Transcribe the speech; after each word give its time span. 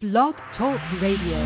Blog 0.00 0.36
Talk 0.56 0.78
Radio. 1.02 1.42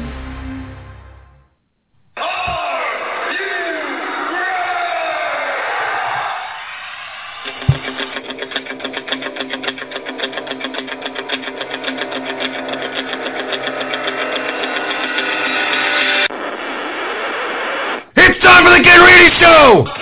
It's 18.15 18.39
time 18.43 18.65
for 18.65 18.77
the 18.77 18.83
Show! 19.41 20.02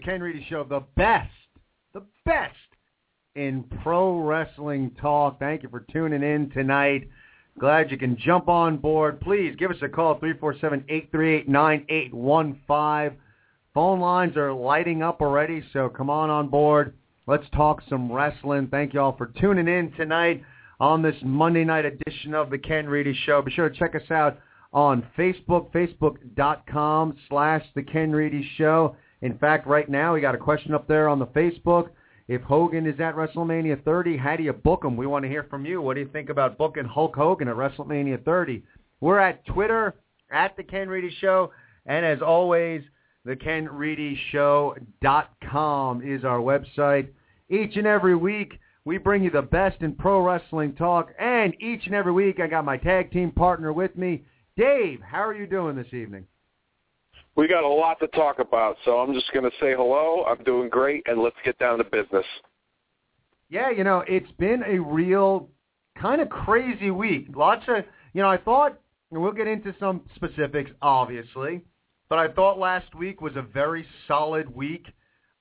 the 0.00 0.06
Ken 0.06 0.22
Reedy 0.22 0.46
Show, 0.48 0.64
the 0.64 0.82
best, 0.96 1.28
the 1.92 2.02
best 2.24 2.56
in 3.34 3.64
pro 3.82 4.18
wrestling 4.18 4.90
talk. 5.00 5.38
Thank 5.38 5.62
you 5.62 5.68
for 5.68 5.84
tuning 5.92 6.22
in 6.22 6.48
tonight. 6.50 7.06
Glad 7.58 7.90
you 7.90 7.98
can 7.98 8.16
jump 8.16 8.48
on 8.48 8.78
board. 8.78 9.20
Please 9.20 9.54
give 9.58 9.70
us 9.70 9.76
a 9.82 9.88
call, 9.88 10.18
347-838-9815. 10.20 13.12
Phone 13.74 14.00
lines 14.00 14.38
are 14.38 14.54
lighting 14.54 15.02
up 15.02 15.20
already, 15.20 15.62
so 15.72 15.90
come 15.90 16.08
on 16.08 16.30
on 16.30 16.48
board. 16.48 16.94
Let's 17.26 17.44
talk 17.54 17.82
some 17.88 18.10
wrestling. 18.10 18.68
Thank 18.68 18.94
you 18.94 19.00
all 19.00 19.16
for 19.16 19.26
tuning 19.38 19.68
in 19.68 19.92
tonight 19.92 20.42
on 20.80 21.02
this 21.02 21.16
Monday 21.22 21.64
night 21.64 21.84
edition 21.84 22.34
of 22.34 22.48
the 22.48 22.58
Ken 22.58 22.88
Reedy 22.88 23.14
Show. 23.26 23.42
Be 23.42 23.52
sure 23.52 23.68
to 23.68 23.78
check 23.78 23.94
us 23.94 24.10
out 24.10 24.38
on 24.72 25.06
Facebook, 25.18 25.70
facebook.com 25.72 27.18
slash 27.28 27.66
The 27.74 27.82
Ken 27.82 28.12
Reedy 28.12 28.48
Show. 28.56 28.96
In 29.22 29.38
fact, 29.38 29.66
right 29.66 29.88
now 29.88 30.14
we 30.14 30.20
got 30.20 30.34
a 30.34 30.38
question 30.38 30.74
up 30.74 30.86
there 30.88 31.08
on 31.08 31.18
the 31.18 31.26
Facebook. 31.26 31.90
If 32.28 32.42
Hogan 32.42 32.86
is 32.86 33.00
at 33.00 33.16
WrestleMania 33.16 33.82
30, 33.84 34.16
how 34.16 34.36
do 34.36 34.44
you 34.44 34.52
book 34.52 34.84
him? 34.84 34.96
We 34.96 35.06
want 35.06 35.24
to 35.24 35.28
hear 35.28 35.44
from 35.44 35.64
you. 35.66 35.82
What 35.82 35.94
do 35.94 36.00
you 36.00 36.08
think 36.08 36.30
about 36.30 36.58
booking 36.58 36.84
Hulk 36.84 37.16
Hogan 37.16 37.48
at 37.48 37.56
WrestleMania 37.56 38.24
30? 38.24 38.62
We're 39.00 39.18
at 39.18 39.44
Twitter, 39.46 39.96
at 40.30 40.56
The 40.56 40.62
Ken 40.62 40.88
Reedy 40.88 41.12
Show, 41.20 41.50
and 41.86 42.06
as 42.06 42.22
always, 42.22 42.84
the 43.24 43.34
thekenreedyshow.com 43.36 46.02
is 46.02 46.24
our 46.24 46.38
website. 46.38 47.08
Each 47.48 47.76
and 47.76 47.86
every 47.86 48.16
week, 48.16 48.60
we 48.84 48.96
bring 48.96 49.24
you 49.24 49.30
the 49.30 49.42
best 49.42 49.82
in 49.82 49.94
pro 49.94 50.22
wrestling 50.22 50.74
talk, 50.74 51.12
and 51.18 51.54
each 51.60 51.86
and 51.86 51.94
every 51.94 52.12
week, 52.12 52.40
I 52.40 52.46
got 52.46 52.64
my 52.64 52.76
tag 52.76 53.10
team 53.10 53.32
partner 53.32 53.72
with 53.72 53.96
me, 53.96 54.24
Dave. 54.56 55.00
How 55.00 55.26
are 55.26 55.34
you 55.34 55.46
doing 55.46 55.76
this 55.76 55.92
evening? 55.92 56.26
We 57.40 57.48
got 57.48 57.64
a 57.64 57.68
lot 57.68 57.98
to 58.00 58.06
talk 58.08 58.38
about, 58.38 58.76
so 58.84 58.98
I'm 58.98 59.14
just 59.14 59.32
going 59.32 59.50
to 59.50 59.56
say 59.62 59.72
hello. 59.72 60.26
I'm 60.28 60.44
doing 60.44 60.68
great, 60.68 61.02
and 61.06 61.22
let's 61.22 61.36
get 61.42 61.58
down 61.58 61.78
to 61.78 61.84
business. 61.84 62.26
Yeah, 63.48 63.70
you 63.70 63.82
know, 63.82 64.04
it's 64.06 64.30
been 64.32 64.62
a 64.66 64.78
real 64.78 65.48
kind 65.98 66.20
of 66.20 66.28
crazy 66.28 66.90
week. 66.90 67.28
Lots 67.34 67.64
of, 67.68 67.84
you 68.12 68.20
know, 68.20 68.28
I 68.28 68.36
thought, 68.36 68.78
and 69.10 69.22
we'll 69.22 69.32
get 69.32 69.46
into 69.46 69.74
some 69.80 70.02
specifics, 70.16 70.70
obviously, 70.82 71.62
but 72.10 72.18
I 72.18 72.28
thought 72.28 72.58
last 72.58 72.94
week 72.94 73.22
was 73.22 73.32
a 73.36 73.42
very 73.42 73.86
solid 74.06 74.54
week 74.54 74.88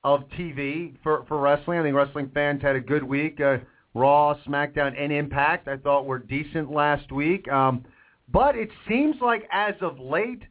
of 0.06 0.22
TV 0.40 0.96
for, 1.04 1.26
for 1.28 1.38
wrestling. 1.42 1.80
I 1.80 1.84
think 1.84 1.98
wrestling 1.98 2.32
fans 2.34 2.62
had 2.62 2.78
a 2.78 2.80
good 2.80 3.04
week. 3.04 3.42
Uh, 3.42 3.58
Raw, 3.94 4.38
SmackDown, 4.48 4.94
and 4.98 5.12
Impact 5.12 5.68
I 5.68 5.76
thought 5.76 6.06
were 6.06 6.20
decent 6.20 6.72
last 6.72 7.12
week. 7.12 7.46
Um, 7.52 7.84
but 8.32 8.56
it 8.56 8.70
seems 8.88 9.18
like 9.20 9.50
as 9.52 9.74
of 9.82 10.00
late, 10.00 10.44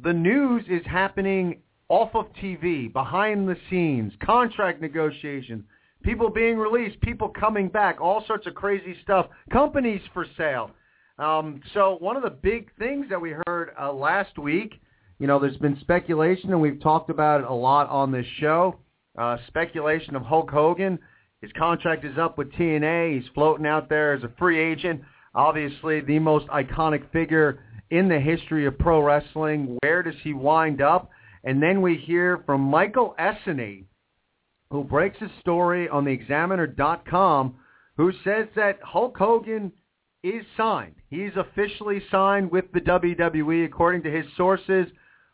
the 0.00 0.12
news 0.12 0.64
is 0.68 0.84
happening 0.86 1.60
off 1.88 2.14
of 2.14 2.26
TV, 2.42 2.90
behind 2.92 3.46
the 3.46 3.56
scenes, 3.68 4.12
contract 4.22 4.80
negotiations, 4.80 5.62
people 6.02 6.30
being 6.30 6.56
released, 6.56 7.00
people 7.02 7.28
coming 7.28 7.68
back, 7.68 8.00
all 8.00 8.24
sorts 8.26 8.46
of 8.46 8.54
crazy 8.54 8.96
stuff, 9.02 9.26
companies 9.50 10.00
for 10.14 10.26
sale. 10.36 10.70
Um, 11.18 11.60
so 11.74 11.96
one 12.00 12.16
of 12.16 12.22
the 12.22 12.30
big 12.30 12.70
things 12.78 13.06
that 13.10 13.20
we 13.20 13.34
heard 13.46 13.72
uh, 13.80 13.92
last 13.92 14.38
week, 14.38 14.80
you 15.18 15.26
know, 15.26 15.38
there's 15.38 15.58
been 15.58 15.78
speculation, 15.80 16.50
and 16.50 16.60
we've 16.60 16.80
talked 16.80 17.10
about 17.10 17.42
it 17.42 17.46
a 17.46 17.54
lot 17.54 17.88
on 17.90 18.10
this 18.10 18.26
show. 18.38 18.78
Uh, 19.18 19.36
speculation 19.46 20.16
of 20.16 20.22
Hulk 20.22 20.50
Hogan. 20.50 20.98
His 21.42 21.52
contract 21.58 22.04
is 22.04 22.16
up 22.16 22.38
with 22.38 22.50
TNA. 22.52 23.20
He's 23.20 23.30
floating 23.34 23.66
out 23.66 23.88
there 23.88 24.14
as 24.14 24.22
a 24.22 24.30
free 24.38 24.58
agent. 24.58 25.02
Obviously, 25.34 26.00
the 26.00 26.18
most 26.18 26.46
iconic 26.48 27.10
figure 27.12 27.60
in 27.92 28.08
the 28.08 28.18
history 28.18 28.64
of 28.64 28.78
pro 28.78 29.02
wrestling. 29.02 29.76
Where 29.82 30.02
does 30.02 30.14
he 30.24 30.32
wind 30.32 30.80
up? 30.80 31.10
And 31.44 31.62
then 31.62 31.82
we 31.82 31.96
hear 31.96 32.42
from 32.46 32.62
Michael 32.62 33.14
Essany, 33.20 33.84
who 34.70 34.82
breaks 34.82 35.20
a 35.20 35.30
story 35.40 35.90
on 35.90 36.06
the 36.06 36.10
Examiner.com, 36.10 37.54
who 37.98 38.10
says 38.24 38.48
that 38.56 38.78
Hulk 38.82 39.18
Hogan 39.18 39.70
is 40.22 40.42
signed. 40.56 40.94
He's 41.10 41.32
officially 41.36 42.02
signed 42.10 42.50
with 42.50 42.64
the 42.72 42.80
WWE. 42.80 43.66
According 43.66 44.04
to 44.04 44.10
his 44.10 44.24
sources, 44.38 44.86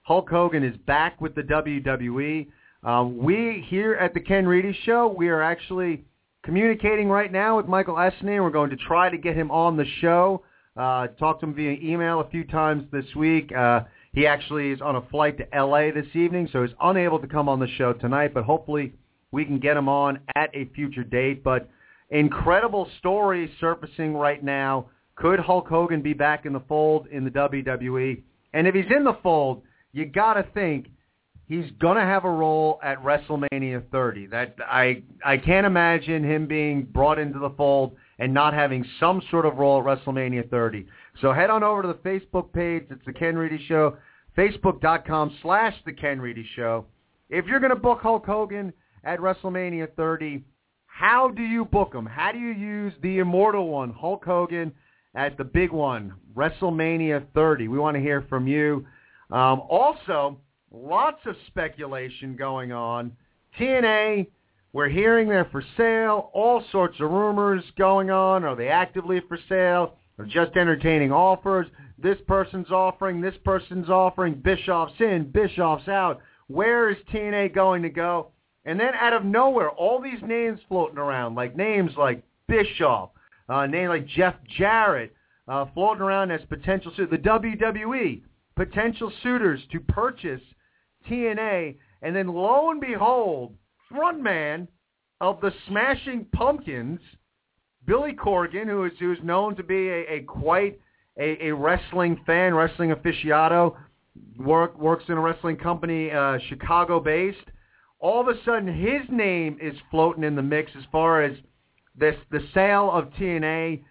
Hulk 0.02 0.28
Hogan 0.28 0.64
is 0.64 0.76
back 0.78 1.20
with 1.20 1.36
the 1.36 1.42
WWE. 1.42 2.48
Um, 2.82 3.18
we 3.18 3.64
here 3.68 3.94
at 3.94 4.14
the 4.14 4.20
Ken 4.20 4.46
Reedy 4.46 4.76
Show, 4.84 5.14
we 5.16 5.28
are 5.28 5.42
actually 5.42 6.04
communicating 6.44 7.08
right 7.08 7.30
now 7.30 7.56
with 7.56 7.68
Michael 7.68 7.98
and 7.98 8.16
we're 8.22 8.50
going 8.50 8.70
to 8.70 8.76
try 8.76 9.10
to 9.10 9.18
get 9.18 9.36
him 9.36 9.52
on 9.52 9.76
the 9.76 9.86
show. 10.00 10.42
Uh, 10.78 11.08
talked 11.18 11.40
to 11.40 11.46
him 11.46 11.54
via 11.54 11.76
email 11.82 12.20
a 12.20 12.30
few 12.30 12.44
times 12.44 12.84
this 12.92 13.04
week. 13.16 13.50
Uh, 13.52 13.80
he 14.12 14.26
actually 14.26 14.70
is 14.70 14.80
on 14.80 14.96
a 14.96 15.02
flight 15.08 15.36
to 15.38 15.54
L.A. 15.54 15.90
this 15.90 16.06
evening, 16.14 16.48
so 16.52 16.62
he's 16.62 16.74
unable 16.80 17.18
to 17.18 17.26
come 17.26 17.48
on 17.48 17.58
the 17.58 17.66
show 17.76 17.92
tonight, 17.92 18.32
but 18.32 18.44
hopefully 18.44 18.92
we 19.32 19.44
can 19.44 19.58
get 19.58 19.76
him 19.76 19.88
on 19.88 20.20
at 20.36 20.54
a 20.54 20.66
future 20.76 21.02
date. 21.02 21.42
But 21.42 21.68
incredible 22.10 22.88
story 22.98 23.50
surfacing 23.60 24.14
right 24.14 24.42
now. 24.42 24.86
Could 25.16 25.40
Hulk 25.40 25.66
Hogan 25.66 26.00
be 26.00 26.12
back 26.12 26.46
in 26.46 26.52
the 26.52 26.62
fold 26.68 27.08
in 27.08 27.24
the 27.24 27.30
WWE? 27.30 28.22
And 28.54 28.66
if 28.68 28.74
he's 28.74 28.90
in 28.94 29.02
the 29.02 29.18
fold, 29.20 29.62
you 29.92 30.06
got 30.06 30.34
to 30.34 30.44
think 30.54 30.86
he's 31.48 31.70
gonna 31.80 32.04
have 32.04 32.24
a 32.24 32.30
role 32.30 32.78
at 32.84 33.02
WrestleMania 33.02 33.82
30. 33.90 34.26
That 34.26 34.54
I 34.64 35.02
I 35.24 35.38
can't 35.38 35.66
imagine 35.66 36.22
him 36.22 36.46
being 36.46 36.84
brought 36.84 37.18
into 37.18 37.40
the 37.40 37.50
fold 37.50 37.96
and 38.18 38.34
not 38.34 38.54
having 38.54 38.84
some 38.98 39.22
sort 39.30 39.46
of 39.46 39.56
role 39.56 39.80
at 39.80 39.84
WrestleMania 39.84 40.50
30. 40.50 40.86
So 41.20 41.32
head 41.32 41.50
on 41.50 41.62
over 41.62 41.82
to 41.82 41.88
the 41.88 41.94
Facebook 41.94 42.52
page. 42.52 42.84
It's 42.90 43.04
the 43.06 43.12
Ken 43.12 43.36
Reedy 43.36 43.64
Show. 43.66 43.96
Facebook.com 44.36 45.36
slash 45.42 45.74
the 45.84 45.92
Ken 45.92 46.20
Reedy 46.20 46.46
Show. 46.54 46.86
If 47.30 47.46
you're 47.46 47.60
going 47.60 47.70
to 47.70 47.76
book 47.76 48.00
Hulk 48.00 48.24
Hogan 48.24 48.72
at 49.04 49.18
WrestleMania 49.18 49.88
30, 49.96 50.44
how 50.86 51.28
do 51.28 51.42
you 51.42 51.64
book 51.64 51.94
him? 51.94 52.06
How 52.06 52.32
do 52.32 52.38
you 52.38 52.52
use 52.52 52.92
the 53.02 53.18
immortal 53.18 53.68
one, 53.68 53.90
Hulk 53.90 54.24
Hogan, 54.24 54.72
at 55.14 55.36
the 55.36 55.44
big 55.44 55.70
one, 55.70 56.14
WrestleMania 56.34 57.26
30? 57.34 57.68
We 57.68 57.78
want 57.78 57.96
to 57.96 58.00
hear 58.00 58.24
from 58.28 58.46
you. 58.46 58.86
Um, 59.30 59.62
also, 59.68 60.38
lots 60.72 61.20
of 61.26 61.36
speculation 61.46 62.36
going 62.36 62.72
on. 62.72 63.12
TNA, 63.58 64.26
we're 64.78 64.88
hearing 64.88 65.28
they're 65.28 65.44
for 65.46 65.64
sale. 65.76 66.30
All 66.32 66.62
sorts 66.70 67.00
of 67.00 67.10
rumors 67.10 67.64
going 67.76 68.10
on. 68.10 68.44
Are 68.44 68.54
they 68.54 68.68
actively 68.68 69.20
for 69.26 69.36
sale? 69.48 69.96
Or 70.16 70.24
just 70.24 70.56
entertaining 70.56 71.10
offers? 71.10 71.66
This 72.00 72.18
person's 72.28 72.70
offering. 72.70 73.20
This 73.20 73.34
person's 73.44 73.90
offering. 73.90 74.34
Bischoff's 74.34 75.00
in. 75.00 75.32
Bischoff's 75.32 75.88
out. 75.88 76.20
Where 76.46 76.90
is 76.90 76.96
TNA 77.12 77.56
going 77.56 77.82
to 77.82 77.88
go? 77.88 78.28
And 78.66 78.78
then 78.78 78.92
out 78.94 79.14
of 79.14 79.24
nowhere, 79.24 79.68
all 79.68 80.00
these 80.00 80.22
names 80.24 80.60
floating 80.68 80.98
around, 80.98 81.34
like 81.34 81.56
names 81.56 81.90
like 81.98 82.22
Bischoff, 82.46 83.10
uh, 83.48 83.66
name 83.66 83.88
like 83.88 84.06
Jeff 84.06 84.36
Jarrett, 84.56 85.12
uh, 85.48 85.64
floating 85.74 86.02
around 86.02 86.30
as 86.30 86.42
potential 86.48 86.92
suit. 86.96 87.10
The 87.10 87.18
WWE 87.18 88.22
potential 88.54 89.10
suitors 89.24 89.60
to 89.72 89.80
purchase 89.80 90.42
TNA, 91.10 91.74
and 92.00 92.14
then 92.14 92.28
lo 92.28 92.70
and 92.70 92.80
behold, 92.80 93.56
frontman 93.92 94.68
of 95.20 95.40
the 95.40 95.52
Smashing 95.66 96.26
Pumpkins, 96.32 97.00
Billy 97.86 98.12
Corgan, 98.12 98.66
who 98.66 98.84
is 98.84 98.92
who 98.98 99.12
is 99.12 99.18
known 99.22 99.56
to 99.56 99.62
be 99.62 99.88
a, 99.88 100.14
a 100.14 100.20
quite 100.20 100.78
a, 101.18 101.46
a 101.46 101.54
wrestling 101.54 102.20
fan, 102.26 102.54
wrestling 102.54 102.90
aficionado, 102.90 103.76
work 104.38 104.78
works 104.78 105.04
in 105.08 105.14
a 105.14 105.20
wrestling 105.20 105.56
company, 105.56 106.10
uh, 106.10 106.38
Chicago 106.48 107.00
based. 107.00 107.38
All 108.00 108.20
of 108.20 108.28
a 108.28 108.40
sudden, 108.44 108.72
his 108.72 109.02
name 109.10 109.58
is 109.60 109.74
floating 109.90 110.22
in 110.22 110.36
the 110.36 110.42
mix 110.42 110.70
as 110.76 110.84
far 110.92 111.22
as 111.22 111.36
this 111.96 112.14
the 112.30 112.46
sale 112.54 112.90
of 112.90 113.10
TNA. 113.14 113.82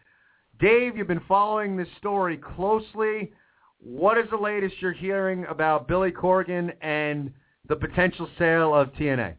Dave, 0.60 0.98
you've 0.98 1.08
been 1.08 1.22
following 1.28 1.76
this 1.76 1.90
story 1.98 2.38
closely. 2.38 3.32
What 3.80 4.18
is 4.18 4.26
the 4.32 4.38
latest 4.38 4.76
you're 4.80 4.92
hearing 4.92 5.46
about 5.50 5.88
Billy 5.88 6.12
Corgan 6.12 6.72
and 6.82 7.32
the 7.68 7.76
potential 7.76 8.28
sale 8.40 8.74
of 8.74 8.92
TNA? 8.94 9.36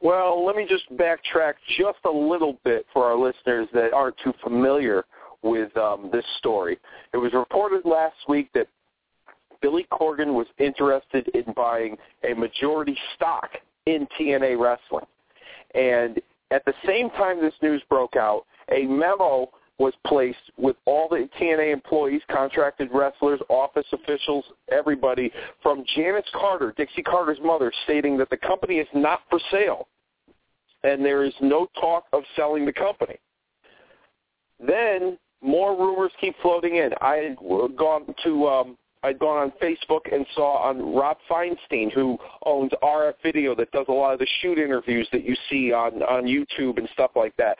Well, 0.00 0.44
let 0.44 0.56
me 0.56 0.66
just 0.68 0.84
backtrack 0.96 1.54
just 1.78 1.98
a 2.04 2.10
little 2.10 2.58
bit 2.64 2.86
for 2.92 3.04
our 3.04 3.16
listeners 3.16 3.68
that 3.72 3.92
aren't 3.92 4.16
too 4.22 4.32
familiar 4.42 5.04
with 5.42 5.74
um, 5.76 6.10
this 6.12 6.24
story. 6.38 6.78
It 7.12 7.16
was 7.16 7.32
reported 7.32 7.84
last 7.84 8.16
week 8.28 8.50
that 8.54 8.66
Billy 9.62 9.86
Corgan 9.90 10.34
was 10.34 10.46
interested 10.58 11.28
in 11.28 11.44
buying 11.54 11.96
a 12.28 12.34
majority 12.34 12.96
stock 13.14 13.50
in 13.86 14.06
TNA 14.18 14.58
Wrestling. 14.58 15.06
And 15.74 16.20
at 16.50 16.64
the 16.64 16.74
same 16.86 17.10
time 17.10 17.40
this 17.40 17.54
news 17.62 17.82
broke 17.88 18.16
out, 18.16 18.44
a 18.70 18.82
memo 18.84 19.48
was 19.78 19.92
placed 20.06 20.38
with 20.56 20.76
all 20.86 21.08
the 21.08 21.28
TNA 21.38 21.72
employees, 21.72 22.22
contracted 22.30 22.88
wrestlers, 22.92 23.40
office 23.48 23.86
officials, 23.92 24.44
everybody, 24.70 25.30
from 25.62 25.84
Janice 25.94 26.24
Carter, 26.32 26.72
Dixie 26.76 27.02
Carter's 27.02 27.38
mother, 27.42 27.72
stating 27.84 28.16
that 28.18 28.30
the 28.30 28.36
company 28.38 28.76
is 28.76 28.88
not 28.94 29.20
for 29.28 29.38
sale 29.50 29.88
and 30.86 31.04
there 31.04 31.24
is 31.24 31.34
no 31.40 31.68
talk 31.80 32.04
of 32.12 32.22
selling 32.36 32.64
the 32.64 32.72
company. 32.72 33.16
Then 34.64 35.18
more 35.42 35.76
rumors 35.76 36.12
keep 36.20 36.34
floating 36.40 36.76
in. 36.76 36.90
I 37.00 37.16
had 37.16 37.36
gone 37.76 38.14
to 38.24 38.46
um, 38.46 38.78
I'd 39.02 39.18
gone 39.18 39.38
on 39.38 39.52
Facebook 39.62 40.12
and 40.12 40.26
saw 40.34 40.68
on 40.68 40.94
Rob 40.94 41.18
Feinstein, 41.30 41.92
who 41.92 42.18
owns 42.44 42.72
RF 42.82 43.14
Video, 43.22 43.54
that 43.54 43.70
does 43.70 43.86
a 43.88 43.92
lot 43.92 44.14
of 44.14 44.18
the 44.18 44.26
shoot 44.40 44.58
interviews 44.58 45.06
that 45.12 45.24
you 45.24 45.36
see 45.50 45.72
on 45.72 46.02
on 46.02 46.24
YouTube 46.24 46.78
and 46.78 46.88
stuff 46.92 47.10
like 47.14 47.36
that. 47.36 47.58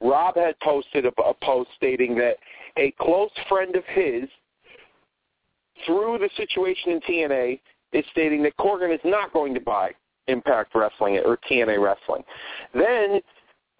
Rob 0.00 0.36
had 0.36 0.58
posted 0.60 1.06
a, 1.06 1.22
a 1.22 1.34
post 1.42 1.70
stating 1.76 2.16
that 2.16 2.36
a 2.76 2.92
close 3.00 3.30
friend 3.48 3.74
of 3.76 3.84
his, 3.86 4.24
through 5.86 6.18
the 6.18 6.30
situation 6.36 6.92
in 6.92 7.00
TNA, 7.00 7.60
is 7.92 8.04
stating 8.10 8.42
that 8.42 8.56
Corgan 8.58 8.94
is 8.94 9.00
not 9.04 9.32
going 9.32 9.54
to 9.54 9.60
buy 9.60 9.92
Impact 10.28 10.74
Wrestling 10.74 11.20
or 11.24 11.38
TNA 11.50 11.82
Wrestling. 11.82 12.22
Then 12.74 13.20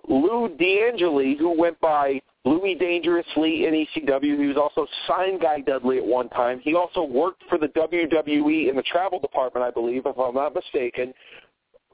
Lou 0.09 0.49
D'Angeli, 0.49 1.37
who 1.39 1.59
went 1.59 1.79
by 1.81 2.21
Louis 2.47 2.77
Dangerously 2.77 3.67
in 3.67 3.75
ECW. 3.75 4.39
He 4.39 4.47
was 4.47 4.57
also 4.57 4.87
Sign 5.09 5.39
Guy 5.41 5.61
Dudley 5.61 5.99
at 5.99 6.07
one 6.07 6.29
time. 6.29 6.61
He 6.63 6.77
also 6.77 7.03
worked 7.03 7.43
for 7.49 7.59
the 7.59 7.67
WWE 7.69 8.71
in 8.71 8.77
the 8.77 8.83
travel 8.83 9.19
department, 9.19 9.67
I 9.67 9.71
believe, 9.73 10.07
if 10.07 10.17
I'm 10.17 10.35
not 10.35 10.55
mistaken. 10.55 11.13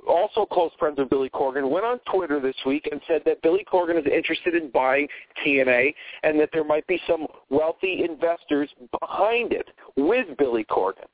Also 0.06 0.44
close 0.44 0.72
friends 0.78 0.99
of 0.99 1.08
Billy 1.08 1.31
Corgan, 1.31 1.70
went 1.70 1.84
on 1.84 2.00
Twitter 2.12 2.40
this 2.40 2.56
week 2.66 2.88
and 2.90 3.00
said 3.06 3.22
that 3.25 3.40
Billy 3.43 3.64
Corgan 3.70 3.99
is 3.99 4.06
interested 4.06 4.54
in 4.54 4.69
buying 4.70 5.06
TNA 5.44 5.94
and 6.25 6.38
that 6.40 6.50
there 6.52 6.64
might 6.64 6.87
be 6.87 7.00
some 7.06 7.26
wealthy 7.50 8.04
investors 8.04 8.69
behind 9.00 9.52
it 9.52 9.69
with 9.96 10.26
Billy 10.38 10.64
Corgan. 10.64 11.06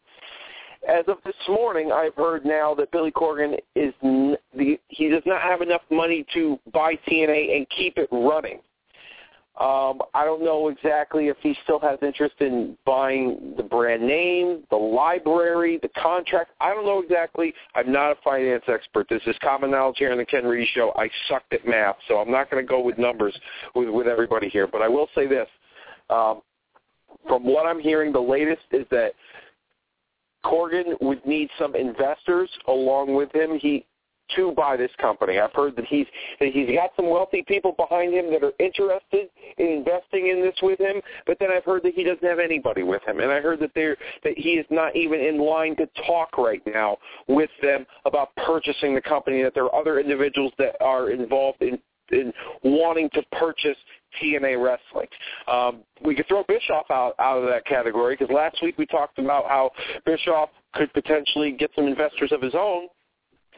As 0.88 1.05
of 1.08 1.19
this 1.25 1.35
morning, 1.49 1.93
I've 1.93 2.14
heard 2.14 2.46
now 2.46 2.75
that 2.76 2.90
Billy 2.93 3.11
Corgan 3.11 3.58
is 3.75 3.93
n- 4.02 4.37
the 4.56 4.79
he 4.88 5.08
does 5.08 5.25
not 5.26 5.43
have 5.43 5.61
enough 5.61 5.82
money 5.91 6.25
to 6.34 6.58
buy 6.73 6.94
TNA 7.08 7.56
and 7.56 7.67
keep 7.76 7.99
it 7.99 8.08
running. 8.12 8.61
Um, 9.60 10.00
I 10.14 10.25
don't 10.25 10.44
know 10.44 10.69
exactly 10.69 11.26
if 11.26 11.37
he 11.43 11.52
still 11.64 11.81
has 11.81 11.99
interest 12.00 12.37
in 12.38 12.78
buying 12.87 13.55
the 13.56 13.62
brand 13.64 14.06
name, 14.06 14.62
the 14.70 14.76
library, 14.76 15.81
the 15.82 15.88
contract. 16.00 16.52
I 16.60 16.72
don't 16.72 16.87
know 16.87 17.02
exactly. 17.02 17.52
I'm 17.75 17.90
not 17.90 18.12
a 18.12 18.14
finance 18.22 18.62
expert. 18.69 19.08
This 19.10 19.22
is 19.26 19.34
common 19.43 19.72
knowledge 19.72 19.96
here 19.99 20.12
on 20.12 20.19
the 20.19 20.25
Ken 20.25 20.44
Reedy 20.44 20.69
Show. 20.75 20.93
I 20.94 21.10
sucked 21.28 21.52
at 21.52 21.66
math, 21.66 21.96
so 22.06 22.19
I'm 22.19 22.31
not 22.31 22.52
going 22.52 22.64
to 22.64 22.69
go 22.69 22.81
with 22.81 22.99
numbers 22.99 23.37
with, 23.75 23.88
with 23.88 24.06
everybody 24.06 24.49
here. 24.49 24.69
But 24.69 24.81
I 24.81 24.88
will 24.88 25.08
say 25.12 25.26
this. 25.26 25.49
Um, 26.08 26.43
from 27.26 27.44
what 27.44 27.66
I'm 27.66 27.81
hearing, 27.81 28.12
the 28.12 28.20
latest 28.20 28.62
is 28.70 28.87
that 28.93 29.12
Corgan 30.44 31.00
would 31.00 31.25
need 31.26 31.49
some 31.58 31.75
investors 31.75 32.49
along 32.69 33.14
with 33.14 33.34
him. 33.34 33.58
He 33.58 33.84
to 34.37 34.53
buy 34.53 34.77
this 34.77 34.91
company. 35.01 35.39
I've 35.39 35.53
heard 35.53 35.77
that 35.77 35.87
he's 35.87 36.07
that 36.41 36.51
he's 36.53 36.69
got 36.75 36.91
some 36.97 37.11
wealthy 37.11 37.45
people 37.47 37.73
behind 37.73 38.15
him 38.15 38.31
that 38.33 38.43
are 38.43 38.53
interested 38.59 39.29
in 39.59 39.67
investing 39.67 40.29
in 40.29 40.43
this 40.43 40.55
with 40.63 40.79
him, 40.79 41.01
but 41.27 41.39
then 41.39 41.51
I've 41.51 41.65
heard 41.65 41.83
that 41.85 41.95
he 41.95 42.05
doesn't 42.05 42.25
have 42.25 42.39
anybody 42.39 42.83
with 42.83 43.03
him. 43.07 43.21
And 43.21 43.31
I 43.31 43.41
heard 43.41 43.61
that 43.61 43.73
they 43.75 43.95
that 44.25 44.37
he 44.37 44.51
is 44.51 44.67
not 44.71 44.97
even 44.97 45.21
in 45.21 45.39
line 45.39 45.77
to 45.77 45.89
talk 46.07 46.39
right 46.39 46.63
now 46.67 46.99
with 47.27 47.51
them 47.63 47.87
about 48.05 48.35
purchasing 48.37 48.95
the 48.95 49.03
company, 49.03 49.43
that 49.43 49.55
there 49.55 49.65
are 49.65 49.75
other 49.75 50.01
individuals 50.01 50.53
that 50.59 50.77
are 50.81 51.11
involved 51.11 51.63
in 51.63 51.79
in 52.11 52.33
wanting 52.63 53.11
to 53.11 53.23
purchase 53.33 53.77
TNA 54.23 54.63
Wrestling. 54.63 55.09
Um, 55.47 55.83
we 56.05 56.15
could 56.15 56.27
throw 56.27 56.43
Bischoff 56.49 56.87
out, 56.91 57.15
out 57.19 57.39
of 57.39 57.49
that 57.49 57.67
category 57.67 58.17
because 58.19 58.35
last 58.35 58.57
week 58.63 58.79
we 58.79 58.87
talked 58.87 59.19
about 59.19 59.45
how 59.47 59.71
Bischoff 60.07 60.49
could 60.75 60.93
potentially 60.93 61.53
get 61.53 61.71
some 61.75 61.87
investors 61.87 62.33
of 62.33 62.41
his 62.41 62.55
own 62.55 62.89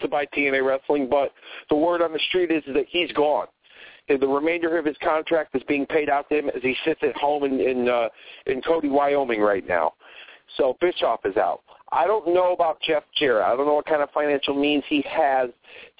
to 0.00 0.08
buy 0.08 0.26
TNA 0.26 0.64
Wrestling, 0.66 1.08
but 1.08 1.32
the 1.68 1.76
word 1.76 2.02
on 2.02 2.12
the 2.12 2.20
street 2.28 2.50
is 2.50 2.62
that 2.74 2.86
he's 2.88 3.12
gone. 3.12 3.46
The 4.08 4.26
remainder 4.26 4.76
of 4.76 4.84
his 4.84 4.96
contract 5.02 5.54
is 5.54 5.62
being 5.68 5.86
paid 5.86 6.10
out 6.10 6.28
to 6.30 6.38
him 6.38 6.48
as 6.48 6.62
he 6.62 6.74
sits 6.84 7.00
at 7.02 7.16
home 7.16 7.44
in 7.44 7.60
in, 7.60 7.88
uh, 7.88 8.08
in 8.46 8.60
Cody, 8.62 8.88
Wyoming 8.88 9.40
right 9.40 9.66
now. 9.66 9.92
So 10.56 10.76
Bischoff 10.80 11.20
is 11.24 11.36
out. 11.36 11.60
I 11.92 12.06
don't 12.06 12.32
know 12.32 12.52
about 12.52 12.80
Jeff 12.80 13.02
Jarrett. 13.18 13.44
I 13.44 13.56
don't 13.56 13.66
know 13.66 13.74
what 13.74 13.86
kind 13.86 14.02
of 14.02 14.10
financial 14.10 14.54
means 14.54 14.84
he 14.88 15.04
has 15.08 15.50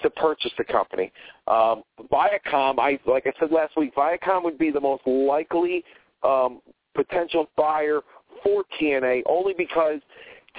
to 0.01 0.09
purchase 0.09 0.51
the 0.57 0.63
company. 0.63 1.11
Um, 1.47 1.83
Viacom, 2.11 2.79
I 2.79 2.99
like 3.05 3.27
I 3.27 3.33
said 3.39 3.51
last 3.51 3.75
week, 3.75 3.93
Viacom 3.95 4.43
would 4.43 4.57
be 4.57 4.71
the 4.71 4.79
most 4.79 5.05
likely 5.05 5.83
um, 6.23 6.61
potential 6.95 7.49
buyer 7.57 8.01
for 8.43 8.63
TNA, 8.79 9.23
only 9.25 9.53
because 9.57 9.99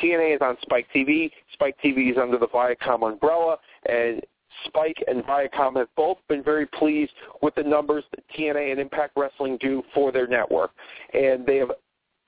TNA 0.00 0.36
is 0.36 0.40
on 0.40 0.56
Spike 0.62 0.86
TV. 0.94 1.30
Spike 1.52 1.76
TV 1.84 2.10
is 2.10 2.18
under 2.20 2.38
the 2.38 2.48
Viacom 2.48 3.10
umbrella, 3.12 3.56
and 3.88 4.22
Spike 4.66 5.02
and 5.06 5.24
Viacom 5.24 5.76
have 5.76 5.88
both 5.96 6.18
been 6.28 6.42
very 6.42 6.66
pleased 6.66 7.12
with 7.40 7.54
the 7.54 7.62
numbers 7.62 8.04
that 8.10 8.24
TNA 8.36 8.72
and 8.72 8.80
Impact 8.80 9.12
Wrestling 9.16 9.58
do 9.60 9.82
for 9.94 10.12
their 10.12 10.26
network. 10.26 10.70
And 11.12 11.46
they 11.46 11.56
have 11.56 11.70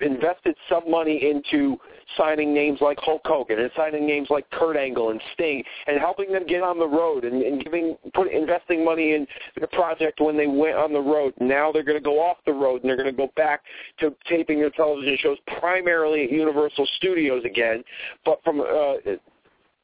invested 0.00 0.56
some 0.68 0.90
money 0.90 1.30
into 1.30 1.76
signing 2.16 2.52
names 2.52 2.80
like 2.80 2.98
Hulk 3.00 3.22
Hogan 3.24 3.60
and 3.60 3.70
signing 3.76 4.06
names 4.06 4.28
like 4.30 4.48
Kurt 4.50 4.76
Angle 4.76 5.10
and 5.10 5.20
Sting 5.32 5.62
and 5.86 5.98
helping 5.98 6.32
them 6.32 6.46
get 6.46 6.62
on 6.62 6.78
the 6.78 6.86
road 6.86 7.24
and, 7.24 7.42
and 7.42 7.62
giving 7.62 7.96
put 8.12 8.30
investing 8.30 8.84
money 8.84 9.14
in 9.14 9.26
the 9.60 9.66
project 9.68 10.20
when 10.20 10.36
they 10.36 10.46
went 10.46 10.76
on 10.76 10.92
the 10.92 11.00
road. 11.00 11.34
Now 11.40 11.70
they're 11.72 11.84
going 11.84 11.98
to 11.98 12.04
go 12.04 12.20
off 12.20 12.38
the 12.46 12.52
road 12.52 12.82
and 12.82 12.88
they're 12.88 12.96
going 12.96 13.10
to 13.10 13.16
go 13.16 13.30
back 13.36 13.62
to 14.00 14.14
taping 14.28 14.58
their 14.58 14.70
television 14.70 15.16
shows 15.20 15.38
primarily 15.60 16.24
at 16.24 16.32
Universal 16.32 16.86
Studios 16.96 17.44
again, 17.44 17.82
but 18.24 18.42
from 18.44 18.60
uh, 18.60 18.94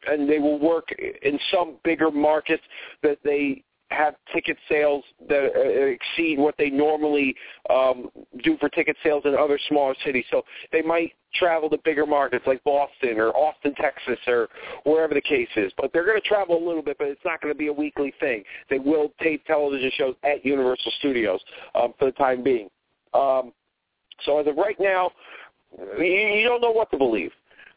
and 0.07 0.29
they 0.29 0.39
will 0.39 0.59
work 0.59 0.89
in 1.23 1.39
some 1.53 1.77
bigger 1.85 2.11
markets 2.11 2.63
that 3.03 3.19
they 3.23 3.63
have 3.91 4.15
ticket 4.33 4.57
sales 4.69 5.05
that 5.29 5.51
uh, 5.55 5.61
exceed 5.61 6.39
what 6.39 6.55
they 6.59 6.71
normally 6.71 7.35
um, 7.69 8.09
do 8.45 8.57
for 8.59 8.69
ticket 8.69 8.97
sales 9.03 9.23
in 9.25 9.35
other 9.35 9.59
smaller 9.69 9.95
cities. 10.05 10.25
So 10.31 10.43
they 10.73 10.83
might 10.83 11.13
travel 11.35 11.69
to 11.71 11.79
bigger 11.85 12.07
markets 12.07 12.45
like 12.47 12.63
Boston 12.65 13.19
or 13.19 13.31
Austin, 13.37 13.75
Texas, 13.75 14.19
or 14.27 14.49
wherever 14.85 15.15
the 15.15 15.21
case 15.21 15.49
is. 15.57 15.73
But 15.77 15.93
they're 15.93 16.05
going 16.05 16.21
to 16.21 16.29
travel 16.29 16.57
a 16.57 16.65
little 16.65 16.83
bit, 16.83 16.99
but 16.99 17.09
it's 17.09 17.21
not 17.25 17.41
going 17.41 17.53
to 17.53 17.59
be 17.59 17.69
a 17.69 17.73
weekly 17.73 18.13
thing. 18.21 18.45
They 18.69 18.79
will 18.79 19.13
tape 19.21 19.45
television 19.47 19.91
shows 19.97 20.15
at 20.23 20.45
Universal 20.45 20.93
Studios 20.99 21.41
um, 21.75 21.95
for 21.99 22.07
the 22.07 22.13
time 22.13 22.43
being. 22.43 22.69
Um, 23.15 23.53
so 24.25 24.39
as 24.39 24.47
of 24.47 24.57
right 24.57 24.79
now, 24.79 25.11
you, 25.99 26.05
you 26.05 26.49
don't 26.49 26.61
know 26.61 26.73
what 26.73 26.91
to 26.91 26.99
believe. 26.99 27.33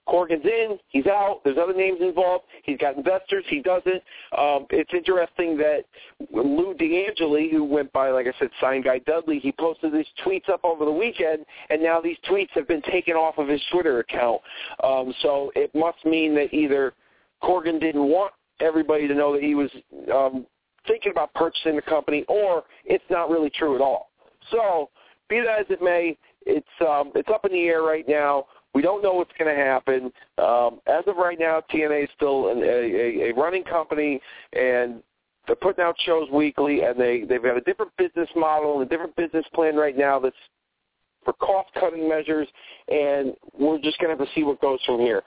Corgan's 0.07 0.45
in, 0.45 0.77
he's 0.89 1.05
out. 1.07 1.41
There's 1.43 1.57
other 1.57 1.73
names 1.73 1.99
involved. 2.01 2.45
He's 2.63 2.77
got 2.77 2.97
investors. 2.97 3.45
He 3.47 3.61
doesn't. 3.61 4.01
Um, 4.37 4.65
it's 4.69 4.93
interesting 4.93 5.57
that 5.57 5.83
Lou 6.31 6.73
D'Angeli, 6.73 7.51
who 7.51 7.63
went 7.63 7.91
by, 7.93 8.09
like 8.09 8.27
I 8.27 8.33
said, 8.37 8.49
sign 8.59 8.81
guy 8.81 8.99
Dudley, 8.99 9.39
he 9.39 9.51
posted 9.51 9.93
these 9.93 10.05
tweets 10.25 10.49
up 10.49 10.63
over 10.63 10.85
the 10.85 10.91
weekend, 10.91 11.45
and 11.69 11.81
now 11.81 12.01
these 12.01 12.17
tweets 12.29 12.49
have 12.51 12.67
been 12.67 12.81
taken 12.83 13.15
off 13.15 13.37
of 13.37 13.47
his 13.47 13.61
Twitter 13.71 13.99
account. 13.99 14.41
Um, 14.83 15.13
so 15.21 15.51
it 15.55 15.73
must 15.73 16.03
mean 16.05 16.35
that 16.35 16.53
either 16.53 16.93
Corgan 17.41 17.79
didn't 17.79 18.07
want 18.07 18.33
everybody 18.59 19.07
to 19.07 19.13
know 19.13 19.33
that 19.33 19.41
he 19.41 19.55
was 19.55 19.69
um, 20.13 20.45
thinking 20.87 21.11
about 21.11 21.33
purchasing 21.33 21.75
the 21.75 21.81
company, 21.81 22.25
or 22.27 22.63
it's 22.85 23.03
not 23.09 23.29
really 23.29 23.49
true 23.49 23.75
at 23.75 23.81
all. 23.81 24.09
So, 24.51 24.89
be 25.29 25.39
that 25.39 25.59
as 25.59 25.65
it 25.69 25.81
may, 25.81 26.17
it's 26.45 26.67
um, 26.81 27.11
it's 27.15 27.29
up 27.29 27.45
in 27.45 27.53
the 27.53 27.63
air 27.63 27.81
right 27.83 28.05
now 28.07 28.45
We 28.73 28.81
don't 28.81 29.03
know 29.03 29.13
what's 29.13 29.31
going 29.37 29.55
to 29.55 29.61
happen. 29.61 30.11
Um, 30.37 30.79
as 30.87 31.03
of 31.07 31.17
right 31.17 31.37
now, 31.39 31.61
TNA 31.71 32.05
is 32.05 32.09
still 32.15 32.49
an, 32.49 32.59
a, 32.63 33.29
a, 33.29 33.33
running 33.33 33.63
company, 33.63 34.19
and 34.53 35.03
they're 35.45 35.55
putting 35.55 35.83
out 35.83 35.95
shows 36.05 36.27
weekly, 36.31 36.81
and 36.81 36.99
they 36.99 37.23
they've 37.23 37.43
got 37.43 37.57
a 37.57 37.61
different 37.61 37.91
business 37.97 38.29
model 38.35 38.79
and 38.79 38.87
a 38.87 38.89
different 38.89 39.15
business 39.15 39.45
plan 39.53 39.75
right 39.75 39.97
now 39.97 40.19
that's 40.19 40.35
for 41.23 41.33
cost 41.33 41.69
cutting 41.79 42.07
measures, 42.09 42.47
and 42.87 43.33
we're 43.57 43.79
just 43.79 43.97
going 43.99 44.15
to 44.15 44.17
have 44.17 44.27
to 44.27 44.33
see 44.35 44.43
what 44.43 44.59
goes 44.61 44.79
from 44.85 44.99
here. 44.99 45.21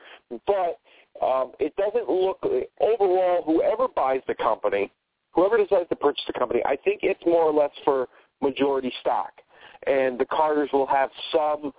But 0.46 0.78
um, 1.24 1.52
it 1.58 1.74
doesn't 1.76 2.08
look 2.08 2.44
overall. 2.80 3.42
Whoever 3.46 3.88
buys 3.88 4.20
the 4.26 4.34
company, 4.34 4.90
whoever 5.32 5.56
decides 5.56 5.88
to 5.88 5.96
purchase 5.96 6.24
the 6.26 6.38
company, 6.38 6.60
I 6.66 6.76
think 6.76 7.00
it's 7.02 7.20
more 7.24 7.42
or 7.42 7.52
less 7.52 7.70
for 7.84 8.08
majority 8.42 8.92
stock, 9.00 9.32
and 9.86 10.18
the 10.18 10.26
Carters 10.26 10.70
will 10.72 10.86
have 10.86 11.10
some 11.32 11.72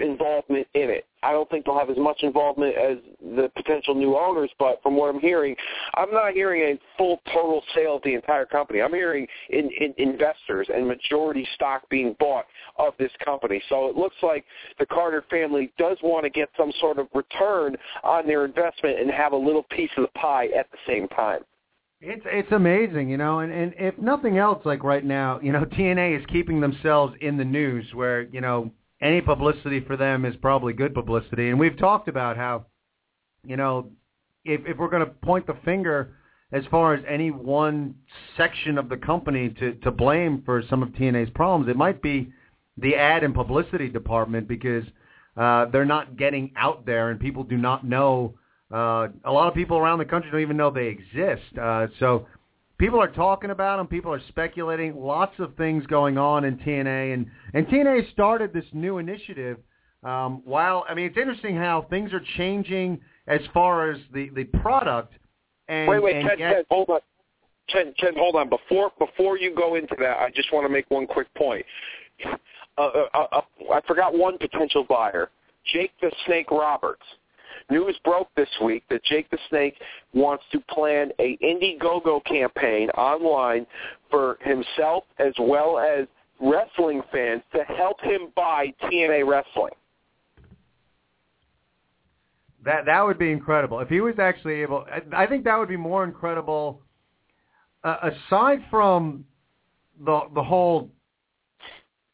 involvement 0.00 0.66
in 0.74 0.90
it. 0.90 1.06
I 1.22 1.32
don't 1.32 1.48
think 1.50 1.66
they'll 1.66 1.78
have 1.78 1.90
as 1.90 1.98
much 1.98 2.22
involvement 2.22 2.74
as 2.76 2.98
the 3.20 3.50
potential 3.54 3.94
new 3.94 4.16
owners, 4.16 4.50
but 4.58 4.82
from 4.82 4.96
what 4.96 5.14
I'm 5.14 5.20
hearing, 5.20 5.54
I'm 5.94 6.10
not 6.10 6.32
hearing 6.32 6.62
a 6.62 6.78
full 6.96 7.20
total 7.32 7.62
sale 7.74 7.96
of 7.96 8.02
the 8.02 8.14
entire 8.14 8.46
company. 8.46 8.80
I'm 8.80 8.92
hearing 8.92 9.26
in, 9.50 9.70
in 9.78 9.94
investors 9.98 10.68
and 10.74 10.86
majority 10.86 11.46
stock 11.54 11.82
being 11.90 12.16
bought 12.18 12.46
of 12.78 12.94
this 12.98 13.12
company. 13.24 13.62
So 13.68 13.88
it 13.88 13.96
looks 13.96 14.16
like 14.22 14.44
the 14.78 14.86
Carter 14.86 15.24
family 15.30 15.72
does 15.78 15.98
want 16.02 16.24
to 16.24 16.30
get 16.30 16.48
some 16.56 16.72
sort 16.80 16.98
of 16.98 17.06
return 17.14 17.76
on 18.02 18.26
their 18.26 18.44
investment 18.44 18.98
and 18.98 19.10
have 19.10 19.32
a 19.32 19.36
little 19.36 19.64
piece 19.64 19.90
of 19.96 20.04
the 20.04 20.18
pie 20.18 20.48
at 20.56 20.70
the 20.70 20.78
same 20.86 21.06
time. 21.08 21.40
It's 22.02 22.22
it's 22.24 22.50
amazing, 22.50 23.10
you 23.10 23.18
know, 23.18 23.40
and, 23.40 23.52
and 23.52 23.74
if 23.76 23.98
nothing 23.98 24.38
else, 24.38 24.64
like 24.64 24.82
right 24.82 25.04
now, 25.04 25.38
you 25.42 25.52
know, 25.52 25.64
TNA 25.78 26.18
is 26.18 26.24
keeping 26.26 26.58
themselves 26.58 27.14
in 27.20 27.36
the 27.36 27.44
news 27.44 27.84
where, 27.92 28.22
you 28.22 28.40
know, 28.40 28.70
any 29.00 29.20
publicity 29.20 29.80
for 29.80 29.96
them 29.96 30.24
is 30.24 30.34
probably 30.36 30.72
good 30.72 30.94
publicity. 30.94 31.48
And 31.48 31.58
we've 31.58 31.78
talked 31.78 32.08
about 32.08 32.36
how, 32.36 32.66
you 33.44 33.56
know, 33.56 33.90
if 34.44 34.60
if 34.66 34.76
we're 34.76 34.90
going 34.90 35.04
to 35.04 35.10
point 35.10 35.46
the 35.46 35.56
finger 35.64 36.16
as 36.52 36.64
far 36.70 36.94
as 36.94 37.04
any 37.08 37.30
one 37.30 37.94
section 38.36 38.78
of 38.78 38.88
the 38.88 38.96
company 38.96 39.50
to 39.60 39.74
to 39.74 39.90
blame 39.90 40.42
for 40.44 40.62
some 40.68 40.82
of 40.82 40.90
TNA's 40.90 41.30
problems, 41.30 41.68
it 41.68 41.76
might 41.76 42.02
be 42.02 42.32
the 42.76 42.94
ad 42.96 43.24
and 43.24 43.34
publicity 43.34 43.88
department 43.88 44.48
because 44.48 44.84
uh, 45.36 45.66
they're 45.66 45.84
not 45.84 46.16
getting 46.16 46.52
out 46.56 46.84
there 46.86 47.10
and 47.10 47.20
people 47.20 47.44
do 47.44 47.56
not 47.56 47.84
know. 47.86 48.34
Uh, 48.72 49.08
a 49.24 49.32
lot 49.32 49.48
of 49.48 49.54
people 49.54 49.76
around 49.76 49.98
the 49.98 50.04
country 50.04 50.30
don't 50.30 50.40
even 50.40 50.56
know 50.56 50.70
they 50.70 50.86
exist. 50.86 51.58
Uh, 51.60 51.88
so 51.98 52.26
people 52.80 53.00
are 53.00 53.08
talking 53.08 53.50
about 53.50 53.76
them. 53.76 53.86
People 53.86 54.12
are 54.12 54.22
speculating. 54.28 54.96
Lots 54.98 55.38
of 55.38 55.54
things 55.56 55.86
going 55.86 56.18
on 56.18 56.44
in 56.44 56.56
TNA, 56.56 57.14
and 57.14 57.26
and 57.54 57.66
TNA 57.68 58.10
started 58.10 58.52
this 58.52 58.64
new 58.72 58.98
initiative. 58.98 59.58
Um, 60.02 60.42
while 60.44 60.84
I 60.88 60.94
mean, 60.94 61.04
it's 61.04 61.18
interesting 61.18 61.54
how 61.54 61.86
things 61.90 62.12
are 62.12 62.22
changing 62.36 63.00
as 63.28 63.40
far 63.54 63.90
as 63.90 64.00
the 64.12 64.30
the 64.30 64.44
product. 64.44 65.14
And, 65.68 65.88
wait, 65.88 66.02
wait, 66.02 66.16
and 66.16 66.28
Ken, 66.28 66.38
yet, 66.38 66.54
Ken, 66.54 66.64
hold 66.70 66.88
on. 66.88 67.00
Ken, 67.68 67.94
Ken, 68.00 68.14
hold 68.16 68.34
on. 68.34 68.48
Before 68.48 68.90
before 68.98 69.38
you 69.38 69.54
go 69.54 69.76
into 69.76 69.94
that, 70.00 70.18
I 70.18 70.30
just 70.34 70.52
want 70.52 70.64
to 70.64 70.72
make 70.72 70.90
one 70.90 71.06
quick 71.06 71.32
point. 71.34 71.64
Uh, 72.26 72.34
uh, 72.80 73.04
uh, 73.14 73.26
uh 73.30 73.40
I 73.72 73.80
forgot 73.86 74.16
one 74.16 74.38
potential 74.38 74.84
buyer, 74.88 75.30
Jake 75.72 75.92
the 76.00 76.10
Snake 76.26 76.50
Roberts. 76.50 77.04
News 77.70 77.96
broke 78.04 78.28
this 78.36 78.48
week 78.62 78.82
that 78.90 79.04
Jake 79.04 79.30
the 79.30 79.38
Snake 79.48 79.74
wants 80.12 80.44
to 80.52 80.60
plan 80.70 81.10
a 81.18 81.36
Indiegogo 81.38 82.24
campaign 82.24 82.90
online 82.90 83.66
for 84.10 84.38
himself 84.40 85.04
as 85.18 85.32
well 85.38 85.78
as 85.78 86.06
wrestling 86.40 87.02
fans 87.12 87.42
to 87.54 87.62
help 87.64 88.00
him 88.00 88.32
buy 88.34 88.72
TNA 88.82 89.26
Wrestling. 89.26 89.72
That 92.64 92.84
that 92.86 93.02
would 93.02 93.18
be 93.18 93.30
incredible 93.30 93.80
if 93.80 93.88
he 93.88 94.00
was 94.00 94.18
actually 94.18 94.60
able. 94.60 94.84
I 95.12 95.26
think 95.26 95.44
that 95.44 95.56
would 95.58 95.68
be 95.68 95.78
more 95.78 96.04
incredible. 96.04 96.82
Uh, 97.82 98.10
aside 98.28 98.62
from 98.68 99.24
the 100.04 100.20
the 100.34 100.42
whole, 100.42 100.90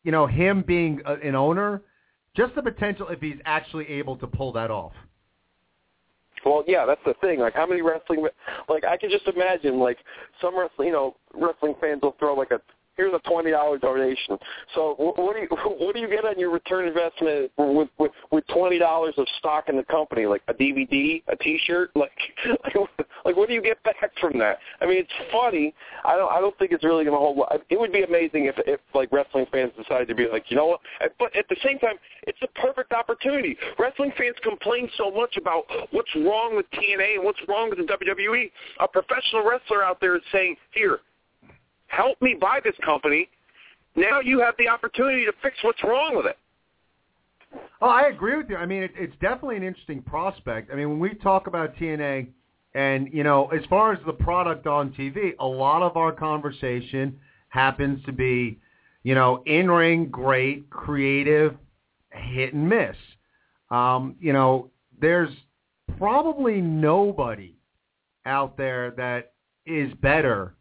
you 0.05 0.13
know, 0.13 0.27
him 0.27 0.63
being 0.65 1.01
a, 1.05 1.15
an 1.15 1.35
owner, 1.35 1.83
just 2.37 2.55
the 2.55 2.63
potential 2.63 3.09
if 3.09 3.21
he's 3.21 3.39
actually 3.45 3.89
able 3.89 4.17
to 4.19 4.27
pull 4.29 4.53
that 4.53 4.71
off. 4.71 4.93
Well, 6.47 6.63
yeah, 6.69 6.87
that's 6.87 7.01
the 7.05 7.15
thing. 7.21 7.41
Like, 7.41 7.55
how 7.55 7.67
many 7.67 7.83
wrestling? 7.83 8.25
Like, 8.69 8.85
I 8.85 8.97
can 8.97 9.11
just 9.11 9.27
imagine, 9.27 9.81
like, 9.81 9.99
some 10.41 10.57
wrestling, 10.57 10.87
you 10.87 10.93
know, 10.93 11.17
wrestling 11.35 11.75
fans 11.81 12.03
will 12.03 12.15
throw 12.21 12.35
like 12.35 12.53
a 12.53 12.61
here's 12.97 13.13
a 13.15 13.19
twenty 13.29 13.51
dollar 13.51 13.79
donation. 13.79 14.39
So 14.75 14.95
what 14.99 15.35
do 15.35 15.43
you 15.43 15.49
what 15.79 15.95
do 15.95 16.01
you 16.01 16.09
get 16.09 16.25
on 16.25 16.39
your 16.39 16.51
return 16.51 16.87
investment 16.87 17.51
with 17.57 17.89
with, 17.99 18.13
with 18.31 18.47
twenty 18.49 18.79
dollars 18.79 19.15
of 19.19 19.27
stock 19.39 19.69
in 19.69 19.77
the 19.77 19.85
company, 19.85 20.27
like 20.27 20.43
a 20.49 20.55
DVD, 20.55 21.23
a 21.29 21.37
T-shirt, 21.37 21.91
like 21.95 22.11
like 23.25 23.37
what 23.37 23.49
do 23.49 23.55
you 23.55 23.63
get 23.63 23.83
back 23.83 23.97
from 24.21 24.39
that? 24.39 24.59
I 24.81 24.87
mean, 24.87 24.99
it's 24.99 25.31
funny. 25.33 25.75
I 26.05 26.17
don't 26.17 26.31
I 26.33 26.41
don't 26.41 26.57
think 26.59 26.73
it's 26.73 26.85
really 26.85 27.05
going 27.05 27.15
to 27.15 27.19
hold. 27.19 27.41
It 27.71 27.79
would 27.79 27.93
be 27.93 28.03
amazing 28.03 28.47
if 28.47 28.57
if 28.67 28.81
like 28.95 29.13
wrestling 29.13 29.47
fans 29.53 29.73
decided 29.77 30.09
to 30.09 30.15
be 30.15 30.27
like, 30.31 30.51
you 30.51 30.57
know 30.57 30.67
what? 30.67 30.81
But 31.19 31.35
at 31.37 31.49
the 31.49 31.57
same 31.65 31.79
time, 31.79 31.97
it's 32.27 32.39
a 32.43 32.61
perfect 32.61 32.93
opportunity. 32.93 33.57
Wrestling 33.79 34.13
fans 34.17 34.37
complain 34.43 34.89
so 34.97 35.11
much 35.11 35.37
about 35.37 35.65
what's 35.91 36.15
wrong 36.17 36.57
with 36.57 36.67
TNA 36.73 37.17
and 37.17 37.25
what's 37.25 37.39
wrong 37.49 37.71
with 37.71 37.79
the 37.79 37.85
WWE. 37.85 38.51
A 38.81 38.89
professional 38.89 39.45
wrestler 39.45 39.83
out 39.83 40.01
there 40.01 40.17
is 40.17 40.23
saying, 40.33 40.57
here, 40.73 41.01
help 41.89 42.21
me 42.21 42.37
buy 42.41 42.61
this 42.65 42.75
company. 42.85 43.29
Now 43.95 44.21
you 44.21 44.41
have 44.41 44.55
the 44.59 44.69
opportunity 44.69 45.25
to 45.25 45.33
fix 45.43 45.57
what's 45.63 45.83
wrong 45.83 46.17
with 46.17 46.27
it. 46.27 46.37
Oh, 47.81 47.89
I 47.89 48.09
agree 48.09 48.37
with 48.37 48.51
you. 48.51 48.57
I 48.57 48.67
mean, 48.67 48.83
it, 48.83 48.93
it's 48.97 49.15
definitely 49.21 49.57
an 49.57 49.63
interesting 49.63 50.03
prospect. 50.03 50.71
I 50.71 50.77
mean, 50.77 50.91
when 50.91 50.99
we 50.99 51.15
talk 51.15 51.47
about 51.47 51.77
TNA, 51.77 52.29
and 52.75 53.09
you 53.13 53.23
know, 53.23 53.47
as 53.47 53.65
far 53.71 53.93
as 53.93 53.99
the 54.05 54.13
product 54.13 54.67
on 54.67 54.91
TV, 54.91 55.33
a 55.41 55.47
lot 55.47 55.83
of 55.83 55.97
our 55.97 56.13
conversation 56.13 57.19
happens 57.49 58.05
to 58.05 58.13
be, 58.13 58.59
you 59.03 59.15
know, 59.15 59.43
in 59.47 59.71
ring, 59.71 60.07
great, 60.07 60.69
creative, 60.69 61.57
hit 62.11 62.53
and 62.53 62.69
miss. 62.69 62.97
Um, 63.71 64.17
you 64.21 64.33
know, 64.33 64.71
there's 65.01 65.31
probably 65.99 66.61
nobody 66.61 67.55
out 68.27 68.57
there 68.57 68.91
that 68.93 69.33
is 69.65 69.93
better 70.03 70.55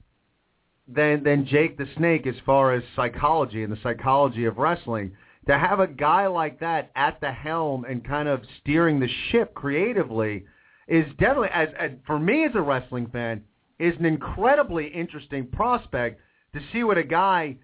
than 0.88 1.24
than 1.24 1.46
Jake 1.46 1.78
the 1.78 1.88
Snake 1.98 2.28
as 2.28 2.36
far 2.46 2.74
as 2.74 2.84
psychology 2.96 3.64
and 3.64 3.72
the 3.72 3.80
psychology 3.82 4.46
of 4.46 4.58
wrestling. 4.58 5.12
To 5.48 5.58
have 5.58 5.80
a 5.80 5.88
guy 5.88 6.26
like 6.26 6.60
that 6.62 6.92
at 6.96 7.22
the 7.22 7.32
helm 7.32 7.86
and 7.86 8.04
kind 8.04 8.28
of 8.28 8.42
steering 8.62 9.00
the 9.00 9.10
ship 9.30 9.54
creatively 9.54 10.46
is 10.88 11.06
definitely 11.20 11.50
as, 11.54 11.70
as 11.78 11.92
for 12.06 12.20
me 12.20 12.46
as 12.46 12.56
a 12.56 12.62
wrestling 12.62 13.08
fan 13.08 13.44
is 13.78 13.94
an 14.00 14.06
incredibly 14.06 14.88
interesting 14.88 15.48
prospect 15.48 16.20
to 16.54 16.62
see 16.72 16.84
what 16.84 16.98
a 16.98 17.04
guy 17.04 17.58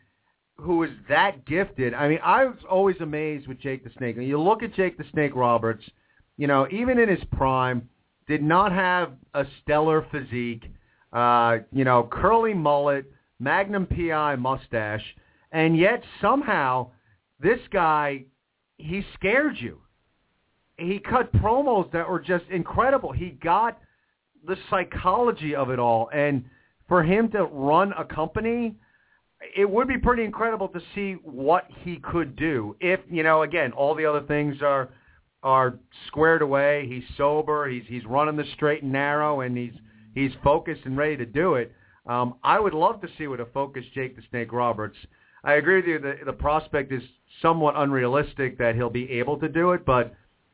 who 0.58 0.84
is 0.84 0.92
that 1.10 1.46
gifted. 1.46 1.94
I 1.94 2.08
mean, 2.08 2.20
I 2.24 2.46
was 2.46 2.60
always 2.70 2.98
amazed 3.00 3.48
with 3.48 3.60
Jake 3.60 3.84
the 3.84 3.92
Snake. 3.98 4.18
And 4.18 4.28
you 4.28 4.40
look 4.40 4.62
at 4.62 4.76
Jake 4.76 4.98
the 4.98 5.06
Snake 5.12 5.36
Roberts, 5.36 5.84
you 6.38 6.48
know, 6.48 6.68
even 6.72 7.00
in 7.00 7.10
his 7.10 7.24
prime, 7.32 7.90
did 8.28 8.44
not 8.44 8.72
have 8.72 9.14
a 9.34 9.46
stellar 9.62 10.06
physique 10.12 10.66
uh, 11.14 11.58
you 11.72 11.84
know, 11.84 12.08
curly 12.12 12.54
mullet, 12.54 13.06
Magnum 13.40 13.88
PI 13.88 14.36
mustache, 14.36 15.04
and 15.52 15.78
yet 15.78 16.04
somehow 16.22 16.92
this 17.40 17.60
guy, 17.72 18.26
he 18.78 19.04
scared 19.16 19.56
you. 19.60 19.80
He 20.78 21.00
cut 21.00 21.32
promos 21.34 21.92
that 21.92 22.10
were 22.10 22.20
just 22.20 22.46
incredible. 22.50 23.12
He 23.12 23.32
got 23.44 23.80
the 24.48 24.56
psychology 24.70 25.56
of 25.56 25.70
it 25.70 25.80
all, 25.80 26.10
and 26.14 26.46
for 26.88 27.04
him 27.04 27.30
to 27.32 27.44
run 27.46 27.94
a 27.98 28.06
company, 28.06 28.76
it 29.56 29.70
would 29.70 29.88
be 29.88 29.98
pretty 29.98 30.24
incredible 30.24 30.68
to 30.70 30.82
see 30.94 31.14
what 31.24 31.66
he 31.84 31.98
could 31.98 32.36
do. 32.36 32.76
If 32.80 33.00
you 33.10 33.24
know, 33.24 33.44
again, 33.44 33.72
all 33.72 33.96
the 33.96 34.06
other 34.06 34.22
things 34.22 34.58
are 34.62 34.90
are 35.44 35.80
squared 36.08 36.42
away. 36.42 36.88
He's 36.88 37.04
sober. 37.18 37.68
He's 37.68 37.84
he's 37.88 38.06
running 38.06 38.36
the 38.36 38.46
straight 38.54 38.84
and 38.84 38.92
narrow, 38.92 39.42
and 39.42 39.58
he's 39.58 39.74
he's 40.14 40.32
focused 40.44 40.82
and 40.86 40.98
ready 40.98 41.18
to 41.18 41.26
do 41.26 41.56
it. 41.56 41.72
Um, 42.06 42.36
I 42.44 42.60
would 42.60 42.74
love 42.74 43.02
to 43.02 43.08
see 43.18 43.28
what 43.28 43.40
a 43.40 43.46
focused 43.46 43.94
Jake 43.94 44.16
the 44.16 44.24
Snake 44.30 44.52
Roberts. 44.52 44.98
I 45.44 45.54
agree 45.54 45.78
with 45.78 45.86
you. 45.86 46.00
The, 46.00 46.18
the 46.26 46.34
prospect 46.34 46.92
is 46.92 47.02
somewhat 47.42 47.76
unrealistic 47.78 48.58
that 48.58 48.76
he'll 48.76 48.90
be 48.90 49.10
able 49.12 49.38
to 49.40 49.48
do 49.48 49.72
it, 49.72 49.86
but 49.86 50.14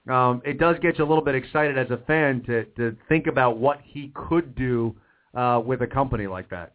um, 0.10 0.42
it 0.46 0.60
does 0.60 0.78
get 0.82 0.98
you 0.98 1.04
a 1.04 1.08
little 1.08 1.24
bit 1.24 1.36
excited 1.36 1.78
as 1.78 1.90
a 1.92 1.98
fan 2.08 2.42
to 2.44 2.66
to 2.78 2.96
think 3.10 3.28
about 3.28 3.58
what 3.58 3.80
he 3.84 4.12
could 4.14 4.56
do 4.56 4.96
uh, 5.34 5.62
with 5.66 5.82
a 5.82 5.88
company 5.88 6.28
like 6.28 6.50
that. 6.50 6.74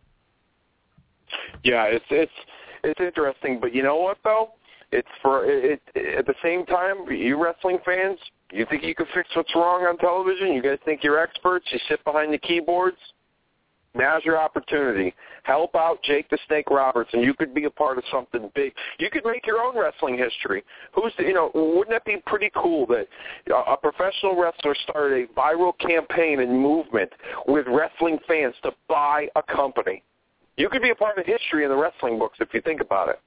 Yeah, 1.64 1.84
it's 1.84 2.04
it's 2.10 2.32
it's 2.84 3.00
interesting, 3.00 3.58
but 3.60 3.74
you 3.74 3.82
know 3.82 3.96
what 3.96 4.18
though? 4.24 4.50
It's 4.90 5.08
for 5.22 5.46
it, 5.46 5.80
it 5.94 6.18
at 6.18 6.26
the 6.26 6.34
same 6.42 6.66
time, 6.66 7.10
you 7.10 7.42
wrestling 7.42 7.78
fans, 7.84 8.18
you 8.52 8.66
think 8.68 8.84
you 8.84 8.94
can 8.94 9.06
fix 9.14 9.28
what's 9.34 9.54
wrong 9.54 9.82
on 9.82 9.96
television? 9.98 10.52
You 10.52 10.62
guys 10.62 10.78
think 10.84 11.02
you're 11.02 11.18
experts? 11.18 11.66
You 11.72 11.78
sit 11.88 12.04
behind 12.04 12.32
the 12.32 12.38
keyboards? 12.38 12.98
Now's 13.94 14.24
your 14.24 14.40
opportunity. 14.40 15.14
Help 15.42 15.74
out 15.74 16.02
Jake 16.02 16.28
the 16.30 16.38
Snake 16.46 16.70
Roberts, 16.70 17.10
and 17.12 17.22
you 17.22 17.34
could 17.34 17.54
be 17.54 17.64
a 17.64 17.70
part 17.70 17.98
of 17.98 18.04
something 18.10 18.50
big. 18.54 18.72
You 18.98 19.10
could 19.10 19.24
make 19.24 19.46
your 19.46 19.58
own 19.58 19.78
wrestling 19.78 20.16
history. 20.16 20.64
Who's 20.94 21.12
the, 21.18 21.24
you 21.24 21.34
know? 21.34 21.50
Wouldn't 21.54 21.90
that 21.90 22.04
be 22.04 22.16
pretty 22.24 22.50
cool 22.54 22.86
that 22.86 23.06
uh, 23.52 23.72
a 23.72 23.76
professional 23.76 24.40
wrestler 24.40 24.74
started 24.88 25.28
a 25.28 25.32
viral 25.38 25.72
campaign 25.78 26.40
and 26.40 26.58
movement 26.58 27.10
with 27.46 27.66
wrestling 27.68 28.18
fans 28.26 28.54
to 28.62 28.70
buy 28.88 29.28
a 29.36 29.42
company? 29.42 30.02
You 30.56 30.70
could 30.70 30.82
be 30.82 30.90
a 30.90 30.94
part 30.94 31.18
of 31.18 31.26
history 31.26 31.64
in 31.64 31.70
the 31.70 31.76
wrestling 31.76 32.18
books 32.18 32.38
if 32.40 32.48
you 32.54 32.62
think 32.62 32.80
about 32.80 33.08
it. 33.10 33.20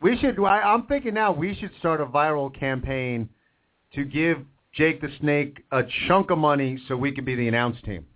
We 0.00 0.18
should. 0.18 0.38
I, 0.38 0.60
I'm 0.60 0.86
thinking 0.86 1.14
now 1.14 1.32
we 1.32 1.56
should 1.56 1.70
start 1.78 2.00
a 2.00 2.06
viral 2.06 2.52
campaign 2.56 3.28
to 3.94 4.04
give 4.04 4.38
Jake 4.74 5.00
the 5.00 5.08
Snake 5.20 5.62
a 5.70 5.82
chunk 6.06 6.30
of 6.30 6.38
money 6.38 6.78
so 6.88 6.96
we 6.96 7.12
could 7.12 7.24
be 7.24 7.34
the 7.34 7.48
announce 7.48 7.76
team. 7.82 8.06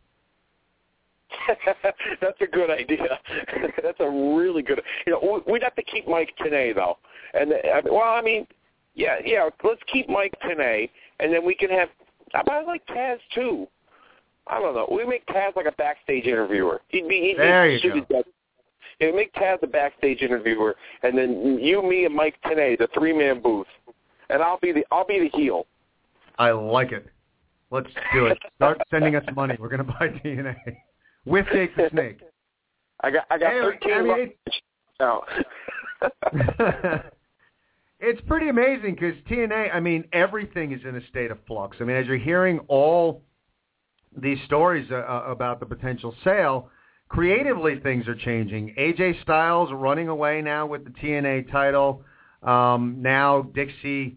That's 2.20 2.40
a 2.40 2.46
good 2.46 2.70
idea. 2.70 3.18
That's 3.82 4.00
a 4.00 4.08
really 4.08 4.62
good. 4.62 4.80
You 5.06 5.12
know, 5.12 5.42
we'd 5.46 5.62
have 5.62 5.75
to 5.76 5.82
keep 5.82 6.08
Mike 6.08 6.32
Tenay 6.40 6.75
though, 6.75 6.98
and 7.34 7.52
well, 7.84 8.02
I 8.02 8.22
mean, 8.22 8.46
yeah, 8.94 9.16
yeah. 9.25 9.48
Let's 9.64 9.80
keep 9.92 10.08
Mike 10.08 10.34
Tenay, 10.44 10.88
and 11.20 11.32
then 11.32 11.44
we 11.44 11.54
can 11.54 11.70
have. 11.70 11.88
I 12.34 12.62
like 12.62 12.86
Taz 12.86 13.18
too. 13.34 13.66
I 14.46 14.60
don't 14.60 14.75
know. 14.75 14.88
We 14.90 15.04
make 15.04 15.26
Taz 15.26 15.56
like 15.56 15.66
a 15.66 15.72
backstage 15.72 16.25
interviewer. 16.25 16.80
He'd 16.88 17.08
be. 17.08 17.20
He'd 17.20 17.38
there 17.38 17.68
you 17.68 18.04
go. 18.08 18.22
Yeah, 19.00 19.10
make 19.10 19.34
Taz 19.34 19.62
a 19.62 19.66
backstage 19.66 20.22
interviewer, 20.22 20.75
and 21.02 21.18
then 21.18 21.58
you, 21.60 21.82
me, 21.82 22.06
and 22.06 22.14
Mike 22.14 22.36
Tenay, 22.46 22.78
the 22.78 22.88
three-man 22.94 23.42
booth, 23.42 23.66
and 24.30 24.42
I'll 24.42 24.58
be 24.60 24.72
the 24.72 24.86
I'll 24.90 25.06
be 25.06 25.18
the 25.18 25.36
heel. 25.36 25.66
I 26.38 26.50
like 26.50 26.93
it. 26.93 27.07
Let's 27.71 27.88
do 28.12 28.26
it. 28.26 28.38
Start 28.57 28.78
sending 28.90 29.16
us 29.16 29.25
money. 29.35 29.57
We're 29.59 29.69
gonna 29.69 29.85
buy 29.85 30.09
TNA 30.25 30.57
with 31.25 31.47
Jake 31.52 31.75
the 31.76 31.88
Snake. 31.90 32.21
I 33.00 33.11
got 33.11 33.25
I 33.31 33.38
got 33.38 33.50
thirteen. 33.50 33.93
I 33.93 34.02
mean, 34.02 34.33
bucks 34.45 34.61
now. 35.00 35.23
it's 38.00 38.21
pretty 38.23 38.49
amazing 38.49 38.95
because 38.95 39.14
TNA. 39.28 39.75
I 39.75 39.81
mean, 39.81 40.05
everything 40.12 40.73
is 40.73 40.81
in 40.85 40.97
a 40.97 41.07
state 41.09 41.31
of 41.31 41.38
flux. 41.47 41.78
I 41.81 41.85
mean, 41.85 41.97
as 41.97 42.07
you're 42.07 42.19
hearing 42.19 42.61
all 42.69 43.23
these 44.16 44.38
stories 44.47 44.90
uh, 44.90 45.05
about 45.26 45.61
the 45.61 45.66
potential 45.66 46.14
sale, 46.25 46.71
creatively 47.09 47.81
things 47.81 48.07
are 48.09 48.14
changing. 48.14 48.75
AJ 48.78 49.23
Styles 49.23 49.71
running 49.73 50.09
away 50.09 50.40
now 50.40 50.66
with 50.66 50.85
the 50.85 50.90
TNA 50.90 51.50
title. 51.50 52.02
Um, 52.43 52.97
now 53.00 53.43
Dixie 53.43 54.16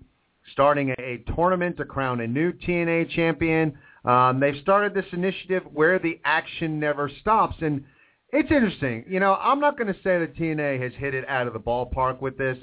starting 0.51 0.93
a, 0.97 1.23
tournament 1.35 1.77
to 1.77 1.85
crown 1.85 2.21
a 2.21 2.27
new 2.27 2.51
TNA 2.51 3.09
champion. 3.11 3.77
Um, 4.05 4.39
they've 4.39 4.61
started 4.61 4.93
this 4.93 5.05
initiative 5.11 5.63
where 5.73 5.99
the 5.99 6.19
action 6.23 6.79
never 6.79 7.09
stops, 7.21 7.57
and 7.61 7.83
it's 8.31 8.51
interesting. 8.51 9.05
You 9.07 9.19
know, 9.19 9.35
I'm 9.35 9.59
not 9.59 9.77
going 9.77 9.93
to 9.93 9.99
say 10.01 10.19
that 10.19 10.35
TNA 10.35 10.81
has 10.81 10.93
hit 10.97 11.13
it 11.13 11.27
out 11.27 11.47
of 11.47 11.53
the 11.53 11.59
ballpark 11.59 12.21
with 12.21 12.37
this, 12.37 12.57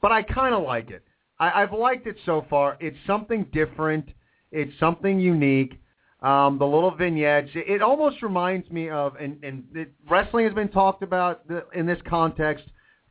but 0.00 0.10
I 0.12 0.22
kind 0.22 0.54
of 0.54 0.62
like 0.64 0.90
it. 0.90 1.04
I, 1.38 1.62
I've 1.62 1.72
liked 1.72 2.06
it 2.06 2.16
so 2.24 2.44
far. 2.48 2.76
It's 2.80 2.96
something 3.06 3.46
different. 3.52 4.08
It's 4.50 4.72
something 4.78 5.20
unique. 5.20 5.78
Um, 6.22 6.58
the 6.58 6.66
little 6.66 6.92
vignettes. 6.92 7.50
It, 7.54 7.68
it 7.68 7.82
almost 7.82 8.22
reminds 8.22 8.70
me 8.70 8.88
of, 8.88 9.16
and, 9.16 9.42
and 9.42 9.64
it, 9.74 9.92
wrestling 10.08 10.44
has 10.44 10.54
been 10.54 10.68
talked 10.68 11.02
about 11.02 11.46
the, 11.48 11.64
in 11.74 11.84
this 11.84 11.98
context 12.08 12.64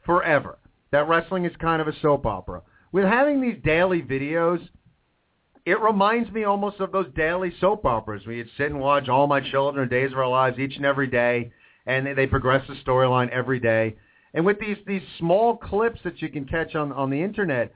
forever. 0.05 0.57
That 0.91 1.07
wrestling 1.07 1.45
is 1.45 1.51
kind 1.57 1.81
of 1.81 1.87
a 1.87 1.93
soap 2.01 2.25
opera. 2.25 2.61
With 2.91 3.05
having 3.05 3.41
these 3.41 3.57
daily 3.63 4.01
videos, 4.01 4.67
it 5.65 5.79
reminds 5.79 6.31
me 6.31 6.43
almost 6.43 6.79
of 6.79 6.91
those 6.91 7.07
daily 7.15 7.53
soap 7.59 7.85
operas 7.85 8.25
where 8.25 8.35
you'd 8.35 8.49
sit 8.57 8.67
and 8.67 8.79
watch 8.79 9.07
All 9.07 9.27
My 9.27 9.39
Children 9.39 9.87
Days 9.87 10.11
of 10.11 10.17
Our 10.17 10.27
Lives 10.27 10.59
each 10.59 10.75
and 10.75 10.85
every 10.85 11.07
day, 11.07 11.51
and 11.85 12.05
they, 12.05 12.13
they 12.13 12.27
progress 12.27 12.67
the 12.67 12.75
storyline 12.85 13.29
every 13.29 13.59
day. 13.59 13.95
And 14.33 14.45
with 14.45 14.59
these 14.59 14.77
these 14.87 15.01
small 15.19 15.57
clips 15.57 15.99
that 16.03 16.21
you 16.21 16.29
can 16.29 16.45
catch 16.45 16.75
on 16.75 16.91
on 16.91 17.09
the 17.09 17.21
internet, 17.21 17.73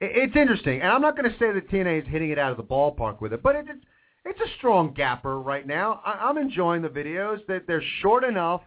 it, 0.00 0.10
it's 0.14 0.36
interesting. 0.36 0.80
And 0.80 0.90
I'm 0.90 1.02
not 1.02 1.16
going 1.16 1.30
to 1.30 1.38
say 1.38 1.52
that 1.52 1.70
TNA 1.70 2.02
is 2.02 2.08
hitting 2.08 2.30
it 2.30 2.38
out 2.38 2.50
of 2.50 2.56
the 2.56 2.62
ballpark 2.62 3.20
with 3.20 3.32
it, 3.32 3.42
but 3.42 3.56
it, 3.56 3.66
it's 3.68 3.84
it's 4.24 4.40
a 4.40 4.56
strong 4.58 4.92
gapper 4.92 5.40
right 5.40 5.66
now. 5.66 6.00
I, 6.04 6.28
I'm 6.28 6.38
enjoying 6.38 6.82
the 6.82 6.88
videos. 6.88 7.44
That 7.46 7.66
they're 7.66 7.82
short 8.00 8.24
enough 8.24 8.62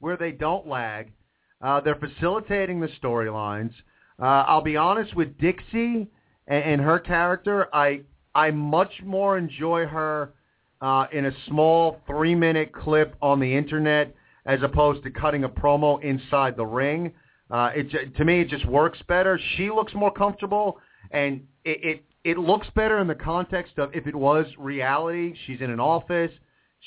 where 0.00 0.16
they 0.16 0.32
don't 0.32 0.68
lag. 0.68 1.12
Uh, 1.60 1.80
they're 1.80 1.96
facilitating 1.96 2.80
the 2.80 2.88
storylines. 3.02 3.72
Uh, 4.20 4.44
I'll 4.46 4.62
be 4.62 4.76
honest 4.76 5.14
with 5.14 5.36
Dixie 5.38 6.08
and, 6.46 6.64
and 6.64 6.80
her 6.80 6.98
character. 6.98 7.74
I 7.74 8.02
I 8.34 8.50
much 8.50 8.92
more 9.04 9.38
enjoy 9.38 9.86
her 9.86 10.32
uh, 10.80 11.06
in 11.12 11.26
a 11.26 11.32
small 11.48 12.00
three 12.06 12.34
minute 12.34 12.72
clip 12.72 13.16
on 13.22 13.40
the 13.40 13.56
internet 13.56 14.14
as 14.46 14.60
opposed 14.62 15.02
to 15.04 15.10
cutting 15.10 15.44
a 15.44 15.48
promo 15.48 16.02
inside 16.02 16.56
the 16.56 16.66
ring. 16.66 17.12
Uh, 17.50 17.70
it 17.74 18.14
to 18.16 18.24
me 18.24 18.40
it 18.40 18.48
just 18.48 18.66
works 18.66 18.98
better. 19.08 19.38
She 19.56 19.70
looks 19.70 19.94
more 19.94 20.12
comfortable, 20.12 20.78
and 21.10 21.42
it, 21.64 21.84
it 21.84 22.04
it 22.24 22.38
looks 22.38 22.66
better 22.74 22.98
in 22.98 23.06
the 23.06 23.14
context 23.14 23.78
of 23.78 23.94
if 23.94 24.06
it 24.06 24.14
was 24.14 24.46
reality. 24.58 25.34
She's 25.46 25.60
in 25.60 25.70
an 25.70 25.80
office. 25.80 26.32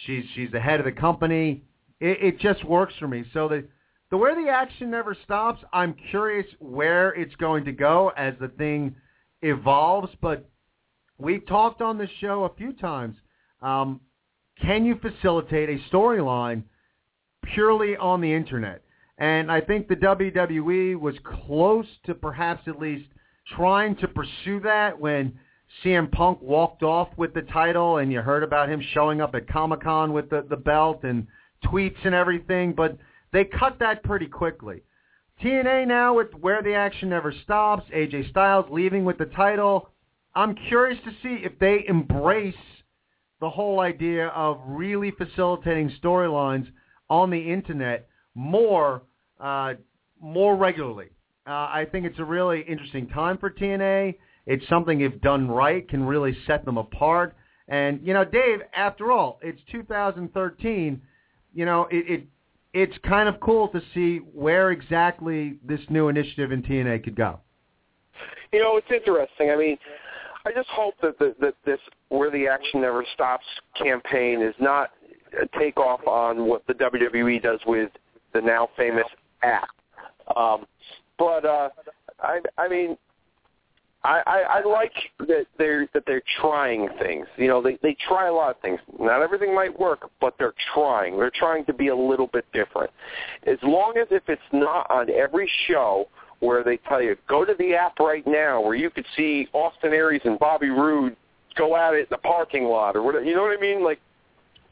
She's 0.06 0.24
she's 0.36 0.52
the 0.52 0.60
head 0.60 0.80
of 0.80 0.86
the 0.86 0.92
company. 0.92 1.64
It, 2.00 2.18
it 2.22 2.40
just 2.40 2.64
works 2.66 2.94
for 3.00 3.08
me. 3.08 3.24
So 3.34 3.48
the 3.48 3.66
the 4.10 4.18
where 4.18 4.36
the 4.36 4.50
action 4.50 4.90
never 4.90 5.16
stops. 5.24 5.64
I'm 5.72 5.96
curious 6.10 6.48
where 6.60 7.12
it's 7.12 7.36
going 7.36 7.66
to 7.66 7.72
go 7.72 8.12
as 8.18 8.34
the 8.40 8.48
thing 8.48 8.96
evolves. 9.42 10.12
But 10.22 10.50
we've 11.18 11.46
talked 11.46 11.82
on 11.82 11.98
this 11.98 12.10
show 12.20 12.44
a 12.44 12.56
few 12.56 12.74
times. 12.74 13.16
Um, 13.62 14.02
can 14.62 14.86
you 14.86 15.00
facilitate 15.00 15.70
a 15.70 15.94
storyline 15.94 16.64
purely 17.54 17.96
on 17.98 18.22
the 18.22 18.34
internet? 18.34 18.82
And 19.18 19.52
I 19.52 19.62
think 19.62 19.88
the 19.88 19.96
WWE 19.96 21.00
was 21.00 21.16
close 21.46 21.86
to 22.06 22.16
perhaps 22.16 22.68
at 22.68 22.80
least 22.80 23.06
trying 23.56 23.96
to 23.98 24.08
pursue 24.08 24.60
that 24.62 25.00
when 25.00 25.38
CM 25.84 26.12
Punk 26.12 26.42
walked 26.42 26.84
off 26.84 27.10
with 27.18 27.34
the 27.34 27.42
title 27.42 27.98
and 27.98 28.12
you 28.12 28.22
heard 28.22 28.44
about 28.44 28.70
him 28.70 28.82
showing 28.94 29.22
up 29.22 29.36
at 29.36 29.48
Comic-Con 29.48 30.14
with 30.14 30.30
the, 30.30 30.46
the 30.50 30.58
belt 30.58 31.04
and 31.04 31.28
tweets 31.66 31.98
and 32.06 32.16
everything, 32.16 32.74
but 32.74 32.98
they 33.32 33.46
cut 33.46 33.80
that 33.80 34.04
pretty 34.04 34.28
quickly. 34.28 34.84
TNA 35.44 35.88
now 35.88 36.16
with 36.16 36.34
Where 36.34 36.62
the 36.62 36.74
Action 36.74 37.10
Never 37.10 37.34
Stops, 37.44 37.90
AJ 37.96 38.30
Styles 38.30 38.66
leaving 38.70 39.06
with 39.06 39.18
the 39.18 39.26
title. 39.26 39.90
I'm 40.36 40.56
curious 40.68 41.00
to 41.06 41.12
see 41.24 41.44
if 41.44 41.58
they 41.60 41.86
embrace 41.88 42.56
the 43.40 43.50
whole 43.50 43.80
idea 43.80 44.28
of 44.28 44.60
really 44.66 45.12
facilitating 45.12 45.92
storylines 46.04 46.68
on 47.10 47.30
the 47.30 47.40
internet 47.40 48.08
more 48.36 49.04
uh, 49.40 49.74
more 50.22 50.56
regularly. 50.58 51.08
Uh, 51.48 51.52
I 51.52 51.88
think 51.90 52.06
it's 52.06 52.20
a 52.20 52.26
really 52.26 52.62
interesting 52.62 53.08
time 53.08 53.38
for 53.38 53.50
TNA. 53.50 54.16
It's 54.46 54.68
something, 54.68 55.02
if 55.02 55.20
done 55.22 55.50
right, 55.50 55.88
can 55.88 56.04
really 56.04 56.38
set 56.46 56.66
them 56.66 56.78
apart. 56.78 57.36
And 57.68 58.00
you 58.04 58.14
know, 58.14 58.26
Dave, 58.26 58.60
after 58.76 59.12
all, 59.12 59.40
it's 59.42 59.62
2013. 59.72 61.02
You 61.54 61.66
know, 61.66 61.88
it, 61.90 62.10
it 62.10 62.28
it's 62.82 62.98
kind 63.08 63.28
of 63.28 63.40
cool 63.40 63.68
to 63.70 63.82
see 63.94 64.18
where 64.34 64.72
exactly 64.72 65.58
this 65.64 65.82
new 65.90 66.08
initiative 66.08 66.52
in 66.52 66.62
TNA 66.64 67.04
could 67.04 67.16
go. 67.16 67.40
You 68.52 68.60
know, 68.60 68.78
it's 68.78 68.88
interesting. 68.92 69.52
I 69.52 69.56
mean, 69.56 69.78
I 70.46 70.52
just 70.52 70.70
hope 70.70 70.96
that 71.02 71.20
the, 71.20 71.36
that 71.42 71.56
this 71.66 71.80
"Where 72.10 72.32
the 72.32 72.48
Action 72.48 72.82
Never 72.82 73.06
Stops" 73.14 73.46
campaign 73.76 74.42
is 74.42 74.56
not 74.60 74.92
a 75.40 75.60
takeoff 75.60 76.06
on 76.08 76.46
what 76.46 76.66
the 76.68 76.74
WWE 76.74 77.42
does 77.42 77.60
with 77.68 77.92
the 78.34 78.42
now 78.42 78.70
famous 78.76 79.06
app. 79.44 79.70
Um, 80.36 80.66
but 81.18 81.46
uh, 81.46 81.70
I, 82.22 82.40
I 82.58 82.68
mean, 82.68 82.98
I, 84.04 84.22
I, 84.26 84.60
I 84.60 84.64
like 84.66 84.94
that 85.28 85.46
they're 85.58 85.88
that 85.94 86.04
they're 86.08 86.22
trying 86.40 86.88
things. 87.00 87.28
You 87.38 87.48
know, 87.48 87.62
they 87.62 87.78
they 87.84 87.98
try 88.08 88.28
a 88.28 88.34
lot 88.34 88.52
of 88.52 88.62
things. 88.62 88.80
Not 88.98 89.22
everything 89.22 89.54
might 89.54 89.78
work, 89.78 90.10
but 90.22 90.36
they're 90.40 90.54
trying. 90.74 91.18
They're 91.18 91.32
trying 91.36 91.66
to 91.66 91.74
be 91.74 91.90
a 91.90 91.96
little 91.96 92.28
bit 92.28 92.46
different. 92.54 92.92
As 93.46 93.58
long 93.62 93.96
as 94.02 94.08
if 94.10 94.24
it's 94.28 94.42
not 94.54 94.90
on 94.90 95.10
every 95.10 95.52
show 95.68 96.08
where 96.40 96.64
they 96.64 96.78
tell 96.88 97.02
you 97.02 97.18
go 97.28 97.44
to 97.44 97.54
the 97.60 97.74
app 97.74 98.00
right 98.00 98.26
now, 98.26 98.62
where 98.62 98.76
you 98.76 98.90
could 98.90 99.06
see 99.18 99.50
Austin 99.52 99.92
Aries 99.92 100.22
and 100.24 100.40
Bobby 100.40 100.70
Roode 100.70 101.18
go 101.58 101.76
at 101.76 101.94
it 101.94 102.00
in 102.00 102.08
the 102.10 102.18
parking 102.20 102.64
lot 102.64 102.96
or 102.96 103.04
whatever. 103.04 103.26
You 103.26 103.36
know 103.36 103.42
what 103.42 103.58
I 103.58 103.60
mean? 103.60 103.84
Like, 103.84 104.00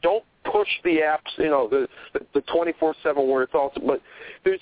don't 0.02 0.24
push 0.50 0.68
the 0.84 1.00
apps. 1.00 1.36
You 1.36 1.50
know, 1.50 1.68
the 1.68 1.86
the 2.32 2.40
twenty 2.52 2.72
four 2.80 2.94
seven 3.02 3.28
where 3.28 3.42
it's 3.42 3.54
also. 3.54 3.80
But 3.86 4.00
there's 4.44 4.60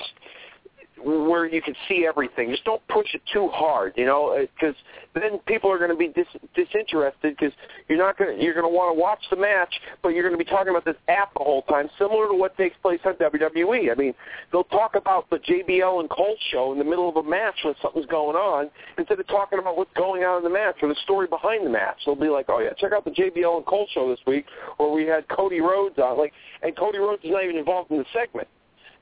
where 1.02 1.46
you 1.46 1.61
can 1.61 1.74
see 1.88 2.06
everything. 2.09 2.50
Just 2.50 2.64
don't 2.64 2.87
push 2.88 3.14
it 3.14 3.20
too 3.32 3.48
hard, 3.48 3.92
you 3.96 4.06
know, 4.06 4.30
uh, 4.30 4.46
because 4.54 4.74
then 5.14 5.38
people 5.46 5.70
are 5.70 5.78
going 5.78 5.90
to 5.90 5.96
be 5.96 6.09
dis- 6.09 6.40
disinterested 6.54 7.37
because 7.38 7.52
you're 7.88 7.98
not 7.98 8.16
going 8.16 8.37
to 8.37 8.42
you're 8.42 8.54
going 8.54 8.64
to 8.64 8.74
want 8.74 8.96
to 8.96 9.00
watch 9.00 9.20
the 9.30 9.37
match, 9.37 9.72
but 10.02 10.11
you're 10.11 10.22
going 10.22 10.38
to 10.38 10.42
be 10.42 10.48
talking 10.48 10.70
about 10.70 10.85
this 10.85 10.96
app 11.09 11.32
the 11.35 11.44
whole 11.44 11.62
time, 11.62 11.88
similar 11.98 12.28
to 12.28 12.35
what 12.35 12.56
takes 12.56 12.76
place 12.82 13.00
on 13.04 13.14
WWE. 13.14 13.92
I 13.92 13.94
mean, 13.94 14.14
they'll 14.52 14.64
talk 14.64 14.94
about 14.94 15.28
the 15.30 15.38
JBL 15.38 16.00
and 16.00 16.09
Cole 16.09 16.37
show 16.50 16.72
in 16.72 16.78
the 16.78 16.85
middle 16.85 17.09
of 17.09 17.16
a 17.16 17.28
match 17.28 17.56
when 17.62 17.74
something's 17.82 18.06
going 18.06 18.37
on, 18.37 18.70
instead 18.96 19.20
of 19.20 19.26
talking 19.26 19.59
about 19.59 19.76
what's 19.76 19.92
going 19.96 20.22
on 20.24 20.38
in 20.38 20.44
the 20.44 20.50
match 20.50 20.76
or 20.82 20.88
the 20.88 20.96
story 21.04 21.26
behind 21.26 21.66
the 21.66 21.70
match. 21.70 21.96
They'll 22.06 22.14
be 22.14 22.28
like, 22.28 22.46
"Oh 22.48 22.61
yeah, 22.61 22.72
check 22.78 22.92
out 22.92 23.04
the 23.04 23.11
JBL 23.11 23.59
and 23.59 23.66
Cole 23.66 23.87
show 23.92 24.09
this 24.09 24.20
week, 24.26 24.46
where 24.78 24.90
we 24.90 25.04
had 25.04 25.28
Cody 25.28 25.61
Rhodes 25.61 25.98
on." 25.98 26.18
Like, 26.18 26.32
and 26.62 26.76
Cody 26.76 26.98
Rhodes 26.98 27.22
is 27.22 27.30
not 27.30 27.44
even 27.44 27.56
involved 27.56 27.90
in 27.90 27.98
the 27.98 28.06
segment. 28.14 28.48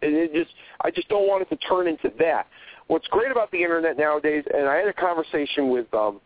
And 0.05 0.15
it 0.15 0.33
just, 0.33 0.55
I 0.83 0.91
just 0.91 1.09
don't 1.09 1.27
want 1.27 1.43
it 1.43 1.49
to 1.51 1.57
turn 1.67 1.89
into 1.89 2.13
that. 2.19 2.47
What's 2.87 3.07
great 3.09 3.31
about 3.31 3.51
the 3.51 3.63
internet 3.63 3.97
nowadays, 3.97 4.45
and 4.53 4.69
I 4.69 4.77
had 4.77 4.89
a 4.89 4.93
conversation 4.93 5.71
with 5.71 5.93
um, 5.95 6.21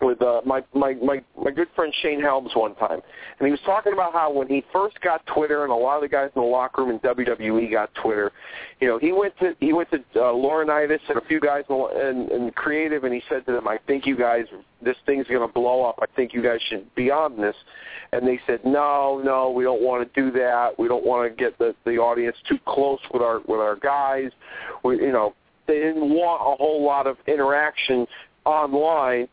with 0.00 0.20
uh, 0.22 0.40
my, 0.44 0.62
my 0.74 0.94
my 0.94 1.22
my 1.42 1.50
good 1.50 1.68
friend 1.74 1.92
Shane 2.02 2.20
Helms 2.20 2.50
one 2.54 2.74
time, 2.76 3.00
and 3.38 3.46
he 3.46 3.50
was 3.50 3.60
talking 3.64 3.92
about 3.92 4.12
how 4.12 4.32
when 4.32 4.48
he 4.48 4.64
first 4.72 5.00
got 5.00 5.24
Twitter, 5.26 5.64
and 5.64 5.72
a 5.72 5.76
lot 5.76 5.96
of 5.96 6.02
the 6.02 6.08
guys 6.08 6.30
in 6.34 6.42
the 6.42 6.46
locker 6.46 6.84
room 6.84 6.90
in 6.90 6.98
WWE 7.00 7.70
got 7.70 7.94
Twitter, 7.94 8.32
you 8.80 8.88
know, 8.88 8.98
he 8.98 9.12
went 9.12 9.36
to 9.38 9.54
he 9.60 9.72
went 9.72 9.90
to 9.90 9.98
uh, 10.16 10.32
Laurinaitis 10.32 11.00
and 11.08 11.18
a 11.18 11.24
few 11.26 11.40
guys 11.40 11.64
in 11.68 12.52
creative, 12.54 13.04
and 13.04 13.14
he 13.14 13.22
said 13.28 13.44
to 13.46 13.52
them, 13.52 13.66
"I 13.68 13.78
think 13.86 14.06
you 14.06 14.16
guys, 14.16 14.44
this 14.82 14.96
thing's 15.06 15.26
going 15.26 15.46
to 15.46 15.52
blow 15.52 15.84
up. 15.84 15.98
I 16.00 16.06
think 16.16 16.32
you 16.32 16.42
guys 16.42 16.60
should 16.68 16.94
be 16.94 17.10
on 17.10 17.40
this." 17.40 17.56
And 18.12 18.26
they 18.26 18.40
said, 18.46 18.60
"No, 18.64 19.20
no, 19.24 19.50
we 19.50 19.64
don't 19.64 19.82
want 19.82 20.12
to 20.12 20.20
do 20.20 20.30
that. 20.38 20.78
We 20.78 20.88
don't 20.88 21.04
want 21.04 21.30
to 21.30 21.36
get 21.36 21.58
the 21.58 21.74
the 21.84 21.98
audience 21.98 22.36
too 22.48 22.58
close 22.66 23.00
with 23.12 23.22
our 23.22 23.40
with 23.46 23.60
our 23.60 23.76
guys. 23.76 24.30
We, 24.84 24.96
you 25.00 25.12
know." 25.12 25.34
They 25.66 25.80
didn't 25.80 26.08
want 26.08 26.40
a 26.40 26.56
whole 26.56 26.82
lot 26.82 27.06
of 27.06 27.18
interaction 27.26 28.06
online 28.46 29.28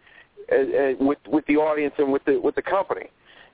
with 0.99 1.19
with 1.27 1.45
the 1.47 1.57
audience 1.57 1.93
and 1.97 2.11
with 2.11 2.23
the 2.25 2.39
with 2.39 2.55
the 2.55 2.61
company, 2.61 3.09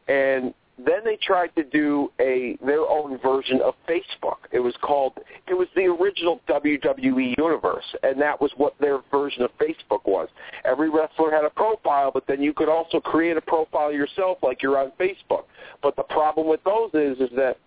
and 0.08 0.54
then 0.78 1.04
they 1.04 1.18
tried 1.22 1.56
to 1.56 1.64
do 1.64 2.12
a 2.20 2.58
their 2.66 2.82
own 2.82 3.18
version 3.20 3.62
of 3.62 3.76
Facebook. 3.88 4.38
It 4.52 4.60
was 4.60 4.74
called 4.82 5.14
it 5.48 5.54
was 5.54 5.68
the 5.76 5.86
original 5.86 6.42
WWE 6.48 7.36
universe, 7.38 7.86
and 8.04 8.20
that 8.22 8.40
was 8.40 8.52
what 8.58 8.76
their 8.80 9.00
version 9.12 9.44
of 9.44 9.52
Facebook 9.58 10.06
was. 10.06 10.30
Every 10.66 10.90
wrestler 10.90 11.32
had 11.32 11.46
a 11.46 11.50
profile, 11.50 12.12
but 12.12 12.26
then 12.28 12.42
you 12.42 12.54
could 12.54 12.70
also 12.70 13.00
create 13.00 13.38
a 13.38 13.42
profile 13.42 13.92
yourself, 13.92 14.40
like 14.42 14.62
you're 14.62 14.78
on 14.78 14.92
Facebook. 15.00 15.44
But 15.84 15.96
the 15.96 16.04
problem 16.04 16.48
with 16.48 16.64
those 16.64 16.92
is 16.94 17.20
is 17.20 17.30
that 17.36 17.58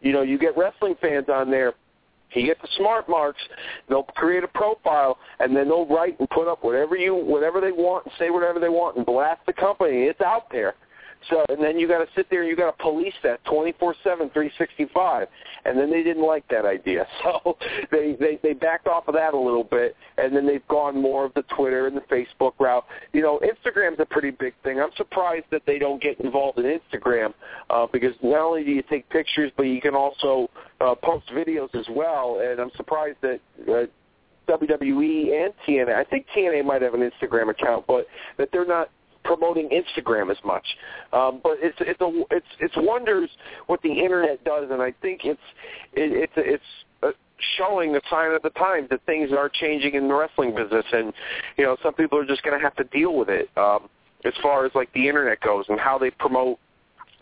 you 0.00 0.12
know 0.12 0.22
you 0.22 0.38
get 0.38 0.56
wrestling 0.56 0.96
fans 1.00 1.26
on 1.28 1.50
there 1.50 1.74
you 2.34 2.46
get 2.46 2.60
the 2.60 2.68
smart 2.76 3.08
marks, 3.08 3.40
they'll 3.88 4.02
create 4.02 4.44
a 4.44 4.48
profile, 4.48 5.18
and 5.40 5.56
then 5.56 5.68
they'll 5.68 5.86
write 5.86 6.18
and 6.18 6.28
put 6.30 6.48
up 6.48 6.64
whatever 6.64 6.96
you 6.96 7.14
whatever 7.14 7.60
they 7.60 7.72
want 7.72 8.06
and 8.06 8.14
say 8.18 8.30
whatever 8.30 8.60
they 8.60 8.68
want 8.68 8.96
and 8.96 9.06
blast 9.06 9.40
the 9.46 9.52
company. 9.52 10.04
It's 10.04 10.20
out 10.20 10.50
there. 10.50 10.74
So 11.30 11.44
and 11.48 11.62
then 11.62 11.78
you 11.78 11.88
got 11.88 11.98
to 11.98 12.06
sit 12.14 12.28
there 12.30 12.40
and 12.40 12.48
you 12.48 12.56
got 12.56 12.76
to 12.76 12.82
police 12.82 13.14
that 13.22 13.44
24/7 13.44 13.94
365. 14.02 15.28
And 15.64 15.78
then 15.78 15.90
they 15.90 16.02
didn't 16.02 16.24
like 16.24 16.46
that 16.48 16.64
idea. 16.64 17.06
So 17.24 17.56
they 17.90 18.16
they 18.20 18.38
they 18.42 18.52
backed 18.52 18.86
off 18.86 19.08
of 19.08 19.14
that 19.14 19.32
a 19.32 19.38
little 19.38 19.64
bit 19.64 19.96
and 20.18 20.36
then 20.36 20.46
they've 20.46 20.66
gone 20.68 21.00
more 21.00 21.24
of 21.24 21.32
the 21.34 21.42
Twitter 21.56 21.86
and 21.86 21.96
the 21.96 22.02
Facebook 22.02 22.52
route. 22.58 22.84
You 23.12 23.22
know, 23.22 23.40
Instagram's 23.40 23.98
a 23.98 24.04
pretty 24.04 24.30
big 24.30 24.52
thing. 24.62 24.78
I'm 24.78 24.92
surprised 24.96 25.46
that 25.50 25.62
they 25.66 25.78
don't 25.78 26.02
get 26.02 26.20
involved 26.20 26.58
in 26.58 26.64
Instagram 26.64 27.32
uh 27.70 27.86
because 27.92 28.14
not 28.22 28.40
only 28.40 28.62
do 28.64 28.72
you 28.72 28.82
take 28.82 29.08
pictures 29.08 29.50
but 29.56 29.64
you 29.64 29.80
can 29.80 29.94
also 29.94 30.50
uh 30.80 30.94
post 30.94 31.28
videos 31.28 31.74
as 31.74 31.86
well 31.90 32.40
and 32.42 32.60
I'm 32.60 32.70
surprised 32.76 33.18
that 33.22 33.40
uh, 33.68 33.86
WWE 34.48 35.44
and 35.44 35.54
TNA. 35.66 35.94
I 35.94 36.04
think 36.04 36.26
TNA 36.36 36.64
might 36.64 36.82
have 36.82 36.94
an 36.94 37.00
Instagram 37.00 37.50
account, 37.50 37.86
but 37.86 38.06
that 38.36 38.50
they're 38.52 38.66
not 38.66 38.90
promoting 39.24 39.68
Instagram 39.70 40.30
as 40.30 40.38
much. 40.44 40.66
Um, 41.12 41.40
but 41.42 41.58
it's 41.60 41.76
it's 41.80 42.00
a 42.00 42.22
it's 42.30 42.46
it's 42.60 42.74
wonders 42.76 43.30
what 43.66 43.82
the 43.82 43.92
internet 43.92 44.44
does, 44.44 44.68
and 44.70 44.82
I 44.82 44.92
think 45.02 45.22
it's 45.24 45.40
it, 45.92 46.12
it's 46.12 46.32
it's 46.36 46.64
uh, 47.02 47.10
showing 47.58 47.96
a 47.96 48.00
sign 48.10 48.32
of 48.32 48.42
the 48.42 48.50
times 48.50 48.88
that 48.90 49.04
things 49.06 49.30
are 49.32 49.48
changing 49.48 49.94
in 49.94 50.08
the 50.08 50.14
wrestling 50.14 50.54
business, 50.54 50.84
and 50.92 51.12
you 51.56 51.64
know 51.64 51.76
some 51.82 51.94
people 51.94 52.18
are 52.18 52.26
just 52.26 52.42
going 52.42 52.58
to 52.58 52.62
have 52.62 52.76
to 52.76 52.84
deal 52.84 53.16
with 53.16 53.28
it 53.28 53.48
um, 53.56 53.88
as 54.24 54.32
far 54.42 54.64
as 54.66 54.72
like 54.74 54.92
the 54.92 55.08
internet 55.08 55.40
goes 55.40 55.64
and 55.68 55.80
how 55.80 55.98
they 55.98 56.10
promote 56.10 56.58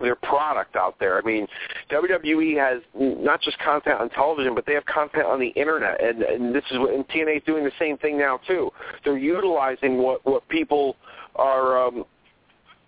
their 0.02 0.16
product 0.16 0.76
out 0.76 0.96
there. 0.98 1.18
I 1.18 1.22
mean, 1.22 1.46
WWE 1.90 2.56
has 2.58 2.82
not 2.94 3.40
just 3.40 3.58
content 3.58 4.00
on 4.00 4.10
television, 4.10 4.54
but 4.54 4.66
they 4.66 4.74
have 4.74 4.84
content 4.84 5.26
on 5.26 5.40
the 5.40 5.48
internet, 5.48 6.02
and 6.02 6.22
and 6.22 6.54
this 6.54 6.64
is 6.70 6.78
what 6.78 6.92
and 6.92 7.06
TNA 7.08 7.38
is 7.38 7.42
doing 7.46 7.64
the 7.64 7.72
same 7.78 7.96
thing 7.98 8.18
now 8.18 8.40
too. 8.46 8.70
They're 9.04 9.16
utilizing 9.16 9.98
what 9.98 10.24
what 10.26 10.46
people 10.48 10.96
are 11.36 11.86
um, 11.86 12.04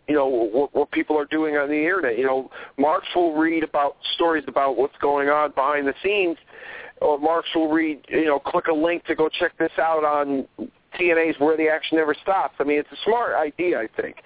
you 0.08 0.14
know 0.14 0.26
what, 0.26 0.74
what 0.74 0.90
people 0.90 1.18
are 1.18 1.26
doing 1.26 1.56
on 1.56 1.68
the 1.68 1.78
internet. 1.78 2.18
You 2.18 2.26
know, 2.26 2.50
Marks 2.78 3.08
will 3.14 3.34
read 3.34 3.62
about 3.62 3.96
stories 4.14 4.44
about 4.46 4.76
what's 4.76 4.96
going 5.00 5.28
on 5.28 5.52
behind 5.52 5.86
the 5.86 5.94
scenes, 6.02 6.36
or 7.00 7.18
Marks 7.18 7.48
will 7.54 7.70
read 7.70 8.04
you 8.08 8.26
know 8.26 8.38
click 8.38 8.66
a 8.66 8.74
link 8.74 9.04
to 9.06 9.14
go 9.14 9.28
check 9.28 9.56
this 9.58 9.72
out 9.78 10.04
on 10.04 10.46
TNA's 10.98 11.38
Where 11.38 11.56
the 11.56 11.68
Action 11.68 11.98
Never 11.98 12.14
Stops. 12.22 12.54
I 12.58 12.64
mean, 12.64 12.78
it's 12.78 12.92
a 12.92 13.02
smart 13.04 13.34
idea, 13.34 13.78
I 13.78 13.88
think. 14.00 14.16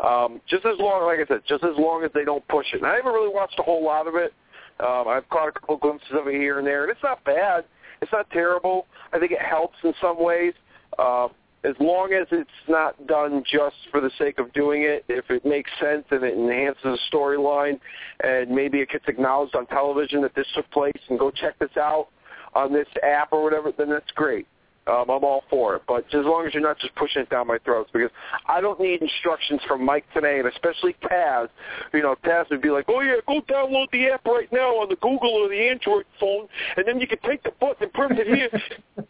Um, 0.00 0.40
just 0.48 0.64
as 0.64 0.78
long, 0.78 1.04
like 1.04 1.18
I 1.18 1.26
said, 1.26 1.42
just 1.46 1.64
as 1.64 1.76
long 1.76 2.04
as 2.04 2.10
they 2.14 2.24
don't 2.24 2.46
push 2.48 2.66
it. 2.72 2.78
And 2.78 2.86
I 2.86 2.96
haven't 2.96 3.12
really 3.12 3.32
watched 3.32 3.58
a 3.58 3.62
whole 3.62 3.84
lot 3.84 4.06
of 4.06 4.14
it. 4.14 4.32
Um, 4.80 5.06
I've 5.06 5.28
caught 5.28 5.48
a 5.48 5.52
couple 5.52 5.76
glimpses 5.76 6.08
of 6.12 6.26
it 6.26 6.34
here 6.34 6.58
and 6.58 6.66
there, 6.66 6.82
and 6.82 6.90
it's 6.90 7.02
not 7.02 7.22
bad. 7.24 7.64
It's 8.02 8.10
not 8.12 8.28
terrible. 8.30 8.86
I 9.12 9.18
think 9.18 9.32
it 9.32 9.40
helps 9.40 9.76
in 9.84 9.94
some 10.00 10.22
ways. 10.22 10.52
Uh, 10.98 11.28
as 11.64 11.74
long 11.80 12.12
as 12.12 12.26
it's 12.30 12.50
not 12.68 13.06
done 13.06 13.42
just 13.50 13.76
for 13.90 14.00
the 14.00 14.10
sake 14.18 14.38
of 14.38 14.52
doing 14.52 14.82
it, 14.82 15.04
if 15.08 15.30
it 15.30 15.44
makes 15.44 15.70
sense 15.80 16.04
and 16.10 16.22
it 16.22 16.34
enhances 16.34 16.82
the 16.82 16.98
storyline, 17.10 17.80
and 18.22 18.50
maybe 18.50 18.80
it 18.80 18.90
gets 18.90 19.06
acknowledged 19.08 19.56
on 19.56 19.66
television 19.66 20.20
that 20.22 20.34
this 20.34 20.46
took 20.54 20.70
place, 20.70 20.92
and 21.08 21.18
go 21.18 21.30
check 21.30 21.58
this 21.58 21.76
out 21.76 22.08
on 22.54 22.72
this 22.72 22.88
app 23.02 23.32
or 23.32 23.42
whatever, 23.42 23.72
then 23.76 23.88
that's 23.88 24.10
great. 24.14 24.46
Um, 24.86 25.08
I'm 25.08 25.24
all 25.24 25.44
for 25.48 25.76
it, 25.76 25.82
but 25.88 26.04
as 26.12 26.26
long 26.26 26.46
as 26.46 26.52
you're 26.52 26.62
not 26.62 26.78
just 26.78 26.94
pushing 26.94 27.22
it 27.22 27.30
down 27.30 27.46
my 27.46 27.56
throats, 27.64 27.88
because 27.90 28.10
I 28.46 28.60
don't 28.60 28.78
need 28.78 29.00
instructions 29.00 29.62
from 29.66 29.82
Mike 29.82 30.04
Tenay, 30.14 30.40
and 30.40 30.48
especially 30.48 30.94
Taz. 31.02 31.48
You 31.94 32.02
know, 32.02 32.16
Taz 32.22 32.50
would 32.50 32.60
be 32.60 32.68
like, 32.68 32.84
"Oh 32.88 33.00
yeah, 33.00 33.16
go 33.26 33.40
download 33.42 33.90
the 33.92 34.08
app 34.10 34.26
right 34.26 34.50
now 34.52 34.76
on 34.76 34.90
the 34.90 34.96
Google 34.96 35.30
or 35.30 35.48
the 35.48 35.68
Android 35.70 36.04
phone, 36.20 36.48
and 36.76 36.86
then 36.86 37.00
you 37.00 37.06
can 37.06 37.18
take 37.24 37.42
the 37.42 37.52
button 37.60 37.84
and 37.84 37.92
print 37.94 38.18
it 38.18 38.26
here." 38.26 38.50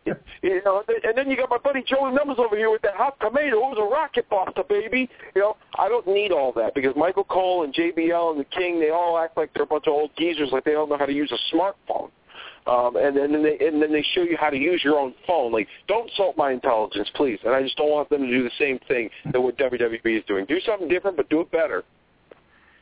you 0.42 0.62
know, 0.64 0.84
and 0.88 1.18
then 1.18 1.28
you 1.28 1.36
got 1.36 1.50
my 1.50 1.58
buddy 1.58 1.82
Joey 1.82 2.12
Numbers 2.12 2.36
over 2.38 2.56
here 2.56 2.70
with 2.70 2.82
that 2.82 2.94
hot 2.94 3.18
tomato. 3.18 3.60
Who's 3.68 3.78
a 3.78 3.82
rocket 3.82 4.28
buster, 4.30 4.62
baby? 4.68 5.10
You 5.34 5.42
know, 5.42 5.56
I 5.76 5.88
don't 5.88 6.06
need 6.06 6.30
all 6.30 6.52
that 6.52 6.76
because 6.76 6.94
Michael 6.94 7.24
Cole 7.24 7.64
and 7.64 7.74
JBL 7.74 8.30
and 8.30 8.38
the 8.38 8.44
King, 8.44 8.78
they 8.78 8.90
all 8.90 9.18
act 9.18 9.36
like 9.36 9.52
they're 9.54 9.64
a 9.64 9.66
bunch 9.66 9.88
of 9.88 9.94
old 9.94 10.10
geezers, 10.16 10.50
like 10.52 10.64
they 10.64 10.72
don't 10.72 10.88
know 10.88 10.98
how 10.98 11.06
to 11.06 11.12
use 11.12 11.32
a 11.32 11.56
smartphone 11.56 12.10
um, 12.66 12.96
and, 12.96 13.16
and 13.16 13.34
then 13.34 13.42
they 13.42 13.58
and 13.66 13.82
then 13.82 13.92
they 13.92 14.04
show 14.14 14.22
you 14.22 14.36
how 14.40 14.48
to 14.48 14.56
use 14.56 14.80
your 14.82 14.98
own 14.98 15.14
phone. 15.26 15.52
Like, 15.52 15.68
don't 15.86 16.08
insult 16.08 16.36
my 16.36 16.50
intelligence, 16.50 17.08
please. 17.14 17.38
And 17.44 17.54
I 17.54 17.62
just 17.62 17.76
don't 17.76 17.90
want 17.90 18.08
them 18.08 18.22
to 18.22 18.26
do 18.26 18.42
the 18.42 18.50
same 18.58 18.78
thing 18.88 19.10
that 19.32 19.40
what 19.40 19.58
WWE 19.58 20.18
is 20.18 20.24
doing. 20.26 20.46
Do 20.46 20.58
something 20.60 20.88
different, 20.88 21.16
but 21.16 21.28
do 21.28 21.40
it 21.40 21.50
better. 21.50 21.84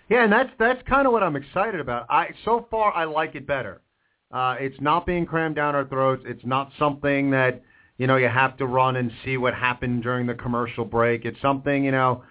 Yeah, 0.09 0.25
and 0.25 0.33
that's 0.33 0.51
that's 0.59 0.81
kind 0.89 1.07
of 1.07 1.13
what 1.13 1.25
I'm 1.25 1.35
excited 1.35 1.81
about. 1.81 2.07
I 2.09 2.29
so 2.45 2.67
far 2.71 2.93
I 2.93 3.05
like 3.05 3.35
it 3.35 3.47
better. 3.47 3.81
Uh, 4.31 4.57
it's 4.61 4.81
not 4.81 5.05
being 5.05 5.27
crammed 5.27 5.57
down 5.57 5.75
our 5.75 5.85
throats. 5.85 6.23
It's 6.27 6.45
not 6.45 6.71
something 6.79 7.31
that 7.31 7.63
you 7.99 8.07
know 8.07 8.17
you 8.17 8.29
have 8.29 8.57
to 8.59 8.67
run 8.67 8.97
and 8.97 9.11
see 9.25 9.37
what 9.37 9.53
happened 9.53 10.05
during 10.05 10.27
the 10.27 10.35
commercial 10.35 10.85
break. 10.85 11.25
It's 11.25 11.41
something 11.41 11.85
you 11.85 11.93
know 11.93 12.23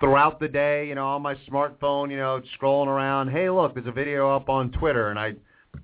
throughout 0.00 0.38
the 0.40 0.48
day, 0.48 0.86
you 0.86 0.94
know, 0.94 1.06
on 1.06 1.22
my 1.22 1.34
smartphone, 1.50 2.10
you 2.10 2.18
know, 2.18 2.42
scrolling 2.60 2.88
around. 2.88 3.30
Hey, 3.30 3.48
look, 3.48 3.74
there's 3.74 3.86
a 3.86 3.92
video 3.92 4.34
up 4.34 4.50
on 4.50 4.70
Twitter, 4.72 5.08
and 5.08 5.18
I 5.18 5.34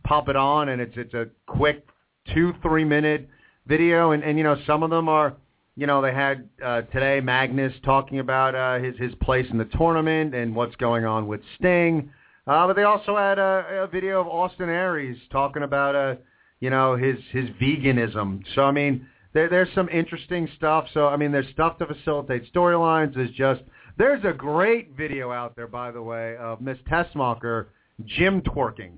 pop 0.05 0.29
it 0.29 0.37
on, 0.37 0.69
and 0.71 0.81
it's 0.81 0.97
it's 0.97 1.15
a 1.15 1.27
quick 1.47 1.87
two 2.35 2.53
three 2.63 2.85
minute 2.85 3.29
video, 3.67 4.13
and 4.13 4.23
and 4.23 4.39
you 4.39 4.45
know 4.45 4.57
some 4.67 4.83
of 4.83 4.91
them 4.91 5.09
are. 5.09 5.35
You 5.75 5.87
know, 5.87 6.03
they 6.03 6.13
had 6.13 6.51
uh, 6.63 6.83
today 6.83 7.21
Magnus 7.21 7.73
talking 7.83 8.19
about 8.19 8.55
uh, 8.55 8.79
his 8.85 8.95
his 8.99 9.15
place 9.23 9.47
in 9.51 9.57
the 9.57 9.65
tournament 9.65 10.35
and 10.35 10.55
what's 10.55 10.77
going 10.77 11.07
on 11.07 11.27
with 11.27 11.41
Sting. 11.59 12.11
Uh, 12.47 12.67
but 12.67 12.77
they 12.77 12.83
also 12.83 13.17
had 13.17 13.39
a, 13.39 13.85
a 13.85 13.87
video 13.87 14.21
of 14.21 14.27
Austin 14.27 14.69
Aries 14.69 15.17
talking 15.31 15.63
about 15.63 15.95
uh, 15.95 16.17
you 16.61 16.69
know 16.69 16.95
his 16.95 17.17
his 17.31 17.49
veganism. 17.61 18.43
So 18.55 18.65
I 18.65 18.71
mean, 18.71 19.07
there, 19.33 19.49
there's 19.49 19.69
some 19.75 19.89
interesting 19.89 20.49
stuff. 20.57 20.87
So 20.93 21.07
I 21.07 21.17
mean, 21.17 21.33
there's 21.33 21.49
stuff 21.53 21.79
to 21.79 21.87
facilitate 21.87 22.53
storylines. 22.53 23.15
There's 23.15 23.31
just 23.31 23.63
there's 23.97 24.25
a 24.25 24.33
great 24.33 24.97
video 24.97 25.31
out 25.33 25.57
there, 25.57 25.67
by 25.67 25.91
the 25.91 26.03
way, 26.03 26.37
of 26.37 26.61
Miss 26.61 26.79
Tessmacher 26.91 27.67
gym 28.05 28.43
twerking. 28.43 28.93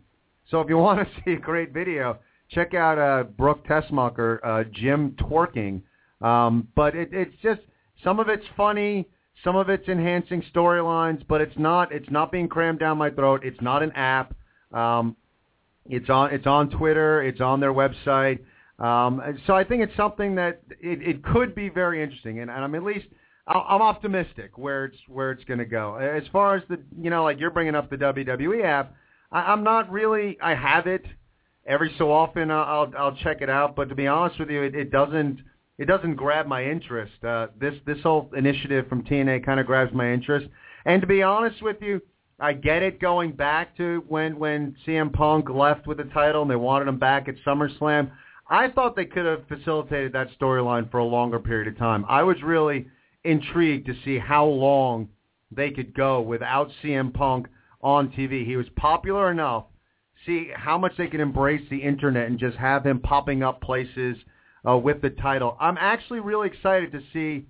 So 0.50 0.60
if 0.60 0.68
you 0.68 0.78
want 0.78 1.06
to 1.06 1.22
see 1.22 1.32
a 1.32 1.38
great 1.38 1.72
video, 1.72 2.18
check 2.50 2.74
out 2.74 2.98
uh, 2.98 3.24
Brooke 3.24 3.66
Tessmacher, 3.66 4.38
uh, 4.44 4.64
gym 4.72 5.16
twerking. 5.18 5.82
Um, 6.20 6.68
but 6.74 6.94
it, 6.94 7.10
it's 7.12 7.34
just 7.42 7.60
some 8.02 8.20
of 8.20 8.28
it's 8.28 8.44
funny, 8.56 9.08
some 9.42 9.56
of 9.56 9.68
it's 9.68 9.88
enhancing 9.88 10.42
storylines, 10.54 11.26
but 11.28 11.40
it's 11.40 11.58
not 11.58 11.92
it's 11.92 12.10
not 12.10 12.32
being 12.32 12.48
crammed 12.48 12.78
down 12.78 12.98
my 12.98 13.10
throat. 13.10 13.42
It's 13.44 13.60
not 13.60 13.82
an 13.82 13.92
app. 13.92 14.34
Um, 14.72 15.16
it's 15.86 16.08
on 16.08 16.32
it's 16.32 16.46
on 16.46 16.70
Twitter. 16.70 17.22
It's 17.22 17.40
on 17.40 17.60
their 17.60 17.72
website. 17.72 18.40
Um, 18.78 19.22
so 19.46 19.54
I 19.54 19.64
think 19.64 19.82
it's 19.82 19.96
something 19.96 20.34
that 20.34 20.62
it, 20.80 21.00
it 21.02 21.22
could 21.22 21.54
be 21.54 21.68
very 21.68 22.02
interesting, 22.02 22.40
and, 22.40 22.50
and 22.50 22.64
I'm 22.64 22.74
at 22.74 22.82
least 22.82 23.06
I'm 23.46 23.82
optimistic 23.82 24.56
where 24.56 24.86
it's 24.86 24.96
where 25.06 25.30
it's 25.30 25.44
going 25.44 25.58
to 25.58 25.66
go. 25.66 25.96
As 25.96 26.24
far 26.32 26.56
as 26.56 26.62
the 26.68 26.80
you 27.00 27.10
know, 27.10 27.24
like 27.24 27.38
you're 27.38 27.50
bringing 27.50 27.74
up 27.74 27.90
the 27.90 27.96
WWE 27.96 28.64
app, 28.64 28.94
I, 29.34 29.52
I'm 29.52 29.62
not 29.62 29.92
really. 29.92 30.38
I 30.40 30.54
have 30.54 30.86
it 30.86 31.04
every 31.66 31.94
so 31.98 32.10
often. 32.10 32.50
I'll 32.50 32.90
I'll 32.96 33.16
check 33.16 33.42
it 33.42 33.50
out, 33.50 33.76
but 33.76 33.90
to 33.90 33.94
be 33.94 34.06
honest 34.06 34.38
with 34.38 34.48
you, 34.48 34.62
it, 34.62 34.74
it 34.74 34.90
doesn't 34.90 35.40
it 35.76 35.86
doesn't 35.86 36.14
grab 36.14 36.46
my 36.46 36.64
interest. 36.64 37.12
Uh, 37.22 37.48
this 37.60 37.74
this 37.84 37.98
whole 38.02 38.30
initiative 38.36 38.86
from 38.88 39.02
TNA 39.02 39.44
kind 39.44 39.60
of 39.60 39.66
grabs 39.66 39.92
my 39.92 40.10
interest. 40.10 40.46
And 40.86 41.02
to 41.02 41.06
be 41.06 41.22
honest 41.22 41.60
with 41.62 41.76
you, 41.82 42.00
I 42.38 42.52
get 42.52 42.82
it 42.82 43.00
going 43.00 43.32
back 43.32 43.76
to 43.76 44.04
when 44.08 44.38
when 44.38 44.76
CM 44.86 45.12
Punk 45.12 45.50
left 45.50 45.86
with 45.86 45.98
the 45.98 46.04
title 46.04 46.42
and 46.42 46.50
they 46.50 46.56
wanted 46.56 46.88
him 46.88 46.98
back 46.98 47.28
at 47.28 47.34
SummerSlam. 47.46 48.10
I 48.48 48.68
thought 48.68 48.94
they 48.94 49.06
could 49.06 49.24
have 49.24 49.48
facilitated 49.48 50.12
that 50.12 50.28
storyline 50.38 50.90
for 50.90 50.98
a 50.98 51.04
longer 51.04 51.38
period 51.38 51.66
of 51.66 51.78
time. 51.78 52.04
I 52.08 52.22
was 52.22 52.36
really 52.42 52.86
intrigued 53.24 53.86
to 53.86 53.94
see 54.04 54.18
how 54.18 54.44
long 54.44 55.08
they 55.50 55.70
could 55.70 55.94
go 55.94 56.20
without 56.20 56.70
CM 56.82 57.12
Punk 57.12 57.48
on 57.84 58.08
TV. 58.08 58.44
He 58.44 58.56
was 58.56 58.66
popular 58.74 59.30
enough. 59.30 59.66
See 60.26 60.48
how 60.56 60.78
much 60.78 60.96
they 60.96 61.06
can 61.06 61.20
embrace 61.20 61.62
the 61.70 61.76
internet 61.76 62.26
and 62.26 62.38
just 62.38 62.56
have 62.56 62.84
him 62.84 62.98
popping 62.98 63.42
up 63.42 63.60
places 63.60 64.16
uh, 64.68 64.76
with 64.78 65.02
the 65.02 65.10
title. 65.10 65.56
I'm 65.60 65.76
actually 65.78 66.20
really 66.20 66.48
excited 66.48 66.90
to 66.92 67.02
see 67.12 67.44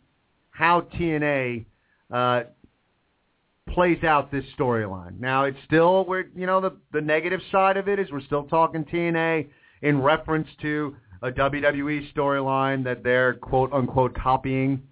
how 0.51 0.81
TNA 0.83 1.67
uh, 2.13 2.43
plays 3.69 4.03
out 4.03 4.33
this 4.33 4.45
storyline. 4.59 5.21
Now 5.21 5.45
it's 5.45 5.59
still 5.65 6.05
we're 6.05 6.25
you 6.35 6.47
know 6.47 6.61
the 6.61 6.77
the 6.93 7.01
negative 7.01 7.41
side 7.53 7.77
of 7.77 7.89
it 7.89 7.99
is 7.99 8.11
we're 8.11 8.21
still 8.23 8.45
talking 8.45 8.85
TNA 8.85 9.49
in 9.83 10.03
reference 10.03 10.49
to 10.63 10.97
a 11.23 11.31
WWE 11.31 12.13
storyline 12.13 12.85
that 12.85 13.05
they're 13.05 13.35
quote 13.35 13.73
unquote 13.73 14.15
copying, 14.15 14.83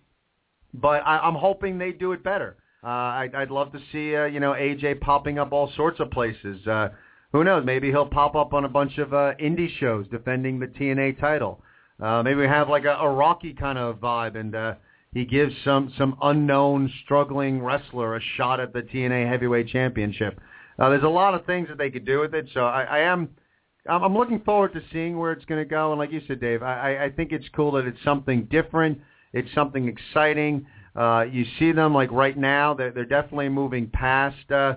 but 0.73 1.03
I, 1.05 1.19
I'm 1.19 1.35
hoping 1.35 1.79
they 1.79 1.91
do 1.93 2.13
it 2.13 2.23
better. 2.23 2.57
Uh, 2.85 2.89
I'd, 2.89 3.35
I'd 3.35 3.51
love 3.51 3.73
to 3.73 3.79
see 3.93 4.17
uh, 4.17 4.25
you 4.25 4.41
know 4.41 4.53
AJ 4.53 5.01
popping 5.01 5.39
up 5.39 5.53
all 5.53 5.73
sorts 5.77 6.01
of 6.01 6.11
places. 6.11 6.67
Uh, 6.67 6.89
who 7.33 7.45
knows? 7.45 7.65
Maybe 7.65 7.91
he'll 7.91 8.07
pop 8.07 8.35
up 8.35 8.53
on 8.53 8.65
a 8.65 8.69
bunch 8.69 8.99
of 8.99 9.15
uh, 9.15 9.33
indie 9.41 9.71
shows 9.79 10.07
defending 10.09 10.59
the 10.59 10.67
TNA 10.67 11.19
title. 11.21 11.63
Uh, 12.03 12.23
maybe 12.23 12.41
we 12.41 12.47
have 12.47 12.69
like 12.69 12.85
a, 12.85 12.95
a 12.95 13.09
Rocky 13.09 13.55
kind 13.55 13.79
of 13.79 13.97
vibe, 13.97 14.37
and 14.37 14.55
uh, 14.55 14.75
he 15.15 15.25
gives 15.25 15.55
some 15.65 15.93
some 15.97 16.17
unknown 16.23 16.93
struggling 17.05 17.63
wrestler 17.63 18.17
a 18.17 18.21
shot 18.37 18.61
at 18.61 18.73
the 18.73 18.83
TNA 18.83 19.29
Heavyweight 19.29 19.69
Championship. 19.69 20.41
Uh, 20.79 20.89
there's 20.89 21.05
a 21.05 21.09
lot 21.09 21.35
of 21.35 21.47
things 21.47 21.69
that 21.69 21.79
they 21.79 21.91
could 21.91 22.05
do 22.05 22.21
with 22.21 22.35
it, 22.35 22.49
so 22.53 22.61
I, 22.61 22.83
I 22.83 22.99
am 23.01 23.29
I'm 23.89 24.17
looking 24.17 24.41
forward 24.41 24.73
to 24.75 24.83
seeing 24.93 25.19
where 25.19 25.33
it's 25.33 25.45
going 25.45 25.61
to 25.61 25.69
go. 25.69 25.91
And 25.91 25.99
like 25.99 26.13
you 26.13 26.21
said, 26.29 26.41
Dave, 26.41 26.63
I, 26.63 27.07
I 27.07 27.11
think 27.11 27.33
it's 27.33 27.49
cool 27.55 27.73
that 27.73 27.85
it's 27.87 28.03
something 28.05 28.45
different. 28.45 28.99
It's 29.33 29.53
something 29.55 29.89
exciting. 29.89 30.67
Uh, 30.95 31.25
you 31.31 31.45
see 31.59 31.73
them 31.73 31.95
like 31.95 32.11
right 32.13 32.37
now; 32.37 32.75
they're, 32.75 32.91
they're 32.91 33.05
definitely 33.05 33.49
moving 33.49 33.89
past 33.89 34.51
uh, 34.51 34.75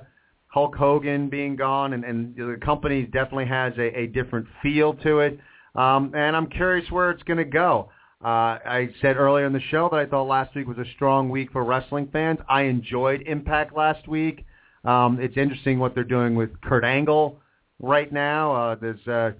Hulk 0.47 0.75
Hogan 0.75 1.29
being 1.29 1.55
gone, 1.55 1.93
and, 1.93 2.05
and 2.05 2.35
the 2.35 2.57
company 2.63 3.03
definitely 3.03 3.47
has 3.47 3.73
a, 3.77 3.99
a 3.99 4.07
different 4.07 4.47
feel 4.61 4.93
to 4.93 5.19
it. 5.19 5.39
Um, 5.75 6.13
and 6.15 6.35
I'm 6.35 6.47
curious 6.47 6.89
where 6.89 7.11
it's 7.11 7.23
going 7.23 7.37
to 7.37 7.43
go. 7.43 7.89
Uh, 8.23 8.57
I 8.65 8.89
said 9.01 9.17
earlier 9.17 9.45
in 9.45 9.53
the 9.53 9.59
show 9.59 9.89
that 9.91 9.99
I 9.99 10.05
thought 10.05 10.23
last 10.23 10.55
week 10.55 10.67
was 10.67 10.77
a 10.77 10.89
strong 10.95 11.29
week 11.29 11.51
for 11.51 11.63
wrestling 11.63 12.09
fans. 12.11 12.39
I 12.47 12.61
enjoyed 12.63 13.21
Impact 13.23 13.75
last 13.75 14.07
week. 14.07 14.45
Um, 14.85 15.19
it's 15.19 15.35
interesting 15.35 15.79
what 15.79 15.93
they're 15.93 16.03
doing 16.03 16.35
with 16.35 16.61
Kurt 16.61 16.85
Angle 16.85 17.39
right 17.79 18.11
now. 18.11 18.55
Uh, 18.55 18.75
there's 18.75 19.07
uh, 19.07 19.31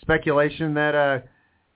speculation 0.00 0.74
that 0.74 0.94
uh, 0.94 1.20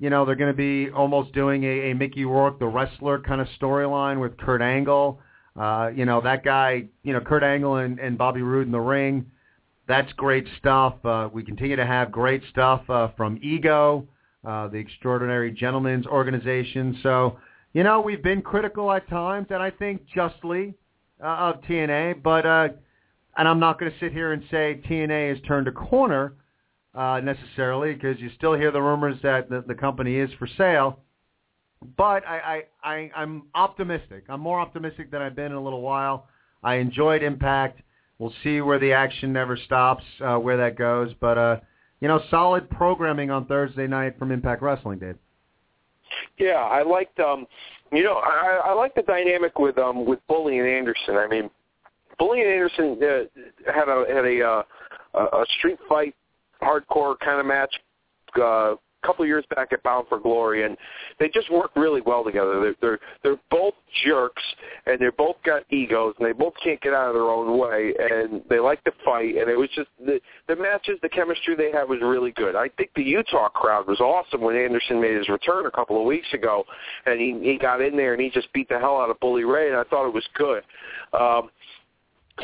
you 0.03 0.11
know 0.11 0.25
they're 0.25 0.35
going 0.35 0.53
to 0.53 0.57
be 0.57 0.91
almost 0.91 1.33
doing 1.33 1.65
a, 1.65 1.91
a 1.91 1.95
Mickey 1.95 2.25
Rourke, 2.25 2.59
the 2.59 2.67
wrestler, 2.67 3.19
kind 3.19 3.41
of 3.41 3.47
storyline 3.61 4.21
with 4.21 4.37
Kurt 4.37 4.61
Angle. 4.61 5.21
Uh, 5.59 5.91
you 5.95 6.05
know 6.05 6.21
that 6.21 6.45
guy, 6.45 6.85
you 7.03 7.13
know 7.13 7.21
Kurt 7.21 7.43
Angle 7.43 7.77
and, 7.77 7.99
and 7.99 8.19
Bobby 8.19 8.43
Roode 8.43 8.67
in 8.67 8.73
the 8.73 8.81
ring. 8.81 9.27
That's 9.89 10.13
great 10.15 10.47
stuff. 10.59 10.95
Uh, 11.05 11.29
we 11.33 11.43
continue 11.43 11.77
to 11.77 11.87
have 11.87 12.13
great 12.13 12.43
stuff 12.51 12.83
uh, 12.91 13.09
from 13.17 13.39
Ego 13.43 14.07
uh, 14.45 14.69
the 14.69 14.79
Extraordinary 14.79 15.53
Gentlemen's 15.53 16.07
Organization. 16.07 16.99
So, 17.03 17.39
you 17.75 17.83
know, 17.85 18.01
we've 18.01 18.23
been 18.23 18.43
critical 18.43 18.91
at 18.93 19.09
times, 19.09 19.47
and 19.51 19.63
I 19.63 19.71
think 19.71 20.05
justly, 20.07 20.75
uh, 21.23 21.27
of 21.27 21.63
TNA. 21.63 22.23
But, 22.23 22.45
uh, 22.45 22.69
and 23.37 23.47
I'm 23.47 23.61
not 23.61 23.79
going 23.79 23.93
to 23.93 23.99
sit 23.99 24.13
here 24.13 24.33
and 24.33 24.43
say 24.51 24.81
TNA 24.89 25.35
has 25.35 25.43
turned 25.47 25.69
a 25.69 25.73
corner 25.73 26.35
uh, 26.95 27.21
necessarily, 27.23 27.95
because 27.95 28.21
you 28.21 28.31
still 28.37 28.55
hear 28.55 28.71
the 28.71 28.83
rumors 28.83 29.17
that 29.23 29.49
the, 29.49 29.65
the 29.67 29.75
company 29.75 30.17
is 30.17 30.31
for 30.39 30.47
sale. 30.59 31.01
But 31.97 32.27
I, 32.27 32.65
I, 32.85 32.91
I, 32.91 33.11
I'm 33.17 33.45
optimistic. 33.55 34.25
I'm 34.29 34.41
more 34.41 34.61
optimistic 34.61 35.11
than 35.11 35.21
I've 35.23 35.35
been 35.35 35.47
in 35.47 35.53
a 35.53 35.63
little 35.63 35.81
while. 35.81 36.29
I 36.63 36.77
enjoyed 36.77 37.23
Impact. 37.23 37.81
We'll 38.19 38.33
see 38.45 38.61
where 38.61 38.79
the 38.79 38.93
action 38.93 39.33
never 39.33 39.57
stops, 39.57 40.05
uh, 40.25 40.37
where 40.37 40.57
that 40.59 40.77
goes. 40.77 41.13
But 41.21 41.39
uh, 41.39 41.57
you 42.01 42.09
know, 42.09 42.21
solid 42.31 42.69
programming 42.71 43.31
on 43.31 43.47
Thursday 43.47 43.87
night 43.87 44.19
from 44.19 44.31
Impact 44.31 44.63
Wrestling, 44.63 44.99
Dave. 44.99 45.17
Yeah, 46.39 46.57
I 46.57 46.83
liked 46.83 47.19
um 47.21 47.47
you 47.91 48.03
know, 48.05 48.15
I 48.15 48.61
I 48.65 48.73
like 48.75 48.95
the 48.95 49.03
dynamic 49.03 49.59
with 49.59 49.79
um 49.79 50.05
with 50.07 50.21
Bully 50.29 50.59
and 50.59 50.69
Anderson. 50.69 51.17
I 51.17 51.27
mean, 51.27 51.51
Bully 52.19 52.41
and 52.43 52.51
Anderson 52.51 52.99
uh, 53.03 53.73
had 53.73 53.89
a 53.89 54.05
had 54.13 54.25
a 54.25 54.43
uh, 54.43 54.63
a 55.15 55.45
street 55.59 55.79
fight 55.89 56.15
hardcore 56.63 57.19
kind 57.19 57.41
of 57.41 57.47
match 57.47 57.75
uh 58.41 58.75
couple 59.05 59.23
of 59.23 59.29
years 59.29 59.45
back 59.55 59.73
at 59.73 59.83
Bound 59.83 60.07
for 60.09 60.19
Glory, 60.19 60.65
and 60.65 60.77
they 61.19 61.29
just 61.29 61.51
work 61.51 61.71
really 61.77 62.01
well 62.01 62.25
together. 62.25 62.61
They're 62.61 62.75
they're 62.81 62.99
they're 63.23 63.41
both 63.51 63.75
jerks, 64.05 64.43
and 64.87 64.99
they 65.01 65.09
both 65.17 65.37
got 65.45 65.65
egos, 65.71 66.15
and 66.19 66.27
they 66.27 66.33
both 66.33 66.55
can't 66.63 66.81
get 66.81 66.95
out 66.95 67.09
of 67.09 67.15
their 67.15 67.29
own 67.29 67.59
way, 67.59 67.95
and 67.99 68.43
they 68.49 68.59
like 68.59 68.83
to 68.85 68.93
fight. 69.05 69.37
And 69.37 69.51
it 69.51 69.57
was 69.57 69.69
just 69.75 69.89
the 70.05 70.21
the 70.49 70.57
matches, 70.57 70.99
the 71.03 71.09
chemistry 71.09 71.57
they 71.57 71.71
had 71.73 71.89
was 71.89 71.99
really 72.01 72.31
good. 72.33 72.55
I 72.55 72.69
think 72.69 72.91
the 72.95 73.03
Utah 73.03 73.49
crowd 73.49 73.87
was 73.87 74.01
awesome 74.01 74.41
when 74.41 74.57
Anderson 74.57 75.01
made 75.01 75.17
his 75.17 75.29
return 75.29 75.67
a 75.67 75.71
couple 75.71 75.99
of 75.99 76.07
weeks 76.07 76.33
ago, 76.33 76.65
and 77.07 77.21
he 77.21 77.39
he 77.43 77.59
got 77.59 77.81
in 77.81 77.97
there 77.97 78.13
and 78.15 78.23
he 78.23 78.31
just 78.31 78.53
beat 78.53 78.69
the 78.69 78.79
hell 78.79 78.99
out 78.99 79.11
of 79.11 79.19
Bully 79.21 79.45
Ray, 79.45 79.69
and 79.69 79.77
I 79.77 79.85
thought 79.85 80.07
it 80.07 80.15
was 80.15 80.27
good. 80.35 80.63
Um, 81.13 81.51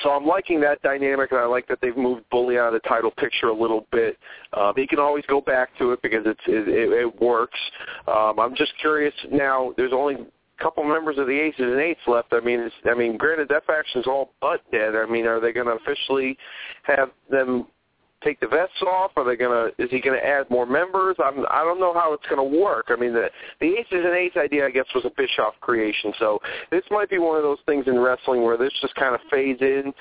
so 0.02 0.10
I'm 0.10 0.26
liking 0.26 0.60
that 0.60 0.82
dynamic, 0.82 1.32
and 1.32 1.40
I 1.40 1.46
like 1.46 1.66
that 1.68 1.78
they've 1.80 1.96
moved 1.96 2.24
Bully 2.30 2.58
out 2.58 2.74
of 2.74 2.82
the 2.82 2.88
title 2.88 3.10
picture 3.10 3.48
a 3.48 3.54
little 3.54 3.86
bit. 3.90 4.18
Um, 4.52 4.74
he 4.76 4.86
can 4.86 4.98
always 4.98 5.24
go 5.26 5.40
back 5.40 5.76
to 5.78 5.92
it 5.92 6.02
because 6.02 6.22
it's 6.26 6.40
it, 6.46 6.68
it, 6.68 6.92
it 6.92 7.20
works. 7.20 7.58
Um, 8.06 8.38
I'm 8.38 8.54
just 8.54 8.72
curious 8.80 9.14
now. 9.30 9.72
There's 9.76 9.92
only 9.92 10.14
a 10.14 10.62
couple 10.62 10.84
members 10.84 11.18
of 11.18 11.26
the 11.26 11.38
Aces 11.38 11.60
and 11.60 11.80
Eights 11.80 12.00
left. 12.06 12.28
I 12.32 12.40
mean, 12.40 12.60
it's, 12.60 12.74
I 12.88 12.94
mean, 12.94 13.16
granted 13.16 13.48
that 13.48 13.66
faction's 13.66 14.06
all 14.06 14.32
but 14.40 14.60
dead. 14.70 14.94
I 14.94 15.06
mean, 15.06 15.26
are 15.26 15.40
they 15.40 15.52
going 15.52 15.66
to 15.66 15.72
officially 15.72 16.36
have 16.82 17.10
them 17.30 17.66
take 18.22 18.40
the 18.40 18.46
vests 18.46 18.82
off? 18.82 19.12
Are 19.16 19.24
they 19.24 19.36
gonna? 19.36 19.68
Is 19.78 19.90
he 19.90 20.00
gonna 20.00 20.18
add 20.18 20.48
more 20.50 20.66
members? 20.66 21.16
I'm. 21.22 21.44
I 21.50 21.64
don't 21.64 21.80
know 21.80 21.94
how 21.94 22.12
it's 22.12 22.26
gonna 22.28 22.44
work. 22.44 22.86
I 22.88 22.96
mean, 22.96 23.12
the 23.12 23.30
the 23.60 23.66
aces 23.66 24.04
and 24.04 24.14
eights 24.14 24.36
idea, 24.36 24.66
I 24.66 24.70
guess, 24.70 24.86
was 24.94 25.04
a 25.04 25.10
Bischoff 25.16 25.54
creation. 25.60 26.12
So 26.18 26.40
this 26.70 26.82
might 26.90 27.10
be 27.10 27.18
one 27.18 27.36
of 27.36 27.42
those 27.42 27.58
things 27.66 27.86
in 27.86 27.98
wrestling 27.98 28.42
where 28.42 28.56
this 28.56 28.72
just 28.80 28.94
kind 28.94 29.14
of 29.14 29.20
fades 29.30 29.60
in, 29.60 29.92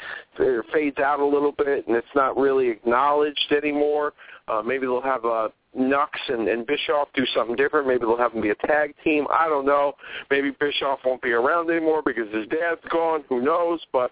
fades 0.74 0.98
out 1.00 1.20
a 1.20 1.26
little 1.26 1.52
bit, 1.52 1.88
and 1.88 1.96
it's 1.96 2.08
not 2.16 2.38
really 2.38 2.70
acknowledged 2.70 3.52
anymore. 3.52 4.14
Uh, 4.48 4.62
maybe 4.62 4.86
they'll 4.86 5.02
have 5.02 5.26
uh, 5.26 5.50
Knux 5.78 6.08
and, 6.30 6.48
and 6.48 6.66
Bischoff 6.66 7.10
do 7.14 7.26
something 7.36 7.56
different. 7.56 7.88
Maybe 7.88 8.00
they'll 8.00 8.18
have 8.18 8.32
them 8.32 8.42
be 8.42 8.50
a 8.50 8.56
tag 8.56 8.94
team. 9.04 9.28
I 9.30 9.48
don't 9.48 9.66
know. 9.66 9.94
Maybe 10.32 10.52
Bischoff 10.52 11.00
won't 11.06 11.22
be 11.22 11.32
around 11.32 11.70
anymore 11.70 12.02
because 12.06 12.34
his 12.34 12.48
dad's 12.48 12.82
gone. 12.90 13.24
Who 13.30 13.42
knows? 13.42 13.86
But 13.92 14.12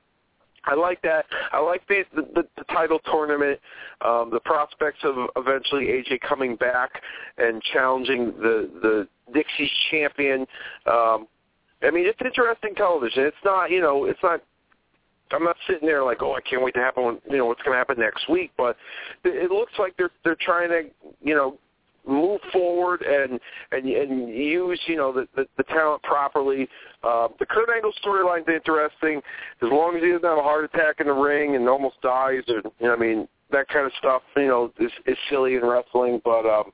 I 0.65 0.75
like 0.75 1.01
that. 1.03 1.25
I 1.51 1.59
like 1.59 1.87
the 1.87 2.03
the, 2.15 2.23
the, 2.33 2.43
the 2.57 2.63
title 2.65 2.99
tournament, 3.05 3.59
um, 4.01 4.29
the 4.31 4.39
prospects 4.39 4.99
of 5.03 5.15
eventually 5.35 5.85
AJ 5.85 6.21
coming 6.21 6.55
back 6.55 7.01
and 7.37 7.61
challenging 7.73 8.33
the 8.37 8.69
the 8.81 9.07
Dixie's 9.33 9.71
champion. 9.91 10.41
Um, 10.85 11.27
I 11.83 11.91
mean, 11.91 12.05
it's 12.05 12.19
interesting 12.23 12.73
television. 12.75 13.23
It's 13.23 13.37
not, 13.43 13.71
you 13.71 13.81
know, 13.81 14.05
it's 14.05 14.19
not. 14.23 14.41
I'm 15.31 15.43
not 15.43 15.55
sitting 15.67 15.87
there 15.87 16.03
like, 16.03 16.21
oh, 16.21 16.33
I 16.33 16.41
can't 16.41 16.61
wait 16.61 16.75
to 16.75 16.79
happen. 16.79 17.03
When, 17.03 17.17
you 17.29 17.37
know, 17.37 17.47
what's 17.47 17.61
going 17.63 17.73
to 17.73 17.77
happen 17.77 17.97
next 17.97 18.29
week? 18.29 18.51
But 18.57 18.77
it 19.23 19.49
looks 19.49 19.73
like 19.79 19.95
they're 19.97 20.11
they're 20.23 20.37
trying 20.39 20.69
to, 20.69 20.83
you 21.23 21.33
know, 21.33 21.57
move 22.07 22.39
forward 22.51 23.01
and 23.01 23.39
and 23.71 23.87
and 23.87 24.29
use 24.29 24.79
you 24.87 24.95
know 24.95 25.11
the 25.11 25.27
the, 25.35 25.47
the 25.57 25.63
talent 25.63 26.03
properly. 26.03 26.67
Uh, 27.03 27.27
the 27.39 27.45
Kurt 27.45 27.69
Angle 27.73 27.93
storyline's 28.03 28.47
interesting 28.47 29.21
as 29.61 29.69
long 29.71 29.95
as 29.95 30.03
he 30.03 30.11
doesn't 30.11 30.23
have 30.27 30.37
a 30.37 30.43
heart 30.43 30.65
attack 30.65 30.95
in 30.99 31.07
the 31.07 31.13
ring 31.13 31.55
and 31.55 31.67
almost 31.67 32.01
dies, 32.01 32.43
or 32.47 32.57
you 32.57 32.87
know, 32.87 32.93
I 32.93 32.97
mean 32.97 33.27
that 33.51 33.67
kind 33.69 33.85
of 33.85 33.91
stuff. 33.99 34.21
You 34.35 34.47
know, 34.47 34.73
is, 34.79 34.91
is 35.05 35.17
silly 35.29 35.55
in 35.55 35.65
wrestling, 35.65 36.21
but 36.23 36.45
um, 36.45 36.71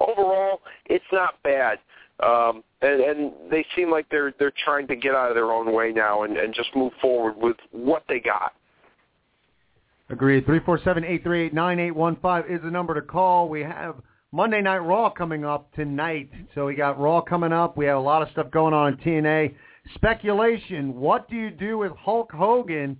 overall, 0.00 0.60
it's 0.86 1.04
not 1.12 1.42
bad. 1.42 1.78
Um, 2.20 2.62
and, 2.82 3.00
and 3.00 3.32
they 3.50 3.64
seem 3.74 3.90
like 3.90 4.06
they're 4.10 4.32
they're 4.38 4.52
trying 4.64 4.86
to 4.88 4.96
get 4.96 5.14
out 5.14 5.30
of 5.30 5.34
their 5.34 5.50
own 5.50 5.72
way 5.72 5.92
now 5.92 6.22
and, 6.22 6.36
and 6.36 6.54
just 6.54 6.74
move 6.76 6.92
forward 7.00 7.34
with 7.36 7.56
what 7.72 8.04
they 8.08 8.20
got. 8.20 8.52
Agreed. 10.10 10.44
Three 10.44 10.60
four 10.60 10.78
seven 10.84 11.04
eight 11.04 11.22
three 11.22 11.46
eight 11.46 11.54
nine 11.54 11.80
eight 11.80 11.92
one 11.92 12.16
five 12.16 12.44
is 12.48 12.60
the 12.62 12.70
number 12.70 12.94
to 12.94 13.02
call. 13.02 13.48
We 13.48 13.62
have 13.62 13.96
Monday 14.34 14.62
Night 14.62 14.78
Raw 14.78 15.10
coming 15.10 15.44
up 15.44 15.70
tonight. 15.74 16.30
So 16.54 16.64
we 16.64 16.74
got 16.74 16.98
Raw 16.98 17.20
coming 17.20 17.52
up. 17.52 17.76
We 17.76 17.84
have 17.84 17.98
a 17.98 18.00
lot 18.00 18.22
of 18.22 18.30
stuff 18.30 18.50
going 18.50 18.72
on 18.72 18.94
in 18.94 18.98
TNA. 18.98 19.54
Speculation, 19.94 20.94
what 20.98 21.28
do 21.28 21.36
you 21.36 21.50
do 21.50 21.76
with 21.76 21.92
Hulk 21.92 22.32
Hogan 22.32 22.96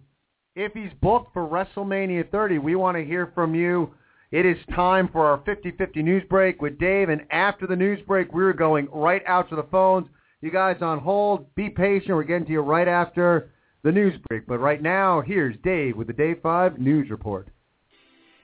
if 0.57 0.75
he's 0.75 0.93
booked 1.01 1.33
for 1.33 1.49
WrestleMania 1.49 2.31
30? 2.31 2.59
We 2.59 2.75
want 2.75 2.99
to 2.99 3.05
hear 3.05 3.33
from 3.35 3.55
you. 3.55 3.95
It 4.31 4.45
is 4.45 4.59
time 4.75 5.09
for 5.11 5.25
our 5.25 5.39
50-50 5.39 5.97
news 6.05 6.23
break 6.29 6.61
with 6.61 6.79
Dave, 6.79 7.09
and 7.09 7.23
after 7.31 7.67
the 7.67 7.77
news 7.77 8.01
break, 8.07 8.33
we're 8.35 8.53
going 8.53 8.89
right 8.93 9.23
out 9.27 9.49
to 9.49 9.57
the 9.57 9.67
phones. 9.71 10.09
You 10.43 10.51
guys 10.51 10.83
on 10.83 10.99
hold. 10.99 11.55
Be 11.55 11.71
patient. 11.71 12.15
We're 12.15 12.25
getting 12.25 12.47
to 12.47 12.53
you 12.53 12.61
right 12.61 12.89
after 12.89 13.53
the 13.85 13.93
news 13.93 14.21
break. 14.29 14.47
But 14.47 14.59
right 14.59 14.83
now, 14.83 15.23
here's 15.23 15.57
Dave 15.65 15.97
with 15.97 16.09
the 16.09 16.13
Day 16.13 16.35
5 16.43 16.79
News 16.79 17.09
Report. 17.09 17.49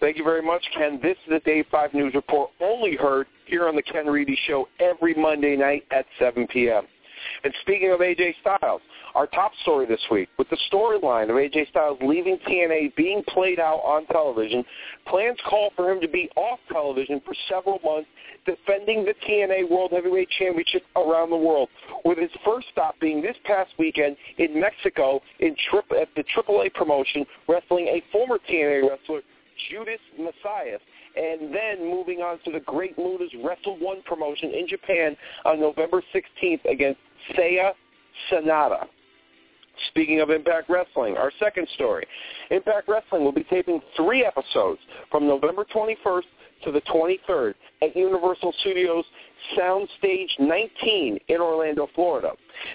Thank 0.01 0.17
you 0.17 0.23
very 0.23 0.43
much, 0.43 0.65
Ken. 0.77 1.01
This 1.03 1.17
is 1.27 1.31
the 1.31 1.41
Day 1.41 1.65
5 1.73 1.93
News 1.93 2.15
Report, 2.15 2.51
only 2.61 2.95
heard 2.95 3.27
here 3.47 3.67
on 3.67 3.75
the 3.75 3.83
Ken 3.83 4.07
Reedy 4.07 4.39
Show 4.47 4.69
every 4.79 5.13
Monday 5.13 5.57
night 5.57 5.85
at 5.91 6.07
7 6.21 6.47
p.m. 6.47 6.85
And 7.43 7.53
speaking 7.63 7.91
of 7.91 7.99
AJ 7.99 8.35
Styles, 8.41 8.81
our 9.17 9.27
top 9.27 9.51
story 9.63 9.87
this 9.87 10.01
week, 10.09 10.29
with 10.39 10.49
the 10.51 10.59
storyline 10.73 11.25
of 11.25 11.31
AJ 11.31 11.71
Styles 11.71 11.99
leaving 12.01 12.39
TNA 12.47 12.95
being 12.95 13.25
played 13.27 13.59
out 13.59 13.79
on 13.79 14.07
television, 14.07 14.65
plans 15.05 15.39
call 15.49 15.73
for 15.75 15.91
him 15.91 16.01
to 16.01 16.07
be 16.07 16.31
off 16.37 16.61
television 16.71 17.21
for 17.25 17.35
several 17.49 17.81
months 17.85 18.09
defending 18.47 19.05
the 19.05 19.15
TNA 19.29 19.69
World 19.69 19.91
Heavyweight 19.91 20.29
Championship 20.39 20.83
around 20.95 21.31
the 21.31 21.37
world, 21.37 21.69
with 22.05 22.19
his 22.19 22.31
first 22.45 22.69
stop 22.71 22.95
being 23.01 23.21
this 23.21 23.37
past 23.45 23.71
weekend 23.81 24.17
in 24.39 24.61
Mexico 24.61 25.21
in 25.41 25.57
tri- 25.69 26.01
at 26.01 26.09
the 26.15 26.23
AAA 26.23 26.73
promotion, 26.73 27.27
wrestling 27.49 27.89
a 27.89 28.01
former 28.13 28.39
TNA 28.49 28.89
wrestler, 28.89 29.23
Judas 29.71 30.01
Mesias, 30.19 30.81
and 31.17 31.55
then 31.55 31.91
moving 31.91 32.21
on 32.21 32.39
to 32.45 32.53
the 32.53 32.61
Great 32.61 32.97
Muta's 32.99 33.33
Wrestle 33.43 33.79
One 33.79 34.03
promotion 34.03 34.53
in 34.53 34.67
Japan 34.69 35.17
on 35.45 35.61
November 35.61 36.03
16th 36.15 36.65
against 36.65 37.01
Seiya 37.37 37.73
Sanada. 38.31 38.87
Speaking 39.91 40.21
of 40.21 40.31
Impact 40.31 40.69
Wrestling, 40.69 41.17
our 41.17 41.31
second 41.39 41.69
story. 41.75 42.05
Impact 42.51 42.89
Wrestling 42.89 43.23
will 43.23 43.33
be 43.33 43.45
taping 43.45 43.81
three 43.97 44.25
episodes 44.25 44.81
from 45.11 45.27
November 45.27 45.65
21st 45.73 46.25
to 46.65 46.73
the 46.73 46.81
23rd 46.83 47.55
at 47.83 47.95
Universal 47.95 48.53
Studios 48.61 49.05
Soundstage 49.57 50.29
19 50.41 51.19
in 51.29 51.41
Orlando, 51.41 51.89
Florida. 51.95 52.33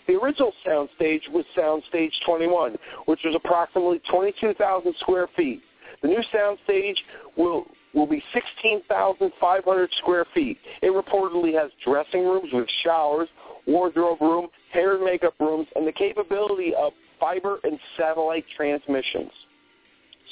The 0.07 0.13
original 0.13 0.53
soundstage 0.65 1.29
was 1.29 1.45
Soundstage 1.57 2.11
21, 2.25 2.77
which 3.05 3.19
was 3.25 3.35
approximately 3.35 4.01
22,000 4.09 4.95
square 4.99 5.27
feet. 5.35 5.61
The 6.03 6.09
new 6.09 6.21
soundstage 6.33 6.97
will 7.37 7.65
will 7.93 8.07
be 8.07 8.23
16,500 8.33 9.89
square 9.99 10.25
feet. 10.33 10.57
It 10.81 10.87
reportedly 10.87 11.53
has 11.59 11.71
dressing 11.85 12.25
rooms 12.25 12.49
with 12.51 12.67
showers, 12.83 13.29
wardrobe 13.67 14.19
room, 14.19 14.47
hair 14.71 14.95
and 14.95 15.05
makeup 15.05 15.35
rooms, 15.39 15.67
and 15.75 15.87
the 15.87 15.91
capability 15.91 16.73
of 16.75 16.93
fiber 17.19 17.59
and 17.63 17.79
satellite 17.97 18.45
transmissions. 18.57 19.31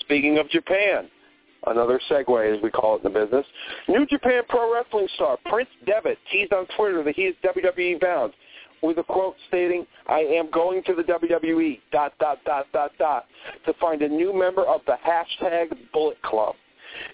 Speaking 0.02 0.40
of 0.40 0.50
Japan, 0.50 1.08
another 1.68 2.02
segue 2.10 2.58
as 2.58 2.62
we 2.64 2.72
call 2.72 2.96
it 2.96 3.06
in 3.06 3.14
the 3.14 3.20
business, 3.20 3.46
New 3.88 4.06
Japan 4.08 4.42
Pro 4.50 4.74
Wrestling 4.74 5.08
star 5.16 5.38
Prince 5.46 5.70
Devitt 5.86 6.18
teased 6.32 6.54
on 6.54 6.66
Twitter 6.76 7.04
that 7.04 7.16
he 7.16 7.24
is 7.24 7.36
WWE 7.44 8.02
bound 8.02 8.34
with 8.82 8.98
a 8.98 9.04
quote 9.04 9.36
stating, 9.48 9.86
I 10.08 10.20
am 10.20 10.50
going 10.52 10.84
to 10.84 10.96
the 10.96 11.04
WWE, 11.04 11.80
dot, 11.92 12.14
dot, 12.20 12.40
dot, 12.46 12.66
dot, 12.74 12.92
dot, 12.98 13.26
to 13.66 13.74
find 13.80 14.02
a 14.02 14.10
new 14.10 14.38
member 14.38 14.64
of 14.64 14.82
the 14.86 14.96
hashtag 15.06 15.78
Bullet 15.94 16.22
Club. 16.24 16.56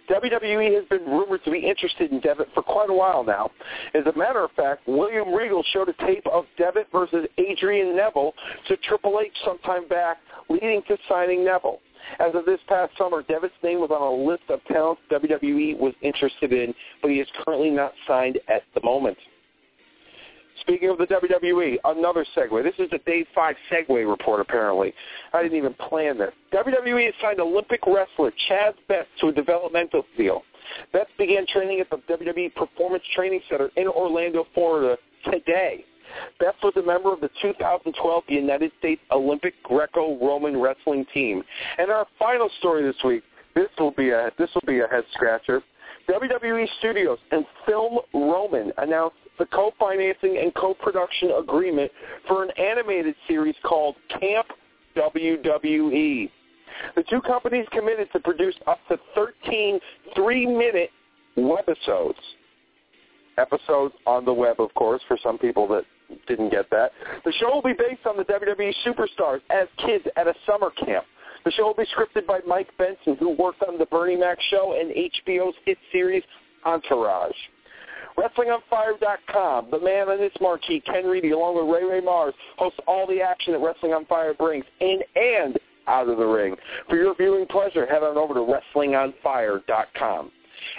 WWE 0.09 0.73
has 0.75 0.85
been 0.89 1.05
rumored 1.05 1.43
to 1.43 1.51
be 1.51 1.59
interested 1.59 2.11
in 2.11 2.19
Devitt 2.19 2.47
for 2.53 2.63
quite 2.63 2.89
a 2.89 2.93
while 2.93 3.23
now. 3.23 3.51
As 3.93 4.05
a 4.05 4.17
matter 4.17 4.43
of 4.43 4.51
fact, 4.51 4.87
William 4.87 5.33
Regal 5.33 5.63
showed 5.71 5.89
a 5.89 5.93
tape 6.05 6.25
of 6.27 6.45
Devitt 6.57 6.87
versus 6.91 7.27
Adrian 7.37 7.95
Neville 7.95 8.33
to 8.67 8.77
Triple 8.77 9.19
H 9.23 9.31
sometime 9.45 9.87
back, 9.87 10.17
leading 10.49 10.81
to 10.87 10.97
signing 11.07 11.45
Neville. 11.45 11.79
As 12.19 12.33
of 12.35 12.45
this 12.45 12.59
past 12.67 12.93
summer, 12.97 13.21
Devitt's 13.23 13.53
name 13.63 13.79
was 13.79 13.91
on 13.91 14.01
a 14.01 14.29
list 14.29 14.43
of 14.49 14.63
talents 14.65 15.01
WWE 15.11 15.77
was 15.77 15.93
interested 16.01 16.53
in, 16.53 16.73
but 17.01 17.11
he 17.11 17.19
is 17.19 17.27
currently 17.43 17.69
not 17.69 17.91
signed 18.07 18.39
at 18.47 18.63
the 18.73 18.81
moment. 18.81 19.17
Speaking 20.61 20.89
of 20.89 20.97
the 20.97 21.05
WWE, 21.05 21.77
another 21.85 22.25
segue. 22.35 22.63
This 22.63 22.73
is 22.79 22.89
the 22.89 22.99
Day 22.99 23.25
5 23.33 23.55
segue 23.71 24.09
report, 24.09 24.41
apparently. 24.41 24.93
I 25.33 25.43
didn't 25.43 25.57
even 25.57 25.73
plan 25.73 26.17
this. 26.17 26.31
WWE 26.53 27.05
has 27.05 27.13
signed 27.21 27.39
Olympic 27.39 27.81
wrestler 27.85 28.31
Chaz 28.49 28.73
Betts 28.87 29.07
to 29.21 29.27
a 29.27 29.31
developmental 29.31 30.03
deal. 30.17 30.43
Betts 30.91 31.09
began 31.17 31.45
training 31.47 31.79
at 31.79 31.89
the 31.89 31.97
WWE 32.13 32.53
Performance 32.55 33.03
Training 33.15 33.41
Center 33.49 33.69
in 33.77 33.87
Orlando, 33.87 34.45
Florida 34.53 34.97
today. 35.31 35.85
Betts 36.39 36.57
was 36.63 36.73
a 36.77 36.81
member 36.81 37.11
of 37.13 37.21
the 37.21 37.29
2012 37.41 38.23
United 38.27 38.71
States 38.79 39.01
Olympic 39.11 39.61
Greco-Roman 39.63 40.59
wrestling 40.59 41.05
team. 41.13 41.43
And 41.77 41.91
our 41.91 42.07
final 42.17 42.49
story 42.59 42.83
this 42.83 43.01
week, 43.03 43.23
this 43.55 43.67
will 43.79 43.91
be 43.91 44.11
a 44.11 44.31
this 44.37 44.49
will 44.53 44.67
be 44.67 44.79
a 44.79 44.87
head 44.87 45.03
scratcher. 45.13 45.61
WWE 46.09 46.65
Studios 46.79 47.19
and 47.31 47.45
Film 47.65 47.99
Roman 48.13 48.71
announced 48.77 49.17
the 49.39 49.45
co-financing 49.47 50.37
and 50.41 50.53
co-production 50.55 51.31
agreement 51.39 51.91
for 52.27 52.43
an 52.43 52.49
animated 52.57 53.15
series 53.27 53.55
called 53.63 53.95
Camp 54.19 54.47
WWE. 54.95 56.29
The 56.95 57.03
two 57.09 57.21
companies 57.21 57.65
committed 57.71 58.09
to 58.13 58.19
produce 58.19 58.55
up 58.67 58.79
to 58.89 58.97
13 59.15 59.79
three-minute 60.15 60.89
webisodes. 61.37 62.15
Episodes 63.37 63.93
on 64.05 64.25
the 64.25 64.33
web, 64.33 64.59
of 64.59 64.73
course, 64.73 65.01
for 65.07 65.17
some 65.21 65.37
people 65.37 65.67
that 65.67 65.83
didn't 66.27 66.49
get 66.49 66.69
that. 66.71 66.91
The 67.25 67.31
show 67.33 67.53
will 67.53 67.61
be 67.61 67.73
based 67.73 68.05
on 68.05 68.17
the 68.17 68.23
WWE 68.23 68.73
superstars 68.85 69.41
as 69.49 69.67
kids 69.85 70.05
at 70.15 70.27
a 70.27 70.33
summer 70.45 70.71
camp. 70.71 71.05
The 71.45 71.51
show 71.51 71.67
will 71.67 71.73
be 71.73 71.85
scripted 71.95 72.25
by 72.25 72.39
Mike 72.47 72.69
Benson, 72.77 73.15
who 73.19 73.31
worked 73.31 73.63
on 73.63 73.77
The 73.77 73.85
Bernie 73.85 74.15
Mac 74.15 74.37
Show 74.49 74.77
and 74.79 74.91
HBO's 74.91 75.55
hit 75.65 75.77
series 75.91 76.23
Entourage. 76.65 77.35
WrestlingOnFire.com, 78.17 79.69
the 79.69 79.79
man 79.79 80.09
on 80.09 80.17
this 80.17 80.33
marquee, 80.41 80.81
Ken 80.81 81.05
Reedy, 81.05 81.31
along 81.31 81.55
with 81.55 81.73
Ray 81.73 81.87
Ray 81.87 82.01
Mars, 82.01 82.33
hosts 82.57 82.79
all 82.87 83.05
the 83.05 83.21
action 83.21 83.53
that 83.53 83.59
Wrestling 83.59 83.93
on 83.93 84.05
Fire 84.05 84.33
brings 84.33 84.65
in 84.79 84.99
and 85.15 85.57
out 85.87 86.09
of 86.09 86.17
the 86.17 86.25
ring. 86.25 86.55
For 86.89 86.95
your 86.95 87.15
viewing 87.15 87.45
pleasure, 87.45 87.85
head 87.85 88.03
on 88.03 88.17
over 88.17 88.33
to 88.33 88.39
WrestlingOnFire.com. 88.39 90.31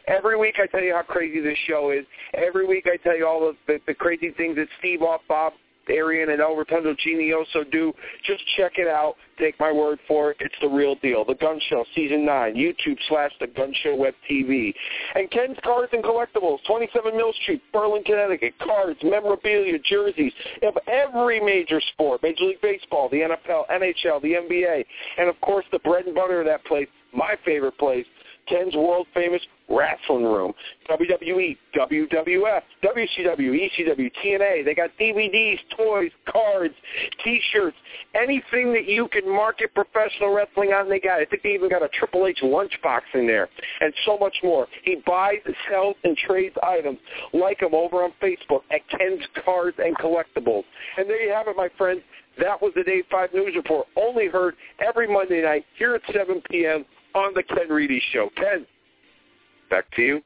Every 0.09 0.37
week 0.37 0.57
I 0.61 0.67
tell 0.67 0.83
you 0.83 0.95
how 0.95 1.03
crazy 1.03 1.41
this 1.41 1.57
show 1.67 1.93
is. 1.93 2.05
Every 2.35 2.67
week 2.67 2.87
I 2.87 2.97
tell 2.97 3.17
you 3.17 3.27
all 3.27 3.41
the, 3.41 3.57
the, 3.73 3.81
the 3.87 3.95
crazy 3.95 4.33
things 4.37 4.57
that 4.57 4.67
Steve 4.81 5.03
Off, 5.03 5.21
Bob 5.29 5.53
Arian, 5.91 6.31
and 6.31 6.41
El 6.41 6.57
Rotundo 6.57 6.95
Genioso 6.95 7.65
do. 7.71 7.93
Just 8.27 8.43
check 8.57 8.73
it 8.77 8.89
out. 8.89 9.15
Take 9.39 9.59
my 9.61 9.71
word 9.71 9.99
for 10.09 10.33
it. 10.33 10.39
It's 10.41 10.55
the 10.61 10.69
real 10.69 10.97
deal. 10.97 11.25
The 11.25 11.35
Gun 11.35 11.61
Show, 11.69 11.85
Season 11.95 12.27
9, 12.27 12.55
YouTube 12.55 12.99
slash 13.09 13.31
The 13.41 13.47
Gun 13.47 13.73
Show 13.83 13.95
Web 13.95 14.15
TV. 14.29 14.75
And 15.15 15.31
Ken's 15.31 15.57
Cards 15.63 15.91
and 15.93 16.03
Collectibles, 16.03 16.59
27 16.67 17.17
Mill 17.17 17.33
Street, 17.43 17.63
Berlin, 17.73 18.03
Connecticut. 18.05 18.55
Cards, 18.59 18.99
memorabilia, 19.03 19.79
jerseys 19.79 20.33
of 20.63 20.77
every 20.89 21.41
major 21.41 21.81
sport. 21.93 22.23
Major 22.23 22.45
League 22.45 22.61
Baseball, 22.61 23.09
the 23.09 23.19
NFL, 23.19 23.69
NHL, 23.71 24.21
the 24.23 24.33
NBA. 24.33 24.85
And, 25.19 25.29
of 25.29 25.41
course, 25.41 25.65
the 25.71 25.79
bread 25.81 26.07
and 26.07 26.15
butter 26.15 26.41
of 26.41 26.47
that 26.47 26.65
place, 26.65 26.89
my 27.13 27.37
favorite 27.45 27.79
place, 27.79 28.07
Ken's 28.49 28.75
world 28.75 29.07
famous 29.15 29.43
wrestling 29.69 30.25
room. 30.25 30.53
WWE, 30.89 31.57
WWF, 31.77 32.63
WCW, 32.83 33.39
ECW, 33.39 34.11
TNA. 34.25 34.65
They 34.65 34.75
got 34.75 34.91
DVDs, 34.99 35.59
toys, 35.77 36.11
cards, 36.27 36.75
T-shirts, 37.23 37.77
anything 38.15 38.73
that 38.73 38.87
you 38.87 39.09
can 39.09 39.29
market 39.29 39.75
professional 39.75 40.35
wrestling 40.35 40.71
on. 40.71 40.89
They 40.89 41.01
got. 41.01 41.21
I 41.21 41.25
think 41.27 41.43
they 41.43 41.51
even 41.51 41.69
got 41.69 41.83
a 41.83 41.89
Triple 41.89 42.27
H 42.27 42.39
lunchbox 42.43 43.01
in 43.15 43.27
there, 43.27 43.49
and 43.81 43.93
so 44.07 44.17
much 44.19 44.37
more. 44.43 44.67
He 44.85 45.03
buys, 45.07 45.37
sells, 45.71 45.97
and 46.05 46.17
trades 46.17 46.57
items. 46.63 46.99
Like 47.33 47.61
him 47.61 47.75
over 47.75 48.03
on 48.03 48.13
Facebook 48.23 48.63
at 48.71 48.81
Ken's 48.89 49.23
Cards 49.45 49.77
and 49.79 49.97
Collectibles. 49.99 50.65
And 50.97 51.09
there 51.09 51.23
you 51.23 51.33
have 51.33 51.49
it, 51.49 51.57
my 51.57 51.69
friends. 51.77 52.01
That 52.39 52.63
was 52.63 52.73
the 52.77 52.85
Day 52.85 53.03
5 53.11 53.35
News 53.35 53.57
Report, 53.57 53.89
only 53.97 54.29
heard 54.29 54.55
every 54.79 55.13
Monday 55.13 55.43
night 55.43 55.65
here 55.77 55.97
at 55.97 56.03
7 56.13 56.41
p.m 56.49 56.85
on 57.19 57.35
the 57.35 57.43
Ken 57.43 57.69
Reedy 57.69 58.01
Show. 58.13 58.31
Ken, 58.37 58.67
back 59.71 59.91
to 59.97 60.03
you. 60.03 60.23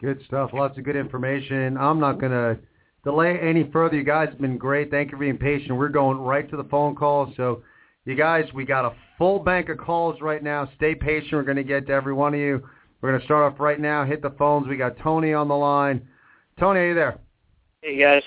Good 0.00 0.22
stuff. 0.26 0.50
Lots 0.52 0.78
of 0.78 0.84
good 0.84 0.96
information. 0.96 1.76
I'm 1.76 1.98
not 2.00 2.20
going 2.20 2.32
to 2.32 2.58
delay 3.04 3.38
any 3.40 3.68
further. 3.72 3.96
You 3.96 4.04
guys 4.04 4.28
have 4.28 4.40
been 4.40 4.58
great. 4.58 4.90
Thank 4.90 5.10
you 5.10 5.16
for 5.16 5.20
being 5.20 5.38
patient. 5.38 5.76
We're 5.76 5.88
going 5.88 6.18
right 6.18 6.48
to 6.50 6.56
the 6.56 6.64
phone 6.64 6.94
calls. 6.94 7.34
So, 7.36 7.62
you 8.04 8.14
guys, 8.14 8.44
we 8.54 8.64
got 8.64 8.84
a 8.84 8.94
full 9.18 9.38
bank 9.38 9.68
of 9.68 9.78
calls 9.78 10.20
right 10.20 10.42
now. 10.42 10.68
Stay 10.76 10.94
patient. 10.94 11.32
We're 11.32 11.42
going 11.42 11.56
to 11.56 11.64
get 11.64 11.86
to 11.88 11.92
every 11.92 12.14
one 12.14 12.34
of 12.34 12.40
you. 12.40 12.62
We're 13.00 13.10
going 13.10 13.20
to 13.20 13.26
start 13.26 13.52
off 13.52 13.60
right 13.60 13.80
now. 13.80 14.04
Hit 14.04 14.22
the 14.22 14.34
phones. 14.38 14.68
We 14.68 14.76
got 14.76 14.96
Tony 14.98 15.32
on 15.32 15.48
the 15.48 15.56
line. 15.56 16.06
Tony, 16.58 16.80
are 16.80 16.88
you 16.88 16.94
there? 16.94 17.18
Hey, 17.82 17.98
guys. 17.98 18.22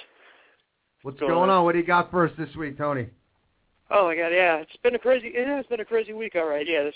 What's 1.03 1.19
going, 1.19 1.31
going 1.31 1.49
on? 1.49 1.57
on? 1.57 1.63
What 1.65 1.73
do 1.73 1.79
you 1.79 1.85
got 1.85 2.11
for 2.11 2.27
us 2.27 2.33
this 2.37 2.53
week, 2.55 2.77
Tony? 2.77 3.07
Oh 3.91 4.05
my 4.05 4.15
God, 4.15 4.29
yeah, 4.29 4.57
it's 4.57 4.75
been 4.83 4.93
a 4.93 4.99
crazy. 4.99 5.31
Yeah, 5.33 5.59
it's 5.59 5.67
been 5.67 5.79
a 5.79 5.85
crazy 5.85 6.13
week. 6.13 6.35
All 6.35 6.47
right, 6.47 6.67
yeah, 6.67 6.83
this 6.83 6.93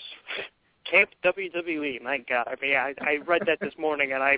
Camp 0.89 1.09
WWE. 1.23 2.01
My 2.01 2.17
God, 2.17 2.47
I 2.47 2.55
mean, 2.61 2.75
I, 2.75 2.93
I 3.01 3.17
read 3.25 3.43
that 3.47 3.59
this 3.59 3.73
morning 3.77 4.13
and 4.13 4.23
I 4.23 4.37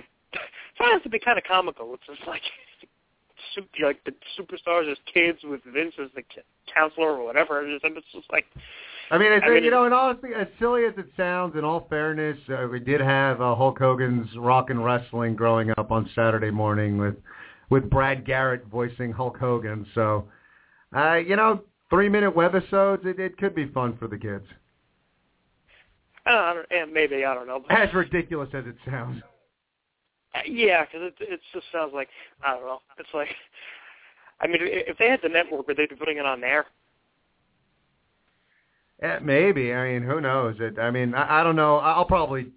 found 0.78 1.00
it 1.00 1.02
to 1.02 1.08
be 1.08 1.18
kind 1.18 1.38
of 1.38 1.44
comical. 1.44 1.94
It's 1.94 2.02
just 2.06 2.26
like 2.26 2.42
like 3.82 4.02
the 4.04 4.12
superstars 4.38 4.90
as 4.90 4.98
kids 5.12 5.38
with 5.44 5.60
Vince 5.64 5.94
as 6.02 6.10
the 6.14 6.22
counselor 6.72 7.18
or 7.18 7.24
whatever. 7.24 7.62
It's 7.66 7.82
just 8.12 8.30
like 8.30 8.44
I 9.10 9.18
mean, 9.18 9.32
it's, 9.32 9.44
I 9.46 9.50
mean, 9.50 9.62
you 9.62 9.70
know, 9.70 9.84
and 9.84 9.94
honestly, 9.94 10.30
as 10.34 10.48
silly 10.58 10.84
as 10.84 10.92
it 10.96 11.06
sounds, 11.16 11.56
in 11.56 11.64
all 11.64 11.86
fairness, 11.88 12.36
uh, 12.48 12.66
we 12.70 12.80
did 12.80 13.00
have 13.00 13.40
uh, 13.40 13.54
Hulk 13.54 13.78
Hogan's 13.78 14.28
Rock 14.36 14.70
and 14.70 14.84
Wrestling 14.84 15.36
growing 15.36 15.70
up 15.78 15.92
on 15.92 16.10
Saturday 16.14 16.50
morning 16.50 16.98
with 16.98 17.14
with 17.70 17.88
Brad 17.88 18.24
Garrett 18.24 18.66
voicing 18.66 19.12
Hulk 19.12 19.36
Hogan. 19.38 19.86
So, 19.94 20.28
uh, 20.96 21.14
you 21.14 21.36
know, 21.36 21.62
three 21.90 22.08
minute 22.08 22.34
webisodes, 22.34 23.04
it, 23.06 23.18
it 23.20 23.38
could 23.38 23.54
be 23.54 23.66
fun 23.68 23.96
for 23.96 24.08
the 24.08 24.18
kids. 24.18 24.46
I 26.32 26.62
don't, 26.70 26.92
maybe 26.92 27.24
I 27.24 27.34
don't 27.34 27.46
know. 27.46 27.62
But, 27.66 27.78
As 27.78 27.94
ridiculous 27.94 28.48
as 28.52 28.64
it 28.66 28.76
sounds. 28.84 29.22
Uh, 30.34 30.40
yeah, 30.46 30.84
because 30.84 31.00
it 31.02 31.14
it 31.20 31.40
just 31.52 31.66
sounds 31.72 31.92
like 31.94 32.08
I 32.44 32.54
don't 32.54 32.64
know. 32.64 32.80
It's 32.98 33.08
like, 33.14 33.28
I 34.40 34.46
mean, 34.46 34.58
if 34.60 34.98
they 34.98 35.08
had 35.08 35.20
the 35.22 35.28
network, 35.28 35.66
would 35.66 35.76
they 35.76 35.86
be 35.86 35.94
putting 35.94 36.18
it 36.18 36.26
on 36.26 36.40
there? 36.40 36.66
Yeah, 39.00 39.18
maybe. 39.22 39.72
I 39.72 39.92
mean, 39.92 40.02
who 40.02 40.20
knows? 40.20 40.56
It. 40.58 40.78
I 40.78 40.90
mean, 40.90 41.14
I, 41.14 41.40
I 41.40 41.44
don't 41.44 41.56
know. 41.56 41.76
I'll 41.76 42.04
probably. 42.04 42.48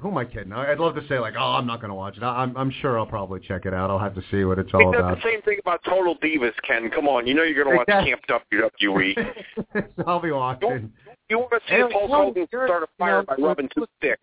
Who 0.00 0.08
am 0.08 0.18
I 0.18 0.24
kidding? 0.24 0.52
I'd 0.52 0.78
love 0.80 0.96
to 0.96 1.06
say 1.08 1.20
like, 1.20 1.34
oh, 1.38 1.52
I'm 1.52 1.66
not 1.66 1.80
going 1.80 1.90
to 1.90 1.94
watch 1.94 2.16
it. 2.16 2.22
I'm 2.24 2.56
I'm 2.56 2.72
sure 2.82 2.98
I'll 2.98 3.06
probably 3.06 3.38
check 3.40 3.64
it 3.64 3.72
out. 3.72 3.90
I'll 3.90 3.98
have 3.98 4.14
to 4.16 4.22
see 4.30 4.44
what 4.44 4.58
it's 4.58 4.70
all 4.74 4.92
about. 4.92 5.16
the 5.16 5.22
same 5.22 5.40
thing 5.42 5.58
about 5.60 5.84
Total 5.84 6.16
Divas, 6.16 6.52
Ken. 6.66 6.90
Come 6.90 7.06
on, 7.06 7.26
you 7.26 7.34
know 7.34 7.44
you're 7.44 7.62
going 7.62 7.76
to 7.76 7.84
watch. 7.86 8.04
Camp 8.04 8.20
WWE. 8.28 9.94
I'll 10.06 10.20
be 10.20 10.32
watching. 10.32 10.92
You 11.30 11.38
want 11.38 11.50
to 11.52 11.60
see 11.68 11.80
And 11.80 11.92
Hulk 11.92 12.10
Hogan 12.10 12.46
start 12.48 12.82
a 12.82 12.86
you 12.86 12.86
fire 12.98 13.18
know, 13.18 13.26
by 13.26 13.34
rubbing 13.40 13.68
two 13.72 13.86
sticks? 13.98 14.20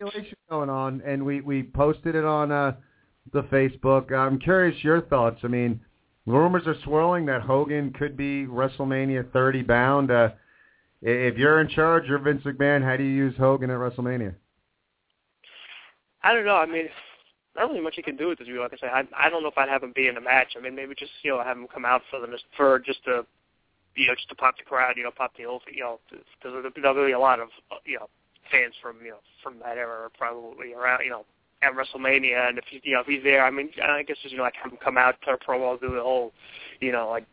going 0.50 0.68
on, 0.68 1.00
and 1.06 1.24
we 1.24 1.40
we 1.40 1.62
posted 1.62 2.14
it 2.14 2.24
on 2.24 2.52
uh, 2.52 2.74
the 3.32 3.42
Facebook. 3.44 4.12
I'm 4.12 4.38
curious 4.38 4.76
your 4.84 5.00
thoughts. 5.02 5.40
I 5.42 5.46
mean, 5.46 5.80
rumors 6.26 6.66
are 6.66 6.76
swirling 6.84 7.24
that 7.26 7.40
Hogan 7.40 7.92
could 7.92 8.16
be 8.16 8.44
WrestleMania 8.46 9.32
30 9.32 9.62
bound. 9.62 10.10
Uh, 10.10 10.30
if 11.00 11.38
you're 11.38 11.60
in 11.60 11.68
charge, 11.68 12.04
you're 12.08 12.18
Vince 12.18 12.42
McMahon. 12.44 12.82
How 12.84 12.96
do 12.96 13.04
you 13.04 13.10
use 13.10 13.34
Hogan 13.38 13.70
at 13.70 13.78
WrestleMania? 13.78 14.34
I 16.26 16.34
don't 16.34 16.44
know. 16.44 16.56
I 16.56 16.66
mean, 16.66 16.88
not 17.54 17.68
really 17.70 17.80
much 17.80 17.96
you 17.96 18.02
can 18.02 18.16
do 18.16 18.26
with 18.26 18.40
this. 18.40 18.48
Like 18.50 18.72
I 18.72 18.76
say, 18.76 18.88
I 18.88 19.04
I 19.16 19.30
don't 19.30 19.44
know 19.44 19.48
if 19.48 19.56
I'd 19.56 19.68
have 19.68 19.84
him 19.84 19.92
be 19.94 20.08
in 20.08 20.16
a 20.16 20.20
match. 20.20 20.54
I 20.58 20.60
mean, 20.60 20.74
maybe 20.74 20.96
just 20.98 21.12
you 21.22 21.30
know 21.30 21.42
have 21.42 21.56
him 21.56 21.68
come 21.72 21.84
out 21.84 22.02
for 22.10 22.18
the 22.18 22.26
for 22.56 22.80
just 22.80 23.04
to 23.04 23.24
you 23.94 24.08
know 24.08 24.14
just 24.16 24.28
to 24.30 24.34
pop 24.34 24.58
the 24.58 24.64
crowd, 24.64 24.94
you 24.96 25.04
know, 25.04 25.12
pop 25.12 25.36
the 25.38 25.44
old 25.44 25.62
you 25.72 25.84
know 25.84 26.00
because 26.10 26.64
there'll 26.82 27.06
be 27.06 27.12
a 27.12 27.18
lot 27.18 27.38
of 27.38 27.48
uh, 27.70 27.76
you 27.84 27.96
know 27.96 28.08
fans 28.50 28.74
from 28.82 28.96
you 29.04 29.10
know 29.10 29.22
from 29.40 29.60
that 29.60 29.78
era 29.78 30.10
probably 30.18 30.74
around 30.74 31.04
you 31.04 31.10
know 31.10 31.24
at 31.62 31.72
WrestleMania, 31.74 32.48
and 32.48 32.58
if 32.58 32.64
you 32.70 32.94
know 32.94 33.00
if 33.02 33.06
he's 33.06 33.22
there, 33.22 33.44
I 33.44 33.50
mean, 33.52 33.70
I 33.80 34.02
guess 34.02 34.16
just 34.20 34.32
you 34.32 34.38
know 34.38 34.42
like 34.44 34.56
have 34.60 34.72
him 34.72 34.78
come 34.82 34.98
out, 34.98 35.14
cut 35.24 35.34
a 35.34 35.38
promo, 35.38 35.80
do 35.80 35.94
the 35.94 36.02
whole 36.02 36.32
you 36.80 36.90
know 36.90 37.08
like 37.08 37.24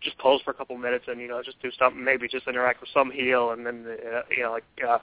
just 0.00 0.16
pose 0.18 0.40
for 0.44 0.52
a 0.52 0.54
couple 0.54 0.78
minutes 0.78 1.06
and 1.08 1.20
you 1.20 1.26
know 1.26 1.42
just 1.42 1.60
do 1.60 1.72
something, 1.76 2.02
maybe 2.04 2.28
just 2.28 2.46
interact 2.46 2.80
with 2.80 2.90
some 2.94 3.10
heel, 3.10 3.50
and 3.50 3.66
then 3.66 3.84
uh, 3.88 4.20
you 4.30 4.44
know 4.44 4.52
like. 4.52 4.64
uh 4.88 4.98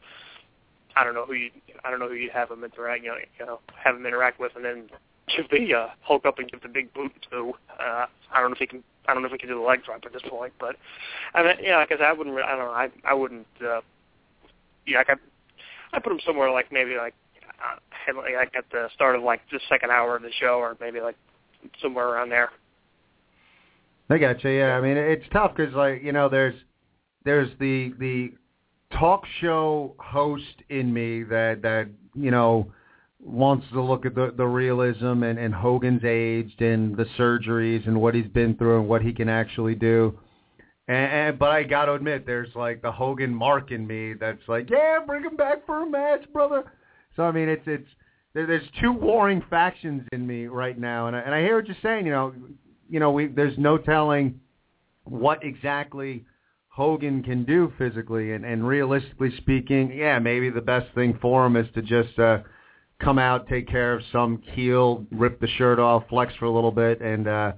I 0.96 1.04
don't 1.04 1.14
know 1.14 1.26
who 1.26 1.34
you 1.34 1.52
I 1.84 1.92
don't 1.92 2.00
know 2.00 2.08
who 2.08 2.16
you'd 2.16 2.32
have 2.32 2.52
him 2.52 2.64
interact 2.64 3.04
you 3.04 3.10
know, 3.10 3.18
you 3.40 3.46
know 3.46 3.60
have 3.76 3.96
him 3.96 4.06
interact 4.06 4.40
with 4.40 4.54
and 4.56 4.64
then 4.66 4.90
give 5.36 5.50
the 5.50 5.74
uh, 5.74 5.88
Hulk 6.02 6.26
up 6.26 6.40
and 6.40 6.50
give 6.50 6.62
the 6.62 6.70
big 6.70 6.94
boot 6.94 7.12
to. 7.32 7.54
Uh, 7.80 8.06
I 8.32 8.40
don't 8.40 8.52
know 8.52 8.54
if 8.54 8.60
he 8.60 8.68
can 8.68 8.84
I 9.08 9.14
don't 9.14 9.22
know 9.22 9.28
if 9.28 9.32
he 9.32 9.38
can 9.38 9.50
do 9.50 9.56
the 9.56 9.62
leg 9.62 9.84
drop 9.84 10.04
at 10.06 10.14
this 10.14 10.22
point, 10.30 10.54
but 10.60 10.76
I 11.34 11.44
mean 11.44 11.56
yeah, 11.62 11.84
because 11.86 12.04
I 12.04 12.14
wouldn't 12.14 12.38
I 12.38 12.56
don't 12.56 12.60
know 12.60 12.72
I 12.72 12.90
I 13.04 13.14
wouldn't 13.14 13.48
uh, 13.62 13.82
yeah 14.86 15.00
like 15.00 15.10
I 15.10 15.16
I 15.94 16.00
put 16.00 16.12
him 16.12 16.20
somewhere 16.26 16.52
like 16.52 16.72
maybe 16.72 16.96
like 16.98 17.14
uh, 17.48 18.14
like 18.16 18.56
at 18.56 18.66
the 18.72 18.90
start 18.94 19.16
of 19.16 19.24
like 19.24 19.42
the 19.52 19.60
second 19.70 19.92
hour 19.92 20.16
of 20.16 20.22
the 20.22 20.32
show 20.40 20.60
or 20.60 20.78
maybe 20.80 21.02
like 21.02 21.16
somewhere 21.82 22.08
around 22.08 22.30
there. 22.30 22.52
I 24.10 24.18
got 24.18 24.44
you. 24.44 24.52
Yeah, 24.52 24.78
I 24.78 24.82
mean 24.82 24.98
it's 24.98 25.26
tough 25.32 25.56
because 25.56 25.74
like 25.74 26.04
you 26.04 26.12
know 26.12 26.30
there's 26.30 26.56
there's 27.24 27.50
the 27.60 27.94
the 28.00 28.34
talk 28.92 29.24
show 29.42 29.96
host 29.98 30.64
in 30.70 30.94
me 30.94 31.24
that 31.24 31.62
that 31.62 31.88
you 32.14 32.32
know 32.32 32.72
wants 33.20 33.66
to 33.74 33.82
look 33.82 34.06
at 34.06 34.16
the 34.16 34.34
the 34.36 34.46
realism 34.46 35.24
and 35.24 35.40
and 35.40 35.54
Hogan's 35.54 36.04
aged 36.04 36.62
and 36.62 36.96
the 36.96 37.06
surgeries 37.18 37.88
and 37.88 38.00
what 38.00 38.14
he's 38.16 38.28
been 38.28 38.56
through 38.56 38.80
and 38.80 38.90
what 38.90 39.02
he 39.02 39.14
can 39.14 39.30
actually 39.30 39.76
do. 39.76 40.18
And, 40.88 41.12
and 41.12 41.40
but 41.40 41.50
I 41.50 41.64
got 41.64 41.86
to 41.86 41.94
admit, 41.94 42.26
there's 42.26 42.54
like 42.56 42.82
the 42.82 42.92
Hogan 42.92 43.34
mark 43.34 43.72
in 43.72 43.88
me 43.88 44.14
that's 44.14 44.48
like, 44.48 44.70
yeah, 44.70 45.00
bring 45.06 45.24
him 45.24 45.36
back 45.36 45.66
for 45.66 45.82
a 45.82 45.90
match, 45.90 46.32
brother. 46.32 46.64
So 47.16 47.24
I 47.24 47.32
mean, 47.32 47.50
it's 47.50 47.64
it's 47.66 47.88
there, 48.34 48.46
there's 48.46 48.68
two 48.82 48.92
warring 48.92 49.42
factions 49.50 50.08
in 50.12 50.28
me 50.28 50.46
right 50.46 50.78
now, 50.78 51.08
and 51.08 51.16
I, 51.16 51.20
and 51.22 51.34
I 51.34 51.42
hear 51.42 51.56
what 51.56 51.68
you're 51.68 51.78
saying. 51.82 52.06
You 52.06 52.12
know, 52.12 52.34
you 52.90 53.00
know, 53.00 53.12
we 53.12 53.28
there's 53.28 53.58
no 53.58 53.78
telling 53.78 54.40
what 55.06 55.44
exactly 55.44 56.26
Hogan 56.76 57.24
can 57.24 57.46
do 57.46 57.72
physically, 57.78 58.34
and 58.34 58.44
and 58.44 58.68
realistically 58.68 59.32
speaking, 59.38 59.94
yeah, 59.96 60.20
maybe 60.20 60.50
the 60.50 60.60
best 60.60 60.94
thing 60.94 61.18
for 61.22 61.46
him 61.46 61.56
is 61.56 61.68
to 61.74 61.82
just 61.82 62.20
uh, 62.20 62.40
come 63.00 63.18
out, 63.18 63.48
take 63.48 63.66
care 63.70 63.94
of 63.94 64.02
some 64.12 64.42
heel, 64.52 65.06
rip 65.10 65.40
the 65.40 65.48
shirt 65.48 65.80
off, 65.80 66.04
flex 66.10 66.34
for 66.36 66.44
a 66.46 66.52
little 66.52 66.74
bit, 66.74 67.00
and 67.00 67.30
uh, 67.30 67.54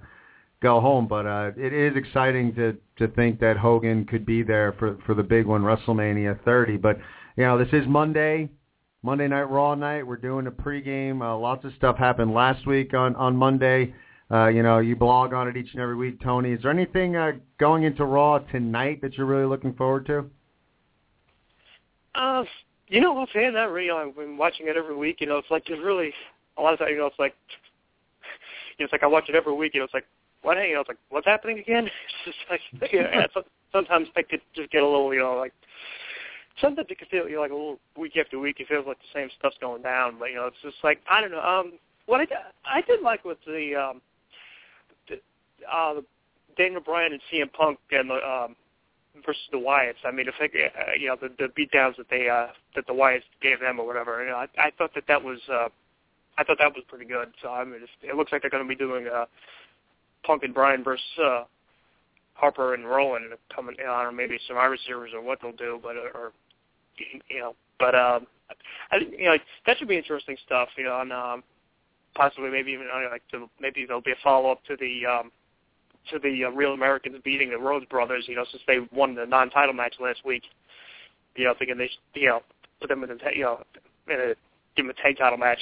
go 0.61 0.79
home. 0.79 1.07
But 1.07 1.25
uh, 1.25 1.51
it 1.57 1.73
is 1.73 1.97
exciting 1.97 2.53
to 2.55 2.77
to 2.99 3.07
think 3.15 3.39
that 3.39 3.57
Hogan 3.57 4.05
could 4.05 4.23
be 4.23 4.43
there 4.43 4.73
for 4.77 4.99
for 5.07 5.15
the 5.15 5.23
big 5.23 5.47
one, 5.47 5.63
WrestleMania 5.63 6.43
30. 6.45 6.77
But 6.77 6.99
you 7.37 7.43
know, 7.43 7.57
this 7.57 7.73
is 7.73 7.87
Monday. 7.87 8.49
Monday 9.01 9.27
Night 9.27 9.49
Raw 9.49 9.73
night. 9.73 10.05
We're 10.05 10.17
doing 10.17 10.45
a 10.45 10.51
pregame. 10.51 11.23
Uh, 11.23 11.35
lots 11.35 11.65
of 11.65 11.71
stuff 11.75 11.97
happened 11.97 12.35
last 12.35 12.67
week 12.67 12.93
on 12.93 13.15
on 13.15 13.35
Monday. 13.35 13.95
Uh, 14.29 14.47
you 14.47 14.61
know, 14.61 14.79
you 14.79 14.95
blog 14.95 15.33
on 15.33 15.47
it 15.47 15.55
each 15.55 15.71
and 15.71 15.81
every 15.81 15.95
week, 15.95 16.21
Tony. 16.21 16.51
Is 16.51 16.61
there 16.61 16.71
anything 16.71 17.15
uh, 17.15 17.33
going 17.59 17.83
into 17.83 18.03
Raw 18.03 18.39
tonight 18.39 19.01
that 19.01 19.13
you're 19.17 19.25
really 19.25 19.45
looking 19.45 19.73
forward 19.73 20.05
to? 20.07 20.25
Uh, 22.13 22.43
you 22.89 22.99
know, 22.99 23.17
offhand, 23.17 23.55
not 23.55 23.71
really. 23.71 23.89
I've 23.89 24.15
been 24.15 24.37
watching 24.37 24.67
it 24.67 24.75
every 24.75 24.95
week. 24.95 25.21
You 25.21 25.27
know, 25.27 25.37
it's 25.37 25.49
like 25.49 25.63
there's 25.67 25.83
really 25.83 26.11
a 26.57 26.61
lot 26.61 26.73
of 26.73 26.79
times. 26.79 26.91
You 26.91 26.97
know, 26.97 27.05
it's 27.05 27.19
like 27.19 27.35
you 28.77 28.83
know, 28.83 28.85
it's 28.85 28.91
like 28.91 29.03
I 29.03 29.07
watch 29.07 29.29
it 29.29 29.35
every 29.35 29.53
week. 29.53 29.73
You 29.73 29.81
know, 29.81 29.85
it's 29.85 29.93
like 29.93 30.05
what? 30.41 30.57
You 30.57 30.73
know, 30.73 30.81
it's 30.81 30.89
like 30.89 30.97
what's 31.09 31.27
happening 31.27 31.59
again? 31.59 31.89
It's 32.25 32.35
just 32.35 32.37
like 32.81 32.91
you 32.91 33.01
know, 33.35 33.43
sometimes 33.71 34.09
I 34.17 34.23
could 34.23 34.41
just 34.53 34.71
get 34.71 34.83
a 34.83 34.85
little, 34.85 35.13
you 35.13 35.21
know, 35.21 35.35
like 35.35 35.53
sometimes 36.59 36.87
it 36.89 36.97
can 36.97 37.07
feel 37.07 37.29
you 37.29 37.35
know, 37.35 37.41
like 37.41 37.51
a 37.51 37.55
little 37.55 37.79
week 37.97 38.17
after 38.17 38.39
week. 38.39 38.59
It 38.59 38.67
feels 38.67 38.85
like 38.87 38.97
the 38.97 39.19
same 39.19 39.29
stuff's 39.39 39.57
going 39.61 39.83
down, 39.83 40.17
but 40.19 40.31
you 40.31 40.35
know, 40.35 40.47
it's 40.47 40.57
just 40.61 40.77
like 40.83 40.99
I 41.09 41.21
don't 41.21 41.31
know. 41.31 41.41
Um, 41.41 41.73
what 42.07 42.21
I 42.21 42.27
I 42.65 42.81
did 42.81 43.01
like 43.01 43.23
with 43.23 43.37
the 43.45 43.75
um, 43.75 44.01
the, 44.01 44.01
uh, 45.71 45.95
Daniel 46.57 46.81
Bryan 46.81 47.13
and 47.13 47.21
CM 47.31 47.51
Punk 47.53 47.79
and 47.91 48.09
the 48.09 48.15
um 48.15 48.55
versus 49.25 49.41
the 49.51 49.57
Wyatts. 49.57 50.05
I 50.05 50.11
mean, 50.11 50.27
if 50.27 50.35
they, 50.39 50.45
uh, 50.45 50.93
you 50.99 51.07
know 51.07 51.17
the 51.19 51.29
the 51.37 51.47
beatdowns 51.53 51.97
that 51.97 52.09
they 52.09 52.29
uh 52.29 52.47
that 52.75 52.87
the 52.87 52.93
Wyatts 52.93 53.23
gave 53.41 53.59
them 53.59 53.79
or 53.79 53.87
whatever. 53.87 54.23
You 54.23 54.29
know, 54.31 54.37
I, 54.37 54.47
I 54.57 54.71
thought 54.77 54.93
that 54.95 55.05
that 55.07 55.23
was 55.23 55.39
uh 55.51 55.69
I 56.37 56.43
thought 56.43 56.57
that 56.59 56.73
was 56.73 56.83
pretty 56.87 57.05
good. 57.05 57.29
So 57.41 57.49
I 57.49 57.63
mean, 57.63 57.81
it's, 57.83 57.91
it 58.01 58.15
looks 58.15 58.31
like 58.31 58.41
they're 58.41 58.51
going 58.51 58.63
to 58.63 58.69
be 58.69 58.75
doing 58.75 59.07
uh 59.07 59.25
Punk 60.23 60.43
and 60.43 60.53
Bryan 60.53 60.83
versus 60.83 61.05
uh 61.23 61.43
Harper 62.33 62.75
and 62.75 62.85
Rowan 62.85 63.31
coming. 63.53 63.75
I 63.79 64.03
don't 64.03 64.13
know, 64.13 64.17
maybe 64.17 64.39
Survivor 64.47 64.77
Series 64.85 65.13
or 65.13 65.21
what 65.21 65.39
they'll 65.41 65.51
do, 65.53 65.79
but 65.81 65.95
uh, 65.97 66.17
or 66.17 66.31
you 67.29 67.39
know, 67.39 67.55
but 67.79 67.95
um, 67.95 68.27
I 68.91 68.97
you 68.97 69.25
know 69.25 69.37
that 69.65 69.77
should 69.77 69.87
be 69.87 69.97
interesting 69.97 70.37
stuff. 70.45 70.69
You 70.77 70.83
know, 70.83 71.01
and 71.01 71.11
um, 71.11 71.43
possibly 72.15 72.49
maybe 72.49 72.71
even 72.71 72.87
uh, 72.93 73.09
like 73.09 73.23
to, 73.31 73.49
maybe 73.59 73.85
there'll 73.85 74.01
be 74.01 74.11
a 74.11 74.23
follow 74.23 74.51
up 74.51 74.63
to 74.65 74.75
the 74.79 75.05
um 75.05 75.31
to 76.11 76.19
the 76.19 76.45
uh, 76.45 76.49
Real 76.51 76.73
Americans 76.73 77.17
beating 77.23 77.49
the 77.49 77.57
Rhodes 77.57 77.85
Brothers, 77.85 78.25
you 78.27 78.35
know, 78.35 78.45
since 78.51 78.63
they 78.67 78.79
won 78.91 79.15
the 79.15 79.25
non-title 79.25 79.73
match 79.73 79.95
last 79.99 80.25
week. 80.25 80.43
You 81.35 81.45
know, 81.45 81.53
thinking 81.57 81.77
they, 81.77 81.87
should, 81.87 82.21
you 82.21 82.27
know, 82.27 82.41
put 82.79 82.89
them 82.89 83.03
in 83.03 83.17
ta- 83.17 83.29
you 83.33 83.43
know, 83.43 83.63
in 84.09 84.15
a, 84.15 84.27
give 84.75 84.85
them 84.85 84.89
a 84.89 85.01
tag 85.01 85.17
title 85.17 85.37
match. 85.37 85.59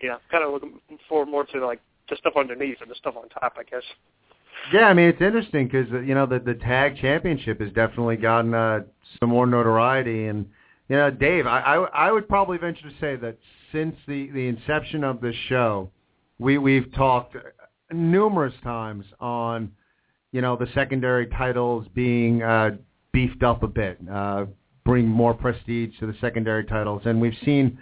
You 0.00 0.10
know, 0.10 0.18
kind 0.30 0.44
of 0.44 0.52
looking 0.52 0.80
forward 1.08 1.26
more 1.26 1.44
to 1.44 1.66
like 1.66 1.80
the 2.08 2.16
stuff 2.16 2.34
underneath 2.36 2.78
and 2.80 2.90
the 2.90 2.94
stuff 2.94 3.14
on 3.16 3.28
top, 3.28 3.54
I 3.58 3.62
guess. 3.64 3.82
Yeah, 4.72 4.86
I 4.86 4.94
mean 4.94 5.08
it's 5.08 5.20
interesting 5.20 5.68
because 5.68 5.90
you 6.06 6.14
know 6.14 6.26
the 6.26 6.38
the 6.38 6.54
tag 6.54 6.96
championship 6.96 7.60
has 7.60 7.72
definitely 7.72 8.16
gotten 8.16 8.54
uh, 8.54 8.80
some 9.20 9.30
more 9.30 9.46
notoriety, 9.46 10.26
and 10.26 10.46
you 10.88 10.96
know 10.96 11.10
Dave, 11.10 11.46
I, 11.46 11.60
I 11.60 11.76
I 12.08 12.12
would 12.12 12.28
probably 12.28 12.58
venture 12.58 12.82
to 12.82 12.94
say 13.00 13.16
that 13.16 13.38
since 13.72 13.94
the 14.08 14.30
the 14.30 14.48
inception 14.48 15.04
of 15.04 15.20
the 15.20 15.32
show, 15.48 15.90
we 16.38 16.58
we've 16.58 16.92
talked 16.94 17.36
numerous 17.92 18.54
times 18.62 19.04
on 19.20 19.72
you 20.32 20.40
know 20.40 20.56
the 20.56 20.68
secondary 20.74 21.26
titles 21.28 21.86
being 21.94 22.42
uh, 22.42 22.70
beefed 23.12 23.42
up 23.42 23.62
a 23.62 23.68
bit, 23.68 23.98
uh, 24.10 24.46
bring 24.84 25.06
more 25.06 25.34
prestige 25.34 25.98
to 26.00 26.06
the 26.06 26.14
secondary 26.20 26.64
titles, 26.64 27.02
and 27.04 27.20
we've 27.20 27.36
seen 27.44 27.78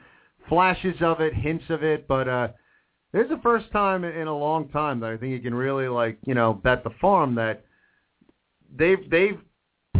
flashes 0.49 0.97
of 1.01 1.21
it, 1.21 1.35
hints 1.35 1.65
of 1.71 1.83
it, 1.83 2.07
but. 2.09 2.29
uh 2.29 2.49
this 3.15 3.23
is 3.27 3.31
the 3.31 3.41
first 3.45 3.71
time 3.71 4.03
in 4.03 4.27
a 4.27 4.37
long 4.37 4.69
time 4.71 4.99
that 4.99 5.11
I 5.11 5.17
think 5.17 5.31
you 5.31 5.39
can 5.39 5.55
really 5.55 5.87
like, 5.87 6.19
you 6.27 6.35
know, 6.35 6.53
bet 6.53 6.83
the 6.83 6.91
farm 7.01 7.37
that 7.37 7.65
they've 8.77 9.09
they've 9.09 9.39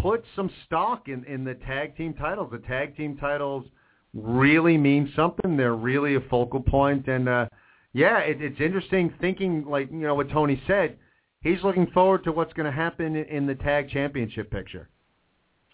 put 0.03 0.25
some 0.35 0.51
stock 0.67 1.07
in 1.07 1.23
in 1.25 1.45
the 1.45 1.55
tag 1.55 1.97
team 1.97 2.15
titles. 2.15 2.51
The 2.51 2.59
tag 2.59 2.97
team 2.97 3.17
titles 3.17 3.67
really 4.15 4.77
mean 4.77 5.13
something. 5.15 5.57
They're 5.57 5.77
really 5.77 6.17
a 6.17 6.21
focal 6.23 6.61
point 6.61 7.07
and 7.07 7.29
uh 7.29 7.47
Yeah, 7.95 8.19
it, 8.19 8.43
it's 8.43 8.61
interesting 8.61 9.15
thinking 9.21 9.65
like 9.67 9.91
you 9.91 9.99
know 9.99 10.15
what 10.15 10.29
Tony 10.29 10.61
said. 10.67 10.99
He's 11.41 11.63
looking 11.63 11.87
forward 11.89 12.25
to 12.25 12.33
what's 12.33 12.53
going 12.53 12.67
to 12.67 12.73
happen 12.73 13.17
in, 13.17 13.25
in 13.27 13.47
the 13.47 13.55
tag 13.55 13.89
championship 13.89 14.51
picture. 14.51 14.89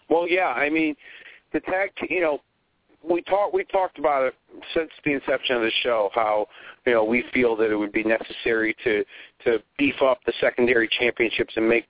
Well, 0.09 0.27
yeah, 0.27 0.49
I 0.49 0.69
mean, 0.69 0.95
the 1.53 1.61
tag, 1.61 1.91
you 2.09 2.19
know, 2.19 2.41
we 3.03 3.21
talked 3.23 3.53
we 3.53 3.63
talked 3.65 3.97
about 3.97 4.23
it 4.23 4.35
since 4.75 4.91
the 5.03 5.13
inception 5.13 5.55
of 5.55 5.63
the 5.63 5.71
show 5.81 6.09
how 6.13 6.47
you 6.85 6.93
know 6.93 7.03
we 7.03 7.23
feel 7.33 7.55
that 7.55 7.71
it 7.71 7.75
would 7.75 7.91
be 7.91 8.03
necessary 8.03 8.75
to 8.83 9.03
to 9.43 9.57
beef 9.77 9.95
up 10.03 10.19
the 10.25 10.33
secondary 10.39 10.87
championships 10.99 11.53
and 11.55 11.67
make 11.67 11.85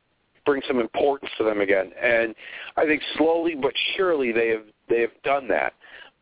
bring 0.45 0.61
some 0.67 0.79
importance 0.79 1.29
to 1.37 1.43
them 1.43 1.59
again 1.59 1.91
and 2.01 2.33
i 2.77 2.85
think 2.85 3.01
slowly 3.17 3.55
but 3.55 3.73
surely 3.95 4.31
they 4.31 4.47
have 4.47 4.63
they 4.89 5.01
have 5.01 5.11
done 5.23 5.47
that 5.47 5.73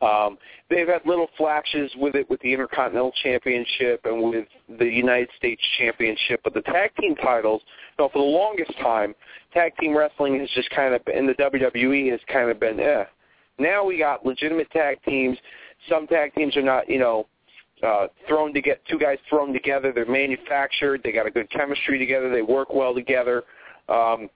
um 0.02 0.38
they've 0.68 0.88
had 0.88 1.00
little 1.04 1.28
flashes 1.36 1.90
with 1.96 2.14
it 2.14 2.28
with 2.30 2.40
the 2.40 2.52
intercontinental 2.52 3.12
championship 3.22 4.00
and 4.04 4.30
with 4.30 4.46
the 4.78 4.86
united 4.86 5.28
states 5.36 5.62
championship 5.78 6.40
but 6.44 6.54
the 6.54 6.62
tag 6.62 6.90
team 7.00 7.14
titles 7.16 7.62
you 7.98 8.04
know 8.04 8.08
for 8.12 8.18
the 8.18 8.24
longest 8.24 8.72
time 8.78 9.14
tag 9.52 9.72
team 9.78 9.96
wrestling 9.96 10.38
has 10.38 10.48
just 10.54 10.70
kind 10.70 10.94
of 10.94 11.00
in 11.14 11.26
the 11.26 11.34
wwe 11.34 12.10
has 12.10 12.20
kind 12.28 12.50
of 12.50 12.58
been 12.58 12.80
eh 12.80 13.04
now 13.60 13.84
we 13.84 13.98
got 13.98 14.24
legitimate 14.24 14.70
tag 14.70 14.98
teams. 15.04 15.36
Some 15.88 16.06
tag 16.06 16.34
teams 16.34 16.56
are 16.56 16.62
not, 16.62 16.88
you 16.88 16.98
know, 16.98 17.26
uh, 17.86 18.06
thrown 18.26 18.52
to 18.54 18.60
get 18.60 18.80
two 18.86 18.98
guys 18.98 19.18
thrown 19.28 19.52
together. 19.52 19.92
They're 19.94 20.06
manufactured. 20.06 21.02
They 21.04 21.12
got 21.12 21.26
a 21.26 21.30
good 21.30 21.50
chemistry 21.50 21.98
together. 21.98 22.30
They 22.30 22.42
work 22.42 22.72
well 22.74 22.94
together. 22.94 23.44
Um, 23.88 24.28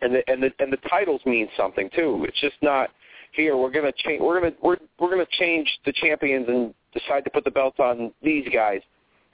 and 0.00 0.14
the 0.14 0.22
and 0.26 0.42
the 0.42 0.50
and 0.58 0.72
the 0.72 0.78
titles 0.88 1.20
mean 1.24 1.48
something 1.56 1.88
too. 1.94 2.24
It's 2.26 2.40
just 2.40 2.56
not 2.60 2.90
here. 3.32 3.56
We're 3.56 3.70
gonna 3.70 3.92
change. 4.04 4.20
We're 4.20 4.40
gonna 4.40 4.54
we're 4.62 4.78
we're 4.98 5.10
gonna 5.10 5.26
change 5.38 5.68
the 5.84 5.92
champions 5.92 6.46
and 6.48 6.74
decide 6.92 7.24
to 7.24 7.30
put 7.30 7.44
the 7.44 7.50
belts 7.50 7.78
on 7.78 8.12
these 8.22 8.46
guys, 8.52 8.80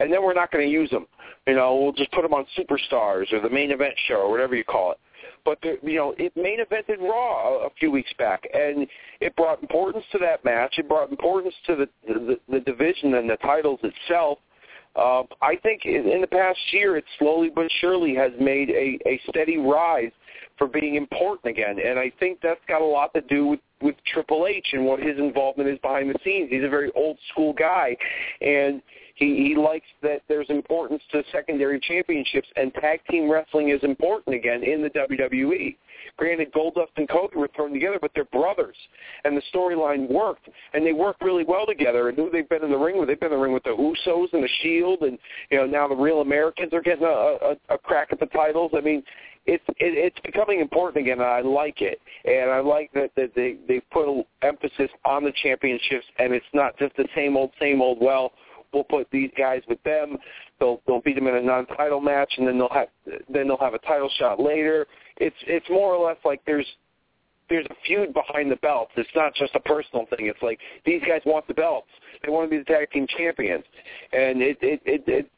and 0.00 0.12
then 0.12 0.22
we're 0.22 0.34
not 0.34 0.50
gonna 0.50 0.64
use 0.64 0.90
them. 0.90 1.06
You 1.46 1.54
know, 1.54 1.76
we'll 1.76 1.92
just 1.92 2.10
put 2.12 2.22
them 2.22 2.34
on 2.34 2.46
superstars 2.58 3.32
or 3.32 3.40
the 3.40 3.50
main 3.50 3.70
event 3.70 3.94
show 4.06 4.16
or 4.16 4.30
whatever 4.30 4.54
you 4.54 4.64
call 4.64 4.92
it 4.92 4.98
but 5.44 5.58
the, 5.62 5.78
you 5.82 5.96
know 5.96 6.14
it 6.18 6.36
main 6.36 6.58
evented 6.60 7.00
Raw 7.00 7.66
a, 7.66 7.70
few 7.78 7.90
weeks 7.90 8.12
back, 8.18 8.46
and 8.52 8.86
it 9.20 9.34
brought 9.36 9.62
importance 9.62 10.04
to 10.12 10.18
that 10.18 10.44
match. 10.44 10.74
It 10.78 10.88
brought 10.88 11.10
importance 11.10 11.54
to 11.66 11.76
the 11.76 11.88
the, 12.06 12.38
the 12.48 12.60
division 12.60 13.14
and 13.14 13.28
the 13.28 13.36
titles 13.36 13.80
itself. 13.82 14.38
Uh, 14.96 15.22
I 15.42 15.56
think 15.62 15.84
in, 15.84 16.08
in 16.08 16.20
the 16.20 16.26
past 16.26 16.58
year, 16.72 16.96
it 16.96 17.04
slowly 17.18 17.50
but 17.54 17.70
surely 17.80 18.14
has 18.14 18.32
made 18.40 18.70
a, 18.70 18.98
a 19.06 19.20
steady 19.28 19.58
rise 19.58 20.10
for 20.58 20.66
being 20.66 20.96
important 20.96 21.46
again, 21.46 21.78
and 21.84 21.98
I 21.98 22.12
think 22.18 22.40
that's 22.42 22.60
got 22.68 22.82
a 22.82 22.84
lot 22.84 23.14
to 23.14 23.20
do 23.22 23.46
with 23.46 23.60
with 23.80 23.94
Triple 24.12 24.46
H 24.48 24.66
and 24.72 24.84
what 24.84 25.00
his 25.00 25.18
involvement 25.18 25.70
is 25.70 25.78
behind 25.78 26.10
the 26.10 26.18
scenes. 26.24 26.50
He's 26.50 26.64
a 26.64 26.68
very 26.68 26.90
old 26.96 27.16
school 27.30 27.52
guy, 27.52 27.96
and 28.40 28.82
he, 29.14 29.48
he 29.48 29.56
likes 29.56 29.86
that 30.02 30.22
there's 30.28 30.48
importance 30.48 31.02
to 31.12 31.22
secondary 31.32 31.80
championships, 31.80 32.48
and 32.56 32.72
tag 32.74 33.00
team 33.10 33.30
wrestling 33.30 33.70
is 33.70 33.80
important 33.82 34.36
again 34.36 34.62
in 34.62 34.82
the 34.82 34.90
WWE. 34.90 35.76
Granted, 36.16 36.52
Goldust 36.52 36.96
and 36.96 37.08
Cody 37.08 37.36
were 37.36 37.50
thrown 37.54 37.72
together, 37.72 37.98
but 38.00 38.12
they're 38.14 38.24
brothers, 38.26 38.76
and 39.24 39.36
the 39.36 39.42
storyline 39.52 40.08
worked, 40.08 40.48
and 40.72 40.86
they 40.86 40.92
work 40.92 41.16
really 41.20 41.44
well 41.44 41.66
together. 41.66 42.08
And 42.08 42.16
who 42.16 42.30
they've 42.30 42.48
been 42.48 42.62
in 42.62 42.70
the 42.70 42.78
ring 42.78 42.98
with? 42.98 43.08
They've 43.08 43.18
been 43.18 43.32
in 43.32 43.38
the 43.38 43.42
ring 43.42 43.52
with 43.52 43.64
the 43.64 43.70
Usos 43.70 44.32
and 44.32 44.42
the 44.42 44.48
Shield, 44.62 45.02
and 45.02 45.18
you 45.50 45.58
know 45.58 45.66
now 45.66 45.88
the 45.88 45.96
Real 45.96 46.20
Americans 46.20 46.72
are 46.72 46.80
getting 46.82 47.04
a, 47.04 47.08
a, 47.08 47.56
a 47.70 47.78
crack 47.78 48.08
at 48.12 48.20
the 48.20 48.26
titles. 48.26 48.72
I 48.76 48.80
mean, 48.80 49.02
it's 49.48 49.64
it, 49.68 49.96
it's 49.96 50.20
becoming 50.20 50.60
important 50.60 51.04
again, 51.04 51.20
and 51.20 51.28
I 51.28 51.40
like 51.40 51.80
it. 51.80 52.00
And 52.24 52.50
I 52.50 52.60
like 52.60 52.92
that, 52.92 53.10
that 53.16 53.34
they 53.34 53.56
they 53.66 53.80
put 53.90 54.06
emphasis 54.42 54.90
on 55.04 55.24
the 55.24 55.32
championships, 55.42 56.04
and 56.18 56.34
it's 56.34 56.46
not 56.52 56.78
just 56.78 56.94
the 56.96 57.08
same 57.16 57.36
old 57.36 57.50
same 57.58 57.80
old. 57.80 57.98
Well, 58.00 58.32
we'll 58.72 58.84
put 58.84 59.10
these 59.10 59.30
guys 59.36 59.62
with 59.66 59.82
them. 59.84 60.18
They'll 60.60 60.82
they'll 60.86 61.00
beat 61.00 61.14
them 61.14 61.26
in 61.26 61.34
a 61.34 61.42
non-title 61.42 62.00
match, 62.00 62.34
and 62.36 62.46
then 62.46 62.58
they'll 62.58 62.68
have 62.68 62.88
then 63.32 63.48
they'll 63.48 63.56
have 63.56 63.74
a 63.74 63.78
title 63.78 64.10
shot 64.18 64.38
later. 64.38 64.86
It's 65.16 65.36
it's 65.46 65.68
more 65.70 65.94
or 65.94 66.06
less 66.06 66.18
like 66.26 66.42
there's 66.46 66.66
there's 67.48 67.66
a 67.70 67.76
feud 67.86 68.12
behind 68.12 68.50
the 68.50 68.56
belts. 68.56 68.92
It's 68.98 69.08
not 69.16 69.34
just 69.34 69.54
a 69.54 69.60
personal 69.60 70.04
thing. 70.10 70.26
It's 70.26 70.42
like 70.42 70.60
these 70.84 71.00
guys 71.08 71.22
want 71.24 71.48
the 71.48 71.54
belts. 71.54 71.88
They 72.22 72.30
want 72.30 72.50
to 72.50 72.50
be 72.50 72.58
the 72.58 72.64
tag 72.64 72.90
team 72.90 73.06
champions, 73.16 73.64
and 74.12 74.42
it 74.42 74.58
it 74.60 74.82
it. 74.84 75.04
it 75.06 75.30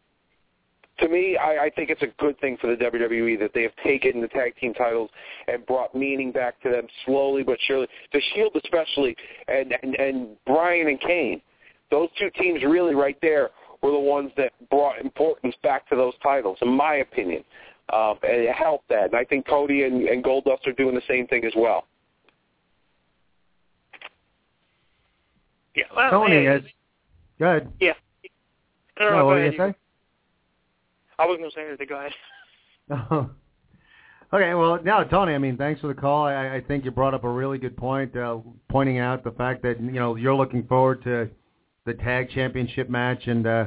to 1.01 1.09
me, 1.09 1.37
I, 1.37 1.65
I 1.65 1.71
think 1.71 1.91
it's 1.91 2.03
a 2.03 2.09
good 2.19 2.39
thing 2.41 2.57
for 2.61 2.67
the 2.69 2.77
WWE 2.77 3.39
that 3.41 3.53
they 3.55 3.63
have 3.63 3.73
taken 3.85 4.21
the 4.21 4.29
tag 4.29 4.57
team 4.57 4.75
titles 4.75 5.11
and 5.49 5.65
brought 5.67 5.95
meaning 5.95 6.33
back 6.33 6.61
to 6.63 6.71
them 6.71 6.87
slowly 7.05 7.43
but 7.43 7.59
surely. 7.67 7.87
The 8.13 8.21
Shield, 8.35 8.53
especially, 8.63 9.17
and 9.49 9.75
and, 9.83 9.95
and 9.97 10.29
Bryan 10.47 10.89
and 10.89 11.01
Kane 11.01 11.41
those 11.91 12.09
two 12.19 12.31
teams 12.31 12.63
really 12.63 12.95
right 12.95 13.17
there 13.21 13.51
were 13.83 13.91
the 13.91 13.99
ones 13.99 14.31
that 14.37 14.53
brought 14.71 15.01
importance 15.01 15.55
back 15.63 15.89
to 15.89 15.97
those 15.97 16.15
titles, 16.23 16.59
in 16.63 16.69
my 16.69 16.97
opinion. 16.97 17.45
Um, 17.93 18.19
and 18.23 18.43
it 18.43 18.55
helped 18.55 18.89
that. 18.89 19.07
And 19.07 19.17
I 19.17 19.25
think 19.25 19.47
Cody 19.49 19.83
and, 19.83 20.05
and 20.05 20.23
Goldust 20.23 20.67
are 20.67 20.73
doing 20.73 20.95
the 20.95 21.03
same 21.09 21.27
thing 21.27 21.45
as 21.45 21.53
well. 21.57 21.87
Yeah, 25.75 25.85
well, 25.97 26.11
Tony, 26.11 26.45
hey, 26.45 26.47
is, 26.47 26.63
good. 27.39 27.69
Yeah. 27.81 27.93
No, 28.99 29.07
no, 29.07 29.11
No, 29.11 29.17
go 29.17 29.27
what 29.27 29.35
were 29.35 29.47
you 29.47 29.57
gonna 29.57 29.73
say? 29.73 29.79
I 31.21 31.27
wasn't 31.27 31.43
going 31.43 31.51
to 31.51 31.55
say 31.55 31.67
anything. 31.69 31.87
Go 31.87 31.97
ahead. 31.97 32.13
okay, 34.33 34.55
well, 34.55 34.81
now 34.83 35.05
Tony. 35.05 35.35
I 35.35 35.39
mean, 35.39 35.57
thanks 35.57 35.81
for 35.81 35.89
the 35.89 35.95
call. 35.95 36.25
I, 36.25 36.57
I 36.57 36.61
think 36.67 36.85
you 36.85 36.91
brought 36.91 37.15
up 37.15 37.25
a 37.25 37.29
really 37.29 37.59
good 37.59 37.77
point, 37.77 38.17
uh, 38.17 38.39
pointing 38.71 38.99
out 38.99 39.23
the 39.23 39.33
fact 39.33 39.63
that 39.63 39.81
you 39.81 39.93
know 39.93 40.17
you're 40.17 40.35
looking 40.35 40.67
forward 40.67 41.05
to 41.05 41.29
the 41.85 41.95
tag 41.95 42.31
championship 42.31 42.89
match 42.89 43.27
and 43.27 43.47
uh, 43.47 43.67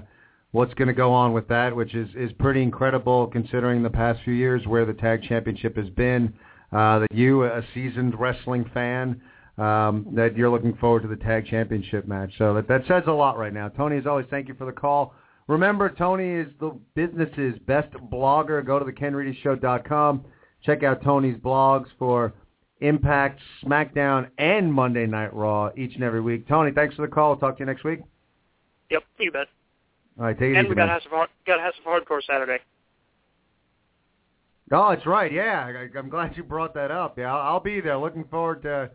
what's 0.52 0.74
going 0.74 0.88
to 0.88 0.94
go 0.94 1.12
on 1.14 1.32
with 1.32 1.48
that, 1.50 1.76
which 1.76 1.94
is 1.94 2.10
is 2.16 2.32
pretty 2.40 2.64
incredible 2.64 3.28
considering 3.28 3.84
the 3.84 3.90
past 3.90 4.20
few 4.24 4.34
years 4.34 4.66
where 4.66 4.86
the 4.86 4.94
tag 4.94 5.22
championship 5.24 5.78
has 5.78 5.90
been. 5.92 6.34
Uh, 6.72 7.00
that 7.00 7.12
you, 7.14 7.44
a 7.44 7.62
seasoned 7.76 8.20
wrestling 8.20 8.66
fan, 8.74 9.22
um, 9.60 10.08
that 10.16 10.36
you're 10.36 10.50
looking 10.50 10.76
forward 10.78 11.04
to 11.04 11.08
the 11.08 11.16
tag 11.18 11.46
championship 11.46 12.08
match. 12.08 12.32
So 12.40 12.56
that 12.56 12.68
that 12.68 12.82
says 12.88 13.04
a 13.06 13.12
lot 13.12 13.38
right 13.38 13.54
now. 13.54 13.70
Tony, 13.70 13.98
as 13.98 14.08
always, 14.08 14.26
thank 14.32 14.48
you 14.48 14.56
for 14.56 14.66
the 14.66 14.72
call. 14.72 15.14
Remember, 15.48 15.90
Tony 15.90 16.30
is 16.30 16.48
the 16.60 16.78
business's 16.96 17.60
best 17.68 17.92
blogger. 18.12 18.66
Go 18.66 18.80
to 18.80 18.86
thekenreedyshow.com. 18.86 20.26
Check 20.64 20.84
out 20.84 21.04
Tony's 21.04 21.38
blogs 21.38 21.88
for 22.00 22.34
Impact, 22.82 23.40
SmackDown, 23.64 24.30
and 24.38 24.72
Monday 24.74 25.06
Night 25.06 25.34
Raw 25.34 25.70
each 25.78 25.96
and 25.96 26.04
every 26.04 26.22
week. 26.22 26.48
Tony, 26.48 26.72
thanks 26.72 26.96
for 26.96 27.02
the 27.04 27.08
call. 27.08 27.30
We'll 27.30 27.38
talk 27.40 27.58
to 27.58 27.62
you 27.62 27.66
next 27.66 27.84
week. 27.84 28.00
Yep, 28.90 29.04
you 29.20 29.32
bet. 29.32 29.48
All 30.20 30.26
right, 30.26 30.38
take 30.38 30.52
it 30.52 30.58
And 30.58 30.66
easy, 30.66 30.70
we 30.70 30.76
got. 30.76 30.90
House 30.90 31.06
of 31.06 31.12
Hard- 31.12 31.30
got 31.48 31.60
House 31.60 31.74
of 31.80 31.86
Hardcore 31.86 32.22
Saturday. 32.28 32.60
Oh, 34.72 34.90
that's 34.90 35.06
right. 35.06 35.32
Yeah, 35.32 35.66
I, 35.94 35.98
I'm 35.98 36.10
glad 36.10 36.36
you 36.36 36.44
brought 36.44 36.74
that 36.74 36.92
up. 36.92 37.18
Yeah, 37.18 37.34
I'll, 37.34 37.54
I'll 37.54 37.60
be 37.60 37.80
there. 37.82 37.98
Looking 37.98 38.26
forward 38.26 38.62
to. 38.64 38.90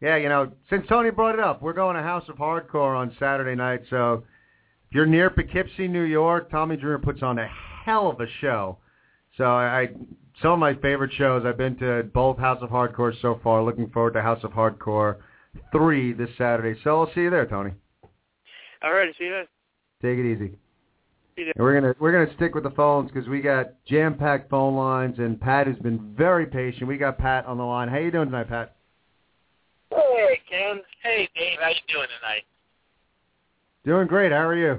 Yeah, 0.00 0.16
you 0.16 0.28
know, 0.30 0.50
since 0.70 0.86
Tony 0.88 1.10
brought 1.10 1.34
it 1.34 1.40
up, 1.40 1.60
we're 1.60 1.74
going 1.74 1.94
to 1.96 2.02
House 2.02 2.24
of 2.28 2.36
Hardcore 2.36 2.96
on 2.96 3.14
Saturday 3.18 3.54
night. 3.54 3.82
So 3.90 4.24
if 4.90 4.96
you're 4.96 5.06
near 5.06 5.30
Poughkeepsie, 5.30 5.86
New 5.86 6.02
York, 6.02 6.50
Tommy 6.50 6.76
Dreamer 6.76 6.98
puts 6.98 7.22
on 7.22 7.38
a 7.38 7.48
hell 7.84 8.10
of 8.10 8.20
a 8.20 8.26
show. 8.40 8.76
So 9.36 9.44
I, 9.44 9.82
I 9.82 9.88
some 10.42 10.52
of 10.52 10.58
my 10.58 10.74
favorite 10.74 11.12
shows. 11.16 11.44
I've 11.46 11.56
been 11.56 11.76
to 11.76 12.02
both 12.12 12.38
House 12.38 12.58
of 12.60 12.70
Hardcore 12.70 13.12
so 13.22 13.38
far. 13.44 13.62
Looking 13.62 13.88
forward 13.90 14.14
to 14.14 14.22
House 14.22 14.42
of 14.42 14.50
Hardcore 14.50 15.18
three 15.70 16.12
this 16.12 16.30
Saturday. 16.36 16.78
So 16.82 16.98
I'll 16.98 17.14
see 17.14 17.20
you 17.20 17.30
there, 17.30 17.46
Tony. 17.46 17.70
All 18.82 18.92
right, 18.92 19.14
see 19.16 19.24
you 19.24 19.30
then. 19.30 19.46
Take 20.02 20.18
it 20.18 20.28
easy. 20.28 20.56
And 21.36 21.52
we're 21.56 21.80
gonna 21.80 21.94
we're 22.00 22.12
gonna 22.12 22.34
stick 22.34 22.56
with 22.56 22.64
the 22.64 22.70
phones 22.70 23.12
because 23.12 23.28
we 23.28 23.40
got 23.40 23.84
jam 23.86 24.16
packed 24.16 24.50
phone 24.50 24.74
lines, 24.74 25.20
and 25.20 25.40
Pat 25.40 25.68
has 25.68 25.76
been 25.76 26.14
very 26.18 26.46
patient. 26.46 26.88
We 26.88 26.98
got 26.98 27.16
Pat 27.16 27.46
on 27.46 27.58
the 27.58 27.64
line. 27.64 27.88
How 27.88 27.98
you 27.98 28.10
doing 28.10 28.26
tonight, 28.26 28.48
Pat? 28.48 28.74
Hey, 29.90 30.40
Ken. 30.50 30.80
Hey, 31.02 31.28
Dave. 31.36 31.58
How 31.60 31.68
you 31.68 31.76
doing 31.86 32.08
tonight? 32.20 32.42
Doing 33.84 34.06
great. 34.06 34.32
How 34.32 34.46
are 34.46 34.56
you? 34.56 34.78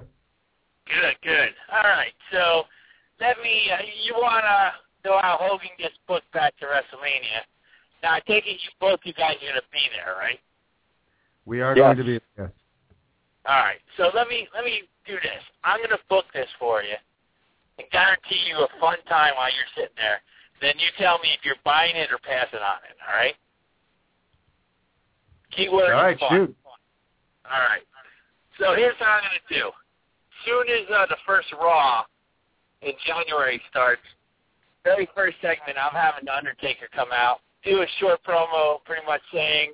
Good, 0.86 1.16
good. 1.24 1.50
All 1.72 1.90
right. 1.90 2.14
So, 2.32 2.64
let 3.20 3.38
me. 3.42 3.70
Uh, 3.72 3.82
you 4.04 4.14
want 4.14 4.44
to 4.44 5.10
know 5.10 5.20
how 5.22 5.38
Hogan 5.40 5.70
gets 5.78 5.96
booked 6.08 6.32
back 6.34 6.58
to 6.60 6.66
WrestleMania? 6.66 7.42
Now, 8.04 8.14
I 8.14 8.20
take 8.22 8.46
it 8.46 8.58
you 8.62 8.70
both 8.80 9.00
you 9.04 9.14
guys 9.14 9.36
are 9.38 9.52
going 9.52 9.56
to 9.56 9.72
be 9.72 9.86
there, 9.96 10.16
right? 10.18 10.40
We 11.46 11.62
are 11.62 11.76
Yes. 11.76 11.84
going 11.84 11.98
to 11.98 12.04
be. 12.04 12.20
Yes. 12.38 12.50
All 13.46 13.60
right. 13.60 13.80
So 13.98 14.12
let 14.14 14.28
me 14.28 14.48
let 14.54 14.66
me 14.66 14.84
do 15.06 15.14
this. 15.16 15.42
I'm 15.64 15.80
going 15.80 15.90
to 15.90 16.00
book 16.10 16.26
this 16.34 16.48
for 16.60 16.84
you 16.84 16.96
and 17.80 17.90
guarantee 17.92 18.42
you 18.48 18.58
a 18.58 18.68
fun 18.80 18.98
time 19.10 19.34
while 19.36 19.50
you're 19.50 19.74
sitting 19.76 19.98
there. 19.98 20.22
Then 20.62 20.78
you 20.78 20.90
tell 20.98 21.18
me 21.20 21.30
if 21.34 21.44
you're 21.44 21.62
buying 21.66 21.96
it 21.96 22.12
or 22.12 22.20
passing 22.20 22.60
on 22.60 22.78
it. 22.90 22.98
All 23.02 23.18
right. 23.18 23.34
Keyword 25.52 25.92
All 25.92 26.04
right, 26.04 26.20
fun. 26.20 26.30
shoot. 26.30 26.56
All 27.46 27.60
right. 27.60 27.82
So 28.62 28.78
here's 28.78 28.94
what 29.02 29.10
I'm 29.10 29.26
going 29.26 29.42
to 29.42 29.50
do. 29.50 29.66
Soon 30.46 30.70
as 30.70 30.86
uh, 30.94 31.10
the 31.10 31.18
first 31.26 31.50
Raw 31.58 32.06
in 32.86 32.94
January 33.10 33.58
starts, 33.74 34.06
very 34.86 35.10
first 35.18 35.42
segment, 35.42 35.82
I'm 35.82 35.98
having 35.98 36.30
the 36.30 36.36
Undertaker 36.38 36.86
come 36.94 37.10
out, 37.10 37.42
do 37.66 37.82
a 37.82 37.90
short 37.98 38.22
promo, 38.22 38.78
pretty 38.86 39.02
much 39.06 39.22
saying 39.34 39.74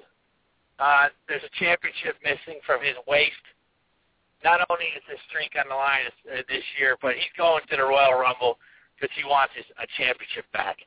uh, 0.80 1.12
there's 1.28 1.44
a 1.44 1.52
championship 1.60 2.16
missing 2.24 2.64
from 2.64 2.80
his 2.80 2.96
waist, 3.12 3.44
not 4.48 4.64
only 4.72 4.88
is 4.96 5.04
his 5.12 5.20
streak 5.28 5.52
on 5.60 5.68
the 5.68 5.76
line 5.76 6.08
this, 6.08 6.48
uh, 6.48 6.80
year, 6.80 6.96
but 7.04 7.20
he's 7.20 7.36
going 7.36 7.64
to 7.68 7.76
the 7.76 7.84
Royal 7.84 8.16
Rumble 8.16 8.56
because 8.96 9.12
he 9.20 9.28
wants 9.28 9.52
his, 9.52 9.68
a 9.84 9.88
championship 10.00 10.48
back. 10.56 10.80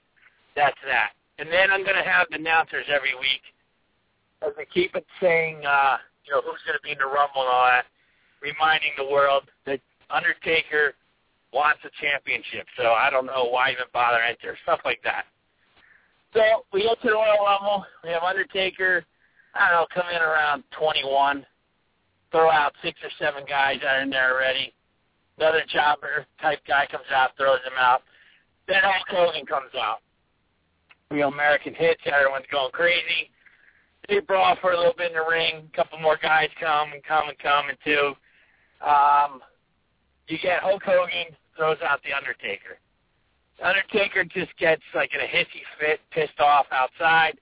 That's 0.57 0.81
that. 0.89 1.13
And 1.37 1.53
then 1.53 1.69
I'm 1.69 1.85
going 1.85 2.01
to 2.01 2.09
have 2.09 2.33
the 2.33 2.41
announcers 2.41 2.89
every 2.89 3.13
week 3.21 3.45
as 4.41 4.57
they 4.57 4.65
keep 4.73 4.97
it 4.97 5.05
saying, 5.21 5.61
uh, 5.69 6.01
you 6.31 6.37
know, 6.37 6.43
who's 6.47 6.63
going 6.63 6.79
to 6.79 6.85
be 6.87 6.95
in 6.95 6.99
the 7.03 7.11
Rumble 7.11 7.43
and 7.43 7.51
all 7.51 7.67
that, 7.67 7.91
reminding 8.39 8.95
the 8.97 9.11
world 9.11 9.51
that 9.67 9.83
Undertaker 10.11 10.95
wants 11.53 11.83
a 11.83 11.91
championship. 11.99 12.71
So 12.79 12.95
I 12.95 13.11
don't 13.11 13.27
know 13.27 13.51
why 13.51 13.75
even 13.75 13.91
bother 13.93 14.23
enter 14.23 14.55
stuff 14.63 14.79
like 14.85 15.03
that. 15.03 15.27
So 16.33 16.63
we 16.73 16.87
get 16.87 17.03
to 17.03 17.09
the 17.11 17.19
Royal 17.19 17.43
Rumble. 17.43 17.85
We 18.05 18.11
have 18.11 18.23
Undertaker. 18.23 19.03
I 19.59 19.75
don't 19.75 19.83
know, 19.83 19.87
come 19.91 20.07
in 20.15 20.23
around 20.23 20.63
21. 20.79 21.45
Throw 22.31 22.49
out 22.49 22.73
six 22.83 22.95
or 23.03 23.11
seven 23.19 23.43
guys 23.49 23.83
that 23.83 23.99
are 23.99 24.03
in 24.03 24.11
there 24.11 24.31
already. 24.31 24.73
Another 25.39 25.67
chopper 25.67 26.27
type 26.41 26.61
guy 26.69 26.87
comes 26.87 27.11
out, 27.11 27.35
throws 27.37 27.59
them 27.65 27.75
out. 27.77 28.03
Then 28.69 28.79
Hulk 28.85 29.09
Hogan 29.11 29.47
comes 29.47 29.75
out. 29.75 29.99
Know, 31.11 31.27
American 31.27 31.75
hits. 31.75 32.01
Everyone's 32.07 32.47
going 32.53 32.71
crazy. 32.71 33.35
They 34.09 34.21
brawl 34.21 34.57
for 34.61 34.73
a 34.73 34.77
little 34.77 34.95
bit 34.97 35.13
in 35.13 35.17
the 35.17 35.25
ring. 35.29 35.69
A 35.73 35.77
couple 35.77 35.99
more 35.99 36.19
guys 36.21 36.49
come 36.61 36.93
and 36.93 37.03
come 37.05 37.29
and 37.29 37.39
come 37.39 37.69
and 37.69 37.79
two. 37.85 38.13
Um, 38.85 39.41
you 40.29 40.39
get 40.39 40.63
Hulk 40.63 40.83
Hogan 40.83 41.37
throws 41.57 41.79
out 41.85 42.01
the 42.03 42.17
Undertaker. 42.17 42.79
The 43.59 43.69
Undertaker 43.69 44.25
just 44.25 44.57
gets 44.59 44.83
like 44.95 45.11
in 45.15 45.21
a 45.21 45.25
hissy 45.25 45.63
fit, 45.79 46.01
pissed 46.11 46.41
off 46.41 46.67
outside, 46.73 47.39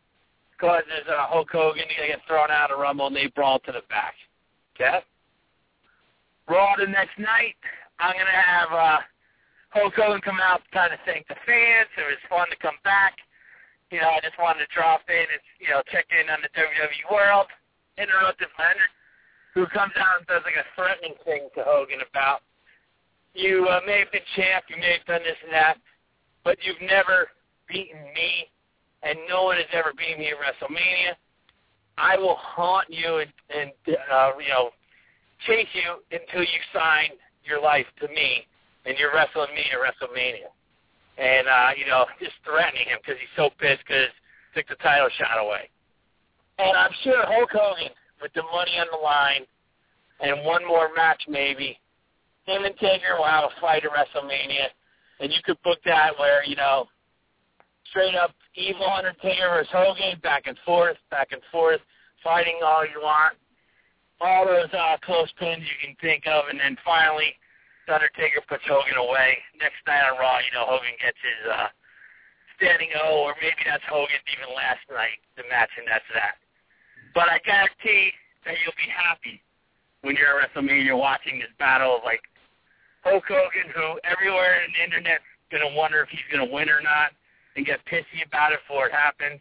causes 0.58 1.06
uh, 1.08 1.26
Hulk 1.28 1.48
Hogan 1.50 1.84
to 1.86 2.06
get 2.06 2.18
thrown 2.26 2.50
out 2.50 2.70
of 2.70 2.80
Rumble, 2.80 3.06
and 3.06 3.16
they 3.16 3.28
brawl 3.28 3.60
to 3.60 3.72
the 3.72 3.82
back. 3.88 4.14
Okay. 4.74 4.98
Raw 6.48 6.74
the 6.78 6.86
next 6.86 7.18
night, 7.18 7.56
I'm 8.00 8.14
gonna 8.16 8.30
have 8.30 8.72
uh, 8.72 8.98
Hulk 9.70 9.94
Hogan 9.94 10.20
come 10.22 10.40
out 10.40 10.62
to 10.64 10.70
kind 10.72 10.92
of 10.92 10.98
thank 11.04 11.28
the 11.28 11.36
fans. 11.46 11.88
It 11.96 12.08
was 12.08 12.18
fun 12.28 12.48
to 12.50 12.56
come 12.56 12.78
back. 12.84 13.14
You 13.90 14.00
know, 14.04 14.12
I 14.12 14.20
just 14.20 14.36
wanted 14.38 14.68
to 14.68 14.70
drop 14.74 15.02
in 15.08 15.26
and 15.28 15.42
you 15.58 15.72
know 15.72 15.82
check 15.88 16.06
in 16.12 16.28
on 16.28 16.44
the 16.44 16.52
WWE 16.52 17.08
world. 17.10 17.48
Interrupted 17.96 18.48
Leonard, 18.58 18.92
who 19.54 19.66
comes 19.74 19.96
out 19.98 20.22
and 20.22 20.26
does 20.28 20.46
like 20.46 20.60
a 20.60 20.68
threatening 20.78 21.18
thing 21.26 21.50
to 21.58 21.66
Hogan 21.66 21.98
about 22.06 22.46
you 23.34 23.66
uh, 23.70 23.80
may 23.86 24.00
have 24.00 24.12
been 24.12 24.26
champ, 24.36 24.64
you 24.68 24.76
may 24.76 24.98
have 24.98 25.06
done 25.06 25.22
this 25.22 25.38
and 25.44 25.52
that, 25.52 25.76
but 26.44 26.58
you've 26.62 26.80
never 26.82 27.28
beaten 27.68 28.02
me, 28.14 28.50
and 29.02 29.18
no 29.28 29.44
one 29.44 29.56
has 29.56 29.70
ever 29.72 29.92
beaten 29.96 30.18
me 30.18 30.30
at 30.34 30.38
WrestleMania. 30.42 31.14
I 31.96 32.16
will 32.16 32.36
haunt 32.36 32.86
you 32.88 33.18
and, 33.18 33.32
and 33.54 33.70
uh, 34.12 34.32
you 34.40 34.48
know, 34.48 34.70
chase 35.46 35.68
you 35.72 36.02
until 36.10 36.42
you 36.42 36.60
sign 36.72 37.10
your 37.44 37.60
life 37.62 37.86
to 38.00 38.08
me, 38.08 38.46
and 38.86 38.96
you're 38.98 39.14
wrestling 39.14 39.54
me 39.54 39.62
at 39.70 39.78
WrestleMania. 39.78 40.50
And 41.18 41.48
uh, 41.48 41.70
you 41.76 41.86
know, 41.86 42.06
just 42.22 42.38
threatening 42.44 42.86
him 42.86 42.98
because 43.02 43.18
he's 43.18 43.34
so 43.36 43.50
pissed 43.58 43.82
because 43.86 44.10
took 44.54 44.68
the 44.68 44.76
title 44.82 45.08
shot 45.18 45.38
away. 45.38 45.68
And 46.58 46.76
I'm 46.76 46.90
sure 47.02 47.22
Hulk 47.26 47.50
Hogan, 47.52 47.92
with 48.22 48.32
the 48.34 48.42
money 48.42 48.78
on 48.78 48.86
the 48.90 48.98
line, 48.98 49.42
and 50.20 50.44
one 50.44 50.66
more 50.66 50.90
match 50.96 51.22
maybe, 51.28 51.78
him 52.46 52.64
and 52.64 52.74
Taker 52.78 53.16
will 53.16 53.26
have 53.26 53.44
a 53.44 53.60
fight 53.60 53.84
at 53.84 53.90
WrestleMania, 53.90 54.72
and 55.20 55.32
you 55.32 55.38
could 55.44 55.60
book 55.62 55.78
that 55.84 56.18
where 56.18 56.44
you 56.44 56.56
know, 56.56 56.86
straight 57.90 58.14
up 58.14 58.34
evil 58.54 58.86
Undertaker 58.86 59.48
versus 59.50 59.70
Hogan, 59.72 60.18
back 60.22 60.46
and 60.46 60.56
forth, 60.64 60.96
back 61.10 61.28
and 61.32 61.42
forth, 61.52 61.80
fighting 62.24 62.58
all 62.64 62.84
you 62.84 63.00
want, 63.00 63.36
all 64.20 64.46
those 64.46 64.72
uh, 64.72 64.96
close 65.04 65.30
pins 65.38 65.62
you 65.62 65.86
can 65.86 65.96
think 66.00 66.26
of, 66.26 66.44
and 66.50 66.58
then 66.58 66.76
finally, 66.84 67.34
Undertaker 67.88 68.44
puts 68.48 68.64
Hogan 68.68 68.96
away. 68.96 69.38
Next 69.58 69.80
night 69.86 70.04
on 70.04 70.18
Raw, 70.20 70.38
you 70.44 70.52
know, 70.52 70.68
Hogan 70.68 70.96
gets 71.00 71.18
his 71.20 71.40
uh, 71.48 71.68
standing 72.56 72.90
O, 73.04 73.24
or 73.24 73.34
maybe 73.40 73.62
that's 73.64 73.84
Hogan 73.88 74.20
even 74.34 74.52
last 74.54 74.82
night, 74.90 75.22
the 75.36 75.44
match, 75.48 75.70
and 75.78 75.86
that's 75.86 76.06
that. 76.12 76.36
But 77.14 77.30
I 77.30 77.38
guarantee 77.42 78.12
that 78.44 78.54
you'll 78.62 78.76
be 78.76 78.90
happy 78.90 79.40
when 80.02 80.14
you're 80.14 80.38
at 80.38 80.52
WrestleMania 80.52 80.96
watching 80.96 81.38
this 81.38 81.52
battle 81.58 81.98
of 81.98 82.02
like 82.04 82.22
Hulk 83.02 83.24
Hogan, 83.26 83.70
who 83.74 83.98
everywhere 84.04 84.62
in 84.66 84.70
the 84.74 84.82
internet's 84.84 85.26
gonna 85.50 85.72
wonder 85.74 86.02
if 86.02 86.08
he's 86.10 86.26
gonna 86.30 86.50
win 86.50 86.68
or 86.68 86.82
not, 86.82 87.14
and 87.56 87.64
get 87.64 87.80
pissy 87.86 88.22
about 88.26 88.52
it 88.52 88.60
before 88.66 88.86
it 88.86 88.92
happens. 88.92 89.40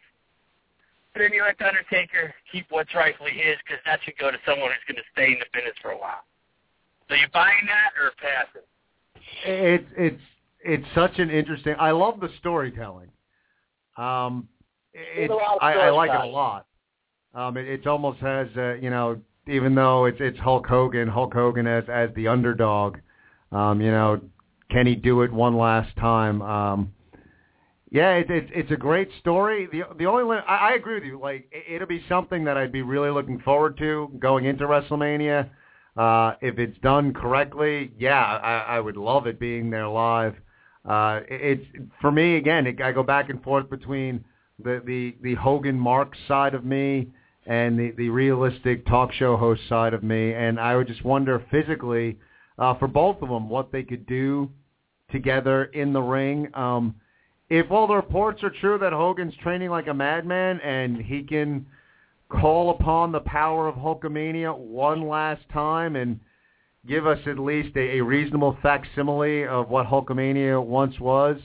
But 1.12 1.20
then 1.26 1.32
you 1.32 1.42
let 1.42 1.58
the 1.58 1.68
Undertaker 1.68 2.34
keep 2.50 2.66
what's 2.70 2.94
rightfully 2.94 3.32
his, 3.32 3.58
because 3.66 3.82
that 3.84 4.00
should 4.04 4.16
go 4.18 4.30
to 4.30 4.38
someone 4.46 4.70
who's 4.70 4.86
gonna 4.86 5.06
stay 5.12 5.34
in 5.34 5.38
the 5.38 5.50
business 5.52 5.76
for 5.82 5.90
a 5.90 5.98
while. 5.98 6.22
So 7.08 7.14
you 7.14 7.26
buying 7.32 7.66
that 7.66 8.00
or 8.00 8.12
passing? 8.20 8.62
It's 9.44 9.84
it's 9.96 10.22
it's 10.60 10.84
such 10.94 11.18
an 11.18 11.30
interesting. 11.30 11.74
I 11.78 11.90
love 11.92 12.20
the 12.20 12.28
storytelling. 12.38 13.08
Um, 13.96 14.48
it's 14.92 15.32
I, 15.60 15.72
I 15.74 15.90
like 15.90 16.10
it 16.10 16.20
a 16.20 16.26
lot. 16.26 16.66
Um, 17.34 17.56
it, 17.56 17.66
it 17.66 17.86
almost 17.86 18.18
has 18.20 18.48
uh, 18.56 18.74
you 18.74 18.90
know 18.90 19.20
even 19.46 19.74
though 19.74 20.04
it's 20.04 20.18
it's 20.20 20.38
Hulk 20.38 20.66
Hogan, 20.66 21.08
Hulk 21.08 21.32
Hogan 21.32 21.66
as 21.66 21.84
as 21.88 22.10
the 22.14 22.28
underdog. 22.28 22.98
Um, 23.50 23.80
you 23.80 23.90
know, 23.90 24.20
can 24.70 24.86
he 24.86 24.94
do 24.94 25.22
it 25.22 25.32
one 25.32 25.56
last 25.56 25.96
time? 25.96 26.42
Um, 26.42 26.92
yeah, 27.90 28.16
it, 28.16 28.30
it, 28.30 28.48
it's 28.54 28.70
a 28.70 28.76
great 28.76 29.08
story. 29.20 29.66
The 29.72 29.84
the 29.98 30.06
only 30.06 30.36
I, 30.36 30.70
I 30.70 30.72
agree 30.74 30.94
with 30.94 31.04
you. 31.04 31.18
Like 31.18 31.48
it, 31.50 31.76
it'll 31.76 31.88
be 31.88 32.04
something 32.08 32.44
that 32.44 32.56
I'd 32.56 32.72
be 32.72 32.82
really 32.82 33.10
looking 33.10 33.40
forward 33.40 33.78
to 33.78 34.10
going 34.18 34.44
into 34.44 34.64
WrestleMania. 34.64 35.48
Uh, 35.98 36.34
if 36.40 36.58
it's 36.60 36.78
done 36.78 37.12
correctly, 37.12 37.90
yeah, 37.98 38.22
I, 38.22 38.76
I 38.76 38.80
would 38.80 38.96
love 38.96 39.26
it 39.26 39.40
being 39.40 39.68
there 39.68 39.88
live. 39.88 40.34
Uh, 40.88 41.20
it, 41.28 41.58
it's 41.74 41.90
for 42.00 42.12
me 42.12 42.36
again. 42.36 42.68
It, 42.68 42.80
I 42.80 42.92
go 42.92 43.02
back 43.02 43.30
and 43.30 43.42
forth 43.42 43.68
between 43.68 44.24
the 44.62 44.80
the 44.86 45.16
the 45.22 45.34
Hogan 45.34 45.78
Mark 45.78 46.12
side 46.28 46.54
of 46.54 46.64
me 46.64 47.08
and 47.46 47.76
the 47.76 47.90
the 47.96 48.10
realistic 48.10 48.86
talk 48.86 49.12
show 49.12 49.36
host 49.36 49.62
side 49.68 49.92
of 49.92 50.04
me, 50.04 50.34
and 50.34 50.60
I 50.60 50.76
would 50.76 50.86
just 50.86 51.04
wonder 51.04 51.44
physically 51.50 52.16
uh, 52.58 52.74
for 52.74 52.86
both 52.86 53.20
of 53.20 53.28
them 53.28 53.48
what 53.48 53.72
they 53.72 53.82
could 53.82 54.06
do 54.06 54.50
together 55.10 55.64
in 55.64 55.92
the 55.92 56.02
ring. 56.02 56.48
Um, 56.54 56.94
if 57.50 57.72
all 57.72 57.88
the 57.88 57.96
reports 57.96 58.44
are 58.44 58.50
true 58.50 58.78
that 58.78 58.92
Hogan's 58.92 59.34
training 59.42 59.70
like 59.70 59.88
a 59.88 59.94
madman 59.94 60.60
and 60.60 60.98
he 60.98 61.24
can 61.24 61.66
call 62.30 62.70
upon 62.70 63.12
the 63.12 63.20
power 63.20 63.68
of 63.68 63.74
Hulkamania 63.76 64.56
one 64.56 65.08
last 65.08 65.42
time 65.52 65.96
and 65.96 66.20
give 66.86 67.06
us 67.06 67.18
at 67.26 67.38
least 67.38 67.76
a, 67.76 67.98
a 67.98 68.00
reasonable 68.00 68.56
facsimile 68.62 69.46
of 69.46 69.68
what 69.68 69.86
Hulkamania 69.86 70.62
once 70.64 70.98
was, 71.00 71.38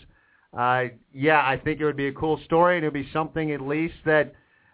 uh, 0.58 0.86
yeah, 1.14 1.40
I 1.40 1.58
think 1.58 1.80
it 1.80 1.86
would 1.86 1.98
be 1.98 2.08
a 2.08 2.14
cool 2.14 2.40
story 2.46 2.78
and 2.78 2.86
it 2.86 2.88
would 2.88 2.94
be 2.94 3.10
something 3.12 3.52
at 3.52 3.62
least 3.62 3.96
that 4.06 4.34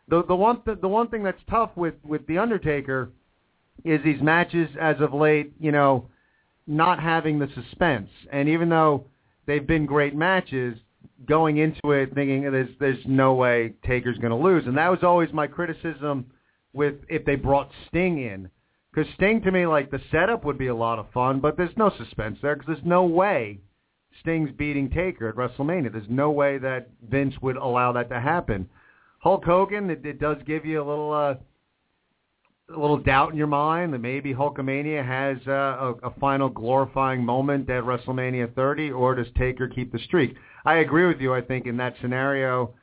the 0.10 0.24
the 0.24 0.36
one 0.36 0.62
th- 0.64 0.82
the 0.82 0.88
one 0.88 1.08
thing 1.08 1.24
that's 1.24 1.42
tough 1.50 1.72
with 1.76 1.94
with 2.04 2.26
the 2.28 2.38
Undertaker 2.38 3.12
is 3.86 4.04
these 4.04 4.22
matches 4.22 4.70
as 4.80 4.98
of 5.00 5.14
late, 5.14 5.54
you 5.60 5.72
know, 5.72 6.10
not 6.68 7.00
having 7.00 7.40
the 7.40 7.48
suspense. 7.56 8.10
And 8.32 8.50
even 8.50 8.68
though 8.68 9.06
they've 9.46 9.66
been 9.66 9.86
great 9.86 10.16
matches, 10.16 10.78
going 11.28 11.58
into 11.58 11.92
it 11.92 12.14
thinking 12.14 12.44
there's 12.44 12.70
there's 12.80 13.06
no 13.06 13.34
way 13.34 13.74
Taker's 13.86 14.18
going 14.18 14.32
to 14.32 14.38
lose, 14.38 14.66
and 14.66 14.78
that 14.78 14.90
was 14.90 15.04
always 15.04 15.32
my 15.34 15.48
criticism 15.48 16.26
with 16.74 16.96
if 17.10 17.26
they 17.26 17.36
brought 17.36 17.70
Sting 17.88 18.22
in, 18.22 18.50
because 18.94 19.12
Sting 19.16 19.42
to 19.42 19.52
me 19.52 19.66
like 19.66 19.92
the 19.92 20.02
setup 20.12 20.46
would 20.46 20.58
be 20.58 20.68
a 20.68 20.76
lot 20.76 21.00
of 21.00 21.12
fun, 21.12 21.40
but 21.40 21.58
there's 21.58 21.76
no 21.78 21.92
suspense 21.98 22.40
there 22.42 22.56
because 22.56 22.68
there's 22.68 22.86
no 22.86 23.06
way 23.06 23.60
Sting's 24.22 24.52
beating 24.52 24.90
Taker 24.90 25.30
at 25.30 25.36
WrestleMania. 25.36 25.92
There's 25.92 26.06
no 26.10 26.32
way 26.32 26.58
that 26.58 26.90
Vince 27.10 27.36
would 27.42 27.58
allow 27.58 27.92
that 27.94 28.10
to 28.10 28.20
happen. 28.20 28.70
Hulk 29.20 29.44
Hogan, 29.44 29.90
it, 29.90 30.06
it 30.06 30.20
does 30.20 30.38
give 30.46 30.66
you 30.66 30.82
a 30.82 30.88
little. 30.88 31.14
Uh, 31.14 31.36
a 32.76 32.80
little 32.80 33.00
doubt 33.00 33.32
in 33.32 33.38
your 33.38 33.48
mind 33.48 33.92
that 33.94 34.00
maybe 34.00 34.32
Hulkamania 34.32 35.04
has 35.04 35.38
uh, 35.48 35.52
a, 36.04 36.10
a 36.10 36.14
final 36.20 36.50
glorifying 36.50 37.26
moment 37.26 37.70
at 37.70 37.84
WrestleMania 37.84 38.54
30, 38.54 38.92
or 38.92 39.16
does 39.16 39.26
Taker 39.36 39.68
keep 39.68 39.92
the 39.92 39.98
streak? 40.00 40.36
I 40.66 40.78
agree 40.78 41.08
with 41.08 41.20
you. 41.20 41.34
I 41.34 41.42
think 41.42 41.66
in 41.66 41.78
that 41.78 41.96
scenario, 42.02 42.74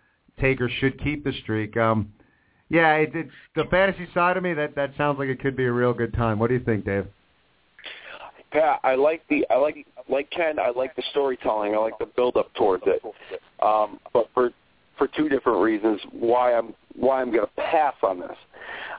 Taker 0.41 0.69
should 0.69 1.03
keep 1.03 1.25
the 1.25 1.33
streak. 1.43 1.77
Um, 1.77 2.13
yeah, 2.69 2.95
it, 2.95 3.11
it's 3.15 3.31
the 3.55 3.65
fantasy 3.71 4.09
side 4.13 4.37
of 4.37 4.43
me. 4.43 4.55
That 4.55 4.75
that 4.75 4.93
sounds 4.97 5.19
like 5.19 5.29
it 5.29 5.41
could 5.41 5.57
be 5.57 5.65
a 5.65 5.73
real 5.73 5.93
good 5.93 6.13
time. 6.15 6.39
What 6.39 6.49
do 6.49 6.55
you 6.55 6.65
think, 6.65 6.85
Dave? 6.85 7.07
Yeah, 8.55 8.77
I 8.83 8.95
like 8.95 9.23
the 9.29 9.47
I 9.51 9.57
like 9.57 9.87
like 10.09 10.31
Ken. 10.31 10.59
I 10.59 10.71
like 10.71 10.97
the 10.97 11.03
storytelling. 11.11 11.75
I 11.75 11.79
like 11.79 11.99
the 11.99 12.07
build 12.07 12.37
up 12.37 12.53
towards 12.55 12.85
it. 12.87 13.03
Um, 13.63 14.01
but 14.13 14.29
for 14.35 14.51
for 14.99 15.09
two 15.09 15.29
different 15.29 15.61
reasons, 15.61 16.01
why 16.13 16.55
I'm 16.55 16.75
why 16.97 17.21
I'm 17.21 17.31
going 17.31 17.45
to 17.45 17.63
pass 17.63 17.95
on 18.03 18.21
this. 18.21 18.37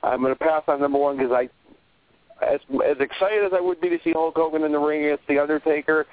I'm 0.03 0.21
going 0.21 0.33
to 0.33 0.39
pass 0.39 0.63
on 0.67 0.79
number 0.79 0.99
one 0.99 1.17
because 1.17 1.31
I, 1.31 1.49
as 2.45 2.59
as 2.85 2.97
excited 2.99 3.43
as 3.43 3.51
I 3.53 3.59
would 3.59 3.81
be 3.81 3.89
to 3.89 3.97
see 4.03 4.11
Hulk 4.11 4.35
Hogan 4.35 4.63
in 4.63 4.71
the 4.71 4.79
ring 4.79 5.05
against 5.05 5.27
the 5.27 5.39
Undertaker, 5.39 6.05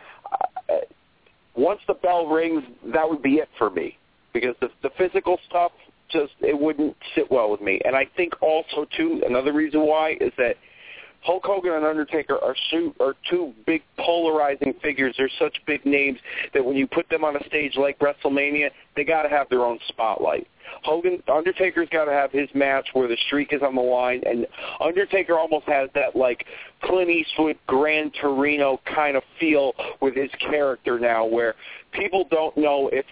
once 1.56 1.80
the 1.86 1.94
bell 1.94 2.26
rings, 2.26 2.62
that 2.92 3.08
would 3.08 3.22
be 3.22 3.34
it 3.34 3.48
for 3.58 3.70
me 3.70 3.98
because 4.32 4.54
the 4.60 4.68
the 4.82 4.90
physical 4.98 5.38
stuff 5.48 5.72
just 6.10 6.32
it 6.40 6.58
wouldn't 6.58 6.96
sit 7.14 7.30
well 7.30 7.50
with 7.50 7.60
me. 7.60 7.80
And 7.84 7.96
I 7.96 8.06
think 8.16 8.34
also 8.42 8.86
too 8.96 9.22
another 9.26 9.52
reason 9.52 9.82
why 9.86 10.16
is 10.20 10.32
that 10.36 10.56
Hulk 11.24 11.44
Hogan 11.44 11.72
and 11.72 11.86
Undertaker 11.86 12.38
are, 12.42 12.54
su- 12.70 12.94
are 13.00 13.14
two 13.30 13.54
big 13.66 13.82
polarizing 13.98 14.74
figures. 14.82 15.14
They're 15.16 15.30
such 15.38 15.56
big 15.66 15.84
names 15.86 16.18
that 16.52 16.64
when 16.64 16.76
you 16.76 16.86
put 16.86 17.08
them 17.08 17.24
on 17.24 17.36
a 17.36 17.44
stage 17.46 17.76
like 17.76 17.98
WrestleMania, 17.98 18.70
they 18.94 19.04
got 19.04 19.22
to 19.22 19.30
have 19.30 19.48
their 19.48 19.64
own 19.64 19.78
spotlight. 19.88 20.46
Hogan, 20.82 21.22
Undertaker's 21.32 21.88
got 21.90 22.04
to 22.04 22.12
have 22.12 22.30
his 22.30 22.48
match 22.54 22.88
where 22.92 23.08
the 23.08 23.16
streak 23.26 23.52
is 23.52 23.62
on 23.62 23.74
the 23.74 23.80
line, 23.80 24.22
and 24.26 24.46
Undertaker 24.80 25.38
almost 25.38 25.66
has 25.66 25.88
that 25.94 26.14
like 26.14 26.44
Clint 26.82 27.08
Eastwood, 27.08 27.56
Gran 27.66 28.10
Torino 28.20 28.80
kind 28.94 29.16
of 29.16 29.22
feel 29.40 29.72
with 30.00 30.14
his 30.14 30.30
character 30.40 30.98
now, 30.98 31.24
where 31.24 31.54
people 31.92 32.26
don't 32.30 32.56
know 32.56 32.90
if 32.92 33.06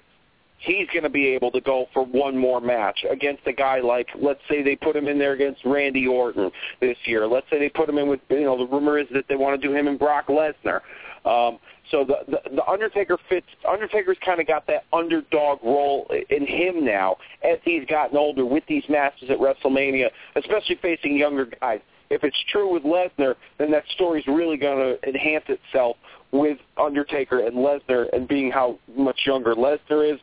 he's 0.62 0.86
going 0.88 1.02
to 1.02 1.10
be 1.10 1.26
able 1.26 1.50
to 1.50 1.60
go 1.60 1.86
for 1.92 2.04
one 2.04 2.36
more 2.36 2.60
match 2.60 3.04
against 3.10 3.42
a 3.46 3.52
guy 3.52 3.80
like, 3.80 4.08
let's 4.20 4.40
say 4.48 4.62
they 4.62 4.76
put 4.76 4.94
him 4.94 5.08
in 5.08 5.18
there 5.18 5.32
against 5.32 5.64
Randy 5.64 6.06
Orton 6.06 6.50
this 6.80 6.96
year. 7.04 7.26
Let's 7.26 7.46
say 7.50 7.58
they 7.58 7.68
put 7.68 7.88
him 7.88 7.98
in 7.98 8.08
with, 8.08 8.20
you 8.30 8.44
know, 8.44 8.56
the 8.56 8.66
rumor 8.66 8.98
is 8.98 9.06
that 9.12 9.24
they 9.28 9.36
want 9.36 9.60
to 9.60 9.68
do 9.68 9.74
him 9.74 9.88
and 9.88 9.98
Brock 9.98 10.28
Lesnar. 10.28 10.80
Um, 11.24 11.58
so 11.90 12.04
the, 12.04 12.18
the 12.28 12.56
the 12.56 12.66
Undertaker 12.66 13.18
fits. 13.28 13.46
Undertaker's 13.68 14.16
kind 14.24 14.40
of 14.40 14.46
got 14.46 14.66
that 14.66 14.84
underdog 14.92 15.62
role 15.62 16.10
in 16.30 16.46
him 16.46 16.84
now 16.84 17.16
as 17.44 17.58
he's 17.64 17.84
gotten 17.86 18.16
older 18.16 18.44
with 18.44 18.64
these 18.68 18.84
matches 18.88 19.30
at 19.30 19.38
WrestleMania, 19.38 20.10
especially 20.36 20.78
facing 20.80 21.16
younger 21.16 21.46
guys. 21.60 21.80
If 22.10 22.24
it's 22.24 22.36
true 22.50 22.72
with 22.72 22.82
Lesnar, 22.82 23.36
then 23.58 23.70
that 23.70 23.84
story's 23.94 24.26
really 24.26 24.56
going 24.56 24.78
to 24.78 25.08
enhance 25.08 25.44
itself 25.48 25.96
with 26.30 26.58
Undertaker 26.76 27.46
and 27.46 27.56
Lesnar 27.56 28.06
and 28.12 28.26
being 28.26 28.50
how 28.50 28.78
much 28.96 29.20
younger 29.24 29.54
Lesnar 29.54 30.12
is 30.12 30.20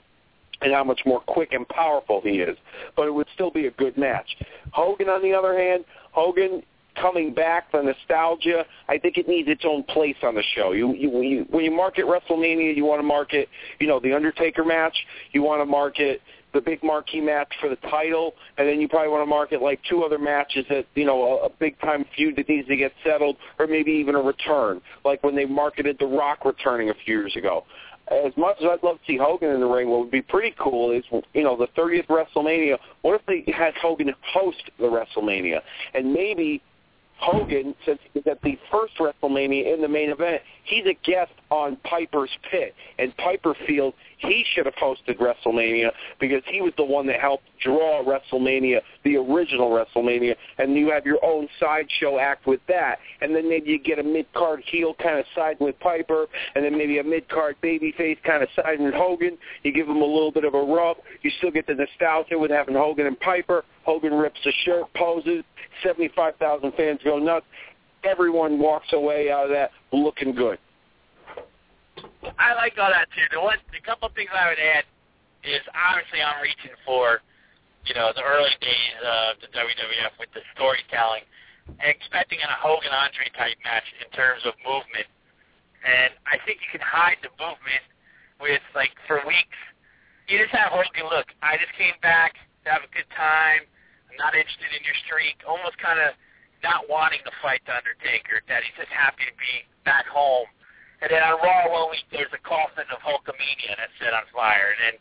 and 0.61 0.73
how 0.73 0.83
much 0.83 1.01
more 1.05 1.21
quick 1.21 1.53
and 1.53 1.67
powerful 1.67 2.21
he 2.21 2.39
is. 2.39 2.57
But 2.95 3.07
it 3.07 3.13
would 3.13 3.27
still 3.33 3.51
be 3.51 3.67
a 3.67 3.71
good 3.71 3.97
match. 3.97 4.37
Hogan, 4.71 5.09
on 5.09 5.21
the 5.21 5.33
other 5.33 5.57
hand, 5.57 5.85
Hogan 6.11 6.63
coming 6.99 7.33
back, 7.33 7.71
the 7.71 7.81
nostalgia, 7.81 8.65
I 8.87 8.97
think 8.97 9.17
it 9.17 9.27
needs 9.27 9.47
its 9.47 9.63
own 9.65 9.83
place 9.83 10.17
on 10.23 10.35
the 10.35 10.43
show. 10.55 10.71
You, 10.71 10.93
you, 10.93 11.09
when 11.09 11.23
you 11.23 11.45
when 11.49 11.63
you 11.63 11.71
market 11.71 12.05
WrestleMania, 12.05 12.75
you 12.75 12.85
want 12.85 12.99
to 12.99 13.03
market, 13.03 13.49
you 13.79 13.87
know, 13.87 13.99
the 13.99 14.13
Undertaker 14.13 14.65
match. 14.65 14.95
You 15.31 15.41
want 15.41 15.61
to 15.61 15.65
market 15.65 16.21
the 16.53 16.61
big 16.61 16.83
marquee 16.83 17.21
match 17.21 17.53
for 17.61 17.69
the 17.69 17.75
title, 17.75 18.33
and 18.57 18.67
then 18.67 18.81
you 18.81 18.87
probably 18.87 19.09
want 19.09 19.21
to 19.21 19.27
market 19.27 19.61
like 19.61 19.79
two 19.87 20.03
other 20.03 20.17
matches 20.17 20.65
that 20.69 20.85
you 20.95 21.05
know 21.05 21.39
a, 21.43 21.45
a 21.45 21.49
big 21.49 21.79
time 21.79 22.05
feud 22.15 22.35
that 22.35 22.49
needs 22.49 22.67
to 22.67 22.75
get 22.75 22.91
settled, 23.03 23.37
or 23.59 23.67
maybe 23.67 23.91
even 23.91 24.15
a 24.15 24.21
return, 24.21 24.81
like 25.05 25.23
when 25.23 25.35
they 25.35 25.45
marketed 25.45 25.97
The 25.99 26.07
Rock 26.07 26.45
returning 26.45 26.89
a 26.89 26.93
few 27.05 27.19
years 27.19 27.35
ago 27.35 27.65
as 28.11 28.35
much 28.37 28.57
as 28.59 28.65
I'd 28.65 28.83
love 28.83 28.97
to 28.97 29.05
see 29.05 29.17
Hogan 29.17 29.51
in 29.51 29.59
the 29.59 29.67
ring, 29.67 29.89
what 29.89 29.99
would 29.99 30.11
be 30.11 30.21
pretty 30.21 30.55
cool 30.59 30.91
is, 30.91 31.03
you 31.33 31.43
know, 31.43 31.55
the 31.55 31.67
30th 31.79 32.07
WrestleMania. 32.07 32.77
What 33.01 33.19
if 33.19 33.25
they 33.25 33.51
had 33.51 33.73
Hogan 33.75 34.13
host 34.33 34.69
the 34.79 34.85
WrestleMania, 34.85 35.61
and 35.93 36.13
maybe 36.13 36.61
Hogan, 37.17 37.75
since 37.85 37.99
he's 38.13 38.25
at 38.27 38.41
the 38.41 38.57
first 38.71 38.93
WrestleMania 38.97 39.73
in 39.73 39.81
the 39.81 39.87
main 39.87 40.09
event, 40.09 40.41
he's 40.63 40.85
a 40.85 40.97
guest 41.05 41.33
on 41.49 41.75
Piper's 41.83 42.31
Pit, 42.49 42.73
and 42.97 43.15
Piper 43.17 43.55
feels 43.67 43.93
he 44.19 44.45
should 44.53 44.65
have 44.65 44.75
hosted 44.75 45.17
WrestleMania 45.17 45.91
because 46.19 46.43
he 46.47 46.61
was 46.61 46.73
the 46.77 46.83
one 46.83 47.07
that 47.07 47.19
helped 47.19 47.45
draw 47.63 48.03
WrestleMania, 48.03 48.81
the 49.03 49.15
original 49.15 49.69
WrestleMania, 49.69 50.35
and 50.57 50.75
you 50.75 50.91
have 50.91 51.05
your 51.05 51.23
own 51.23 51.47
sideshow 51.59 52.19
act 52.19 52.45
with 52.45 52.59
that, 52.67 52.99
and 53.21 53.35
then 53.35 53.49
maybe 53.49 53.71
you 53.71 53.79
get 53.79 53.97
a 53.97 54.03
mid-card 54.03 54.61
heel 54.65 54.93
kind 55.01 55.19
of 55.19 55.25
siding 55.33 55.65
with 55.65 55.79
Piper, 55.79 56.27
and 56.55 56.63
then 56.63 56.77
maybe 56.77 56.99
a 56.99 57.03
mid-card 57.03 57.55
babyface 57.63 58.21
kind 58.23 58.43
of 58.43 58.49
siding 58.55 58.85
with 58.85 58.93
Hogan. 58.93 59.37
You 59.63 59.71
give 59.71 59.87
him 59.87 60.01
a 60.01 60.05
little 60.05 60.31
bit 60.31 60.43
of 60.43 60.53
a 60.53 60.61
rub. 60.61 60.97
You 61.21 61.31
still 61.37 61.51
get 61.51 61.65
the 61.67 61.75
nostalgia 61.75 62.37
with 62.37 62.51
having 62.51 62.75
Hogan 62.75 63.07
and 63.07 63.19
Piper. 63.19 63.63
Hogan 63.83 64.13
rips 64.13 64.39
a 64.45 64.51
shirt, 64.65 64.85
poses. 64.95 65.43
75,000 65.83 66.73
fans 66.73 66.99
go 67.03 67.19
nuts. 67.19 67.45
Everyone 68.03 68.59
walks 68.59 68.91
away 68.93 69.31
out 69.31 69.45
of 69.45 69.51
that 69.51 69.71
looking 69.91 70.33
good. 70.35 70.59
I 72.37 72.53
like 72.55 72.77
all 72.77 72.91
that 72.91 73.07
too. 73.15 73.27
The 73.31 73.41
one, 73.41 73.57
the 73.71 73.81
couple 73.83 74.09
things 74.15 74.29
I 74.31 74.49
would 74.49 74.61
add 74.61 74.85
is 75.43 75.63
obviously 75.71 76.19
I'm 76.19 76.41
reaching 76.43 76.75
for, 76.83 77.23
you 77.87 77.95
know, 77.95 78.11
the 78.15 78.23
early 78.23 78.53
days 78.59 78.95
of 79.03 79.39
the 79.39 79.49
WWF 79.55 80.13
with 80.19 80.31
the 80.35 80.43
storytelling, 80.55 81.23
expecting 81.79 82.39
a 82.43 82.51
Hogan 82.59 82.91
Andre 82.91 83.27
type 83.35 83.55
match 83.63 83.87
in 84.03 84.07
terms 84.11 84.43
of 84.43 84.53
movement, 84.67 85.07
and 85.85 86.11
I 86.27 86.35
think 86.43 86.59
you 86.59 86.69
can 86.75 86.83
hide 86.83 87.19
the 87.23 87.31
movement 87.39 87.83
with 88.43 88.63
like 88.75 88.91
for 89.07 89.23
weeks. 89.23 89.59
You 90.27 90.37
just 90.37 90.51
have 90.53 90.75
Hogan 90.75 91.07
look. 91.07 91.31
I 91.41 91.55
just 91.57 91.71
came 91.79 91.95
back 92.03 92.35
to 92.63 92.67
have 92.69 92.83
a 92.83 92.91
good 92.91 93.07
time. 93.15 93.63
I'm 94.11 94.19
not 94.19 94.35
interested 94.35 94.69
in 94.75 94.83
your 94.83 94.97
streak. 95.07 95.39
Almost 95.47 95.79
kind 95.79 95.97
of 95.97 96.13
not 96.61 96.91
wanting 96.91 97.23
to 97.23 97.33
fight 97.39 97.63
the 97.63 97.73
Undertaker. 97.73 98.43
That 98.51 98.61
he's 98.67 98.75
just 98.75 98.91
happy 98.91 99.23
to 99.23 99.35
be 99.39 99.65
back 99.87 100.05
home 100.05 100.51
and 100.99 101.07
then 101.07 101.23
on 101.23 101.39
Raw 101.39 101.71
one 101.71 101.95
week, 101.95 102.03
there's 102.11 102.31
a 102.35 102.41
coffin 102.43 102.83
of 102.91 102.99
Hulkamania 102.99 103.79
that's 103.79 103.95
set 104.03 104.11
on 104.11 104.27
fire. 104.35 104.75
And 104.75 104.79
then 104.83 104.95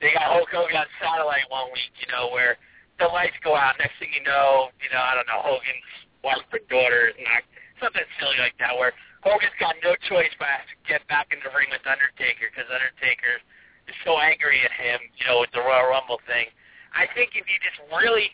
they 0.00 0.16
got 0.16 0.32
Hulk 0.32 0.48
Hogan 0.48 0.80
on 0.80 0.88
satellite 0.96 1.44
one 1.52 1.68
week, 1.76 1.92
you 2.00 2.08
know, 2.08 2.32
where 2.32 2.56
the 2.96 3.08
lights 3.12 3.36
go 3.44 3.52
out. 3.52 3.76
Next 3.76 4.00
thing 4.00 4.12
you 4.16 4.24
know, 4.24 4.72
you 4.80 4.88
know, 4.88 5.00
I 5.04 5.12
don't 5.12 5.28
know, 5.28 5.44
Hogan's 5.44 5.90
wife 6.24 6.48
or 6.48 6.64
daughter, 6.72 7.12
is 7.12 7.20
not, 7.20 7.44
something 7.82 8.06
silly 8.16 8.38
like 8.40 8.56
that, 8.62 8.72
where 8.72 8.96
Hogan's 9.20 9.52
got 9.60 9.76
no 9.84 9.92
choice 10.08 10.32
but 10.40 10.64
to 10.68 10.74
get 10.88 11.04
back 11.12 11.28
in 11.34 11.42
the 11.44 11.52
ring 11.52 11.68
with 11.68 11.84
Undertaker 11.84 12.48
because 12.48 12.70
Undertaker 12.70 13.40
is 13.84 13.96
so 14.06 14.16
angry 14.16 14.64
at 14.64 14.72
him, 14.72 15.00
you 15.20 15.24
know, 15.28 15.44
with 15.44 15.52
the 15.52 15.60
Royal 15.60 15.92
Rumble 15.92 16.20
thing. 16.24 16.48
I 16.96 17.04
think 17.12 17.36
if 17.36 17.44
you 17.44 17.56
just 17.60 17.76
really 17.92 18.32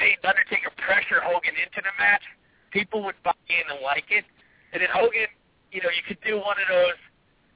made 0.00 0.16
Undertaker 0.24 0.72
pressure 0.80 1.20
Hogan 1.20 1.52
into 1.58 1.84
the 1.84 1.92
match, 2.00 2.24
people 2.72 3.04
would 3.04 3.18
buy 3.26 3.36
in 3.50 3.66
and 3.68 3.82
like 3.82 4.08
it. 4.08 4.24
And 4.72 4.80
then 4.80 4.88
Hogan 4.92 5.28
you 5.72 5.80
know, 5.82 5.92
you 5.92 6.04
could 6.06 6.18
do 6.24 6.36
one 6.40 6.56
of 6.56 6.68
those 6.68 6.98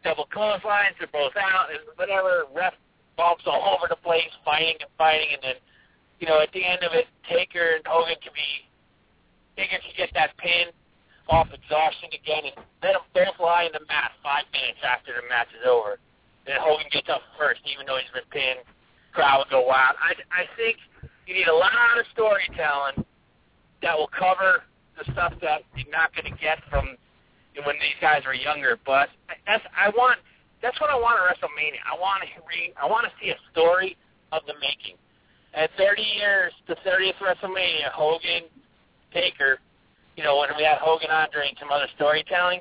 double 0.04 0.26
clotheslines, 0.32 0.98
they're 0.98 1.12
both 1.12 1.32
out, 1.38 1.70
and 1.70 1.80
whatever, 1.96 2.44
ref 2.54 2.74
bumps 3.16 3.44
all 3.46 3.74
over 3.76 3.86
the 3.88 4.00
place, 4.00 4.28
fighting 4.44 4.76
and 4.80 4.90
fighting, 4.98 5.28
and 5.32 5.42
then, 5.42 5.58
you 6.20 6.26
know, 6.26 6.40
at 6.40 6.52
the 6.52 6.64
end 6.64 6.82
of 6.82 6.92
it, 6.92 7.06
Taker 7.28 7.78
and 7.78 7.84
Hogan 7.86 8.18
can 8.22 8.34
be, 8.34 8.66
Taker 9.56 9.78
can 9.80 9.94
get 9.96 10.10
that 10.14 10.36
pin 10.38 10.70
off 11.30 11.48
exhaustion 11.54 12.10
again, 12.12 12.50
and 12.50 12.56
let 12.82 12.98
them 12.98 13.06
both 13.14 13.38
lie 13.38 13.64
in 13.64 13.72
the 13.72 13.84
mat 13.86 14.12
five 14.22 14.44
minutes 14.52 14.82
after 14.82 15.14
the 15.14 15.24
match 15.30 15.48
is 15.54 15.64
over. 15.64 15.98
Then 16.46 16.58
Hogan 16.58 16.90
gets 16.90 17.08
up 17.08 17.22
first, 17.38 17.62
even 17.70 17.86
though 17.86 17.96
he's 17.96 18.10
been 18.10 18.26
pinned. 18.34 18.66
Crowd 19.14 19.46
will 19.46 19.62
go 19.62 19.62
wild. 19.62 19.94
I, 20.02 20.18
I 20.34 20.50
think 20.58 20.82
you 21.26 21.34
need 21.34 21.46
a 21.46 21.54
lot 21.54 21.94
of 21.94 22.04
storytelling 22.10 23.06
that 23.82 23.94
will 23.94 24.10
cover 24.10 24.66
the 24.98 25.04
stuff 25.12 25.34
that 25.40 25.62
you're 25.76 25.90
not 25.90 26.10
going 26.14 26.26
to 26.26 26.36
get 26.40 26.58
from 26.70 26.98
when 27.64 27.76
these 27.76 27.98
guys 28.00 28.22
were 28.24 28.34
younger. 28.34 28.78
But 28.84 29.08
that's 29.46 29.64
I 29.76 29.90
want 29.90 30.18
that's 30.62 30.78
what 30.80 30.90
I 30.90 30.96
want 30.96 31.18
at 31.18 31.26
WrestleMania. 31.26 31.82
I 31.84 31.98
want 31.98 32.22
to 32.22 32.28
read. 32.46 32.72
I 32.80 32.86
want 32.86 33.04
to 33.04 33.12
see 33.20 33.30
a 33.30 33.38
story 33.50 33.96
of 34.30 34.42
the 34.46 34.54
making. 34.62 34.96
At 35.52 35.68
30 35.76 36.00
years, 36.00 36.52
the 36.66 36.76
30th 36.80 37.18
WrestleMania, 37.20 37.92
Hogan, 37.92 38.48
Taker, 39.12 39.58
you 40.16 40.24
know, 40.24 40.38
when 40.38 40.48
we 40.56 40.64
had 40.64 40.78
Hogan, 40.78 41.10
Andre, 41.10 41.48
and 41.48 41.56
some 41.60 41.68
other 41.68 41.88
storytelling, 41.96 42.60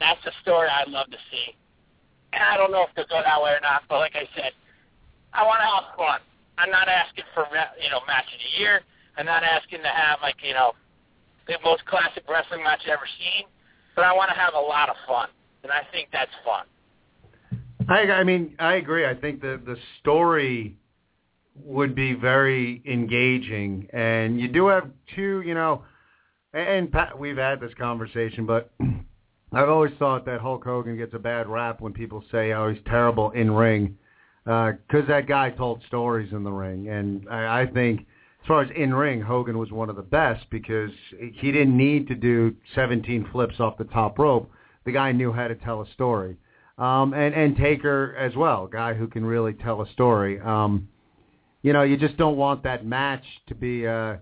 that's 0.00 0.20
the 0.24 0.32
story 0.42 0.68
I'd 0.68 0.90
love 0.90 1.08
to 1.08 1.16
see. 1.30 1.56
And 2.34 2.42
I 2.42 2.58
don't 2.58 2.72
know 2.72 2.84
if 2.84 2.90
they'll 2.96 3.08
go 3.08 3.22
that 3.24 3.40
way 3.40 3.52
or 3.52 3.62
not, 3.62 3.84
but 3.88 3.98
like 3.98 4.16
I 4.16 4.28
said, 4.36 4.52
I 5.32 5.46
want 5.46 5.60
to 5.60 5.68
have 5.68 5.96
fun. 5.96 6.20
I'm 6.58 6.70
not 6.70 6.88
asking 6.88 7.24
for 7.32 7.48
you 7.80 7.88
know 7.88 8.04
match 8.06 8.28
of 8.28 8.40
the 8.40 8.60
year. 8.60 8.82
I'm 9.16 9.24
not 9.24 9.42
asking 9.42 9.80
to 9.80 9.88
have 9.88 10.20
like 10.20 10.36
you 10.42 10.52
know 10.52 10.72
the 11.48 11.56
most 11.64 11.84
classic 11.86 12.24
wrestling 12.28 12.62
match 12.62 12.84
ever 12.88 13.08
seen 13.18 13.48
but 13.94 14.04
I 14.04 14.12
want 14.12 14.30
to 14.30 14.36
have 14.36 14.54
a 14.54 14.60
lot 14.60 14.88
of 14.88 14.96
fun, 15.06 15.28
and 15.62 15.72
I 15.72 15.82
think 15.92 16.08
that's 16.12 16.30
fun. 16.44 16.66
I, 17.88 18.12
I 18.12 18.24
mean, 18.24 18.54
I 18.58 18.74
agree. 18.74 19.06
I 19.06 19.14
think 19.14 19.40
the 19.40 19.60
the 19.64 19.76
story 20.00 20.76
would 21.64 21.94
be 21.94 22.14
very 22.14 22.82
engaging, 22.86 23.88
and 23.92 24.40
you 24.40 24.48
do 24.48 24.68
have 24.68 24.90
two, 25.14 25.42
you 25.44 25.54
know, 25.54 25.82
and 26.54 26.90
Pat, 26.90 27.18
we've 27.18 27.36
had 27.36 27.60
this 27.60 27.72
conversation, 27.78 28.46
but 28.46 28.70
I've 29.52 29.68
always 29.68 29.92
thought 29.98 30.24
that 30.26 30.40
Hulk 30.40 30.64
Hogan 30.64 30.96
gets 30.96 31.14
a 31.14 31.18
bad 31.18 31.46
rap 31.48 31.80
when 31.80 31.92
people 31.92 32.24
say, 32.30 32.52
"Oh, 32.52 32.70
he's 32.72 32.82
terrible 32.86 33.30
in 33.30 33.50
ring," 33.50 33.98
because 34.44 35.04
uh, 35.04 35.08
that 35.08 35.26
guy 35.26 35.50
told 35.50 35.82
stories 35.86 36.32
in 36.32 36.44
the 36.44 36.52
ring, 36.52 36.88
and 36.88 37.26
I, 37.30 37.62
I 37.62 37.66
think 37.66 38.06
as 38.42 38.48
far 38.48 38.62
as 38.62 38.70
in 38.74 38.92
ring, 38.92 39.20
Hogan 39.20 39.56
was 39.56 39.70
one 39.70 39.88
of 39.88 39.94
the 39.94 40.02
best 40.02 40.46
because 40.50 40.90
he 41.34 41.52
didn't 41.52 41.76
need 41.76 42.08
to 42.08 42.16
do 42.16 42.56
17 42.74 43.28
flips 43.30 43.60
off 43.60 43.78
the 43.78 43.84
top 43.84 44.18
rope. 44.18 44.50
The 44.84 44.90
guy 44.90 45.12
knew 45.12 45.32
how 45.32 45.46
to 45.46 45.54
tell 45.54 45.80
a 45.80 45.86
story, 45.92 46.36
um, 46.76 47.14
and 47.14 47.34
and 47.36 47.56
Taker 47.56 48.16
as 48.18 48.34
well, 48.34 48.66
guy 48.66 48.94
who 48.94 49.06
can 49.06 49.24
really 49.24 49.52
tell 49.52 49.80
a 49.80 49.88
story. 49.92 50.40
Um, 50.40 50.88
you 51.62 51.72
know, 51.72 51.82
you 51.82 51.96
just 51.96 52.16
don't 52.16 52.36
want 52.36 52.64
that 52.64 52.84
match 52.84 53.22
to 53.46 53.54
be 53.54 53.84
a, 53.84 54.20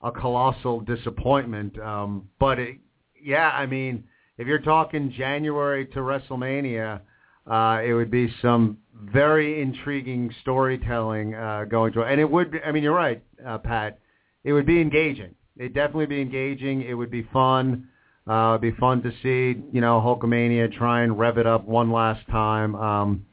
a 0.00 0.12
colossal 0.12 0.80
disappointment. 0.80 1.78
Um, 1.78 2.30
but 2.40 2.58
it, 2.58 2.78
yeah, 3.22 3.50
I 3.50 3.66
mean, 3.66 4.04
if 4.38 4.46
you're 4.46 4.60
talking 4.60 5.12
January 5.14 5.84
to 5.88 5.98
WrestleMania, 5.98 7.00
uh, 7.48 7.80
it 7.84 7.92
would 7.94 8.10
be 8.10 8.32
some 8.42 8.78
very 8.94 9.62
intriguing 9.62 10.34
storytelling 10.42 11.34
uh, 11.34 11.64
going 11.64 11.92
through. 11.92 12.04
And 12.04 12.20
it 12.20 12.30
would, 12.30 12.60
I 12.64 12.72
mean, 12.72 12.82
you're 12.82 12.94
right, 12.94 13.22
uh, 13.46 13.58
Pat. 13.58 13.98
It 14.44 14.52
would 14.52 14.66
be 14.66 14.80
engaging. 14.80 15.34
it'd 15.56 15.74
definitely 15.74 16.06
be 16.06 16.20
engaging. 16.20 16.82
It 16.82 16.94
would 16.94 17.10
be 17.10 17.22
fun. 17.32 17.88
Uh, 18.28 18.50
it'd 18.50 18.60
be 18.60 18.78
fun 18.78 19.02
to 19.02 19.10
see, 19.22 19.60
you 19.72 19.80
know, 19.80 20.00
Hulkamania 20.00 20.72
try 20.72 21.02
and 21.02 21.18
rev 21.18 21.38
it 21.38 21.46
up 21.46 21.64
one 21.64 21.90
last 21.90 22.26
time. 22.28 22.74
Um, 22.74 23.26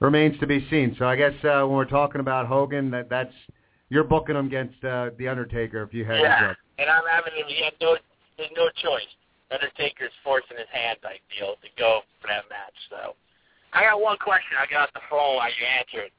remains 0.00 0.38
to 0.40 0.46
be 0.46 0.66
seen. 0.70 0.94
So 0.98 1.06
I 1.06 1.16
guess 1.16 1.32
uh, 1.44 1.62
when 1.62 1.72
we're 1.72 1.84
talking 1.84 2.20
about 2.20 2.46
Hogan, 2.46 2.90
that 2.90 3.08
that's 3.08 3.32
you're 3.88 4.04
booking 4.04 4.36
him 4.36 4.46
against 4.46 4.82
uh, 4.84 5.10
the 5.18 5.28
Undertaker 5.28 5.82
if 5.82 5.94
you 5.94 6.04
had 6.04 6.20
yeah, 6.20 6.52
and 6.78 6.90
I'm 6.90 7.02
having 7.10 7.32
him. 7.34 7.46
He 7.48 7.64
had 7.64 7.72
no, 7.80 7.96
there's 8.36 8.50
no 8.54 8.68
choice. 8.82 9.08
Undertaker's 9.50 10.12
forcing 10.22 10.58
his 10.58 10.68
hand, 10.70 10.98
I 11.04 11.16
feel, 11.32 11.54
to 11.62 11.68
go 11.78 12.00
for 12.20 12.28
that 12.28 12.44
match. 12.50 12.76
So 12.90 13.14
I 13.72 13.84
got 13.84 14.00
one 14.00 14.16
question. 14.18 14.56
I 14.56 14.66
got 14.70 14.92
the 14.94 15.04
phone 15.10 15.36
while 15.36 15.52
you 15.52 15.64
answer 15.66 16.08
it, 16.08 16.12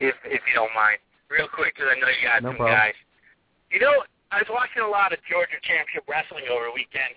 if 0.00 0.14
if 0.24 0.42
you 0.44 0.54
don't 0.54 0.72
mind, 0.74 0.98
real 1.32 1.48
quick, 1.48 1.74
because 1.74 1.88
I 1.90 1.96
know 1.98 2.08
you 2.08 2.22
got 2.24 2.42
No 2.42 2.50
some 2.50 2.60
problem. 2.60 2.76
guys. 2.76 2.98
You 3.72 3.80
know, 3.80 4.04
I 4.30 4.42
was 4.42 4.50
watching 4.50 4.82
a 4.82 4.90
lot 4.90 5.12
of 5.12 5.18
Georgia 5.26 5.58
Championship 5.62 6.04
Wrestling 6.06 6.46
over 6.50 6.68
the 6.68 6.74
weekend. 6.74 7.14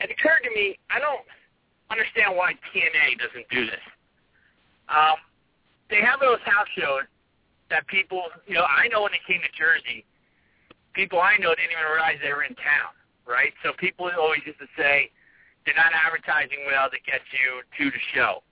It 0.00 0.10
occurred 0.10 0.42
to 0.42 0.52
me, 0.52 0.76
I 0.90 0.98
don't 0.98 1.22
understand 1.92 2.34
why 2.34 2.58
TNA 2.72 3.20
doesn't 3.22 3.46
do 3.48 3.64
this. 3.68 3.84
Um, 4.90 5.16
they 5.88 6.02
have 6.02 6.18
those 6.18 6.42
house 6.44 6.68
shows 6.74 7.06
that 7.70 7.86
people, 7.86 8.28
you 8.48 8.58
know, 8.58 8.66
I 8.66 8.88
know 8.88 9.06
when 9.06 9.12
they 9.12 9.22
came 9.24 9.40
to 9.40 9.52
Jersey, 9.56 10.04
people 10.92 11.20
I 11.20 11.36
know 11.38 11.54
didn't 11.54 11.72
even 11.72 11.86
realize 11.88 12.18
they 12.20 12.32
were 12.32 12.44
in 12.44 12.56
town, 12.58 12.92
right? 13.24 13.52
So 13.62 13.72
people 13.78 14.10
always 14.12 14.42
used 14.44 14.60
to 14.60 14.68
say 14.76 15.08
they're 15.64 15.78
not 15.78 15.92
advertising 15.94 16.66
well 16.68 16.90
to 16.90 17.00
get 17.06 17.20
you 17.32 17.64
to 17.64 17.84
the 17.88 18.02
show. 18.12 18.42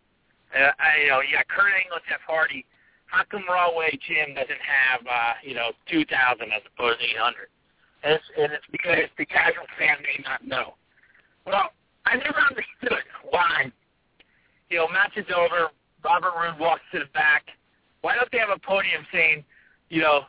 Uh, 0.52 0.72
I, 0.78 1.02
you 1.02 1.08
know, 1.08 1.20
you 1.20 1.36
got 1.36 1.48
Kurt 1.48 1.72
Angle 1.72 1.96
and 1.96 2.06
Jeff 2.08 2.20
Hardy. 2.28 2.64
How 3.06 3.24
come 3.28 3.44
Rahway 3.48 3.98
gym 4.00 4.34
doesn't 4.34 4.64
have, 4.64 5.00
uh, 5.04 5.34
you 5.44 5.54
know, 5.54 5.72
2,000 5.90 6.08
as 6.52 6.62
opposed 6.64 7.00
to 7.00 7.06
800? 7.06 7.48
And 8.04 8.14
it's, 8.14 8.24
and 8.36 8.52
it's 8.52 8.68
because 8.72 9.08
the 9.16 9.26
casual 9.26 9.68
fan 9.78 9.96
may 10.00 10.22
not 10.24 10.46
know. 10.46 10.74
Well, 11.46 11.70
I 12.06 12.16
never 12.16 12.40
understood 12.40 13.04
why. 13.30 13.70
You 14.70 14.78
know, 14.78 14.88
match 14.88 15.12
is 15.16 15.26
over. 15.34 15.70
Robert 16.04 16.32
Roode 16.34 16.58
walks 16.58 16.82
to 16.92 17.00
the 17.00 17.10
back. 17.14 17.44
Why 18.00 18.16
don't 18.16 18.30
they 18.32 18.38
have 18.38 18.50
a 18.50 18.58
podium 18.58 19.06
saying, 19.12 19.44
you 19.88 20.02
know, 20.02 20.22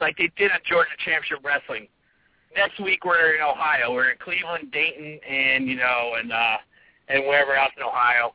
like 0.00 0.16
they 0.16 0.30
did 0.36 0.50
at 0.50 0.64
Georgia 0.64 0.90
Championship 1.04 1.44
Wrestling? 1.44 1.86
Next 2.56 2.80
week 2.80 3.04
we're 3.04 3.36
in 3.36 3.42
Ohio. 3.42 3.92
We're 3.92 4.10
in 4.10 4.18
Cleveland, 4.18 4.72
Dayton, 4.72 5.20
and 5.28 5.68
you 5.68 5.76
know, 5.76 6.16
and 6.18 6.32
uh, 6.32 6.56
and 7.08 7.24
wherever 7.26 7.54
else 7.54 7.70
in 7.76 7.84
Ohio. 7.84 8.34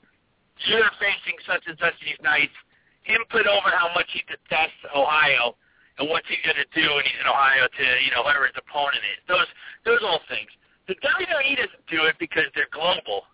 You're 0.64 0.91
facing 0.97 1.38
such 1.43 1.68
and 1.68 1.76
such 1.78 1.93
these 1.99 2.20
nights. 2.24 2.56
Him 3.03 3.22
put 3.30 3.45
over 3.45 3.70
how 3.76 3.91
much 3.93 4.08
he 4.16 4.24
detests 4.26 4.82
Ohio 4.95 5.60
and 5.99 6.10
what's 6.10 6.26
he 6.32 6.39
going 6.41 6.58
to 6.58 6.70
do 6.74 6.88
when 6.95 7.03
he's 7.06 7.20
in 7.20 7.28
Ohio 7.28 7.68
to 7.68 7.86
you 8.01 8.12
know 8.16 8.24
whoever 8.24 8.47
his 8.47 8.58
opponent 8.58 9.03
is. 9.14 9.20
Those 9.28 9.49
those 9.84 10.01
all 10.01 10.24
things. 10.32 10.49
The 10.88 10.95
WWE 11.01 11.53
doesn't 11.58 11.86
do 11.89 12.06
it 12.06 12.16
because 12.22 12.45
they're 12.53 12.72
global, 12.72 13.26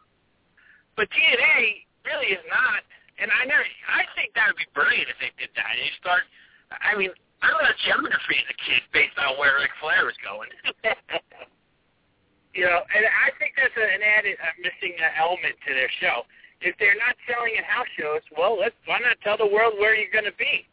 but 0.96 1.08
TNA 1.12 1.84
really 2.08 2.32
is 2.34 2.44
not. 2.48 2.84
And 3.22 3.30
I 3.30 3.46
never, 3.46 3.62
I 3.86 4.08
think 4.18 4.34
that 4.34 4.50
would 4.50 4.58
be 4.58 4.66
brilliant 4.74 5.06
if 5.06 5.18
they 5.22 5.30
did 5.38 5.54
that. 5.54 5.78
You 5.78 5.94
start, 6.02 6.26
I 6.74 6.98
mean, 6.98 7.14
I 7.46 7.54
learned 7.54 7.78
geography 7.86 8.42
as 8.42 8.58
kid 8.58 8.82
based 8.94 9.18
on 9.22 9.38
where 9.38 9.62
Ric 9.62 9.70
Flair 9.78 10.10
was 10.10 10.18
going. 10.26 10.50
you 12.58 12.66
know, 12.66 12.82
and 12.82 13.04
I 13.06 13.30
think 13.38 13.54
that's 13.58 13.78
an 13.78 14.02
added, 14.02 14.42
a 14.42 14.50
missing 14.62 14.98
element 15.18 15.54
to 15.54 15.72
their 15.74 15.92
show. 16.02 16.26
If 16.62 16.78
they're 16.78 16.97
not 16.97 17.18
selling 17.26 17.57
at 17.57 17.66
house 17.66 17.89
shows, 17.97 18.22
well, 18.38 18.57
let's 18.57 18.78
why 18.86 18.99
not 18.99 19.18
tell 19.26 19.38
the 19.38 19.49
world 19.49 19.74
where 19.82 19.97
you're 19.97 20.14
going 20.14 20.30
to 20.30 20.38
be? 20.38 20.66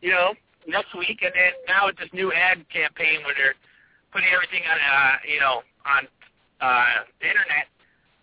You 0.00 0.10
know, 0.10 0.34
next 0.66 0.94
week, 0.94 1.22
and 1.22 1.34
then 1.34 1.52
now 1.66 1.86
with 1.86 1.98
this 1.98 2.10
new 2.12 2.32
ad 2.32 2.62
campaign 2.70 3.26
where 3.26 3.34
they're 3.34 3.58
putting 4.12 4.30
everything 4.30 4.62
on, 4.70 4.78
uh, 4.78 5.16
you 5.26 5.40
know, 5.40 5.66
on 5.84 6.06
uh, 6.62 7.02
the 7.18 7.26
internet 7.26 7.66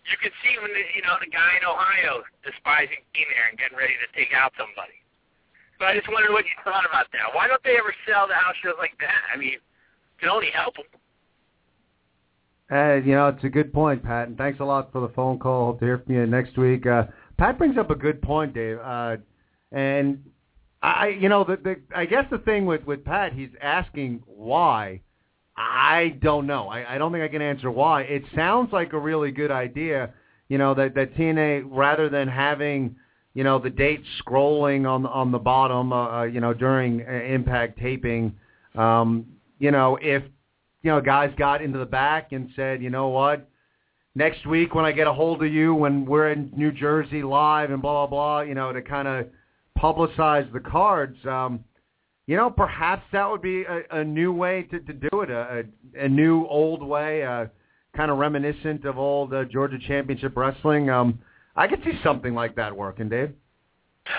you 0.09 0.17
could 0.17 0.33
see 0.41 0.57
when 0.59 0.73
the, 0.73 0.83
you 0.97 1.03
know 1.05 1.15
the 1.21 1.29
guy 1.29 1.55
in 1.55 1.63
Ohio 1.63 2.25
despising 2.41 3.05
being 3.13 3.29
there 3.31 3.47
and 3.47 3.55
getting 3.55 3.77
ready 3.77 3.95
to 4.01 4.07
take 4.11 4.33
out 4.33 4.51
somebody. 4.57 4.97
So 5.77 5.85
I 5.85 5.95
just 5.97 6.09
wondered 6.09 6.33
what 6.33 6.45
you 6.45 6.55
thought 6.65 6.85
about 6.85 7.09
that. 7.13 7.33
Why 7.33 7.47
don't 7.47 7.61
they 7.63 7.77
ever 7.77 7.93
sell 8.05 8.27
the 8.27 8.37
house 8.37 8.57
shows 8.61 8.77
like 8.77 8.97
that? 9.01 9.21
I 9.33 9.37
mean, 9.37 9.57
it 9.57 10.17
can 10.19 10.29
only 10.29 10.49
help 10.53 10.77
them. 10.77 10.89
Uh, 12.71 12.95
you 12.95 13.13
know, 13.13 13.27
it's 13.27 13.43
a 13.43 13.49
good 13.49 13.73
point, 13.73 14.01
Pat, 14.01 14.29
and 14.29 14.37
thanks 14.37 14.61
a 14.61 14.63
lot 14.63 14.91
for 14.93 15.01
the 15.01 15.13
phone 15.13 15.37
call. 15.37 15.65
Hope 15.65 15.79
to 15.79 15.85
hear 15.85 15.97
from 15.97 16.15
you 16.15 16.25
next 16.25 16.57
week. 16.57 16.85
Uh, 16.85 17.03
Pat 17.37 17.57
brings 17.57 17.77
up 17.77 17.91
a 17.91 17.95
good 17.95 18.21
point, 18.21 18.53
Dave. 18.53 18.79
Uh, 18.79 19.17
and 19.73 20.23
I, 20.81 21.09
you 21.09 21.27
know, 21.27 21.43
the, 21.43 21.57
the 21.57 21.75
I 21.95 22.05
guess 22.05 22.25
the 22.31 22.37
thing 22.39 22.65
with 22.65 22.85
with 22.85 23.03
Pat, 23.03 23.33
he's 23.33 23.49
asking 23.61 24.23
why. 24.25 25.01
I 25.57 26.17
don't 26.21 26.47
know. 26.47 26.69
I, 26.69 26.95
I 26.95 26.97
don't 26.97 27.11
think 27.11 27.23
I 27.23 27.27
can 27.27 27.41
answer 27.41 27.69
why. 27.69 28.03
It 28.03 28.23
sounds 28.33 28.71
like 28.71 28.93
a 28.93 28.99
really 28.99 29.31
good 29.31 29.51
idea. 29.51 30.13
You 30.47 30.57
know 30.57 30.73
that 30.73 30.95
that 30.95 31.15
TNA 31.15 31.65
rather 31.65 32.09
than 32.09 32.27
having 32.27 32.95
you 33.33 33.43
know 33.43 33.59
the 33.59 33.69
date 33.69 34.03
scrolling 34.23 34.89
on 34.89 35.05
on 35.05 35.31
the 35.31 35.39
bottom, 35.39 35.91
uh, 35.91 36.19
uh, 36.19 36.23
you 36.23 36.39
know 36.39 36.53
during 36.53 37.01
uh, 37.01 37.11
Impact 37.11 37.79
taping. 37.79 38.35
Um, 38.75 39.25
you 39.59 39.71
know 39.71 39.97
if 40.01 40.23
you 40.83 40.91
know 40.91 41.01
guys 41.01 41.33
got 41.37 41.61
into 41.61 41.79
the 41.79 41.85
back 41.85 42.31
and 42.31 42.49
said, 42.55 42.81
you 42.81 42.89
know 42.89 43.09
what, 43.09 43.49
next 44.15 44.45
week 44.45 44.73
when 44.75 44.85
I 44.85 44.91
get 44.91 45.07
a 45.07 45.13
hold 45.13 45.43
of 45.43 45.51
you 45.51 45.73
when 45.73 46.05
we're 46.05 46.31
in 46.31 46.51
New 46.55 46.71
Jersey 46.71 47.23
live 47.23 47.71
and 47.71 47.81
blah 47.81 48.05
blah 48.05 48.07
blah, 48.07 48.41
you 48.41 48.55
know 48.55 48.71
to 48.73 48.81
kind 48.81 49.07
of 49.07 49.27
publicize 49.77 50.51
the 50.53 50.59
cards. 50.59 51.17
Um, 51.25 51.63
you 52.27 52.37
know, 52.37 52.49
perhaps 52.49 53.03
that 53.11 53.29
would 53.29 53.41
be 53.41 53.63
a, 53.63 53.81
a 53.91 54.03
new 54.03 54.31
way 54.31 54.63
to, 54.71 54.79
to 54.79 54.93
do 54.93 55.21
it, 55.21 55.29
a, 55.29 55.65
a, 55.97 56.05
a 56.05 56.07
new 56.07 56.45
old 56.45 56.81
way, 56.81 57.23
uh, 57.23 57.47
kind 57.95 58.11
of 58.11 58.19
reminiscent 58.19 58.85
of 58.85 58.97
old 58.97 59.33
uh, 59.33 59.43
Georgia 59.45 59.77
Championship 59.87 60.37
Wrestling. 60.37 60.89
Um, 60.89 61.19
I 61.55 61.67
could 61.67 61.83
see 61.83 61.99
something 62.03 62.33
like 62.33 62.55
that 62.55 62.75
working, 62.75 63.09
Dave. 63.09 63.33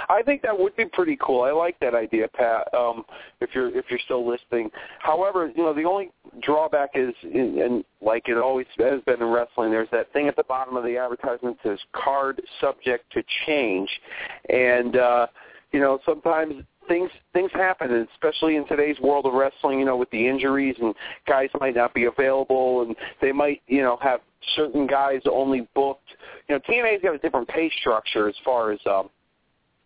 I 0.09 0.23
think 0.23 0.43
that 0.43 0.59
would 0.59 0.77
be 0.77 0.85
pretty 0.87 1.17
cool. 1.21 1.43
I 1.43 1.51
like 1.51 1.79
that 1.81 1.95
idea, 1.95 2.29
Pat. 2.29 2.73
Um, 2.75 3.05
if 3.41 3.51
you're 3.55 3.77
if 3.77 3.87
you're 3.91 4.01
still 4.05 4.29
listening. 4.29 4.71
However, 5.01 5.51
you 5.55 5.63
know 5.63 5.75
the 5.75 5.85
only 5.85 6.11
drawback 6.41 6.91
is, 6.95 7.15
and 7.23 7.85
like 8.01 8.29
it 8.29 8.37
always 8.39 8.67
has 8.79 9.01
been 9.03 9.21
in 9.21 9.29
wrestling, 9.29 9.71
there's 9.71 9.89
that 9.93 10.13
thing 10.13 10.29
at 10.29 10.37
the 10.37 10.45
bottom 10.45 10.77
of 10.77 10.85
the 10.85 10.97
advertisement 10.97 11.59
says 11.63 11.79
"card 11.93 12.41
subject 12.61 13.11
to 13.13 13.23
change," 13.47 13.89
and 14.49 14.97
uh, 14.97 15.27
you 15.73 15.81
know 15.81 15.99
sometimes 16.05 16.55
things 16.89 17.11
things 17.33 17.51
happen, 17.53 17.93
and 17.93 18.09
especially 18.15 18.57
in 18.57 18.67
today's 18.67 18.99
world 19.01 19.27
of 19.27 19.35
wrestling. 19.35 19.79
You 19.79 19.85
know, 19.85 19.97
with 19.97 20.11
the 20.11 20.27
injuries 20.29 20.77
and 20.81 20.95
guys 21.27 21.49
might 21.61 21.75
not 21.75 21.95
be 21.95 22.05
available, 22.05 22.83
and 22.83 22.97
they 23.21 23.33
might 23.33 23.63
you 23.67 23.83
know 23.83 23.99
have 24.03 24.21
certain 24.57 24.87
guys 24.87 25.21
only 25.31 25.69
booked. 25.75 26.09
You 26.49 26.57
know, 26.57 26.61
TNA's 26.69 27.03
got 27.03 27.15
a 27.15 27.19
different 27.19 27.49
pay 27.49 27.71
structure 27.81 28.29
as 28.29 28.35
far 28.45 28.73
as. 28.73 28.81
um 28.87 29.11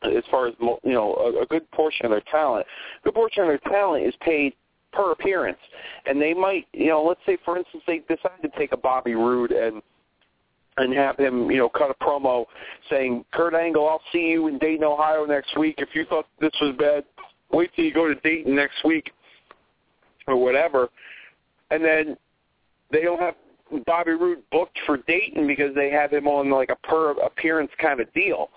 as 0.03 0.25
far 0.31 0.47
as 0.49 0.55
you 0.61 0.79
know, 0.85 1.15
a, 1.15 1.43
a 1.43 1.47
good 1.47 1.71
portion 1.71 2.07
of 2.07 2.11
their 2.11 2.23
talent, 2.31 2.67
a 3.01 3.05
good 3.05 3.15
portion 3.15 3.43
of 3.43 3.49
their 3.49 3.71
talent 3.71 4.07
is 4.07 4.15
paid 4.21 4.55
per 4.93 5.13
appearance, 5.13 5.59
and 6.07 6.21
they 6.21 6.35
might, 6.35 6.67
you 6.73 6.89
know, 6.89 7.03
let's 7.03 7.21
say 7.27 7.37
for 7.45 7.59
instance 7.59 7.83
they 7.87 7.99
decide 8.09 8.41
to 8.43 8.49
take 8.59 8.73
a 8.73 8.77
Bobby 8.77 9.15
Roode 9.15 9.53
and 9.53 9.83
and 10.79 10.93
have 10.93 11.17
him, 11.17 11.51
you 11.51 11.57
know, 11.57 11.71
cut 11.71 11.91
a 11.91 12.05
promo 12.05 12.45
saying, 12.91 13.25
"Kurt 13.33 13.55
Angle, 13.55 13.89
I'll 13.89 14.03
see 14.13 14.29
you 14.29 14.49
in 14.49 14.59
Dayton, 14.59 14.85
Ohio 14.85 15.25
next 15.25 15.57
week. 15.57 15.77
If 15.79 15.91
you 15.95 16.05
thought 16.05 16.27
this 16.39 16.53
was 16.61 16.75
bad, 16.79 17.05
wait 17.51 17.71
till 17.75 17.85
you 17.85 17.95
go 17.95 18.07
to 18.07 18.15
Dayton 18.17 18.55
next 18.55 18.85
week, 18.85 19.11
or 20.27 20.37
whatever." 20.37 20.89
And 21.71 21.85
then 21.85 22.17
they 22.91 23.03
don't 23.03 23.19
have 23.19 23.35
Bobby 23.87 24.13
Roode 24.13 24.43
booked 24.51 24.79
for 24.87 24.99
Dayton 24.99 25.47
because 25.47 25.75
they 25.75 25.91
have 25.91 26.13
him 26.13 26.29
on 26.29 26.51
like 26.51 26.71
a 26.71 26.77
per 26.87 27.13
appearance 27.13 27.71
kind 27.81 28.01
of 28.01 28.13
deal. 28.13 28.51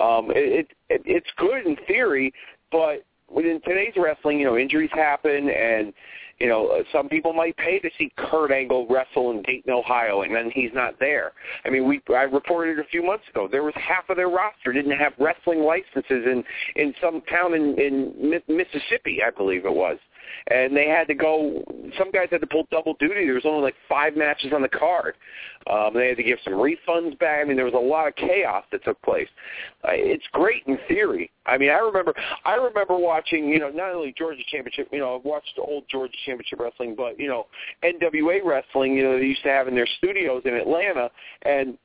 Um, 0.00 0.30
it, 0.30 0.68
it 0.88 1.02
it's 1.04 1.30
good 1.36 1.66
in 1.66 1.76
theory, 1.86 2.32
but 2.70 3.04
within 3.28 3.60
today's 3.62 3.94
wrestling, 3.96 4.38
you 4.38 4.46
know, 4.46 4.56
injuries 4.56 4.90
happen, 4.92 5.50
and 5.50 5.92
you 6.38 6.48
know, 6.48 6.82
some 6.92 7.08
people 7.08 7.32
might 7.32 7.56
pay 7.56 7.78
to 7.78 7.90
see 7.98 8.12
Kurt 8.16 8.50
Angle 8.50 8.86
wrestle 8.88 9.30
in 9.30 9.42
Dayton, 9.42 9.72
Ohio, 9.72 10.22
and 10.22 10.34
then 10.34 10.50
he's 10.52 10.70
not 10.74 10.98
there. 10.98 11.32
I 11.64 11.70
mean, 11.70 11.86
we 11.86 12.00
I 12.10 12.22
reported 12.22 12.78
a 12.78 12.84
few 12.84 13.02
months 13.02 13.24
ago 13.30 13.48
there 13.50 13.62
was 13.62 13.74
half 13.76 14.08
of 14.10 14.16
their 14.16 14.28
roster 14.28 14.72
didn't 14.72 14.98
have 14.98 15.12
wrestling 15.18 15.60
licenses 15.60 16.04
in 16.26 16.42
in 16.76 16.94
some 17.00 17.20
town 17.22 17.54
in 17.54 17.78
in 17.78 18.42
Mississippi, 18.48 19.20
I 19.24 19.30
believe 19.30 19.64
it 19.64 19.74
was 19.74 19.98
and 20.48 20.76
they 20.76 20.88
had 20.88 21.06
to 21.08 21.14
go. 21.14 21.64
Some 21.98 22.10
guys 22.10 22.28
had 22.30 22.40
to 22.40 22.46
pull 22.46 22.66
double 22.70 22.94
duty. 22.98 23.24
There 23.24 23.34
was 23.34 23.44
only 23.46 23.62
like 23.62 23.74
five 23.88 24.16
matches 24.16 24.52
on 24.54 24.62
the 24.62 24.68
card. 24.68 25.14
Um, 25.70 25.94
they 25.94 26.08
had 26.08 26.16
to 26.16 26.22
give 26.22 26.38
some 26.44 26.54
refunds 26.54 27.18
back. 27.18 27.40
I 27.40 27.44
mean, 27.44 27.56
there 27.56 27.64
was 27.64 27.74
a 27.74 27.76
lot 27.76 28.08
of 28.08 28.16
chaos 28.16 28.64
that 28.72 28.84
took 28.84 29.00
place. 29.02 29.28
Uh, 29.84 29.90
it's 29.92 30.24
great 30.32 30.64
in 30.66 30.78
theory. 30.88 31.30
I 31.46 31.58
mean, 31.58 31.70
I 31.70 31.78
remember, 31.78 32.14
I 32.44 32.54
remember 32.54 32.96
watching, 32.96 33.48
you 33.48 33.58
know, 33.58 33.70
not 33.70 33.92
only 33.92 34.14
Georgia 34.16 34.42
Championship, 34.50 34.88
you 34.92 34.98
know, 34.98 35.16
I've 35.16 35.24
watched 35.24 35.58
old 35.58 35.84
Georgia 35.88 36.14
Championship 36.24 36.60
wrestling, 36.60 36.94
but 36.96 37.18
you 37.18 37.28
know, 37.28 37.46
NWA 37.84 38.40
wrestling, 38.44 38.96
you 38.96 39.04
know, 39.04 39.18
they 39.18 39.24
used 39.24 39.42
to 39.44 39.50
have 39.50 39.68
in 39.68 39.74
their 39.74 39.88
studios 39.98 40.42
in 40.44 40.54
Atlanta, 40.54 41.10
and 41.42 41.78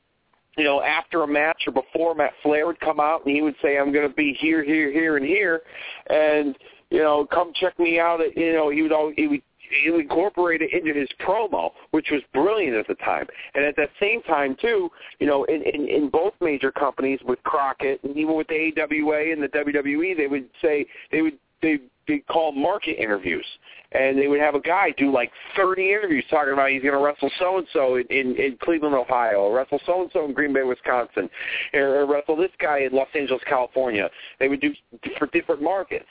you 0.58 0.64
know, 0.64 0.82
after 0.82 1.22
a 1.22 1.28
match 1.28 1.64
or 1.68 1.74
before, 1.74 2.16
Matt 2.16 2.34
Flair 2.42 2.66
would 2.66 2.80
come 2.80 3.00
out 3.00 3.24
and 3.26 3.36
he 3.36 3.44
would 3.44 3.56
say, 3.62 3.78
"I'm 3.78 3.94
going 3.94 4.10
to 4.10 4.16
be 4.16 4.34
here, 4.40 4.64
here, 4.64 4.92
here, 4.92 5.16
and 5.16 5.26
here," 5.26 5.62
and 6.10 6.58
you 6.90 7.00
know, 7.00 7.26
come 7.26 7.52
check 7.56 7.78
me 7.80 8.00
out. 8.00 8.22
At, 8.22 8.38
you 8.38 8.54
know, 8.54 8.70
he 8.70 8.82
would 8.82 8.92
always, 8.92 9.16
he 9.18 9.28
would 9.28 9.42
he 9.84 9.92
would 9.92 10.02
incorporate 10.02 10.62
it 10.62 10.72
into 10.74 10.98
his 10.98 11.10
promo, 11.20 11.72
which 11.92 12.08
was 12.12 12.22
brilliant 12.34 12.76
at 12.76 12.88
the 12.88 12.96
time. 12.96 13.28
And 13.54 13.66
at 13.66 13.76
that 13.76 13.90
same 14.00 14.22
time, 14.24 14.56
too, 14.62 14.90
you 15.20 15.28
know, 15.28 15.44
in, 15.46 15.62
in, 15.64 15.88
in 15.90 16.10
both 16.10 16.34
major 16.42 16.72
companies 16.72 17.20
with 17.26 17.42
Crockett 17.44 18.02
and 18.04 18.16
even 18.16 18.36
with 18.36 18.48
the 18.48 18.72
AWA 18.78 19.32
and 19.32 19.44
the 19.44 19.50
WWE, 19.50 20.16
they 20.16 20.28
would 20.28 20.50
say 20.62 20.86
they 21.12 21.22
would 21.22 21.38
they 21.62 21.80
they 22.08 22.20
call 22.30 22.52
market 22.52 23.02
interviews 23.02 23.46
and 23.92 24.18
they 24.18 24.28
would 24.28 24.40
have 24.40 24.56
a 24.56 24.60
guy 24.60 24.94
do 24.98 25.12
like 25.12 25.32
30 25.56 25.92
interviews 25.92 26.24
talking 26.30 26.54
about 26.54 26.70
he's 26.70 26.82
going 26.82 26.94
to 26.94 27.00
wrestle 27.00 27.32
so 27.40 27.58
and 27.58 27.68
so 27.74 27.96
in 27.96 28.36
in 28.36 28.58
Cleveland, 28.62 28.96
Ohio, 28.96 29.42
or 29.42 29.56
wrestle 29.56 29.80
so 29.86 30.02
and 30.02 30.12
so 30.12 30.26
in 30.26 30.34
Green 30.34 30.54
Bay, 30.54 30.64
Wisconsin, 30.64 31.30
or 31.74 32.06
wrestle 32.06 32.36
this 32.36 32.52
guy 32.60 32.80
in 32.80 32.94
Los 32.94 33.08
Angeles, 33.16 33.42
California. 33.48 34.10
They 34.40 34.50
would 34.50 34.62
do 34.62 34.74
for 35.18 35.28
different 35.28 35.62
markets. 35.62 36.06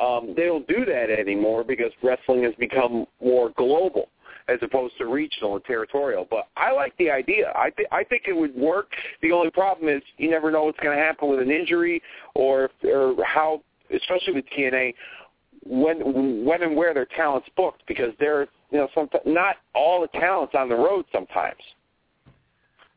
Um, 0.00 0.34
they 0.36 0.44
don't 0.44 0.66
do 0.68 0.84
that 0.84 1.10
anymore 1.10 1.64
because 1.64 1.90
wrestling 2.02 2.44
has 2.44 2.54
become 2.58 3.06
more 3.22 3.50
global 3.56 4.08
as 4.48 4.58
opposed 4.62 4.96
to 4.98 5.06
regional 5.06 5.56
and 5.56 5.64
territorial. 5.64 6.26
But 6.30 6.46
I 6.56 6.72
like 6.72 6.96
the 6.98 7.10
idea. 7.10 7.52
I 7.56 7.70
th- 7.70 7.88
I 7.90 8.04
think 8.04 8.22
it 8.28 8.36
would 8.36 8.54
work. 8.54 8.92
The 9.22 9.32
only 9.32 9.50
problem 9.50 9.88
is 9.88 10.02
you 10.18 10.30
never 10.30 10.50
know 10.50 10.64
what's 10.64 10.78
going 10.78 10.96
to 10.96 11.02
happen 11.02 11.28
with 11.28 11.40
an 11.40 11.50
injury 11.50 12.00
or 12.34 12.70
or 12.84 13.16
how, 13.24 13.62
especially 13.92 14.34
with 14.34 14.44
TNA, 14.56 14.94
when 15.68 16.44
when 16.44 16.62
and 16.62 16.76
where 16.76 16.94
their 16.94 17.06
talent's 17.06 17.48
booked 17.56 17.82
because 17.86 18.12
they're 18.18 18.42
you 18.70 18.78
know 18.78 18.88
some 18.94 19.08
not 19.24 19.56
all 19.74 20.00
the 20.00 20.18
talents 20.18 20.54
on 20.56 20.68
the 20.68 20.74
road 20.74 21.04
sometimes. 21.12 21.60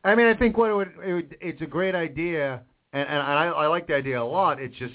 I 0.02 0.14
mean, 0.14 0.26
I 0.26 0.34
think 0.34 0.56
what 0.56 0.70
it 0.70 0.74
would, 0.74 0.92
it 1.04 1.12
would 1.12 1.36
it's 1.40 1.62
a 1.62 1.66
great 1.66 1.94
idea, 1.94 2.62
and, 2.92 3.08
and 3.08 3.18
I, 3.18 3.46
I 3.46 3.66
like 3.66 3.86
the 3.86 3.94
idea 3.94 4.22
a 4.22 4.24
lot. 4.24 4.60
It's 4.60 4.76
just 4.76 4.94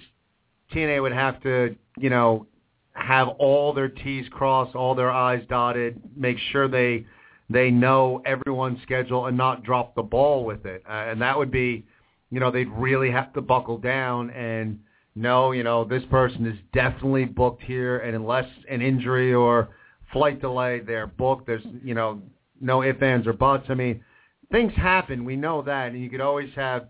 TNA 0.73 1.01
would 1.01 1.13
have 1.13 1.41
to, 1.43 1.75
you 1.97 2.09
know, 2.09 2.47
have 2.93 3.27
all 3.27 3.73
their 3.73 3.89
T's 3.89 4.27
crossed, 4.29 4.75
all 4.75 4.95
their 4.95 5.11
I's 5.11 5.45
dotted, 5.47 6.01
make 6.15 6.37
sure 6.51 6.67
they 6.67 7.05
they 7.49 7.69
know 7.69 8.21
everyone's 8.25 8.81
schedule 8.81 9.27
and 9.27 9.37
not 9.37 9.63
drop 9.63 9.93
the 9.95 10.01
ball 10.01 10.43
with 10.43 10.65
it. 10.65 10.83
Uh, 10.89 10.93
and 10.93 11.21
that 11.21 11.37
would 11.37 11.51
be, 11.51 11.85
you 12.31 12.39
know, 12.39 12.49
they'd 12.49 12.69
really 12.69 13.11
have 13.11 13.31
to 13.33 13.41
buckle 13.41 13.77
down 13.77 14.31
and 14.31 14.79
no, 15.15 15.51
you 15.53 15.63
know, 15.63 15.85
this 15.85 16.03
person 16.11 16.45
is 16.45 16.57
definitely 16.73 17.23
booked 17.23 17.63
here, 17.63 17.99
and 17.99 18.15
unless 18.15 18.45
an 18.69 18.81
injury 18.81 19.33
or 19.33 19.69
flight 20.11 20.41
delay, 20.41 20.81
they're 20.81 21.07
booked. 21.07 21.47
There's, 21.47 21.63
you 21.83 21.93
know, 21.93 22.21
no 22.59 22.83
ifs, 22.83 23.01
ands, 23.01 23.25
or 23.25 23.33
buts. 23.33 23.65
I 23.69 23.75
mean, 23.75 24.03
things 24.51 24.73
happen. 24.75 25.23
We 25.23 25.37
know 25.37 25.61
that, 25.61 25.91
and 25.91 26.03
you 26.03 26.09
could 26.09 26.19
always 26.19 26.49
have, 26.55 26.87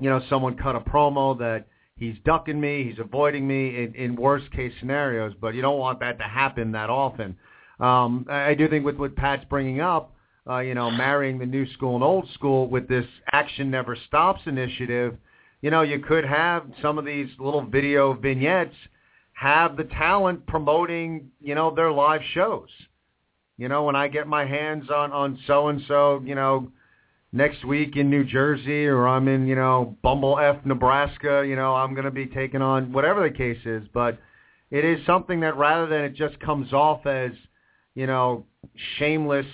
you 0.00 0.10
know, 0.10 0.20
someone 0.28 0.56
cut 0.56 0.74
a 0.74 0.80
promo 0.80 1.38
that 1.38 1.66
he's 1.96 2.16
ducking 2.24 2.60
me, 2.60 2.82
he's 2.82 2.98
avoiding 2.98 3.46
me 3.46 3.84
in, 3.84 3.94
in 3.94 4.16
worst 4.16 4.50
case 4.50 4.72
scenarios, 4.80 5.32
but 5.40 5.54
you 5.54 5.62
don't 5.62 5.78
want 5.78 6.00
that 6.00 6.18
to 6.18 6.24
happen 6.24 6.72
that 6.72 6.90
often. 6.90 7.36
Um, 7.78 8.26
I 8.28 8.54
do 8.54 8.68
think 8.68 8.84
with 8.84 8.96
what 8.96 9.14
Pat's 9.14 9.44
bringing 9.48 9.80
up, 9.80 10.12
uh, 10.48 10.58
you 10.58 10.74
know, 10.74 10.90
marrying 10.90 11.38
the 11.38 11.46
new 11.46 11.70
school 11.74 11.94
and 11.94 12.02
old 12.02 12.28
school 12.34 12.66
with 12.68 12.88
this 12.88 13.06
Action 13.30 13.70
Never 13.70 13.96
Stops 14.08 14.40
initiative– 14.46 15.16
you 15.60 15.70
know, 15.70 15.82
you 15.82 15.98
could 15.98 16.24
have 16.24 16.64
some 16.80 16.98
of 16.98 17.04
these 17.04 17.28
little 17.38 17.64
video 17.64 18.14
vignettes 18.14 18.74
have 19.32 19.76
the 19.76 19.84
talent 19.84 20.46
promoting, 20.46 21.30
you 21.40 21.54
know, 21.54 21.74
their 21.74 21.92
live 21.92 22.20
shows. 22.34 22.68
You 23.56 23.68
know, 23.68 23.84
when 23.84 23.96
I 23.96 24.08
get 24.08 24.26
my 24.26 24.44
hands 24.44 24.88
on 24.90 25.12
on 25.12 25.38
so 25.46 25.68
and 25.68 25.80
so, 25.88 26.22
you 26.24 26.34
know, 26.34 26.70
next 27.32 27.64
week 27.64 27.96
in 27.96 28.08
New 28.08 28.24
Jersey 28.24 28.86
or 28.86 29.06
I'm 29.06 29.28
in, 29.28 29.46
you 29.46 29.56
know, 29.56 29.96
Bumble 30.02 30.38
F, 30.38 30.64
Nebraska, 30.64 31.44
you 31.46 31.56
know, 31.56 31.74
I'm 31.74 31.94
going 31.94 32.04
to 32.04 32.10
be 32.10 32.26
taking 32.26 32.62
on 32.62 32.92
whatever 32.92 33.28
the 33.28 33.36
case 33.36 33.58
is, 33.64 33.82
but 33.92 34.18
it 34.70 34.84
is 34.84 35.04
something 35.06 35.40
that 35.40 35.56
rather 35.56 35.86
than 35.86 36.04
it 36.04 36.14
just 36.14 36.38
comes 36.40 36.72
off 36.72 37.06
as, 37.06 37.32
you 37.94 38.06
know, 38.06 38.44
shameless 38.98 39.46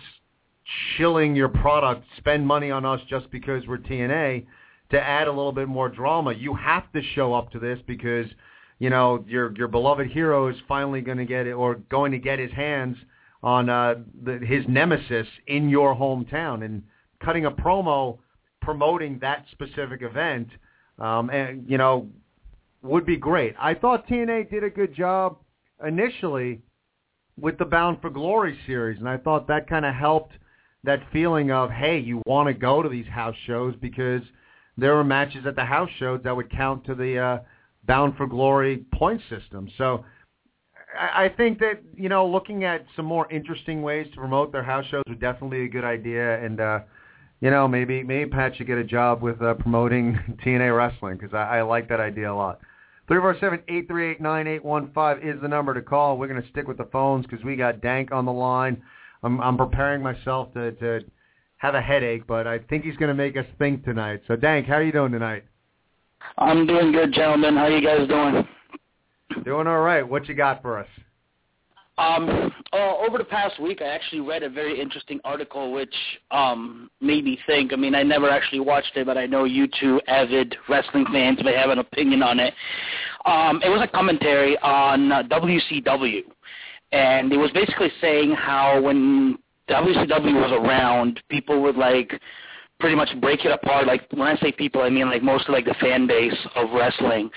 shilling 0.97 1.37
your 1.37 1.49
product, 1.49 2.05
spend 2.17 2.47
money 2.47 2.71
on 2.71 2.85
us 2.85 3.01
just 3.09 3.31
because 3.31 3.67
we're 3.67 3.79
TNA, 3.79 4.47
to 4.91 5.01
add 5.01 5.29
a 5.29 5.33
little 5.33 5.53
bit 5.53 5.69
more 5.69 5.89
drama. 5.89 6.33
You 6.33 6.55
have 6.55 6.91
to 6.93 7.03
show 7.15 7.35
up 7.35 7.51
to 7.53 7.59
this 7.59 7.79
because 7.87 8.27
you 8.79 8.91
know 8.91 9.25
your 9.27 9.55
your 9.57 9.69
beloved 9.69 10.09
hero 10.09 10.49
is 10.49 10.57
finally 10.69 11.01
going 11.01 11.19
to 11.19 11.25
get 11.25 11.47
it 11.47 11.53
or 11.53 11.77
going 11.77 12.13
to 12.13 12.19
get 12.19 12.39
his 12.39 12.53
hands 12.53 12.97
on 13.43 13.69
uh, 13.69 13.97
the, 14.23 14.39
his 14.39 14.65
nemesis 14.69 15.27
in 15.47 15.69
your 15.69 15.95
hometown 15.95 16.65
and 16.65 16.83
cutting 17.23 17.45
a 17.47 17.51
promo 17.51 18.19
promoting 18.61 19.19
that 19.21 19.45
specific 19.53 20.01
event 20.03 20.49
um, 20.99 21.31
and 21.31 21.69
you 21.69 21.79
know 21.79 22.09
would 22.83 23.07
be 23.07 23.17
great. 23.17 23.55
I 23.59 23.75
thought 23.75 24.07
TNA 24.07 24.51
did 24.51 24.63
a 24.63 24.71
good 24.71 24.95
job 24.95 25.39
initially 25.87 26.61
with 27.41 27.59
the 27.59 27.65
Bound 27.65 28.01
for 28.01 28.11
Glory 28.11 28.59
series, 28.67 28.99
and 28.99 29.09
I 29.09 29.17
thought 29.17 29.49
that 29.49 29.69
kind 29.69 29.85
of 29.85 29.95
helped 29.95 30.35
that 30.85 31.01
feeling 31.13 31.51
of 31.51 31.71
hey, 31.71 31.99
you 31.99 32.23
want 32.27 32.49
to 32.49 32.55
go 32.55 32.83
to 32.83 32.89
these 32.89 33.07
house 33.07 33.37
shows 33.47 33.75
because 33.81 34.23
there 34.77 34.95
were 34.95 35.05
matches 35.05 35.47
at 35.47 35.57
the 35.57 35.65
house 35.65 35.91
shows 35.99 36.21
that 36.25 36.35
would 36.35 36.51
count 36.51 36.85
to 36.87 36.95
the 36.95 37.19
uh, 37.19 37.39
Bound 37.87 38.17
for 38.17 38.27
Glory 38.27 38.85
point 38.95 39.21
system. 39.29 39.69
So 39.79 40.05
I, 40.99 41.25
I 41.25 41.29
think 41.29 41.59
that 41.61 41.83
you 41.95 42.09
know 42.09 42.27
looking 42.27 42.65
at 42.65 42.85
some 42.97 43.05
more 43.05 43.31
interesting 43.31 43.83
ways 43.83 44.07
to 44.13 44.17
promote 44.17 44.53
their 44.53 44.65
house 44.65 44.85
shows 44.91 45.03
would 45.09 45.21
definitely 45.21 45.59
be 45.59 45.65
a 45.65 45.69
good 45.69 45.85
idea. 45.85 46.45
And 46.45 46.61
uh, 46.61 46.81
you 47.41 47.51
know 47.51 47.69
maybe 47.69 48.03
maybe 48.03 48.31
Pat 48.31 48.57
should 48.57 48.67
get 48.67 48.79
a 48.79 48.85
job 48.85 49.23
with 49.23 49.41
uh, 49.43 49.55
promoting 49.55 50.19
TNA 50.45 50.77
wrestling 50.77 51.19
because 51.19 51.35
I, 51.35 51.59
I 51.59 51.63
like 51.63 51.89
that 51.89 52.01
idea 52.01 52.33
a 52.33 52.35
lot. 52.35 52.61
Three 53.07 53.19
four 53.19 53.37
seven 53.39 53.61
eight 53.69 53.87
three 53.87 54.11
eight 54.11 54.21
nine 54.21 54.47
eight 54.47 54.65
one 54.65 54.91
five 54.95 55.23
is 55.23 55.41
the 55.43 55.49
number 55.49 55.75
to 55.75 55.83
call. 55.83 56.17
We're 56.17 56.29
going 56.29 56.43
to 56.43 56.49
stick 56.49 56.67
with 56.67 56.79
the 56.79 56.89
phones 56.91 57.27
because 57.27 57.45
we 57.45 57.55
got 57.55 57.83
Dank 57.83 58.13
on 58.13 58.25
the 58.25 58.33
line. 58.33 58.83
I'm, 59.23 59.41
I'm 59.41 59.57
preparing 59.57 60.03
myself 60.03 60.53
to, 60.55 60.73
to 60.73 61.01
have 61.65 61.75
a 61.75 61.81
headache, 61.81 62.27
but 62.27 62.47
I 62.47 62.59
think 62.59 62.85
he's 62.85 62.97
going 62.99 63.09
to 63.09 63.15
make 63.15 63.39
us 63.39 63.47
think 63.59 63.85
tonight. 63.87 64.21
So, 64.29 64.37
Dank, 64.37 64.67
how 64.67 64.75
are 64.75 64.83
you 64.83 64.93
doing 64.93 65.13
tonight? 65.13 65.45
I'm 66.37 66.67
doing 66.67 66.93
good, 66.93 67.11
gentlemen. 67.15 67.57
How 67.57 67.65
are 67.65 67.71
you 67.71 67.83
guys 67.83 68.07
doing? 68.07 68.47
Doing 69.45 69.67
all 69.67 69.81
right. 69.81 70.07
What 70.07 70.29
you 70.29 70.35
got 70.35 70.61
for 70.61 70.79
us? 70.79 70.87
Um, 71.97 72.53
uh, 72.75 72.97
over 72.99 73.17
the 73.17 73.25
past 73.25 73.59
week, 73.63 73.81
I 73.81 73.87
actually 73.87 74.21
read 74.21 74.43
a 74.43 74.51
very 74.51 74.79
interesting 74.79 75.21
article 75.25 75.73
which 75.73 75.95
um, 76.31 76.91
made 77.01 77.25
me 77.25 77.39
think. 77.47 77.73
I 77.73 77.77
mean, 77.77 77.95
I 77.95 78.03
never 78.03 78.29
actually 78.29 78.61
watched 78.61 78.95
it, 78.97 79.07
but 79.07 79.17
I 79.17 79.25
know 79.25 79.45
you 79.45 79.67
two 79.81 80.03
avid 80.07 80.55
wrestling 80.69 81.07
fans 81.13 81.39
may 81.43 81.57
have 81.57 81.71
an 81.71 81.79
opinion 81.79 82.23
on 82.23 82.41
it. 82.41 82.53
Um, 83.25 83.63
it 83.65 83.71
was 83.71 83.81
a 83.81 83.89
commentary 83.89 84.59
on 84.59 85.11
uh, 85.11 85.23
WCW, 85.23 86.25
and 86.93 87.33
it 87.33 87.39
was 87.39 87.51
basically 87.53 87.93
saying 88.03 88.33
how 88.33 88.83
when 88.83 89.39
WCW 89.69 90.35
was 90.35 90.53
around, 90.53 91.21
people 91.29 91.63
would 91.63 91.77
like 91.77 92.21
pretty 92.81 92.97
much 92.97 93.09
break 93.21 93.45
it 93.45 93.53
apart. 93.53 93.87
Like 93.87 94.07
when 94.13 94.29
I 94.29 94.37
say 94.37 94.53
people, 94.53 94.83
I 94.83 94.91
mean 94.91 95.09
like 95.09 95.23
mostly 95.23 95.55
like 95.55 95.65
the 95.65 95.75
fan 95.81 96.07
base 96.07 96.37
of 96.55 96.71
wrestling, 96.73 97.31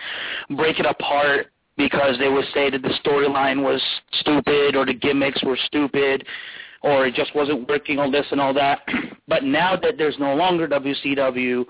break 0.56 0.80
it 0.80 0.86
apart 0.86 1.48
because 1.78 2.18
they 2.18 2.28
would 2.28 2.46
say 2.54 2.70
that 2.70 2.82
the 2.82 2.94
storyline 3.06 3.64
was 3.64 3.82
stupid 4.20 4.76
or 4.76 4.86
the 4.86 4.94
gimmicks 4.94 5.44
were 5.44 5.58
stupid 5.68 6.26
or 6.82 7.06
it 7.06 7.14
just 7.14 7.34
wasn't 7.36 7.68
working, 7.68 8.00
all 8.00 8.12
this 8.12 8.26
and 8.32 8.42
all 8.42 8.54
that. 8.54 8.82
but 9.28 9.44
now 9.44 9.76
that 9.76 9.98
there's 9.98 10.18
no 10.20 10.36
longer 10.36 10.68
WCW, 10.68 11.66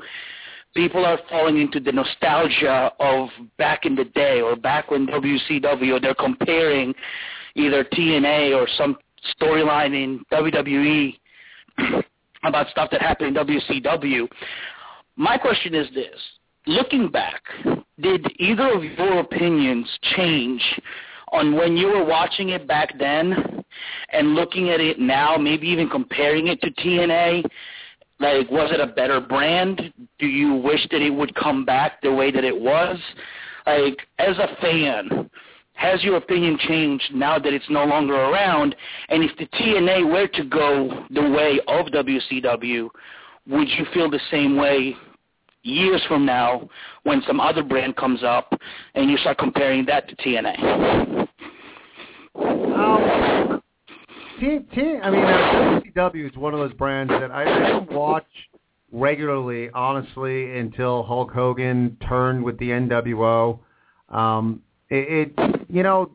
people 0.75 1.05
are 1.05 1.19
falling 1.29 1.59
into 1.59 1.79
the 1.79 1.91
nostalgia 1.91 2.91
of 2.99 3.29
back 3.57 3.85
in 3.85 3.95
the 3.95 4.05
day 4.05 4.41
or 4.41 4.55
back 4.55 4.91
when 4.91 5.07
WCW, 5.07 6.01
they're 6.01 6.15
comparing 6.15 6.93
either 7.55 7.83
TNA 7.83 8.55
or 8.55 8.67
some 8.77 8.97
storyline 9.39 9.93
in 9.93 10.23
WWE 10.31 11.17
about 12.43 12.67
stuff 12.69 12.89
that 12.91 13.01
happened 13.01 13.37
in 13.37 13.45
WCW. 13.45 14.27
My 15.15 15.37
question 15.37 15.73
is 15.75 15.87
this. 15.93 16.15
Looking 16.65 17.09
back, 17.09 17.43
did 18.01 18.25
either 18.39 18.73
of 18.73 18.83
your 18.83 19.19
opinions 19.19 19.87
change 20.15 20.61
on 21.31 21.55
when 21.55 21.77
you 21.77 21.87
were 21.87 22.05
watching 22.05 22.49
it 22.49 22.67
back 22.67 22.97
then 22.99 23.63
and 24.11 24.35
looking 24.35 24.69
at 24.69 24.79
it 24.79 24.99
now, 24.99 25.37
maybe 25.37 25.67
even 25.67 25.89
comparing 25.89 26.47
it 26.47 26.61
to 26.61 26.71
TNA? 26.71 27.43
Like, 28.19 28.49
was 28.49 28.71
it 28.71 28.79
a 28.79 28.87
better 28.87 29.21
brand? 29.21 29.93
Do 30.19 30.27
you 30.27 30.55
wish 30.55 30.87
that 30.91 31.01
it 31.01 31.09
would 31.09 31.35
come 31.35 31.65
back 31.65 32.01
the 32.01 32.13
way 32.13 32.31
that 32.31 32.43
it 32.43 32.59
was? 32.59 32.97
Like, 33.65 33.99
as 34.19 34.37
a 34.37 34.55
fan, 34.61 35.29
has 35.77 36.03
your 36.03 36.17
opinion 36.17 36.57
changed 36.67 37.05
now 37.13 37.37
that 37.37 37.53
it's 37.53 37.69
no 37.69 37.85
longer 37.85 38.15
around? 38.15 38.75
And 39.09 39.23
if 39.23 39.37
the 39.37 39.45
TNA 39.45 40.11
were 40.11 40.27
to 40.27 40.43
go 40.43 41.05
the 41.11 41.21
way 41.21 41.59
of 41.67 41.85
WCW, 41.87 42.89
would 43.47 43.67
you 43.69 43.85
feel 43.93 44.09
the 44.09 44.19
same 44.31 44.57
way 44.57 44.95
years 45.61 46.03
from 46.07 46.25
now 46.25 46.67
when 47.03 47.21
some 47.27 47.39
other 47.39 47.61
brand 47.61 47.95
comes 47.95 48.23
up 48.23 48.51
and 48.95 49.09
you 49.09 49.17
start 49.17 49.37
comparing 49.37 49.85
that 49.85 50.09
to 50.09 50.15
TNA? 50.15 51.27
Um, 52.35 53.61
T, 54.39 54.59
T, 54.73 54.81
I 55.01 55.11
mean, 55.11 55.23
uh, 55.23 55.81
WCW 55.95 56.29
is 56.29 56.37
one 56.37 56.55
of 56.55 56.59
those 56.59 56.73
brands 56.73 57.11
that 57.11 57.29
I, 57.31 57.43
I 57.43 57.65
didn't 57.67 57.91
watch 57.91 58.25
regularly, 58.91 59.69
honestly, 59.75 60.57
until 60.57 61.03
Hulk 61.03 61.31
Hogan 61.31 61.97
turned 62.07 62.43
with 62.43 62.57
the 62.57 62.69
NWO. 62.69 63.59
Um, 64.09 64.63
it, 64.89 65.33
it 65.37 65.65
you 65.69 65.83
know 65.83 66.11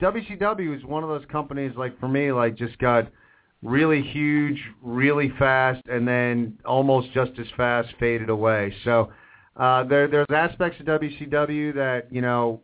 WCW 0.00 0.76
is 0.76 0.84
one 0.84 1.02
of 1.02 1.08
those 1.08 1.24
companies 1.30 1.72
like 1.76 1.98
for 2.00 2.08
me 2.08 2.32
like 2.32 2.56
just 2.56 2.78
got 2.78 3.10
really 3.62 4.02
huge, 4.02 4.58
really 4.82 5.32
fast, 5.38 5.82
and 5.86 6.06
then 6.06 6.58
almost 6.64 7.12
just 7.12 7.32
as 7.38 7.46
fast 7.56 7.88
faded 7.98 8.30
away. 8.30 8.74
So 8.84 9.12
uh, 9.56 9.84
there 9.84 10.08
there's 10.08 10.26
aspects 10.30 10.80
of 10.80 10.86
WCW 10.86 11.74
that 11.74 12.06
you 12.10 12.22
know 12.22 12.60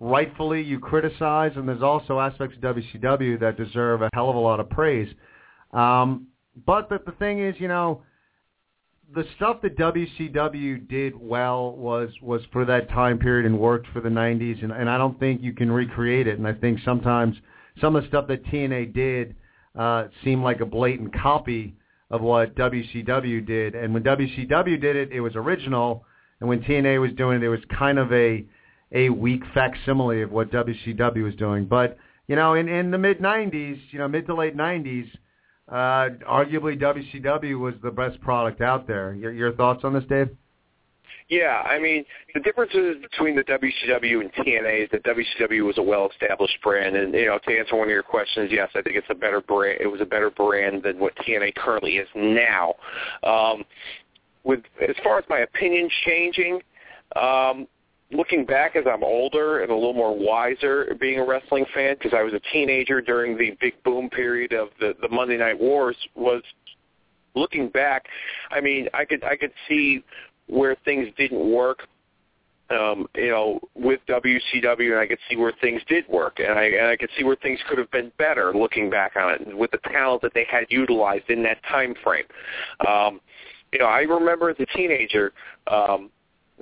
rightfully 0.00 0.62
you 0.62 0.78
criticize, 0.78 1.52
and 1.56 1.68
there's 1.68 1.82
also 1.82 2.18
aspects 2.18 2.56
of 2.56 2.76
WCW 2.76 3.38
that 3.40 3.56
deserve 3.56 4.02
a 4.02 4.10
hell 4.14 4.30
of 4.30 4.36
a 4.36 4.40
lot 4.40 4.60
of 4.60 4.68
praise. 4.70 5.12
Um, 5.72 6.26
but 6.66 6.88
the, 6.88 7.00
the 7.06 7.12
thing 7.12 7.40
is, 7.40 7.54
you 7.58 7.68
know, 7.68 8.02
the 9.14 9.24
stuff 9.36 9.60
that 9.62 9.76
WCW 9.76 10.88
did 10.88 11.14
well 11.16 11.72
was 11.72 12.10
was 12.22 12.40
for 12.52 12.64
that 12.64 12.88
time 12.90 13.18
period 13.18 13.46
and 13.46 13.58
worked 13.58 13.86
for 13.92 14.00
the 14.00 14.08
90s, 14.08 14.62
and, 14.62 14.72
and 14.72 14.88
I 14.88 14.96
don't 14.96 15.18
think 15.18 15.42
you 15.42 15.52
can 15.52 15.70
recreate 15.70 16.26
it. 16.26 16.38
And 16.38 16.46
I 16.46 16.54
think 16.54 16.78
sometimes 16.84 17.36
some 17.80 17.96
of 17.96 18.02
the 18.02 18.08
stuff 18.08 18.26
that 18.28 18.44
TNA 18.46 18.94
did 18.94 19.34
uh, 19.78 20.08
seemed 20.24 20.42
like 20.42 20.60
a 20.60 20.66
blatant 20.66 21.14
copy 21.14 21.74
of 22.10 22.20
what 22.20 22.54
WCW 22.54 23.46
did. 23.46 23.74
And 23.74 23.92
when 23.94 24.02
WCW 24.02 24.80
did 24.80 24.96
it, 24.96 25.12
it 25.12 25.20
was 25.20 25.34
original, 25.36 26.04
and 26.40 26.48
when 26.48 26.62
TNA 26.62 27.00
was 27.00 27.12
doing 27.12 27.42
it, 27.42 27.44
it 27.44 27.48
was 27.48 27.60
kind 27.76 27.98
of 27.98 28.12
a 28.12 28.44
a 28.92 29.08
weak 29.08 29.42
facsimile 29.54 30.22
of 30.22 30.30
what 30.30 30.50
WCW 30.50 31.24
was 31.24 31.34
doing. 31.36 31.66
But 31.66 31.98
you 32.28 32.36
know, 32.36 32.54
in 32.54 32.68
in 32.68 32.90
the 32.90 32.98
mid 32.98 33.18
90s, 33.18 33.80
you 33.90 33.98
know, 33.98 34.08
mid 34.08 34.26
to 34.26 34.34
late 34.34 34.56
90s 34.56 35.08
uh, 35.68 36.08
arguably 36.28 36.80
WCW 36.80 37.58
was 37.58 37.74
the 37.82 37.90
best 37.90 38.20
product 38.20 38.60
out 38.60 38.86
there. 38.86 39.14
Your, 39.14 39.32
your 39.32 39.52
thoughts 39.52 39.84
on 39.84 39.94
this, 39.94 40.04
Dave? 40.08 40.30
Yeah, 41.28 41.62
I 41.64 41.78
mean 41.78 42.04
the 42.34 42.40
differences 42.40 42.96
between 43.00 43.36
the 43.36 43.44
WCW 43.44 44.20
and 44.20 44.32
TNA 44.34 44.84
is 44.84 44.90
that 44.92 45.02
WCW 45.04 45.64
was 45.64 45.78
a 45.78 45.82
well-established 45.82 46.58
brand, 46.62 46.96
and 46.96 47.14
you 47.14 47.26
know 47.26 47.38
to 47.46 47.58
answer 47.58 47.76
one 47.76 47.86
of 47.88 47.90
your 47.90 48.02
questions, 48.02 48.50
yes, 48.52 48.68
I 48.74 48.82
think 48.82 48.96
it's 48.96 49.06
a 49.08 49.14
better 49.14 49.40
brand. 49.40 49.80
It 49.80 49.86
was 49.86 50.00
a 50.00 50.04
better 50.04 50.30
brand 50.30 50.82
than 50.82 50.98
what 50.98 51.14
TNA 51.16 51.54
currently 51.54 51.92
is 51.92 52.08
now. 52.14 52.74
Um, 53.22 53.64
with 54.44 54.60
as 54.86 54.96
far 55.02 55.18
as 55.18 55.24
my 55.30 55.38
opinion 55.38 55.88
changing, 56.04 56.60
um, 57.16 57.66
looking 58.12 58.44
back 58.44 58.76
as 58.76 58.84
I'm 58.86 59.02
older 59.02 59.62
and 59.62 59.70
a 59.70 59.74
little 59.74 59.94
more 59.94 60.16
wiser 60.16 60.94
being 61.00 61.18
a 61.18 61.24
wrestling 61.24 61.64
fan 61.74 61.94
because 61.94 62.12
I 62.16 62.22
was 62.22 62.34
a 62.34 62.40
teenager 62.52 63.00
during 63.00 63.36
the 63.36 63.56
big 63.60 63.82
boom 63.82 64.10
period 64.10 64.52
of 64.52 64.68
the 64.80 64.94
the 65.00 65.08
Monday 65.08 65.36
Night 65.36 65.58
Wars 65.58 65.96
was 66.14 66.42
looking 67.34 67.68
back 67.68 68.06
I 68.50 68.60
mean 68.60 68.88
I 68.94 69.04
could 69.04 69.24
I 69.24 69.36
could 69.36 69.52
see 69.68 70.04
where 70.46 70.76
things 70.84 71.08
didn't 71.16 71.50
work 71.50 71.80
um 72.70 73.06
you 73.14 73.30
know 73.30 73.60
with 73.74 74.00
WCW 74.08 74.90
and 74.90 75.00
I 75.00 75.06
could 75.06 75.18
see 75.28 75.36
where 75.36 75.52
things 75.60 75.80
did 75.88 76.06
work 76.08 76.38
and 76.38 76.58
I 76.58 76.64
and 76.64 76.86
I 76.86 76.96
could 76.96 77.10
see 77.16 77.24
where 77.24 77.36
things 77.36 77.58
could 77.68 77.78
have 77.78 77.90
been 77.90 78.12
better 78.18 78.52
looking 78.54 78.90
back 78.90 79.16
on 79.16 79.34
it 79.34 79.56
with 79.56 79.70
the 79.70 79.78
talent 79.90 80.22
that 80.22 80.34
they 80.34 80.46
had 80.50 80.66
utilized 80.68 81.30
in 81.30 81.42
that 81.44 81.62
time 81.64 81.94
frame. 82.02 82.24
Um 82.86 83.20
you 83.72 83.78
know 83.78 83.86
I 83.86 84.00
remember 84.00 84.50
as 84.50 84.56
a 84.60 84.66
teenager 84.76 85.32
um 85.66 86.10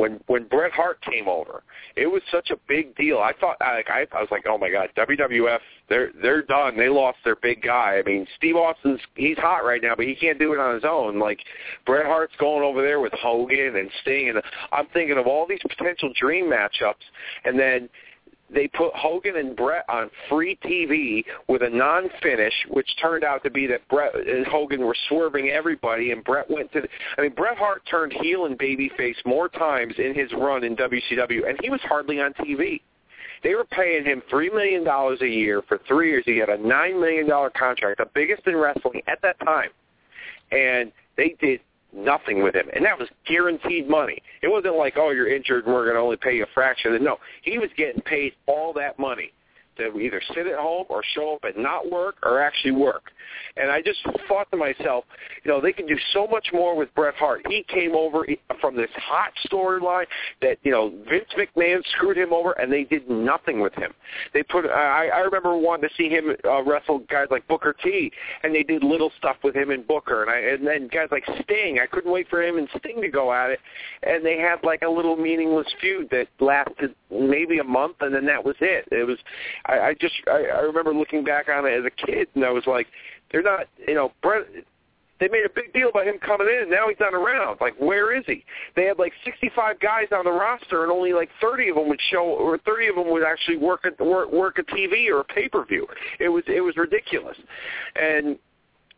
when 0.01 0.19
when 0.29 0.45
Bret 0.45 0.73
Hart 0.73 0.99
came 1.03 1.29
over, 1.29 1.63
it 1.95 2.07
was 2.07 2.23
such 2.33 2.51
a 2.51 2.57
big 2.67 2.97
deal. 2.97 3.19
I 3.19 3.33
thought 3.39 3.59
like 3.61 3.91
I, 3.91 4.07
I 4.17 4.21
was 4.21 4.29
like, 4.31 4.45
oh 4.49 4.57
my 4.57 4.71
god, 4.71 4.89
WWF, 4.97 5.59
they're 5.91 6.11
they're 6.23 6.43
done. 6.43 6.77
They 6.77 6.89
lost 6.89 7.19
their 7.23 7.37
big 7.37 7.63
guy. 7.63 7.99
I 7.99 8.03
mean, 8.03 8.27
Steve 8.39 8.57
Austin's 8.57 9.01
he's 9.15 9.37
hot 9.37 9.59
right 9.59 9.83
now, 9.83 9.95
but 9.95 10.07
he 10.07 10.15
can't 10.15 10.39
do 10.39 10.55
it 10.55 10.59
on 10.59 10.75
his 10.75 10.85
own. 10.85 11.19
Like 11.19 11.41
Bret 11.85 12.07
Hart's 12.07 12.35
going 12.39 12.65
over 12.65 12.83
there 12.83 13.01
with 13.01 13.13
Hogan 13.13 13.77
and 13.77 13.91
Sting, 14.01 14.31
and 14.31 14.41
I'm 14.73 14.87
thinking 14.95 15.19
of 15.19 15.27
all 15.27 15.47
these 15.47 15.61
potential 15.69 16.11
dream 16.19 16.47
matchups, 16.47 16.95
and 17.45 17.59
then 17.59 17.89
they 18.53 18.69
put 18.69 18.95
Hogan 18.95 19.37
and 19.37 19.57
Bret 19.57 19.85
on 19.89 20.11
free 20.29 20.59
TV 20.65 21.25
with 21.49 21.63
a 21.63 21.71
non-finish, 21.71 22.53
which 22.69 22.89
turned 23.01 23.25
out 23.25 23.43
to 23.45 23.51
be 23.51 23.67
that 23.67 23.87
Bret 23.89 24.15
and 24.15 24.47
Hogan 24.47 24.85
were 24.85 24.97
swerving 25.09 25.49
everybody, 25.49 26.11
and 26.13 26.25
Bret 26.25 26.51
went 26.51 26.73
to. 26.73 26.83
The, 26.83 26.89
I 27.19 27.23
mean, 27.23 27.33
Bret 27.33 27.57
Hart 27.57 27.83
turned 27.91 28.13
heel 28.13 28.47
and 28.47 28.59
babyface 28.59 29.17
more 29.25 29.49
times 29.49 29.95
in 29.99 30.15
his 30.15 30.33
run 30.33 30.65
in 30.65 30.77
WCW, 30.77 31.49
and 31.49 31.59
he 31.63 31.71
was 31.71 31.81
hardly 31.83 32.21
on 32.21 32.33
TV. 32.35 32.81
They 33.43 33.55
were 33.55 33.65
paying 33.65 34.05
him 34.05 34.23
three 34.29 34.51
million 34.51 34.85
dollars 34.85 35.21
a 35.23 35.29
year 35.29 35.63
for 35.67 35.81
three 35.89 36.11
years. 36.11 36.25
He 36.27 36.39
had 36.39 36.49
a 36.49 36.59
nine 36.59 37.01
million 37.01 37.29
dollar 37.29 37.51
contract, 37.51 37.99
the 37.99 38.09
biggest 38.15 38.47
in 38.47 38.57
wrestling 38.57 39.03
at 39.07 39.23
that 39.23 39.39
time, 39.41 39.71
and 40.53 40.93
they 41.17 41.37
did 41.41 41.61
nothing 41.93 42.43
with 42.43 42.55
him, 42.55 42.69
and 42.75 42.85
that 42.85 42.99
was 42.99 43.09
guaranteed 43.27 43.89
money. 43.89 44.23
It 44.43 44.49
wasn't 44.49 44.77
like, 44.77 44.95
oh, 44.97 45.11
you're 45.11 45.33
injured, 45.35 45.67
we're 45.67 45.85
going 45.85 45.97
to 45.97 46.01
only 46.01 46.17
pay 46.17 46.37
you 46.37 46.45
a 46.45 46.55
fraction. 46.55 47.03
No, 47.03 47.19
he 47.43 47.59
was 47.59 47.71
getting 47.77 48.01
paid 48.03 48.35
all 48.47 48.73
that 48.75 48.99
money 48.99 49.33
to 49.81 49.99
either 49.99 50.23
sit 50.35 50.47
at 50.47 50.59
home 50.59 50.87
or 50.89 51.03
show 51.15 51.35
up 51.35 51.45
and 51.45 51.63
not 51.63 51.91
work 51.91 52.17
or 52.23 52.41
actually 52.41 52.73
work. 52.73 53.11
And 53.57 53.71
I 53.71 53.83
just 53.83 53.99
thought 54.29 54.51
to 54.51 54.57
myself, 54.57 55.05
you 55.45 55.51
know, 55.51 55.61
they 55.61 55.73
can 55.73 55.87
do 55.87 55.97
so 56.13 56.27
much 56.27 56.49
more 56.53 56.77
with 56.77 56.95
Bret 56.95 57.15
Hart. 57.15 57.43
He 57.49 57.65
came 57.69 57.95
over 57.95 58.27
from 58.61 58.77
this 58.77 58.91
hot 58.95 59.33
storyline 59.51 60.07
that, 60.43 60.59
you 60.63 60.71
know, 60.71 60.93
Vince 61.09 61.29
McMahon 61.37 61.83
screwed 61.93 62.17
him 62.17 62.33
over 62.33 62.53
and 62.53 62.73
they 62.73 62.85
did 62.85 63.09
nothing 63.09 63.61
with 63.61 63.75
him. 63.75 63.93
They 64.33 64.43
put, 64.43 64.67
I, 64.67 65.09
I 65.09 65.19
remember 65.21 65.57
wanting 65.57 65.89
to 65.89 65.95
see 65.97 66.09
him 66.09 66.35
uh, 66.45 66.63
wrestle 66.63 67.01
guys 67.11 67.27
like 67.31 67.47
Booker 67.49 67.75
T 67.83 68.11
and 68.43 68.55
they 68.55 68.63
did 68.63 68.85
little 68.85 69.13
stuff 69.19 69.37
with 69.43 69.55
him 69.55 69.71
and 69.71 69.87
Booker 69.87 70.23
and 70.23 70.31
I, 70.31 70.39
and 70.55 70.67
then 70.67 70.89
guys 70.89 71.09
like 71.11 71.25
Sting. 71.43 71.79
I 71.83 71.87
couldn't 71.87 72.11
wait 72.11 72.29
for 72.29 72.43
him 72.43 72.59
and 72.59 72.69
Sting 72.79 73.01
to 73.01 73.09
go 73.09 73.33
at 73.33 73.51
it. 73.51 73.61
And 74.03 74.25
they 74.25 74.39
had 74.39 74.63
like 74.63 74.83
a 74.83 74.89
little 74.89 75.17
meaningless 75.17 75.69
feud 75.81 76.09
that 76.11 76.29
lasted 76.41 76.95
maybe 77.11 77.59
a 77.59 77.65
month 77.65 77.97
and 78.01 78.15
then 78.15 78.27
that 78.27 78.45
was 78.45 78.57
it. 78.61 78.87
It 78.93 79.07
was, 79.07 79.19
I, 79.71 79.89
I 79.89 79.95
just, 79.95 80.15
I, 80.27 80.47
I 80.47 80.61
remember 80.61 80.93
looking 80.93 81.25
back 81.25 81.49
on 81.49 81.67
it 81.67 81.73
as 81.73 81.85
a 81.85 82.07
kid 82.07 82.29
and 82.35 82.45
I 82.45 82.51
was 82.51 82.65
like, 82.67 82.87
they're 83.31 83.43
not, 83.43 83.67
you 83.87 83.95
know, 83.95 84.13
Bret. 84.23 84.47
They 85.21 85.29
made 85.29 85.45
a 85.45 85.51
big 85.55 85.75
deal 85.75 85.91
about 85.91 86.07
him 86.07 86.17
coming 86.19 86.49
in, 86.49 86.63
and 86.63 86.71
now 86.71 86.89
he's 86.89 86.99
not 86.99 87.13
around. 87.13 87.59
Like, 87.61 87.75
where 87.79 88.17
is 88.17 88.25
he? 88.27 88.43
They 88.75 88.87
had 88.87 88.99
like 88.99 89.13
65 89.23 89.79
guys 89.79 90.07
on 90.13 90.25
the 90.25 90.33
roster, 90.33 90.83
and 90.83 90.91
only 90.91 91.13
like 91.13 91.29
30 91.43 91.69
of 91.69 91.77
them 91.77 91.89
would 91.89 92.01
show, 92.11 92.25
or 92.25 92.57
30 92.57 92.89
of 92.89 92.95
them 92.97 93.11
would 93.11 93.23
actually 93.23 93.59
work 93.59 93.85
at 93.85 94.01
work, 94.01 94.33
work 94.33 94.59
a 94.59 94.63
TV 94.63 95.11
or 95.11 95.21
a 95.21 95.25
pay 95.25 95.47
per 95.47 95.63
view. 95.67 95.87
It 96.19 96.31
was 96.31 96.43
it 96.47 96.63
was 96.63 96.79
ridiculous. 96.79 97.37
And 97.97 98.39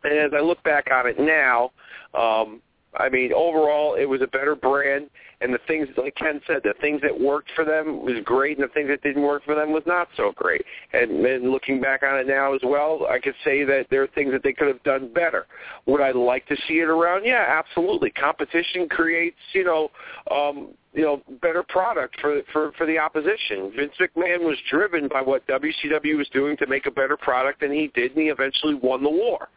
and 0.04 0.18
as 0.18 0.30
I 0.32 0.40
look 0.40 0.62
back 0.62 0.86
on 0.92 1.08
it 1.08 1.18
now, 1.18 1.72
um, 2.14 2.62
I 2.94 3.08
mean, 3.08 3.32
overall, 3.32 3.94
it 3.94 4.04
was 4.04 4.22
a 4.22 4.26
better 4.26 4.54
brand, 4.54 5.10
and 5.42 5.52
the 5.52 5.58
things, 5.66 5.88
like 5.96 6.14
Ken 6.14 6.40
said, 6.46 6.62
the 6.62 6.74
things 6.80 7.00
that 7.02 7.18
worked 7.18 7.50
for 7.54 7.64
them 7.64 8.04
was 8.04 8.14
great, 8.24 8.58
and 8.58 8.68
the 8.68 8.72
things 8.72 8.88
that 8.88 9.02
didn't 9.02 9.22
work 9.22 9.44
for 9.44 9.54
them 9.54 9.72
was 9.72 9.82
not 9.86 10.08
so 10.16 10.32
great. 10.36 10.64
And, 10.92 11.24
and 11.24 11.50
looking 11.50 11.80
back 11.80 12.02
on 12.02 12.18
it 12.18 12.26
now 12.26 12.54
as 12.54 12.60
well, 12.64 13.06
I 13.10 13.18
could 13.18 13.34
say 13.44 13.64
that 13.64 13.86
there 13.90 14.02
are 14.02 14.08
things 14.08 14.32
that 14.32 14.42
they 14.42 14.52
could 14.52 14.68
have 14.68 14.82
done 14.84 15.12
better. 15.12 15.46
Would 15.86 16.00
I 16.00 16.12
like 16.12 16.46
to 16.46 16.56
see 16.68 16.74
it 16.74 16.88
around? 16.88 17.24
Yeah, 17.24 17.44
absolutely. 17.48 18.10
Competition 18.10 18.88
creates, 18.88 19.38
you 19.52 19.64
know, 19.64 19.90
um, 20.30 20.74
you 20.94 21.02
know, 21.02 21.22
better 21.40 21.62
product 21.62 22.20
for 22.20 22.42
for 22.52 22.72
for 22.72 22.86
the 22.86 22.98
opposition. 22.98 23.72
Vince 23.74 23.92
McMahon 23.98 24.40
was 24.40 24.58
driven 24.70 25.08
by 25.08 25.22
what 25.22 25.46
WCW 25.46 26.18
was 26.18 26.28
doing 26.34 26.56
to 26.58 26.66
make 26.66 26.84
a 26.86 26.90
better 26.90 27.16
product, 27.16 27.62
and 27.62 27.72
he 27.72 27.90
did, 27.94 28.12
and 28.12 28.20
he 28.20 28.28
eventually 28.28 28.74
won 28.74 29.02
the 29.02 29.10
war. 29.10 29.48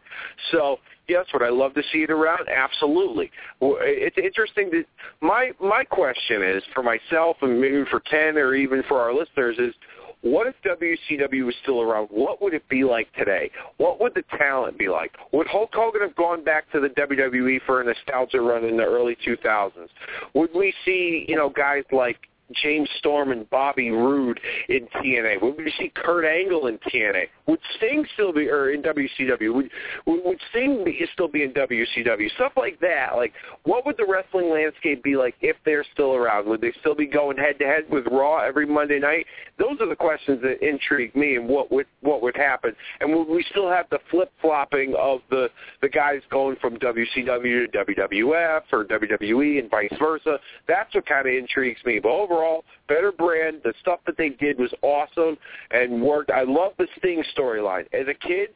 So 0.52 0.78
yes, 1.08 1.26
would 1.32 1.42
I 1.42 1.50
love 1.50 1.74
to 1.74 1.82
see 1.92 1.98
it 1.98 2.10
around? 2.10 2.48
Absolutely. 2.48 3.30
It's 3.60 4.18
interesting 4.18 4.70
that 4.70 4.84
my 5.20 5.52
my 5.60 5.84
question 5.84 6.42
is 6.42 6.62
for 6.74 6.82
myself 6.82 7.36
and 7.42 7.60
maybe 7.60 7.84
for 7.90 8.00
Ken 8.00 8.36
or 8.36 8.54
even 8.54 8.82
for 8.88 9.00
our 9.00 9.14
listeners 9.14 9.56
is 9.58 9.74
what 10.22 10.46
if 10.46 10.54
WCW 10.64 11.44
was 11.44 11.54
still 11.62 11.82
around? 11.82 12.08
What 12.10 12.42
would 12.42 12.54
it 12.54 12.68
be 12.68 12.84
like 12.84 13.12
today? 13.12 13.50
What 13.76 14.00
would 14.00 14.14
the 14.14 14.24
talent 14.36 14.78
be 14.78 14.88
like? 14.88 15.12
Would 15.32 15.46
Hulk 15.46 15.70
Hogan 15.72 16.00
have 16.00 16.16
gone 16.16 16.42
back 16.42 16.70
to 16.72 16.80
the 16.80 16.88
WWE 16.88 17.60
for 17.66 17.80
a 17.80 17.84
nostalgia 17.84 18.40
run 18.40 18.64
in 18.64 18.76
the 18.76 18.82
early 18.82 19.16
2000s? 19.24 19.88
Would 20.34 20.50
we 20.54 20.74
see, 20.84 21.26
you 21.28 21.36
know, 21.36 21.48
guys 21.48 21.84
like 21.92 22.18
James 22.52 22.88
Storm 22.98 23.32
and 23.32 23.48
Bobby 23.50 23.90
Roode 23.90 24.40
in 24.68 24.86
TNA? 24.96 25.42
Would 25.42 25.56
we 25.56 25.72
see 25.78 25.92
Kurt 25.94 26.24
Angle 26.24 26.68
in 26.68 26.78
TNA? 26.78 27.24
Would 27.46 27.58
Sting 27.76 28.06
still 28.14 28.32
be 28.32 28.48
or 28.48 28.70
in 28.70 28.82
WCW? 28.82 29.54
Would 29.54 29.70
would 30.06 30.38
Sting 30.50 30.84
be, 30.84 31.06
still 31.12 31.28
be 31.28 31.42
in 31.42 31.52
WCW? 31.52 32.30
Stuff 32.34 32.52
like 32.56 32.78
that. 32.80 33.16
Like, 33.16 33.32
what 33.64 33.84
would 33.86 33.96
the 33.96 34.06
wrestling 34.08 34.50
landscape 34.50 35.02
be 35.02 35.16
like 35.16 35.34
if 35.40 35.56
they're 35.64 35.84
still 35.92 36.14
around? 36.14 36.48
Would 36.48 36.60
they 36.60 36.72
still 36.80 36.94
be 36.94 37.06
going 37.06 37.36
head 37.36 37.58
to 37.58 37.64
head 37.64 37.84
with 37.90 38.06
Raw 38.10 38.38
every 38.38 38.66
Monday 38.66 38.98
night? 38.98 39.26
Those 39.58 39.80
are 39.80 39.88
the 39.88 39.96
questions 39.96 40.40
that 40.42 40.66
intrigue 40.66 41.14
me, 41.16 41.36
and 41.36 41.48
what 41.48 41.72
would 41.72 41.86
what 42.00 42.22
would 42.22 42.36
happen? 42.36 42.74
And 43.00 43.14
would 43.14 43.28
we 43.28 43.44
still 43.50 43.68
have 43.68 43.86
the 43.90 43.98
flip 44.10 44.32
flopping 44.40 44.94
of 44.98 45.20
the 45.30 45.48
the 45.82 45.88
guys 45.88 46.20
going 46.30 46.56
from 46.60 46.76
WCW 46.78 47.72
to 47.72 47.84
WWF 47.84 48.62
or 48.72 48.84
WWE 48.84 49.58
and 49.58 49.70
vice 49.70 49.92
versa? 49.98 50.38
That's 50.68 50.94
what 50.94 51.06
kind 51.06 51.26
of 51.26 51.34
intrigues 51.34 51.80
me. 51.84 51.98
But 52.00 52.10
overall 52.10 52.35
overall, 52.36 52.64
better 52.88 53.12
brand. 53.12 53.60
The 53.64 53.72
stuff 53.80 54.00
that 54.06 54.16
they 54.16 54.30
did 54.30 54.58
was 54.58 54.72
awesome 54.82 55.36
and 55.70 56.02
worked. 56.02 56.30
I 56.30 56.42
love 56.42 56.72
the 56.78 56.86
Sting 56.98 57.22
storyline. 57.36 57.86
As 57.92 58.06
a 58.08 58.14
kid, 58.14 58.50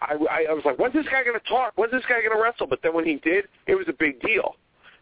I, 0.00 0.14
I, 0.48 0.52
was 0.52 0.62
like, 0.64 0.78
when's 0.78 0.94
this 0.94 1.06
guy 1.06 1.24
going 1.24 1.38
to 1.38 1.48
talk? 1.48 1.72
When's 1.76 1.92
this 1.92 2.02
guy 2.08 2.20
going 2.20 2.36
to 2.36 2.42
wrestle? 2.42 2.66
But 2.66 2.80
then 2.82 2.94
when 2.94 3.04
he 3.04 3.16
did, 3.16 3.46
it 3.66 3.74
was 3.74 3.86
a 3.88 3.94
big 3.98 4.20
deal. 4.20 4.56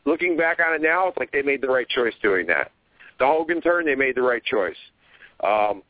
Looking 0.05 0.36
back 0.36 0.59
on 0.61 0.74
it 0.74 0.82
now, 0.82 1.09
it's 1.09 1.19
like 1.19 1.32
they 1.32 1.43
made 1.43 1.61
the 1.61 1.69
right 1.69 1.89
choice 1.89 2.12
doing 2.23 2.47
that. 2.48 2.70
The 3.19 3.27
Hogan 3.27 3.61
turn, 3.61 3.86
they 3.86 3.94
made 3.94 4.16
the 4.16 4.23
right 4.23 4.44
choice. 4.44 4.77
Um, 5.43 5.82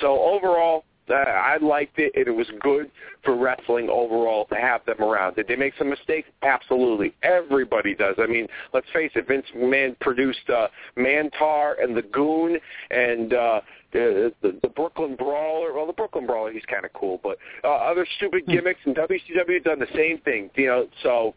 So 0.00 0.20
overall, 0.20 0.84
uh, 1.10 1.14
I 1.14 1.56
liked 1.58 1.98
it, 1.98 2.12
and 2.14 2.26
it 2.26 2.30
was 2.30 2.46
good 2.60 2.90
for 3.24 3.36
wrestling 3.36 3.88
overall 3.90 4.46
to 4.46 4.54
have 4.54 4.84
them 4.86 5.00
around. 5.00 5.36
Did 5.36 5.48
they 5.48 5.56
make 5.56 5.74
some 5.78 5.90
mistakes? 5.90 6.28
Absolutely. 6.42 7.14
Everybody 7.22 7.94
does. 7.94 8.16
I 8.18 8.26
mean, 8.26 8.46
let's 8.72 8.86
face 8.92 9.10
it. 9.14 9.26
Vince 9.26 9.46
McMahon 9.56 9.98
produced 10.00 10.48
uh, 10.48 10.68
Mantaur 10.96 11.82
and 11.82 11.96
the 11.96 12.02
Goon 12.02 12.58
and 12.90 13.34
uh, 13.34 13.60
the, 13.92 14.32
the 14.42 14.58
the 14.62 14.68
Brooklyn 14.68 15.16
Brawler. 15.16 15.72
Well, 15.72 15.86
the 15.86 15.92
Brooklyn 15.92 16.26
Brawler, 16.26 16.52
he's 16.52 16.64
kind 16.66 16.84
of 16.84 16.92
cool, 16.92 17.20
but 17.22 17.38
uh, 17.64 17.68
other 17.68 18.06
stupid 18.16 18.46
gimmicks. 18.46 18.80
And 18.84 18.96
WCW 18.96 19.62
done 19.64 19.78
the 19.78 19.86
same 19.94 20.18
thing. 20.18 20.50
You 20.54 20.66
know, 20.66 20.88
so 21.02 21.34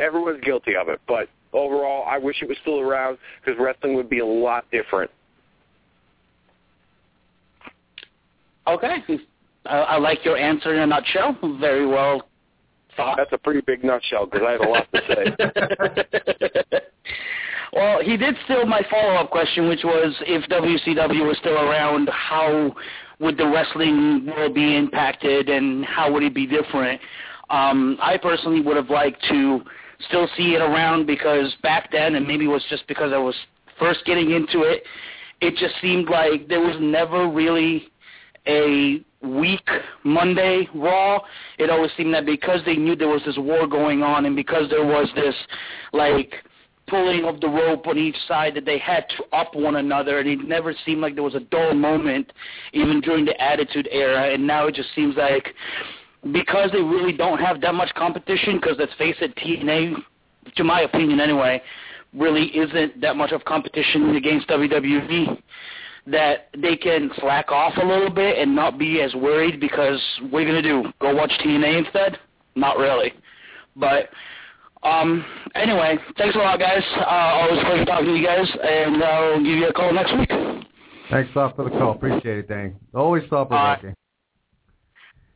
everyone's 0.00 0.42
guilty 0.44 0.76
of 0.76 0.88
it. 0.88 1.00
But 1.06 1.28
overall, 1.52 2.04
I 2.08 2.18
wish 2.18 2.42
it 2.42 2.48
was 2.48 2.56
still 2.62 2.80
around 2.80 3.18
because 3.44 3.58
wrestling 3.60 3.94
would 3.94 4.10
be 4.10 4.20
a 4.20 4.26
lot 4.26 4.64
different. 4.70 5.10
Okay. 8.68 9.18
I, 9.66 9.76
I 9.76 9.98
like 9.98 10.24
your 10.24 10.36
answer 10.36 10.74
in 10.74 10.80
a 10.80 10.86
nutshell. 10.86 11.36
Very 11.60 11.86
well 11.86 12.28
thought. 12.96 13.16
That's 13.16 13.32
a 13.32 13.38
pretty 13.38 13.62
big 13.62 13.82
nutshell 13.84 14.26
because 14.26 14.42
I 14.46 14.52
have 14.52 14.60
a 14.60 14.68
lot 14.68 14.86
to 14.92 15.00
say. 16.70 16.80
well, 17.72 18.02
he 18.02 18.18
did 18.18 18.34
steal 18.44 18.66
my 18.66 18.82
follow-up 18.90 19.30
question, 19.30 19.68
which 19.68 19.84
was 19.84 20.14
if 20.26 20.48
WCW 20.50 21.26
was 21.26 21.38
still 21.38 21.56
around, 21.56 22.10
how 22.10 22.74
would 23.20 23.38
the 23.38 23.46
wrestling 23.46 24.26
world 24.26 24.54
be 24.54 24.76
impacted 24.76 25.48
and 25.48 25.84
how 25.84 26.12
would 26.12 26.22
it 26.22 26.34
be 26.34 26.46
different? 26.46 27.00
Um, 27.50 27.96
I 28.02 28.18
personally 28.18 28.60
would 28.60 28.76
have 28.76 28.90
liked 28.90 29.22
to 29.30 29.62
still 30.08 30.28
see 30.36 30.54
it 30.54 30.60
around 30.60 31.06
because 31.06 31.54
back 31.62 31.90
then, 31.90 32.14
and 32.16 32.26
maybe 32.26 32.44
it 32.44 32.48
was 32.48 32.64
just 32.68 32.86
because 32.86 33.12
I 33.12 33.18
was 33.18 33.34
first 33.78 34.04
getting 34.04 34.32
into 34.32 34.62
it, 34.62 34.82
it 35.40 35.54
just 35.56 35.74
seemed 35.80 36.08
like 36.08 36.48
there 36.48 36.60
was 36.60 36.76
never 36.80 37.28
really 37.28 37.88
a 38.46 39.00
weak 39.22 39.68
Monday 40.04 40.68
Raw. 40.74 41.20
It 41.58 41.70
always 41.70 41.90
seemed 41.96 42.14
that 42.14 42.26
because 42.26 42.60
they 42.64 42.76
knew 42.76 42.94
there 42.94 43.08
was 43.08 43.22
this 43.26 43.36
war 43.38 43.66
going 43.66 44.02
on 44.02 44.26
and 44.26 44.36
because 44.36 44.70
there 44.70 44.84
was 44.84 45.08
this 45.14 45.34
like 45.92 46.34
pulling 46.88 47.24
of 47.24 47.40
the 47.40 47.48
rope 47.48 47.86
on 47.86 47.98
each 47.98 48.16
side 48.26 48.54
that 48.54 48.64
they 48.64 48.78
had 48.78 49.04
to 49.16 49.24
up 49.36 49.54
one 49.54 49.76
another 49.76 50.18
and 50.18 50.28
it 50.28 50.40
never 50.46 50.74
seemed 50.86 51.00
like 51.00 51.14
there 51.14 51.22
was 51.22 51.34
a 51.34 51.40
dull 51.40 51.74
moment 51.74 52.32
even 52.72 53.00
during 53.00 53.24
the 53.24 53.38
attitude 53.40 53.88
era 53.92 54.32
and 54.32 54.46
now 54.46 54.66
it 54.66 54.74
just 54.74 54.88
seems 54.94 55.14
like 55.16 55.54
because 56.32 56.70
they 56.72 56.80
really 56.80 57.12
don't 57.12 57.38
have 57.38 57.60
that 57.60 57.74
much 57.74 57.92
competition 57.94 58.58
because 58.58 58.76
let's 58.78 58.94
face 58.94 59.16
it 59.20 59.36
TNA 59.36 59.96
to 60.56 60.64
my 60.64 60.80
opinion 60.82 61.20
anyway 61.20 61.60
really 62.14 62.46
isn't 62.56 63.00
that 63.00 63.16
much 63.16 63.32
of 63.32 63.44
competition 63.44 64.16
against 64.16 64.48
WWE 64.48 65.38
that 66.10 66.48
they 66.56 66.76
can 66.76 67.10
slack 67.20 67.50
off 67.50 67.74
a 67.76 67.84
little 67.84 68.10
bit 68.10 68.38
and 68.38 68.54
not 68.54 68.78
be 68.78 69.00
as 69.00 69.14
worried 69.14 69.60
because 69.60 70.00
what 70.30 70.38
are 70.38 70.42
you 70.42 70.52
going 70.52 70.62
to 70.62 70.68
do? 70.68 70.92
Go 71.00 71.14
watch 71.14 71.32
TNA 71.44 71.84
instead? 71.84 72.18
Not 72.54 72.78
really. 72.78 73.12
But 73.76 74.08
um, 74.82 75.24
anyway, 75.54 75.98
thanks 76.16 76.34
a 76.34 76.38
lot, 76.38 76.58
guys. 76.58 76.82
Uh, 76.96 77.04
always 77.04 77.60
a 77.60 77.64
pleasure 77.64 77.84
talking 77.84 78.06
to 78.06 78.14
you 78.14 78.26
guys, 78.26 78.46
and 78.62 79.02
I'll 79.02 79.38
give 79.38 79.58
you 79.58 79.68
a 79.68 79.72
call 79.72 79.92
next 79.92 80.16
week. 80.16 80.30
Thanks 81.10 81.30
a 81.34 81.38
lot 81.38 81.56
for 81.56 81.64
the 81.64 81.70
call. 81.70 81.92
Appreciate 81.92 82.38
it, 82.38 82.48
Dank. 82.48 82.74
Always 82.94 83.24
thought 83.28 83.48
provoking. 83.48 83.90
Uh, 83.90 83.94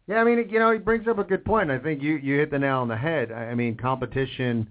yeah, 0.08 0.16
I 0.20 0.24
mean, 0.24 0.48
you 0.50 0.58
know, 0.58 0.72
he 0.72 0.78
brings 0.78 1.06
up 1.06 1.18
a 1.18 1.24
good 1.24 1.44
point. 1.44 1.70
I 1.70 1.78
think 1.78 2.02
you 2.02 2.16
you 2.16 2.38
hit 2.38 2.50
the 2.50 2.58
nail 2.58 2.78
on 2.78 2.88
the 2.88 2.96
head. 2.96 3.32
I 3.32 3.54
mean, 3.54 3.76
competition. 3.76 4.70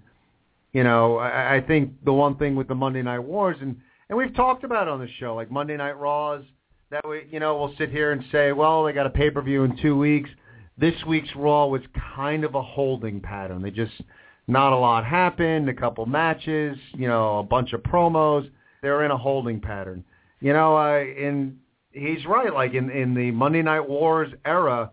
You 0.72 0.84
know, 0.84 1.18
I, 1.18 1.56
I 1.56 1.60
think 1.60 1.92
the 2.04 2.12
one 2.12 2.36
thing 2.36 2.54
with 2.54 2.68
the 2.68 2.74
Monday 2.74 3.02
Night 3.02 3.18
Wars 3.18 3.56
and 3.60 3.76
and 4.12 4.18
we've 4.18 4.36
talked 4.36 4.62
about 4.62 4.88
it 4.88 4.90
on 4.90 5.00
the 5.00 5.08
show, 5.18 5.34
like 5.34 5.50
Monday 5.50 5.74
Night 5.74 5.98
Raws, 5.98 6.44
that 6.90 7.00
we, 7.08 7.22
you 7.30 7.40
know, 7.40 7.56
we'll 7.56 7.74
sit 7.78 7.88
here 7.88 8.12
and 8.12 8.22
say, 8.30 8.52
well, 8.52 8.84
they 8.84 8.92
got 8.92 9.06
a 9.06 9.10
pay-per-view 9.10 9.64
in 9.64 9.74
two 9.78 9.96
weeks. 9.96 10.28
This 10.76 10.92
week's 11.08 11.30
Raw 11.34 11.64
was 11.64 11.80
kind 12.14 12.44
of 12.44 12.54
a 12.54 12.60
holding 12.60 13.22
pattern. 13.22 13.62
They 13.62 13.70
just, 13.70 14.02
not 14.46 14.74
a 14.74 14.76
lot 14.76 15.06
happened, 15.06 15.70
a 15.70 15.72
couple 15.72 16.04
matches, 16.04 16.76
you 16.92 17.08
know, 17.08 17.38
a 17.38 17.42
bunch 17.42 17.72
of 17.72 17.82
promos. 17.84 18.50
They're 18.82 19.02
in 19.02 19.10
a 19.10 19.16
holding 19.16 19.62
pattern. 19.62 20.04
You 20.40 20.52
know, 20.52 20.76
uh, 20.76 20.98
and 20.98 21.56
he's 21.92 22.26
right. 22.26 22.52
Like 22.52 22.74
in, 22.74 22.90
in 22.90 23.14
the 23.14 23.30
Monday 23.30 23.62
Night 23.62 23.88
Wars 23.88 24.30
era, 24.44 24.90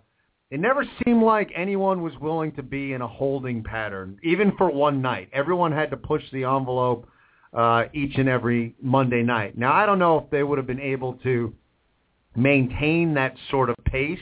it 0.49 0.61
never 0.61 0.85
seemed 1.03 1.23
like 1.23 1.51
anyone 1.53 2.03
was 2.03 2.13
willing 2.21 2.53
to 2.53 2.63
be 2.63 2.93
in 2.93 3.01
a 3.01 3.07
holding 3.07 3.65
pattern, 3.65 4.17
even 4.23 4.53
for 4.57 4.71
one 4.71 5.01
night. 5.01 5.27
Everyone 5.33 5.73
had 5.73 5.91
to 5.91 5.97
push 5.97 6.23
the 6.31 6.45
envelope 6.45 7.05
uh, 7.53 7.85
each 7.93 8.17
and 8.17 8.29
every 8.29 8.75
Monday 8.81 9.23
night. 9.23 9.57
Now, 9.57 9.73
I 9.73 9.85
don't 9.85 9.99
know 9.99 10.17
if 10.19 10.29
they 10.29 10.43
would 10.43 10.57
have 10.57 10.67
been 10.67 10.79
able 10.79 11.13
to 11.23 11.53
maintain 12.35 13.13
that 13.15 13.35
sort 13.49 13.69
of 13.69 13.75
pace 13.85 14.19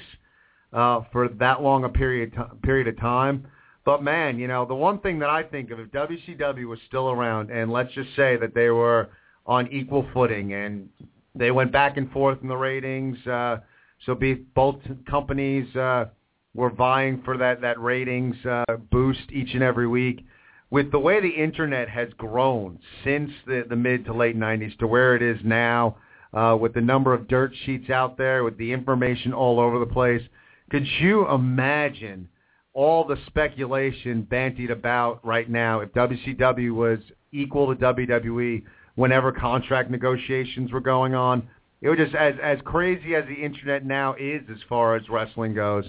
uh, 0.73 1.01
for 1.11 1.27
that 1.27 1.61
long 1.61 1.83
a 1.83 1.89
period 1.89 2.33
t- 2.33 2.57
period 2.63 2.87
of 2.87 2.99
time. 2.99 3.47
But 3.85 4.03
man, 4.03 4.37
you 4.37 4.47
know, 4.47 4.65
the 4.65 4.75
one 4.75 4.99
thing 4.99 5.19
that 5.19 5.29
I 5.29 5.43
think 5.43 5.71
of 5.71 5.79
if 5.79 5.87
WCW 5.89 6.67
was 6.67 6.79
still 6.87 7.09
around, 7.09 7.51
and 7.51 7.71
let's 7.71 7.93
just 7.93 8.09
say 8.15 8.35
that 8.37 8.53
they 8.53 8.69
were 8.69 9.09
on 9.45 9.71
equal 9.71 10.05
footing 10.13 10.53
and 10.53 10.89
they 11.35 11.51
went 11.51 11.71
back 11.71 11.97
and 11.97 12.11
forth 12.11 12.39
in 12.41 12.49
the 12.49 12.57
ratings, 12.57 13.17
uh, 13.27 13.57
so 14.05 14.13
be 14.13 14.33
both 14.33 14.75
companies 15.09 15.73
uh, 15.75 16.05
were 16.53 16.69
vying 16.69 17.21
for 17.23 17.37
that 17.37 17.61
that 17.61 17.79
ratings 17.79 18.35
uh, 18.45 18.65
boost 18.91 19.31
each 19.31 19.53
and 19.53 19.63
every 19.63 19.87
week 19.87 20.25
with 20.69 20.91
the 20.91 20.99
way 20.99 21.21
the 21.21 21.29
internet 21.29 21.89
has 21.89 22.09
grown 22.17 22.79
since 23.03 23.31
the, 23.45 23.65
the 23.69 23.75
mid 23.75 24.05
to 24.05 24.13
late 24.13 24.37
90s 24.37 24.77
to 24.79 24.87
where 24.87 25.15
it 25.15 25.21
is 25.21 25.37
now, 25.43 25.97
uh, 26.33 26.57
with 26.59 26.73
the 26.73 26.81
number 26.81 27.13
of 27.13 27.27
dirt 27.27 27.53
sheets 27.65 27.89
out 27.89 28.17
there, 28.17 28.43
with 28.43 28.57
the 28.57 28.71
information 28.71 29.33
all 29.33 29.59
over 29.59 29.79
the 29.79 29.85
place, 29.85 30.21
could 30.69 30.85
you 30.99 31.27
imagine 31.29 32.27
all 32.73 33.05
the 33.05 33.17
speculation 33.27 34.27
bantied 34.29 34.71
about 34.71 35.25
right 35.25 35.49
now 35.49 35.79
if 35.79 35.91
WCW 35.93 36.75
was 36.75 36.99
equal 37.31 37.73
to 37.73 37.81
WWE 37.81 38.63
whenever 38.95 39.31
contract 39.31 39.89
negotiations 39.89 40.71
were 40.71 40.81
going 40.81 41.15
on? 41.15 41.47
It 41.81 41.89
was 41.89 41.97
just 41.97 42.15
as 42.15 42.33
as 42.41 42.57
crazy 42.65 43.15
as 43.15 43.23
the 43.25 43.35
internet 43.35 43.85
now 43.85 44.15
is 44.15 44.41
as 44.51 44.57
far 44.67 44.95
as 44.95 45.07
wrestling 45.09 45.53
goes. 45.53 45.85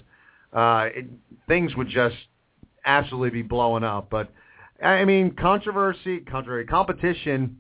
Uh, 0.53 0.89
it, 0.95 1.07
things 1.49 1.75
would 1.77 1.89
just 1.89 2.17
absolutely 2.85 3.43
be 3.43 3.43
blowing 3.43 3.85
up, 3.85 4.09
but 4.11 4.31
I 4.83 5.05
mean, 5.05 5.35
controversy, 5.35 6.21
contrary 6.21 6.65
competition 6.65 7.59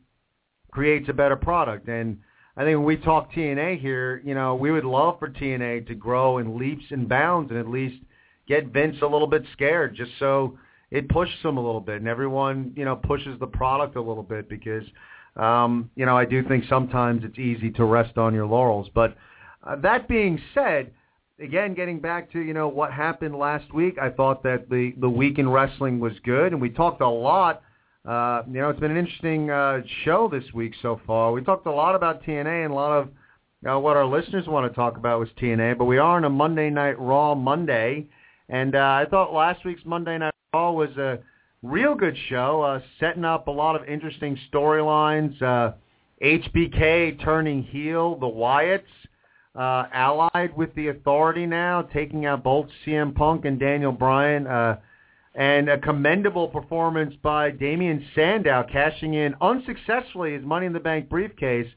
creates 0.70 1.08
a 1.08 1.12
better 1.12 1.36
product. 1.36 1.88
And 1.88 2.18
I 2.56 2.64
think 2.64 2.76
when 2.76 2.84
we 2.84 2.96
talk 2.96 3.32
TNA 3.32 3.80
here, 3.80 4.22
you 4.24 4.34
know, 4.34 4.54
we 4.54 4.70
would 4.70 4.84
love 4.84 5.18
for 5.18 5.28
TNA 5.28 5.86
to 5.88 5.94
grow 5.94 6.38
in 6.38 6.58
leaps 6.58 6.84
and 6.90 7.08
bounds 7.08 7.50
and 7.50 7.58
at 7.58 7.68
least 7.68 8.02
get 8.46 8.68
Vince 8.68 8.96
a 9.02 9.06
little 9.06 9.26
bit 9.26 9.42
scared 9.52 9.94
just 9.94 10.12
so 10.18 10.58
it 10.90 11.08
pushes 11.08 11.40
him 11.42 11.56
a 11.56 11.64
little 11.64 11.80
bit 11.80 11.96
and 11.96 12.08
everyone, 12.08 12.72
you 12.76 12.84
know, 12.84 12.96
pushes 12.96 13.38
the 13.40 13.46
product 13.46 13.96
a 13.96 14.00
little 14.00 14.22
bit 14.22 14.48
because, 14.48 14.84
um, 15.36 15.90
you 15.96 16.06
know, 16.06 16.16
I 16.16 16.24
do 16.24 16.42
think 16.42 16.64
sometimes 16.68 17.24
it's 17.24 17.38
easy 17.38 17.70
to 17.72 17.84
rest 17.84 18.16
on 18.16 18.34
your 18.34 18.46
laurels. 18.46 18.88
But 18.94 19.16
uh, 19.66 19.76
that 19.76 20.08
being 20.08 20.40
said, 20.54 20.92
again, 21.40 21.74
getting 21.74 22.00
back 22.00 22.30
to 22.32 22.40
you 22.40 22.54
know 22.54 22.68
what 22.68 22.92
happened 22.92 23.36
last 23.36 23.72
week, 23.72 23.98
I 24.00 24.10
thought 24.10 24.42
that 24.42 24.68
the 24.68 24.92
the 24.98 25.08
week 25.08 25.38
in 25.38 25.48
wrestling 25.48 26.00
was 26.00 26.12
good, 26.24 26.52
and 26.52 26.60
we 26.60 26.70
talked 26.70 27.00
a 27.00 27.08
lot. 27.08 27.62
Uh, 28.06 28.42
you 28.46 28.60
know, 28.60 28.70
it's 28.70 28.80
been 28.80 28.90
an 28.90 28.96
interesting 28.96 29.50
uh, 29.50 29.80
show 30.04 30.28
this 30.28 30.44
week 30.54 30.72
so 30.80 31.00
far. 31.06 31.32
We 31.32 31.42
talked 31.42 31.66
a 31.66 31.72
lot 31.72 31.94
about 31.94 32.22
TNA 32.22 32.64
and 32.64 32.72
a 32.72 32.74
lot 32.74 32.92
of 32.92 33.08
uh, 33.68 33.78
what 33.78 33.96
our 33.96 34.06
listeners 34.06 34.46
want 34.46 34.70
to 34.70 34.74
talk 34.74 34.96
about 34.96 35.20
was 35.20 35.28
TNA, 35.40 35.76
but 35.76 35.84
we 35.84 35.98
are 35.98 36.16
on 36.16 36.24
a 36.24 36.30
Monday 36.30 36.70
Night 36.70 36.98
Raw 36.98 37.34
Monday, 37.34 38.06
and 38.48 38.74
uh, 38.74 38.78
I 38.78 39.06
thought 39.10 39.32
last 39.32 39.64
week's 39.64 39.84
Monday 39.84 40.16
Night 40.18 40.34
Raw 40.54 40.72
was 40.72 40.96
a 40.96 41.18
real 41.62 41.94
good 41.94 42.16
show, 42.28 42.62
uh, 42.62 42.80
setting 43.00 43.24
up 43.24 43.48
a 43.48 43.50
lot 43.50 43.76
of 43.76 43.86
interesting 43.88 44.38
storylines. 44.52 45.40
Uh, 45.42 45.72
HBK 46.22 47.22
turning 47.22 47.62
heel, 47.62 48.16
the 48.18 48.26
Wyatts 48.26 48.82
uh, 49.58 49.86
allied 49.92 50.56
with 50.56 50.74
the 50.74 50.88
authority 50.88 51.44
now, 51.44 51.82
taking 51.82 52.26
out 52.26 52.44
both 52.44 52.68
CM 52.86 53.14
Punk 53.14 53.44
and 53.44 53.58
Daniel 53.58 53.92
Bryan. 53.92 54.46
Uh, 54.46 54.78
and 55.34 55.68
a 55.68 55.78
commendable 55.78 56.48
performance 56.48 57.14
by 57.22 57.50
Damien 57.50 58.04
Sandow, 58.14 58.64
cashing 58.72 59.14
in 59.14 59.36
unsuccessfully 59.40 60.32
his 60.32 60.44
Money 60.44 60.66
in 60.66 60.72
the 60.72 60.80
Bank 60.80 61.08
briefcase. 61.08 61.68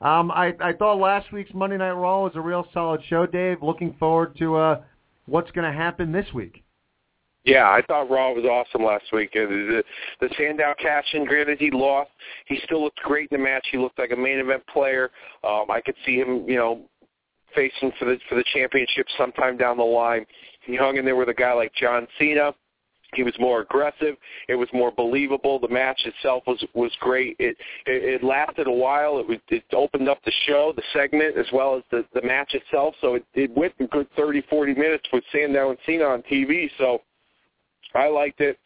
Um, 0.00 0.32
I, 0.32 0.54
I 0.60 0.72
thought 0.72 0.98
last 0.98 1.30
week's 1.32 1.54
Monday 1.54 1.76
Night 1.76 1.92
Raw 1.92 2.24
was 2.24 2.32
a 2.34 2.40
real 2.40 2.66
solid 2.74 3.02
show, 3.08 3.24
Dave. 3.24 3.62
Looking 3.62 3.94
forward 4.00 4.36
to 4.38 4.56
uh, 4.56 4.80
what's 5.26 5.50
going 5.52 5.70
to 5.70 5.76
happen 5.76 6.10
this 6.10 6.26
week. 6.34 6.64
Yeah, 7.44 7.68
I 7.68 7.82
thought 7.86 8.10
Raw 8.10 8.32
was 8.32 8.44
awesome 8.44 8.84
last 8.84 9.04
week. 9.12 9.32
The, 9.34 9.82
the 10.20 10.28
Sandow 10.36 10.74
cash 10.80 11.04
in, 11.12 11.26
granted 11.26 11.58
he 11.58 11.70
lost, 11.70 12.10
he 12.46 12.58
still 12.64 12.82
looked 12.82 13.00
great 13.00 13.28
in 13.30 13.38
the 13.38 13.44
match. 13.44 13.66
He 13.70 13.76
looked 13.76 13.98
like 13.98 14.12
a 14.12 14.16
main 14.16 14.38
event 14.38 14.62
player. 14.66 15.10
Um, 15.46 15.66
I 15.70 15.82
could 15.82 15.94
see 16.06 16.16
him, 16.16 16.48
you 16.48 16.56
know, 16.56 16.88
facing 17.54 17.92
for 17.98 18.04
the 18.06 18.18
for 18.28 18.34
the 18.34 18.44
championship 18.52 19.06
sometime 19.16 19.56
down 19.56 19.76
the 19.76 19.82
line. 19.84 20.26
He 20.62 20.76
hung 20.76 20.96
in 20.96 21.04
there 21.04 21.16
with 21.16 21.28
a 21.28 21.34
guy 21.34 21.52
like 21.52 21.72
John 21.74 22.06
Cena. 22.18 22.54
he 23.14 23.22
was 23.22 23.34
more 23.38 23.60
aggressive. 23.60 24.16
It 24.48 24.54
was 24.54 24.68
more 24.72 24.90
believable. 24.90 25.58
The 25.58 25.68
match 25.68 26.00
itself 26.04 26.44
was 26.46 26.62
was 26.74 26.92
great. 27.00 27.36
It 27.38 27.56
it, 27.86 28.22
it 28.22 28.24
lasted 28.24 28.66
a 28.66 28.72
while. 28.72 29.18
It 29.18 29.28
was 29.28 29.38
it 29.48 29.64
opened 29.72 30.08
up 30.08 30.18
the 30.24 30.32
show, 30.46 30.72
the 30.74 30.82
segment, 30.92 31.36
as 31.36 31.46
well 31.52 31.76
as 31.76 31.82
the 31.90 32.04
the 32.14 32.26
match 32.26 32.54
itself. 32.54 32.94
So 33.00 33.14
it 33.14 33.24
it 33.34 33.50
went 33.56 33.74
a 33.80 33.86
good 33.86 34.08
thirty 34.16 34.42
forty 34.48 34.74
minutes 34.74 35.04
with 35.12 35.24
Sandow 35.32 35.70
and 35.70 35.78
Cena 35.86 36.04
on 36.04 36.22
TV. 36.22 36.70
So 36.78 37.02
I 37.94 38.08
liked 38.08 38.40
it. 38.40 38.58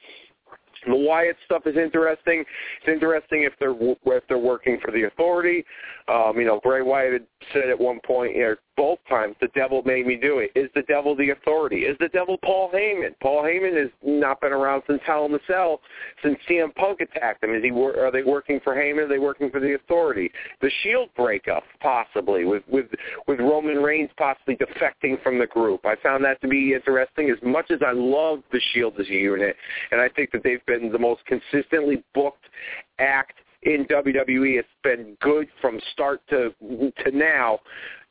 The 0.87 0.95
Wyatt 0.95 1.37
stuff 1.45 1.67
is 1.67 1.77
interesting. 1.77 2.45
It's 2.81 2.89
interesting 2.89 3.43
if 3.43 3.53
they're 3.59 3.75
if 4.17 4.25
they're 4.29 4.39
working 4.39 4.79
for 4.83 4.93
the 4.93 5.05
Authority. 5.05 5.65
Um, 6.09 6.35
you 6.37 6.45
know, 6.45 6.61
Bray 6.63 6.83
Wyatt 6.83 7.13
had 7.13 7.27
said 7.53 7.69
at 7.69 7.79
one 7.79 8.01
point, 8.07 8.37
you 8.37 8.43
know, 8.43 8.55
both 8.79 9.01
times, 9.09 9.35
the 9.41 9.49
devil 9.57 9.83
made 9.85 10.07
me 10.07 10.15
do 10.15 10.39
it. 10.39 10.53
Is 10.55 10.71
the 10.77 10.83
devil 10.83 11.17
the 11.17 11.31
Authority? 11.31 11.79
Is 11.79 11.97
the 11.99 12.09
devil 12.09 12.39
Paul 12.39 12.71
Heyman? 12.73 13.19
Paul 13.21 13.43
Heyman 13.43 13.77
has 13.77 13.91
not 14.05 14.41
been 14.41 14.53
around 14.53 14.85
since 14.87 15.01
Hell 15.05 15.27
in 15.27 15.33
the 15.33 15.41
Cell, 15.49 15.81
since 16.23 16.39
CM 16.49 16.73
Punk 16.77 17.01
attacked 17.01 17.43
him. 17.43 17.53
Is 17.53 17.65
he? 17.65 17.73
Are 17.73 18.13
they 18.13 18.23
working 18.23 18.61
for 18.63 18.77
Heyman? 18.77 19.07
Are 19.07 19.09
they 19.09 19.19
working 19.19 19.51
for 19.51 19.59
the 19.59 19.75
Authority? 19.75 20.31
The 20.61 20.71
Shield 20.83 21.09
breakup, 21.17 21.65
possibly, 21.81 22.45
with 22.45 22.63
with 22.69 22.87
with 23.27 23.41
Roman 23.41 23.79
Reigns 23.79 24.11
possibly 24.17 24.57
defecting 24.57 25.21
from 25.25 25.41
the 25.41 25.47
group. 25.49 25.85
I 25.85 25.97
found 26.01 26.25
that 26.25 26.41
to 26.43 26.49
be 26.49 26.73
interesting. 26.73 27.31
As 27.31 27.39
much 27.43 27.73
as 27.73 27.81
I 27.85 27.91
love 27.93 28.45
the 28.53 28.61
Shield 28.73 28.95
as 29.01 29.09
a 29.09 29.13
unit, 29.13 29.57
and 29.91 30.01
I 30.01 30.09
think 30.09 30.31
that 30.31 30.45
they've 30.45 30.65
been 30.67 30.93
the 30.93 31.01
most 31.01 31.23
consistently 31.27 32.05
booked 32.15 32.45
act 33.01 33.35
in 33.63 33.85
WWE. 33.87 34.59
It's 34.59 34.69
been 34.83 35.17
good 35.21 35.49
from 35.61 35.81
start 35.93 36.21
to 36.31 36.55
to 36.61 37.11
now. 37.13 37.61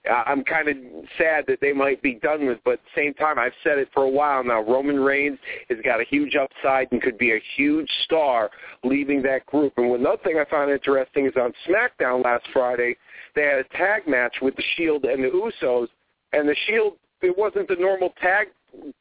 I'm 0.09 0.43
kind 0.43 0.69
of 0.69 0.75
sad 1.17 1.45
that 1.47 1.59
they 1.61 1.73
might 1.73 2.01
be 2.01 2.15
done 2.15 2.45
with, 2.45 2.59
but 2.63 2.73
at 2.73 2.79
the 2.79 3.01
same 3.01 3.13
time, 3.13 3.39
I've 3.39 3.53
said 3.63 3.77
it 3.77 3.89
for 3.93 4.03
a 4.03 4.09
while 4.09 4.43
now. 4.43 4.61
Roman 4.61 4.99
Reigns 4.99 5.39
has 5.69 5.77
got 5.83 6.01
a 6.01 6.05
huge 6.05 6.35
upside 6.35 6.91
and 6.91 7.01
could 7.01 7.17
be 7.17 7.31
a 7.31 7.41
huge 7.55 7.89
star 8.03 8.49
leaving 8.83 9.21
that 9.23 9.45
group. 9.45 9.73
And 9.77 9.93
another 9.95 10.21
thing 10.23 10.37
I 10.37 10.49
found 10.49 10.71
interesting 10.71 11.25
is 11.25 11.33
on 11.35 11.53
SmackDown 11.67 12.23
last 12.23 12.45
Friday, 12.53 12.95
they 13.35 13.43
had 13.43 13.59
a 13.59 13.77
tag 13.77 14.07
match 14.07 14.35
with 14.41 14.55
the 14.55 14.63
Shield 14.75 15.05
and 15.05 15.23
the 15.23 15.29
Usos, 15.29 15.87
and 16.33 16.47
the 16.47 16.55
Shield 16.67 16.93
it 17.21 17.35
wasn't 17.37 17.67
the 17.67 17.75
normal 17.75 18.13
tag 18.21 18.47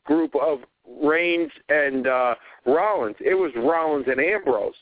group 0.05 0.35
of 0.37 0.61
Reigns 1.03 1.51
and 1.69 2.07
uh, 2.07 2.35
Rollins. 2.65 3.16
It 3.20 3.35
was 3.35 3.53
Rollins 3.57 4.07
and 4.09 4.20
Ambrose. 4.20 4.74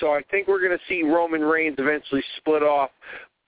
So 0.00 0.08
I 0.08 0.22
think 0.30 0.46
we're 0.46 0.60
going 0.60 0.76
to 0.76 0.84
see 0.88 1.02
Roman 1.02 1.40
Reigns 1.40 1.76
eventually 1.78 2.22
split 2.36 2.62
off. 2.62 2.90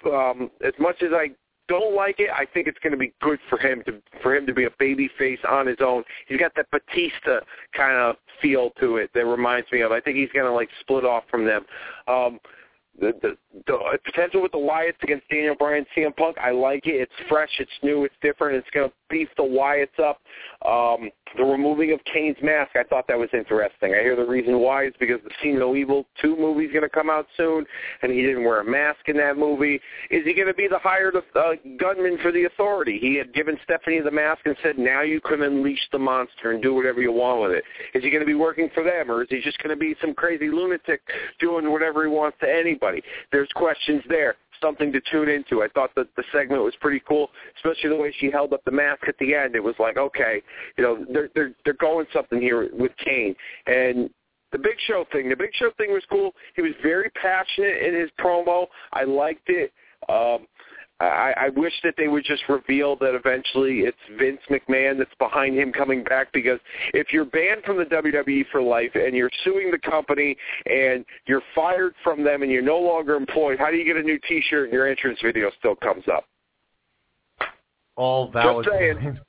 Um, 0.07 0.51
as 0.65 0.73
much 0.79 1.03
as 1.03 1.11
I 1.13 1.31
don't 1.69 1.95
like 1.95 2.17
it, 2.19 2.31
I 2.31 2.47
think 2.47 2.67
it's 2.67 2.79
going 2.83 2.93
to 2.93 2.99
be 2.99 3.13
good 3.21 3.39
for 3.49 3.59
him 3.59 3.83
to 3.87 4.01
for 4.23 4.35
him 4.35 4.47
to 4.47 4.55
be 4.55 4.65
a 4.65 4.71
baby 4.79 5.09
face 5.19 5.39
on 5.49 5.67
his 5.67 5.79
own. 5.81 6.03
He's 6.27 6.39
got 6.39 6.55
that 6.57 6.67
Batista 6.71 7.41
kind 7.77 7.97
of 7.97 8.17
feel 8.43 8.71
to 8.81 8.97
it 8.97 9.11
that 9.15 9.25
reminds 9.25 9.71
me 9.71 9.83
of. 9.83 9.93
I 9.93 10.01
think 10.01 10.17
he's 10.17 10.31
going 10.33 10.47
to 10.47 10.53
like 10.53 10.69
split 10.81 11.05
off 11.05 11.25
from 11.31 11.45
them. 11.45 11.65
Um, 12.07 12.41
the, 13.01 13.13
the 13.23 13.37
the 13.67 13.99
potential 14.05 14.43
with 14.43 14.53
the 14.53 14.59
Wyatts 14.59 15.03
against 15.03 15.29
Daniel 15.29 15.55
Bryan, 15.55 15.87
CM 15.97 16.15
Punk, 16.17 16.37
I 16.39 16.51
like 16.51 16.87
it. 16.87 17.01
It's 17.01 17.29
fresh, 17.29 17.51
it's 17.59 17.71
new, 17.83 18.05
it's 18.05 18.15
different. 18.23 18.57
It's 18.57 18.69
going 18.73 18.89
to 18.89 18.95
beef 19.11 19.29
the 19.37 19.43
Wyatts 19.43 19.99
up. 20.03 20.21
Um, 20.67 21.11
the 21.37 21.45
removing 21.45 21.93
of 21.93 22.01
Kane's 22.13 22.37
mask, 22.43 22.71
I 22.75 22.85
thought 22.85 23.07
that 23.09 23.19
was 23.19 23.29
interesting. 23.33 23.95
I 23.95 24.01
hear 24.01 24.17
the 24.17 24.25
reason 24.25 24.61
why 24.61 24.87
is 24.87 24.95
because 24.99 25.21
the 25.25 25.31
See 25.43 25.53
No 25.53 25.75
Evil 25.77 26.07
2 26.23 26.37
movie 26.37 26.65
is 26.65 26.73
going 26.73 26.83
to 26.83 26.89
come 26.89 27.11
out 27.11 27.27
soon, 27.37 27.67
and 28.03 28.13
he 28.13 28.23
didn't 28.23 28.45
wear 28.45 28.61
a 28.61 28.65
mask 28.65 29.01
in 29.07 29.17
that 29.19 29.37
movie. 29.37 29.81
Is 30.11 30.25
he 30.25 30.35
going 30.35 30.49
to 30.49 30.55
be 30.55 30.69
the 30.69 30.79
hired 30.79 31.17
uh, 31.17 31.51
gunman 31.79 32.19
for 32.23 32.33
the 32.33 32.45
authority? 32.45 32.99
He 32.99 33.17
had 33.17 33.35
given 33.35 33.59
Stephanie 33.65 34.01
the 34.01 34.11
mask 34.11 34.41
and 34.47 34.57
said, 34.63 34.79
now 34.79 35.03
you 35.03 35.21
can 35.21 35.43
unleash 35.43 35.87
the 35.93 35.99
monster 35.99 36.53
and 36.53 36.63
do 36.63 36.75
whatever 36.75 37.01
you 37.01 37.13
want 37.13 37.43
with 37.43 37.53
it. 37.53 37.65
Is 37.95 38.03
he 38.03 38.11
going 38.11 38.23
to 38.23 38.27
be 38.27 38.35
working 38.35 38.71
for 38.73 38.83
them, 38.83 39.11
or 39.11 39.23
is 39.23 39.29
he 39.31 39.41
just 39.41 39.59
going 39.63 39.71
to 39.71 39.77
be 39.77 39.95
some 40.01 40.15
crazy 40.15 40.49
lunatic 40.49 41.03
doing 41.39 41.71
whatever 41.71 42.05
he 42.05 42.11
wants 42.11 42.39
to 42.41 42.51
anybody? 42.51 43.03
There's 43.33 43.48
questions 43.55 44.03
there 44.09 44.37
something 44.61 44.93
to 44.93 45.01
tune 45.11 45.29
into. 45.29 45.63
I 45.63 45.69
thought 45.69 45.91
that 45.97 46.09
the 46.17 46.25
segment 46.33 46.63
was 46.63 46.75
pretty 46.81 47.01
cool, 47.09 47.31
especially 47.57 47.91
the 47.91 47.97
way 47.97 48.15
she 48.19 48.31
held 48.31 48.53
up 48.53 48.65
the 48.65 48.73
mask 48.73 49.03
at 49.07 49.17
the 49.19 49.35
end. 49.35 49.55
It 49.55 49.63
was 49.63 49.75
like, 49.79 49.97
okay, 49.97 50.43
you 50.77 50.85
know, 50.85 51.05
they're 51.13 51.29
they're 51.35 51.53
they're 51.65 51.75
going 51.75 52.07
something 52.13 52.41
here 52.41 52.69
with 52.73 52.93
Kane. 53.05 53.35
And 53.67 54.11
the 54.53 54.59
Big 54.59 54.77
Show 54.87 55.05
thing, 55.13 55.29
the 55.29 55.37
Big 55.37 55.51
Show 55.55 55.71
thing 55.77 55.93
was 55.93 56.03
cool. 56.11 56.33
He 56.57 56.63
was 56.63 56.73
very 56.83 57.11
passionate 57.11 57.83
in 57.83 57.95
his 57.95 58.11
promo. 58.19 58.67
I 58.93 59.05
liked 59.05 59.49
it. 59.49 59.73
Um, 60.09 60.47
I, 61.01 61.33
I 61.37 61.49
wish 61.51 61.73
that 61.85 61.95
they 61.97 62.09
would 62.09 62.25
just 62.25 62.43
reveal 62.49 62.97
that 62.97 63.15
eventually 63.15 63.81
it's 63.81 63.97
Vince 64.19 64.41
McMahon 64.51 64.99
that's 64.99 65.15
behind 65.21 65.57
him 65.57 65.73
coming 65.73 66.03
back 66.03 66.33
because 66.33 66.59
if 66.93 67.13
you're 67.13 67.25
banned 67.25 67.63
from 67.65 67.79
the 67.79 67.85
WWE 67.85 68.47
for 68.51 68.61
life 68.61 68.91
and 68.95 69.15
you're 69.15 69.31
suing 69.45 69.71
the 69.71 69.79
company 69.79 70.37
and 70.67 71.05
you're 71.27 71.43
fired 71.55 71.95
from 72.03 72.25
them 72.25 72.43
and 72.43 72.51
you're 72.51 72.63
no 72.63 72.79
longer 72.79 73.15
employed, 73.15 73.61
how 73.61 73.71
do 73.71 73.77
you 73.77 73.85
get 73.85 73.97
a 73.97 74.03
new 74.03 74.19
T-shirt 74.29 74.65
and 74.65 74.73
your 74.73 74.89
entrance 74.89 75.21
video 75.23 75.53
still 75.61 75.77
comes 75.77 76.03
up? 76.13 76.25
All 77.95 78.31
valid. 78.31 78.65
Just 78.65 78.77
saying. 78.77 79.21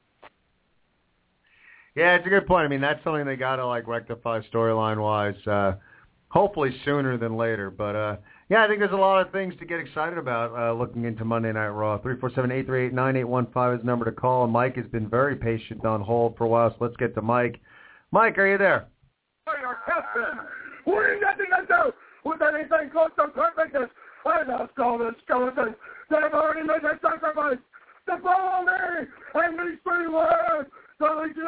Yeah, 1.96 2.16
it's 2.16 2.26
a 2.26 2.30
good 2.30 2.48
point. 2.48 2.64
I 2.64 2.70
mean, 2.70 2.80
that's 2.80 3.04
something 3.04 3.26
they 3.26 3.36
got 3.36 3.58
to 3.58 3.66
like 3.66 3.86
rectify 3.86 4.40
storyline 4.54 5.02
wise. 5.02 5.36
Uh, 5.46 5.74
hopefully 6.30 6.74
sooner 6.86 7.18
than 7.18 7.36
later, 7.36 7.70
but. 7.70 7.96
uh 7.96 8.16
yeah, 8.50 8.64
I 8.64 8.68
think 8.68 8.80
there's 8.80 8.92
a 8.92 8.96
lot 8.96 9.22
of 9.22 9.32
things 9.32 9.54
to 9.60 9.66
get 9.66 9.80
excited 9.80 10.18
about 10.18 10.58
uh, 10.58 10.74
looking 10.74 11.06
into 11.06 11.24
Monday 11.24 11.52
Night 11.52 11.70
Raw. 11.70 12.00
347-838-9815 12.00 13.76
is 13.76 13.82
the 13.82 13.86
number 13.86 14.06
to 14.06 14.12
call, 14.12 14.44
and 14.44 14.52
Mike 14.52 14.76
has 14.76 14.88
been 14.88 15.08
very 15.08 15.36
patient 15.36 15.86
on 15.86 16.02
hold 16.02 16.36
for 16.36 16.46
a 16.46 16.48
while, 16.48 16.72
so 16.72 16.78
let's 16.80 16.98
get 16.98 17.14
to 17.14 17.22
Mike. 17.22 17.62
Mike, 18.12 18.38
are 18.40 18.48
you 18.48 18.58
there? 18.58 18.88
Are 19.46 19.58
you 19.58 21.22
nothing 21.22 21.46
to 21.46 21.66
do 21.68 21.94
with 22.26 22.42
anything 22.42 22.90
close 22.92 23.12
to 23.18 23.28
perfectness? 23.28 23.90
I 24.26 24.44
lost 24.44 24.74
all 24.80 24.98
the 24.98 25.12
skeletons 25.24 25.76
that 26.10 26.24
have 26.24 26.34
already 26.34 26.68
made 26.68 26.82
their 26.82 27.00
sacrifice 27.02 27.58
to 28.08 28.18
follow 28.24 28.66
me 28.66 29.08
and 29.36 29.60
these 29.60 29.80
three 29.84 30.08
words. 30.08 30.70
So 30.98 31.22
they 31.22 31.34
do 31.34 31.48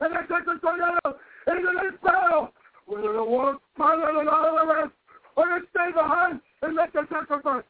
and 0.00 0.14
I 0.14 0.20
take 0.22 0.44
the 0.44 0.58
tornado 0.60 1.18
into 1.46 1.70
this 1.82 2.00
battle. 2.02 2.52
Whether 2.86 3.12
the 3.14 3.24
world, 3.24 3.56
pilot, 3.76 4.20
and 4.20 4.28
all 4.28 4.58
the 4.58 4.72
rest 4.72 4.92
or 5.36 5.46
to 5.46 5.60
stay 5.70 5.92
behind 5.92 6.40
and 6.62 6.74
make 6.74 6.92
the 6.92 7.06
sacrifice. 7.10 7.64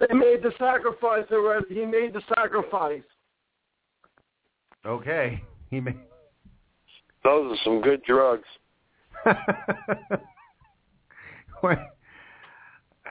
They 0.00 0.14
made 0.14 0.42
the 0.42 0.52
sacrifice 0.58 1.24
already. 1.30 1.74
He 1.74 1.86
made 1.86 2.12
the 2.12 2.22
sacrifice. 2.34 3.02
Okay. 4.84 5.42
He 5.70 5.80
made. 5.80 5.98
Those 7.22 7.52
are 7.52 7.58
some 7.64 7.80
good 7.80 8.02
drugs. 8.02 8.48
I, 9.24 9.36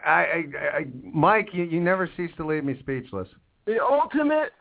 I, 0.06 0.44
I, 0.74 0.86
Mike, 1.04 1.50
you, 1.54 1.64
you 1.64 1.80
never 1.80 2.10
cease 2.18 2.32
to 2.38 2.46
leave 2.46 2.66
me 2.66 2.78
speechless. 2.80 3.30
The 3.66 3.78
ultimate 3.82 4.52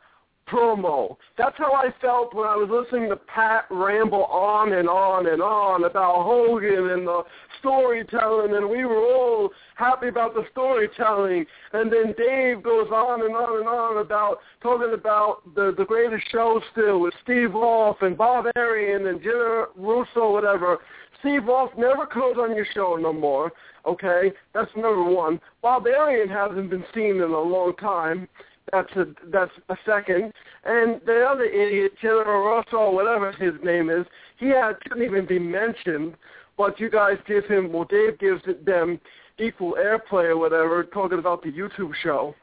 promo. 0.51 1.17
That's 1.39 1.57
how 1.57 1.73
I 1.73 1.91
felt 2.01 2.35
when 2.35 2.47
I 2.47 2.57
was 2.57 2.69
listening 2.71 3.09
to 3.11 3.17
Pat 3.17 3.67
ramble 3.71 4.25
on 4.25 4.73
and 4.73 4.89
on 4.89 5.27
and 5.27 5.43
on 5.43 5.85
about 5.85 6.25
Hogan 6.25 6.91
and 6.91 7.07
the 7.07 7.23
storytelling, 7.61 8.55
and 8.55 8.69
we 8.69 8.85
were 8.85 8.99
all 8.99 9.51
happy 9.77 10.09
about 10.09 10.35
the 10.35 10.45
storytelling. 10.51 11.47
And 11.73 11.93
then 11.93 12.15
Dave 12.17 12.63
goes 12.63 12.89
on 12.91 13.23
and 13.23 13.35
on 13.35 13.59
and 13.59 13.69
on 13.69 14.05
about 14.05 14.39
talking 14.63 14.93
about 14.95 15.43
the 15.55 15.75
the 15.77 15.85
greatest 15.85 16.25
show 16.31 16.61
still 16.73 17.01
with 17.01 17.15
Steve 17.23 17.53
Wolf 17.53 17.99
and 18.01 18.17
Bob 18.17 18.47
Arian 18.57 19.07
and 19.07 19.23
Jenna 19.23 19.67
Russo, 19.77 20.33
whatever. 20.33 20.79
Steve 21.21 21.45
Wolf 21.45 21.71
never 21.77 22.07
comes 22.07 22.39
on 22.39 22.57
your 22.57 22.67
show 22.75 22.97
no 22.97 23.13
more. 23.13 23.53
Okay, 23.87 24.33
that's 24.55 24.71
number 24.75 25.05
one. 25.05 25.41
Bob 25.63 25.87
Arian 25.87 26.29
hasn't 26.29 26.71
been 26.71 26.85
seen 26.95 27.17
in 27.17 27.31
a 27.31 27.41
long 27.41 27.75
time. 27.79 28.27
That's 28.73 28.93
a 28.97 29.07
that's 29.33 29.51
a 29.69 29.77
second. 29.85 30.33
And 30.65 31.01
the 31.05 31.25
other 31.29 31.45
idiot, 31.45 31.93
General 32.01 32.57
Russell, 32.57 32.95
whatever 32.95 33.33
his 33.33 33.55
name 33.65 33.91
is, 33.91 34.07
he 34.39 34.47
had, 34.49 34.77
shouldn't 34.83 35.05
even 35.05 35.27
be 35.27 35.39
mentioned. 35.39 36.15
But 36.57 36.79
you 36.79 36.91
guys 36.91 37.17
give 37.27 37.47
him, 37.47 37.73
well, 37.73 37.85
Dave 37.85 38.19
gives 38.19 38.43
them 38.67 39.01
equal 39.39 39.77
airplay 39.81 40.25
or 40.25 40.37
whatever, 40.37 40.85
talking 40.85 41.19
about 41.19 41.43
the 41.43 41.51
YouTube 41.51 41.93
show. 42.03 42.35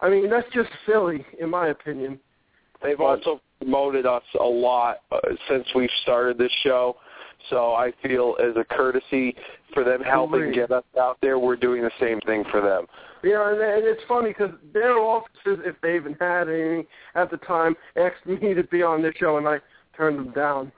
I 0.00 0.08
mean, 0.08 0.30
that's 0.30 0.48
just 0.54 0.70
silly, 0.86 1.24
in 1.38 1.50
my 1.50 1.68
opinion. 1.68 2.18
They've 2.82 3.00
also 3.00 3.40
promoted 3.60 4.06
us 4.06 4.22
a 4.40 4.44
lot 4.44 5.02
uh, 5.12 5.18
since 5.48 5.66
we've 5.74 5.90
started 6.02 6.38
this 6.38 6.50
show. 6.64 6.96
So 7.50 7.72
I 7.72 7.92
feel 8.02 8.36
as 8.40 8.56
a 8.56 8.64
courtesy 8.64 9.34
for 9.74 9.84
them 9.84 10.02
helping 10.02 10.52
get 10.52 10.70
us 10.70 10.84
out 10.98 11.18
there, 11.22 11.38
we're 11.38 11.56
doing 11.56 11.82
the 11.82 11.90
same 12.00 12.20
thing 12.20 12.44
for 12.50 12.60
them. 12.60 12.86
Yeah, 13.24 13.50
and, 13.50 13.60
and 13.60 13.84
it's 13.84 14.02
funny 14.08 14.30
because 14.30 14.50
their 14.72 14.98
offices, 14.98 15.60
if 15.64 15.76
they 15.80 15.96
even 15.96 16.14
had 16.20 16.48
any 16.48 16.86
at 17.14 17.30
the 17.30 17.36
time, 17.38 17.76
asked 17.96 18.26
me 18.26 18.54
to 18.54 18.64
be 18.64 18.82
on 18.82 19.02
this 19.02 19.14
show, 19.16 19.38
and 19.38 19.46
I 19.46 19.58
turned 19.96 20.18
them 20.18 20.32
down. 20.32 20.72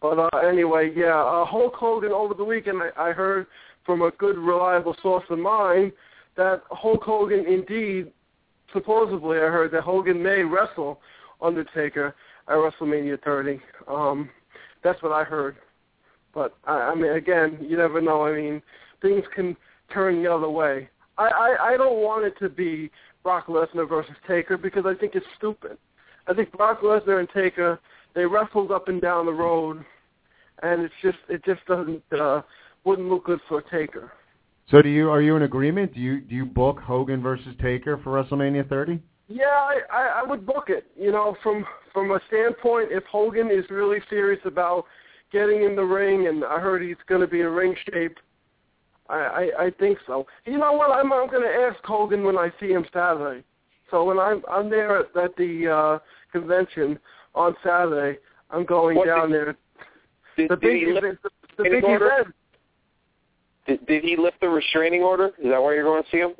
But 0.00 0.18
uh, 0.18 0.38
anyway, 0.38 0.92
yeah, 0.94 1.20
uh, 1.20 1.44
Hulk 1.44 1.74
Hogan 1.74 2.12
over 2.12 2.34
the 2.34 2.44
weekend, 2.44 2.78
I, 2.82 3.10
I 3.10 3.12
heard 3.12 3.46
from 3.84 4.02
a 4.02 4.10
good, 4.12 4.36
reliable 4.38 4.96
source 5.02 5.24
of 5.28 5.38
mine 5.38 5.92
that 6.36 6.62
Hulk 6.70 7.02
Hogan 7.02 7.44
indeed, 7.46 8.12
supposedly, 8.72 9.38
I 9.38 9.48
heard 9.48 9.72
that 9.72 9.82
Hogan 9.82 10.22
may 10.22 10.42
wrestle 10.42 11.00
Undertaker 11.40 12.14
at 12.48 12.54
WrestleMania 12.54 13.22
30. 13.22 13.60
Um, 13.88 14.30
That's 14.82 15.02
what 15.02 15.12
I 15.12 15.24
heard. 15.24 15.56
But 16.38 16.54
I, 16.68 16.92
I 16.92 16.94
mean, 16.94 17.10
again, 17.14 17.58
you 17.60 17.76
never 17.76 18.00
know. 18.00 18.24
I 18.24 18.36
mean, 18.36 18.62
things 19.02 19.24
can 19.34 19.56
turn 19.92 20.22
the 20.22 20.32
other 20.32 20.48
way. 20.48 20.88
I, 21.18 21.24
I 21.24 21.56
I 21.70 21.76
don't 21.76 22.00
want 22.00 22.26
it 22.26 22.38
to 22.38 22.48
be 22.48 22.92
Brock 23.24 23.48
Lesnar 23.48 23.88
versus 23.88 24.14
Taker 24.28 24.56
because 24.56 24.84
I 24.86 24.94
think 24.94 25.16
it's 25.16 25.26
stupid. 25.36 25.78
I 26.28 26.34
think 26.34 26.52
Brock 26.52 26.82
Lesnar 26.82 27.18
and 27.18 27.28
Taker 27.34 27.80
they 28.14 28.24
wrestled 28.24 28.70
up 28.70 28.86
and 28.86 29.02
down 29.02 29.26
the 29.26 29.32
road, 29.32 29.84
and 30.62 30.82
it's 30.82 30.94
just 31.02 31.18
it 31.28 31.44
just 31.44 31.66
doesn't 31.66 32.04
uh, 32.12 32.42
wouldn't 32.84 33.08
look 33.08 33.24
good 33.24 33.40
for 33.48 33.60
Taker. 33.62 34.12
So 34.70 34.80
do 34.80 34.88
you 34.88 35.10
are 35.10 35.20
you 35.20 35.34
in 35.34 35.42
agreement? 35.42 35.92
Do 35.92 35.98
you 35.98 36.20
do 36.20 36.36
you 36.36 36.46
book 36.46 36.78
Hogan 36.78 37.20
versus 37.20 37.52
Taker 37.60 38.00
for 38.04 38.12
WrestleMania 38.12 38.68
30? 38.68 39.02
Yeah, 39.26 39.46
I, 39.46 39.80
I, 39.92 40.20
I 40.20 40.22
would 40.22 40.46
book 40.46 40.66
it. 40.68 40.86
You 40.96 41.10
know, 41.10 41.36
from 41.42 41.66
from 41.92 42.12
a 42.12 42.20
standpoint, 42.28 42.90
if 42.92 43.02
Hogan 43.10 43.50
is 43.50 43.64
really 43.70 43.98
serious 44.08 44.40
about 44.44 44.84
getting 45.32 45.62
in 45.64 45.76
the 45.76 45.84
ring, 45.84 46.26
and 46.28 46.44
I 46.44 46.58
heard 46.58 46.82
he's 46.82 46.96
going 47.08 47.20
to 47.20 47.26
be 47.26 47.40
in 47.40 47.46
ring 47.48 47.74
shape, 47.92 48.16
I, 49.08 49.16
I 49.58 49.64
I 49.66 49.70
think 49.78 49.98
so. 50.06 50.26
You 50.44 50.58
know 50.58 50.72
what? 50.72 50.90
I'm 50.90 51.12
I'm 51.12 51.28
going 51.30 51.42
to 51.42 51.48
ask 51.48 51.82
Hogan 51.84 52.24
when 52.24 52.36
I 52.36 52.52
see 52.60 52.68
him 52.68 52.84
Saturday. 52.92 53.42
So 53.90 54.04
when 54.04 54.18
I'm 54.18 54.42
I'm 54.50 54.68
there 54.68 54.98
at, 54.98 55.16
at 55.16 55.34
the 55.36 55.68
uh 55.68 55.98
convention 56.32 56.98
on 57.34 57.54
Saturday, 57.64 58.18
I'm 58.50 58.64
going 58.66 58.96
What 58.98 59.06
down 59.06 59.30
did- 59.30 59.40
there. 59.46 59.56
Did, 60.36 60.50
The 60.50 60.56
did 60.56 60.60
big 60.60 60.76
he 60.80 60.86
lift, 60.92 60.98
event, 61.04 61.18
the, 61.56 61.62
the 61.64 61.70
big 61.70 61.84
order? 61.84 62.06
event. 62.12 62.34
did, 63.66 63.86
did 63.86 64.04
he 64.04 64.16
lift 64.16 64.40
the 64.40 64.48
restraining 64.48 65.02
order? 65.02 65.28
Is 65.38 65.50
that 65.50 65.60
why 65.62 65.74
you're 65.74 65.82
going 65.84 66.02
to 66.02 66.10
see 66.10 66.18
him? 66.18 66.32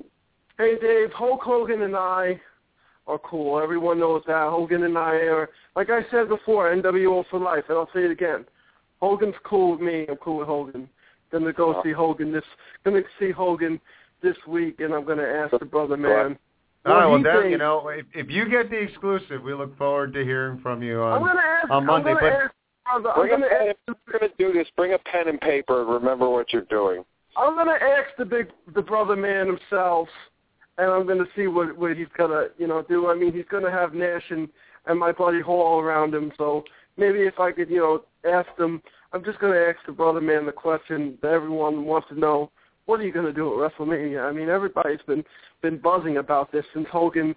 Hey 0.56 0.76
Dave, 0.80 1.10
Hulk 1.12 1.42
Hogan 1.42 1.82
and 1.82 1.96
I 1.96 2.40
are 3.06 3.18
cool. 3.18 3.58
Everyone 3.60 3.98
knows 3.98 4.22
that. 4.26 4.50
Hogan 4.50 4.82
and 4.84 4.96
I 4.98 5.14
are, 5.14 5.48
like 5.74 5.88
I 5.90 6.00
said 6.10 6.28
before, 6.28 6.74
NWO 6.74 7.24
for 7.30 7.40
life, 7.40 7.64
and 7.68 7.78
I'll 7.78 7.88
say 7.94 8.00
it 8.04 8.10
again. 8.10 8.44
Hogan's 9.00 9.34
cool 9.44 9.72
with 9.72 9.80
me. 9.80 10.06
I'm 10.08 10.16
cool 10.16 10.38
with 10.38 10.48
Hogan. 10.48 10.88
Gonna 11.30 11.52
go 11.52 11.80
see 11.84 11.92
Hogan 11.92 12.32
this. 12.32 12.44
Gonna 12.84 13.02
see 13.18 13.30
Hogan 13.30 13.80
this 14.22 14.36
week, 14.46 14.80
and 14.80 14.94
I'm 14.94 15.04
gonna 15.04 15.22
ask 15.22 15.56
the 15.58 15.64
brother 15.64 15.96
man. 15.96 16.38
All 16.86 16.94
right, 16.94 17.06
what 17.06 17.08
well, 17.10 17.18
he 17.18 17.24
then, 17.24 17.34
thinks. 17.42 17.50
you 17.50 17.58
know, 17.58 17.88
if, 17.88 18.06
if 18.14 18.30
you 18.30 18.48
get 18.48 18.70
the 18.70 18.76
exclusive, 18.76 19.42
we 19.42 19.52
look 19.52 19.76
forward 19.76 20.12
to 20.14 20.24
hearing 20.24 20.60
from 20.60 20.82
you 20.82 21.00
on, 21.02 21.14
I'm 21.20 21.26
gonna 21.26 21.40
ask. 21.40 21.70
on 21.70 21.86
Monday. 21.86 22.10
I'm 22.10 22.16
gonna 22.16 22.30
But 22.30 22.32
ask. 22.32 22.54
brother, 23.02 23.10
I'm 23.10 23.20
Bring 23.20 23.30
gonna 23.30 23.48
pen, 23.48 23.68
ask. 23.68 23.76
if 23.88 23.96
you're 24.06 24.18
going 24.18 24.30
to 24.30 24.36
do 24.38 24.52
this, 24.58 24.68
bring 24.76 24.92
a 24.94 24.98
pen 24.98 25.28
and 25.28 25.40
paper 25.40 25.82
and 25.82 25.90
remember 25.90 26.28
what 26.30 26.52
you're 26.52 26.62
doing. 26.62 27.04
I'm 27.36 27.54
gonna 27.56 27.72
ask 27.72 28.16
the 28.16 28.24
big, 28.24 28.48
the 28.74 28.80
brother 28.82 29.16
man 29.16 29.46
himself, 29.48 30.08
and 30.78 30.90
I'm 30.90 31.06
gonna 31.06 31.26
see 31.36 31.46
what 31.46 31.76
what 31.76 31.96
he's 31.96 32.06
gonna, 32.16 32.46
you 32.56 32.66
know, 32.68 32.82
do. 32.88 33.08
I 33.08 33.14
mean, 33.14 33.32
he's 33.32 33.44
gonna 33.50 33.70
have 33.70 33.92
Nash 33.92 34.24
and 34.30 34.48
and 34.86 34.98
my 34.98 35.12
buddy 35.12 35.40
Hall 35.40 35.80
around 35.80 36.14
him, 36.14 36.32
so 36.38 36.64
maybe 36.98 37.20
if 37.20 37.38
I 37.38 37.52
could, 37.52 37.70
you 37.70 37.78
know, 37.78 38.02
ask 38.30 38.48
them. 38.58 38.82
I'm 39.12 39.24
just 39.24 39.38
gonna 39.38 39.56
ask 39.56 39.78
the 39.86 39.92
brother 39.92 40.20
man 40.20 40.44
the 40.44 40.52
question 40.52 41.16
that 41.22 41.32
everyone 41.32 41.86
wants 41.86 42.08
to 42.08 42.18
know. 42.18 42.50
What 42.84 43.00
are 43.00 43.04
you 43.04 43.12
gonna 43.12 43.32
do 43.32 43.64
at 43.64 43.72
WrestleMania? 43.72 44.28
I 44.28 44.32
mean, 44.32 44.50
everybody's 44.50 45.00
been 45.06 45.24
been 45.62 45.78
buzzing 45.78 46.18
about 46.18 46.52
this 46.52 46.64
since 46.74 46.86
Hogan 46.90 47.34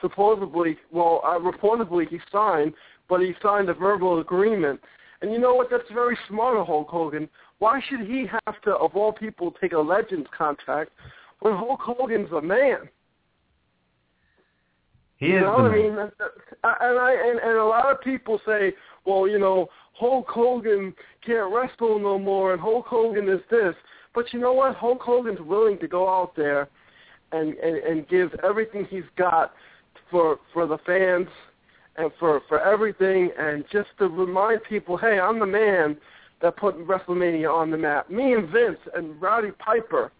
supposedly, 0.00 0.76
well, 0.92 1.20
uh, 1.24 1.38
reportedly 1.38 2.08
he 2.08 2.18
signed, 2.30 2.74
but 3.08 3.20
he 3.20 3.32
signed 3.42 3.68
a 3.68 3.74
verbal 3.74 4.20
agreement. 4.20 4.80
And 5.22 5.32
you 5.32 5.38
know 5.38 5.54
what? 5.54 5.68
That's 5.70 5.84
very 5.92 6.16
smart 6.28 6.56
of 6.56 6.66
Hulk 6.66 6.88
Hogan. 6.88 7.28
Why 7.58 7.80
should 7.88 8.00
he 8.00 8.26
have 8.44 8.60
to, 8.62 8.72
of 8.72 8.94
all 8.94 9.12
people, 9.12 9.54
take 9.60 9.72
a 9.72 9.78
Legends 9.78 10.28
contract 10.36 10.90
when 11.40 11.54
Hulk 11.54 11.80
Hogan's 11.80 12.30
a 12.32 12.42
man? 12.42 12.88
He 15.18 15.26
you 15.26 15.36
is 15.36 15.42
know 15.42 15.56
the 15.56 15.62
what 15.62 15.70
I 15.70 15.76
mean? 15.76 15.98
And 15.98 16.98
I 16.98 17.16
and, 17.28 17.38
and 17.38 17.58
a 17.58 17.64
lot 17.64 17.90
of 17.90 18.00
people 18.00 18.40
say, 18.46 18.72
well, 19.04 19.28
you 19.28 19.38
know, 19.38 19.68
Hulk 19.92 20.26
Hogan 20.28 20.94
can't 21.24 21.52
wrestle 21.52 21.98
no 21.98 22.18
more, 22.18 22.52
and 22.52 22.60
Hulk 22.60 22.86
Hogan 22.86 23.28
is 23.28 23.40
this. 23.50 23.74
But 24.14 24.32
you 24.32 24.40
know 24.40 24.52
what? 24.52 24.76
Hulk 24.76 25.02
Hogan's 25.02 25.40
willing 25.40 25.78
to 25.78 25.88
go 25.88 26.08
out 26.08 26.34
there 26.36 26.68
and 27.32 27.54
and, 27.54 27.76
and 27.76 28.08
give 28.08 28.34
everything 28.42 28.86
he's 28.90 29.04
got 29.16 29.52
for 30.10 30.38
for 30.52 30.66
the 30.66 30.78
fans 30.86 31.28
and 31.96 32.10
for 32.18 32.42
for 32.48 32.60
everything, 32.60 33.30
and 33.38 33.64
just 33.70 33.88
to 33.98 34.08
remind 34.08 34.62
people, 34.64 34.96
hey, 34.96 35.18
I'm 35.18 35.38
the 35.38 35.46
man 35.46 35.96
that 36.42 36.56
put 36.56 36.76
WrestleMania 36.86 37.52
on 37.52 37.70
the 37.70 37.78
map. 37.78 38.10
Me 38.10 38.34
and 38.34 38.48
Vince 38.48 38.78
and 38.94 39.20
Rowdy 39.20 39.52
Piper 39.52 40.12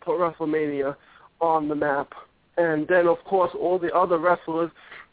put 0.00 0.18
WrestleMania 0.18 0.94
on 1.40 1.68
the 1.68 1.74
map, 1.74 2.12
and 2.56 2.86
then 2.88 3.06
of 3.06 3.18
course 3.24 3.50
all 3.58 3.78
the 3.78 3.92
other 3.94 4.18
wrestlers 4.18 4.70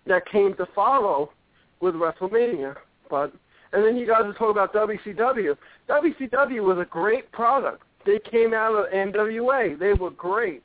that 0.07 0.25
came 0.27 0.53
to 0.55 0.67
follow 0.75 1.31
with 1.79 1.95
WrestleMania. 1.95 2.75
But 3.09 3.33
and 3.73 3.85
then 3.85 3.95
you 3.95 4.05
guys 4.05 4.23
are 4.23 4.33
talking 4.33 4.51
about 4.51 4.73
WCW. 4.73 5.55
WCW 5.89 6.63
was 6.63 6.77
a 6.79 6.85
great 6.85 7.31
product. 7.31 7.83
They 8.05 8.19
came 8.19 8.53
out 8.53 8.73
of 8.73 8.91
NWA. 8.91 9.77
They 9.77 9.93
were 9.93 10.11
great. 10.11 10.63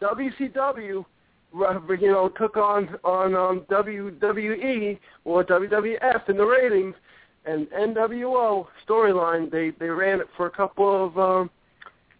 WCW, 0.00 1.04
uh, 1.60 1.80
you 2.00 2.10
know, 2.10 2.28
took 2.28 2.56
on 2.56 2.96
on 3.04 3.34
um, 3.34 3.60
WWE 3.70 4.98
or 5.24 5.44
WWF 5.44 6.28
in 6.28 6.36
the 6.36 6.44
ratings, 6.44 6.94
and 7.44 7.66
NWO 7.70 8.66
storyline. 8.88 9.50
They 9.50 9.70
they 9.78 9.90
ran 9.90 10.20
it 10.20 10.28
for 10.36 10.46
a 10.46 10.50
couple 10.50 11.06
of 11.06 11.18
um, 11.18 11.50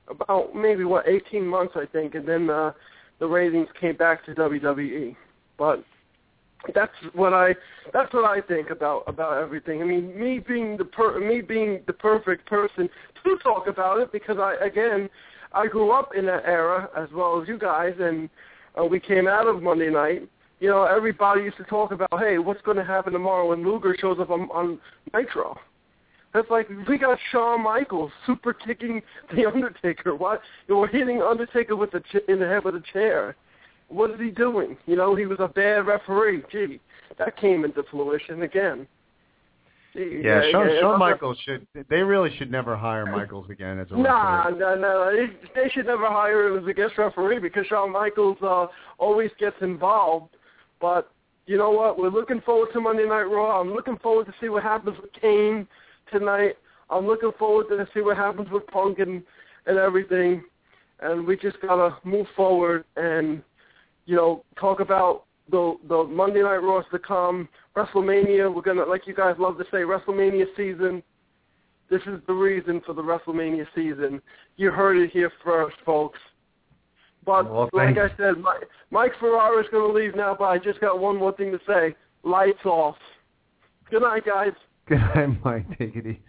about 0.09 0.55
maybe 0.55 0.85
what 0.85 1.09
18 1.09 1.47
months 1.47 1.75
I 1.77 1.87
think, 1.87 2.15
and 2.15 2.27
then 2.27 2.51
uh, 2.51 2.73
the 3.21 3.27
ratings 3.27 3.69
came 3.81 3.97
back 3.97 4.25
to 4.27 4.35
WWE. 4.35 5.15
But 5.57 5.85
that's 6.75 6.93
what 7.15 7.33
I 7.33 7.55
that's 7.93 8.13
what 8.13 8.25
I 8.25 8.41
think 8.41 8.71
about 8.71 9.05
about 9.07 9.43
everything. 9.43 9.81
I 9.83 9.85
mean, 9.85 10.19
me 10.19 10.41
being 10.41 10.77
the 10.77 10.85
per, 10.85 11.19
me 11.21 11.41
being 11.41 11.81
the 11.87 11.93
perfect 11.93 12.47
person 12.47 12.89
to 13.25 13.39
talk 13.43 13.67
about 13.67 14.01
it 14.01 14.13
because 14.13 14.39
I 14.39 14.55
again 14.65 15.09
I 15.53 15.67
grew 15.67 15.93
up 15.93 16.11
in 16.17 16.27
that 16.27 16.45
era 16.45 16.89
as 16.97 17.09
well 17.15 17.41
as 17.41 17.49
you 17.49 17.59
guys, 17.59 17.95
and 17.99 18.29
uh, 18.79 18.85
we 18.85 19.01
came 19.01 19.27
out 19.27 19.47
of 19.47 19.63
Monday 19.63 19.91
night. 19.91 20.29
You 20.61 20.69
know, 20.69 20.85
everybody 20.85 21.43
used 21.43 21.57
to 21.57 21.65
talk 21.65 21.91
about, 21.91 22.19
hey, 22.19 22.37
what's 22.37 22.61
going 22.63 22.77
to 22.77 22.85
happen 22.85 23.15
tomorrow 23.15 23.49
when 23.49 23.65
Luger 23.65 23.97
shows 23.99 24.19
up 24.21 24.31
on, 24.31 24.43
on 24.51 24.79
Nitro? 25.15 25.59
That's 26.33 26.49
like 26.51 26.69
we 26.89 26.97
got 26.97 27.19
Shawn 27.33 27.63
Michaels 27.63 28.13
super 28.27 28.53
kicking 28.53 29.03
the 29.35 29.47
Undertaker. 29.47 30.17
Know, 30.17 30.39
we're 30.69 30.87
hitting 30.87 31.23
Undertaker 31.23 31.75
with 31.77 31.91
the 31.91 32.01
ch- 32.01 32.29
in 32.29 32.39
the 32.39 32.47
head 32.47 32.65
with 32.65 32.77
a 32.77 32.83
chair. 32.93 33.37
What 33.89 34.11
is 34.13 34.21
he 34.21 34.31
doing? 34.31 34.77
You 34.87 34.95
know, 34.97 35.17
he 35.17 35.27
was 35.27 35.39
a 35.41 35.49
bad 35.49 35.87
referee. 35.87 36.45
Gee, 36.53 36.81
that 37.19 37.37
came 37.37 37.65
into 37.65 37.83
fruition 37.91 38.43
again. 38.43 38.87
Gee, 39.93 40.21
Yeah, 40.23 40.43
Shawn, 40.53 40.69
yeah, 40.71 40.81
Shawn. 40.81 40.99
Michaels 41.01 41.37
should. 41.45 41.67
They 41.89 42.03
really 42.03 42.31
should 42.37 42.53
never 42.53 42.77
hire 42.77 43.07
Michaels 43.07 43.51
again 43.51 43.81
as 43.81 43.89
a 43.91 43.97
Nah, 43.97 44.45
referee. 44.45 44.59
no, 44.61 44.75
no. 44.77 45.13
They, 45.17 45.61
they 45.63 45.69
should 45.71 45.87
never 45.87 46.07
hire 46.07 46.47
him 46.47 46.63
as 46.63 46.69
a 46.69 46.73
guest 46.73 46.93
referee 46.97 47.41
because 47.41 47.67
Shawn 47.67 47.91
Michaels 47.91 48.39
uh, 48.41 48.69
always 48.99 49.33
gets 49.41 49.57
involved. 49.63 50.37
But 50.81 51.11
you 51.47 51.59
know 51.59 51.73
what? 51.73 51.99
We're 51.99 52.11
looking 52.11 52.41
forward 52.43 52.69
to 52.75 52.81
Monday 52.81 53.07
Night 53.09 53.23
Raw. 53.25 53.61
I'm 53.61 53.73
looking 53.75 53.99
forward 53.99 54.27
to 54.27 54.35
see 54.41 54.49
what 54.49 54.63
happens 54.63 54.97
with 55.03 55.13
Kane 55.21 55.67
tonight. 56.13 56.57
I'm 56.89 57.07
looking 57.07 57.33
forward 57.39 57.67
to 57.69 57.87
see 57.95 58.01
what 58.01 58.17
happens 58.17 58.51
with 58.51 58.67
Punk 58.67 58.99
and, 58.99 59.23
and 59.67 59.79
everything. 59.79 60.43
And 61.01 61.27
we 61.27 61.37
just 61.37 61.61
gotta 61.63 61.97
move 62.05 62.27
forward 62.37 62.85
and 62.97 63.43
you 64.07 64.17
know 64.17 64.45
talk 64.59 64.81
about 64.81 65.25
the 65.51 65.77
the 65.89 66.05
Monday 66.05 66.43
Night 66.43 66.63
Raws 66.63 66.85
to 66.93 66.99
come. 66.99 67.49
WrestleMania. 67.77 68.53
We're 68.53 68.63
gonna, 68.63 68.85
like 68.85 69.07
you 69.07 69.15
guys 69.15 69.37
love 69.39 69.57
to 69.59 69.65
say, 69.65 69.79
WrestleMania 69.79 70.47
season. 70.57 71.03
This 71.89 72.03
is 72.03 72.21
the 72.27 72.33
reason 72.33 72.81
for 72.87 72.93
the 72.93 73.03
WrestleMania 73.03 73.67
season. 73.75 74.23
You 74.57 74.71
heard 74.71 74.97
it 74.97 75.11
here 75.11 75.33
first, 75.45 75.77
folks. 75.85 76.19
But 77.25 77.51
Well, 77.51 77.69
like 77.73 77.99
I 77.99 78.09
said, 78.17 78.39
Mike, 78.39 78.69
Mike 78.91 79.13
Ferrara 79.19 79.61
is 79.61 79.69
going 79.71 79.93
to 79.93 79.99
leave 79.99 80.15
now, 80.15 80.35
but 80.39 80.47
I 80.47 80.59
just 80.59 80.81
got 80.81 80.99
one 81.01 81.17
more 81.17 81.33
thing 81.33 81.51
to 81.53 81.59
say. 81.67 81.95
Lights 82.23 82.65
off. 82.65 82.97
Good 83.91 84.03
night, 84.03 84.25
guys. 84.25 84.53
I 84.91 85.27
might 85.45 85.67
take 85.79 85.97
it 85.97 86.07
easy. 86.07 86.21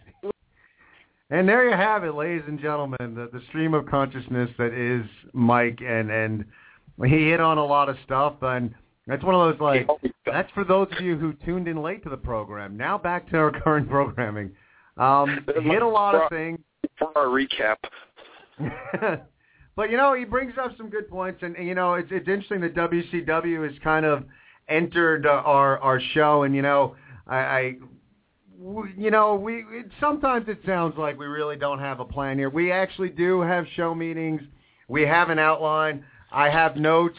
And 1.31 1.47
there 1.47 1.69
you 1.69 1.75
have 1.75 2.03
it, 2.03 2.13
ladies 2.13 2.43
and 2.45 2.59
gentlemen, 2.59 3.15
the, 3.15 3.29
the 3.31 3.41
stream 3.47 3.73
of 3.73 3.85
consciousness 3.85 4.49
that 4.57 4.73
is 4.73 5.05
Mike, 5.31 5.79
and 5.81 6.11
and 6.11 6.45
he 7.05 7.29
hit 7.29 7.39
on 7.39 7.57
a 7.57 7.65
lot 7.65 7.87
of 7.87 7.95
stuff, 8.03 8.33
and 8.41 8.75
that's 9.07 9.23
one 9.23 9.33
of 9.33 9.49
those 9.49 9.61
like 9.61 9.87
that's 10.25 10.51
for 10.51 10.65
those 10.65 10.87
of 10.91 11.01
you 11.01 11.17
who 11.17 11.31
tuned 11.45 11.69
in 11.69 11.81
late 11.81 12.03
to 12.03 12.09
the 12.09 12.17
program. 12.17 12.75
Now 12.75 12.97
back 12.97 13.29
to 13.31 13.37
our 13.37 13.51
current 13.63 13.89
programming. 13.89 14.51
Um, 14.97 15.45
he 15.55 15.69
hit 15.69 15.81
a 15.81 15.87
lot 15.87 16.15
of 16.15 16.29
things. 16.29 16.59
For 16.99 17.17
our 17.17 17.27
recap, 17.27 17.77
but 19.75 19.89
you 19.89 19.97
know, 19.97 20.13
he 20.13 20.25
brings 20.25 20.53
up 20.61 20.75
some 20.77 20.89
good 20.89 21.09
points, 21.09 21.41
and, 21.43 21.55
and 21.55 21.65
you 21.65 21.75
know, 21.75 21.93
it's 21.93 22.09
it's 22.11 22.27
interesting 22.27 22.59
that 22.61 22.75
WCW 22.75 23.67
has 23.67 23.79
kind 23.83 24.05
of 24.05 24.25
entered 24.67 25.25
uh, 25.25 25.41
our 25.45 25.79
our 25.79 26.01
show, 26.13 26.43
and 26.43 26.53
you 26.53 26.61
know, 26.61 26.95
I, 27.25 27.37
I 27.37 27.75
you 28.97 29.11
know, 29.11 29.35
we 29.35 29.65
it, 29.69 29.87
sometimes 29.99 30.47
it 30.47 30.59
sounds 30.65 30.97
like 30.97 31.17
we 31.17 31.25
really 31.25 31.55
don't 31.55 31.79
have 31.79 31.99
a 31.99 32.05
plan 32.05 32.37
here. 32.37 32.49
We 32.49 32.71
actually 32.71 33.09
do 33.09 33.41
have 33.41 33.65
show 33.75 33.95
meetings. 33.95 34.41
We 34.87 35.03
have 35.03 35.29
an 35.29 35.39
outline. 35.39 36.03
I 36.31 36.49
have 36.49 36.75
notes 36.75 37.17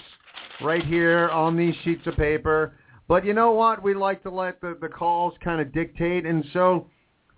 right 0.61 0.85
here 0.85 1.29
on 1.31 1.57
these 1.57 1.75
sheets 1.85 2.07
of 2.07 2.17
paper. 2.17 2.75
But 3.09 3.25
you 3.25 3.33
know 3.33 3.53
what? 3.53 3.83
We 3.83 3.95
like 3.95 4.23
to 4.23 4.31
let 4.31 4.61
the, 4.61 4.77
the 4.81 4.89
calls 4.89 5.35
kind 5.43 5.61
of 5.61 5.73
dictate, 5.73 6.25
and 6.25 6.45
so 6.53 6.87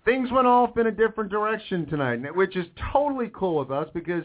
things 0.05 0.31
went 0.31 0.47
off 0.47 0.77
in 0.77 0.87
a 0.87 0.91
different 0.91 1.31
direction 1.31 1.85
tonight, 1.87 2.35
which 2.35 2.55
is 2.55 2.65
totally 2.93 3.31
cool 3.33 3.59
with 3.59 3.71
us 3.71 3.89
because 3.93 4.23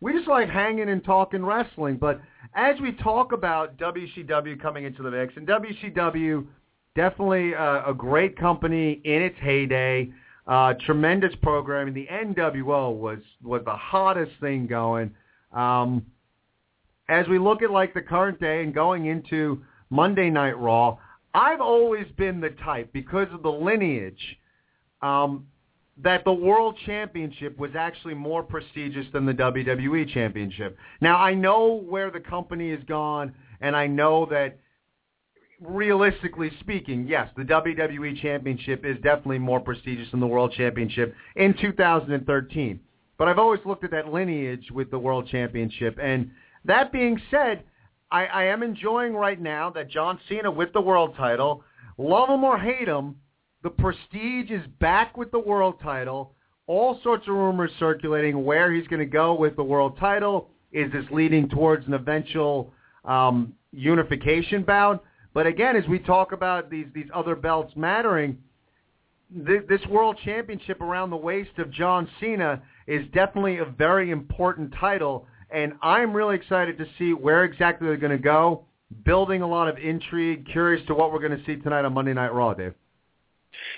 we 0.00 0.12
just 0.12 0.28
like 0.28 0.48
hanging 0.48 0.90
and 0.90 1.02
talking 1.02 1.44
wrestling. 1.44 1.96
But 1.96 2.20
as 2.54 2.78
we 2.80 2.92
talk 2.92 3.32
about 3.32 3.78
WCW 3.78 4.60
coming 4.60 4.84
into 4.84 5.02
the 5.02 5.10
mix, 5.10 5.34
and 5.36 5.48
WCW 5.48 6.46
definitely 6.94 7.54
uh, 7.54 7.90
a 7.90 7.94
great 7.94 8.36
company 8.38 9.00
in 9.04 9.22
its 9.22 9.38
heyday, 9.40 10.10
uh, 10.46 10.74
tremendous 10.84 11.34
programming. 11.42 11.94
The 11.94 12.08
NWO 12.10 12.94
was 12.96 13.20
was 13.42 13.62
the 13.64 13.76
hottest 13.76 14.32
thing 14.40 14.66
going. 14.66 15.14
Um, 15.52 16.06
as 17.08 17.26
we 17.28 17.38
look 17.38 17.62
at 17.62 17.70
like 17.70 17.94
the 17.94 18.02
current 18.02 18.40
day 18.40 18.62
and 18.62 18.74
going 18.74 19.06
into 19.06 19.62
Monday 19.90 20.30
Night 20.30 20.58
Raw, 20.58 20.98
I've 21.34 21.60
always 21.60 22.06
been 22.16 22.40
the 22.40 22.50
type 22.50 22.92
because 22.92 23.28
of 23.32 23.42
the 23.42 23.50
lineage 23.50 24.38
um, 25.02 25.46
that 25.98 26.24
the 26.24 26.32
World 26.32 26.76
Championship 26.86 27.58
was 27.58 27.72
actually 27.76 28.14
more 28.14 28.42
prestigious 28.42 29.06
than 29.12 29.26
the 29.26 29.34
WWE 29.34 30.12
Championship. 30.12 30.76
Now 31.00 31.16
I 31.16 31.34
know 31.34 31.84
where 31.88 32.10
the 32.10 32.20
company 32.20 32.70
has 32.70 32.82
gone, 32.84 33.34
and 33.60 33.76
I 33.76 33.86
know 33.86 34.26
that 34.26 34.58
realistically 35.64 36.50
speaking, 36.60 37.06
yes, 37.06 37.28
the 37.36 37.42
WWE 37.42 38.20
Championship 38.20 38.84
is 38.84 38.96
definitely 38.96 39.38
more 39.38 39.60
prestigious 39.60 40.10
than 40.10 40.20
the 40.20 40.26
World 40.26 40.52
Championship 40.52 41.14
in 41.36 41.54
2013. 41.60 42.80
But 43.18 43.28
I've 43.28 43.38
always 43.38 43.60
looked 43.64 43.84
at 43.84 43.90
that 43.92 44.12
lineage 44.12 44.70
with 44.70 44.90
the 44.90 44.98
World 44.98 45.28
Championship, 45.28 45.98
and 46.00 46.30
that 46.64 46.92
being 46.92 47.20
said, 47.30 47.64
I, 48.10 48.26
I 48.26 48.44
am 48.44 48.62
enjoying 48.62 49.14
right 49.14 49.40
now 49.40 49.70
that 49.70 49.88
John 49.88 50.18
Cena 50.28 50.50
with 50.50 50.72
the 50.72 50.80
world 50.80 51.14
title, 51.16 51.64
love 51.98 52.28
him 52.28 52.44
or 52.44 52.58
hate 52.58 52.88
him, 52.88 53.16
the 53.62 53.70
prestige 53.70 54.50
is 54.50 54.62
back 54.80 55.16
with 55.16 55.30
the 55.30 55.38
world 55.38 55.76
title. 55.82 56.34
All 56.66 57.00
sorts 57.02 57.26
of 57.28 57.34
rumors 57.34 57.70
circulating 57.78 58.44
where 58.44 58.72
he's 58.72 58.86
going 58.88 59.00
to 59.00 59.06
go 59.06 59.34
with 59.34 59.56
the 59.56 59.62
world 59.62 59.98
title. 59.98 60.50
Is 60.72 60.90
this 60.92 61.04
leading 61.10 61.48
towards 61.48 61.86
an 61.86 61.94
eventual 61.94 62.72
um, 63.04 63.52
unification 63.72 64.62
bout? 64.62 65.04
But 65.34 65.46
again, 65.46 65.76
as 65.76 65.86
we 65.88 65.98
talk 65.98 66.32
about 66.32 66.70
these 66.70 66.86
these 66.94 67.08
other 67.14 67.34
belts 67.34 67.72
mattering, 67.76 68.38
th- 69.46 69.66
this 69.68 69.84
world 69.88 70.18
championship 70.24 70.80
around 70.80 71.10
the 71.10 71.16
waist 71.16 71.58
of 71.58 71.70
John 71.70 72.08
Cena 72.20 72.62
is 72.86 73.06
definitely 73.14 73.58
a 73.58 73.64
very 73.64 74.10
important 74.10 74.74
title 74.78 75.26
and 75.52 75.74
I'm 75.82 76.12
really 76.14 76.34
excited 76.34 76.78
to 76.78 76.86
see 76.98 77.12
where 77.12 77.44
exactly 77.44 77.86
they're 77.86 77.96
going 77.98 78.16
to 78.16 78.22
go. 78.22 78.64
Building 79.04 79.42
a 79.42 79.46
lot 79.46 79.68
of 79.68 79.78
intrigue. 79.78 80.46
Curious 80.50 80.84
to 80.86 80.94
what 80.94 81.12
we're 81.12 81.20
going 81.20 81.38
to 81.38 81.44
see 81.44 81.56
tonight 81.56 81.84
on 81.84 81.92
Monday 81.92 82.14
Night 82.14 82.32
Raw, 82.32 82.54
Dave. 82.54 82.74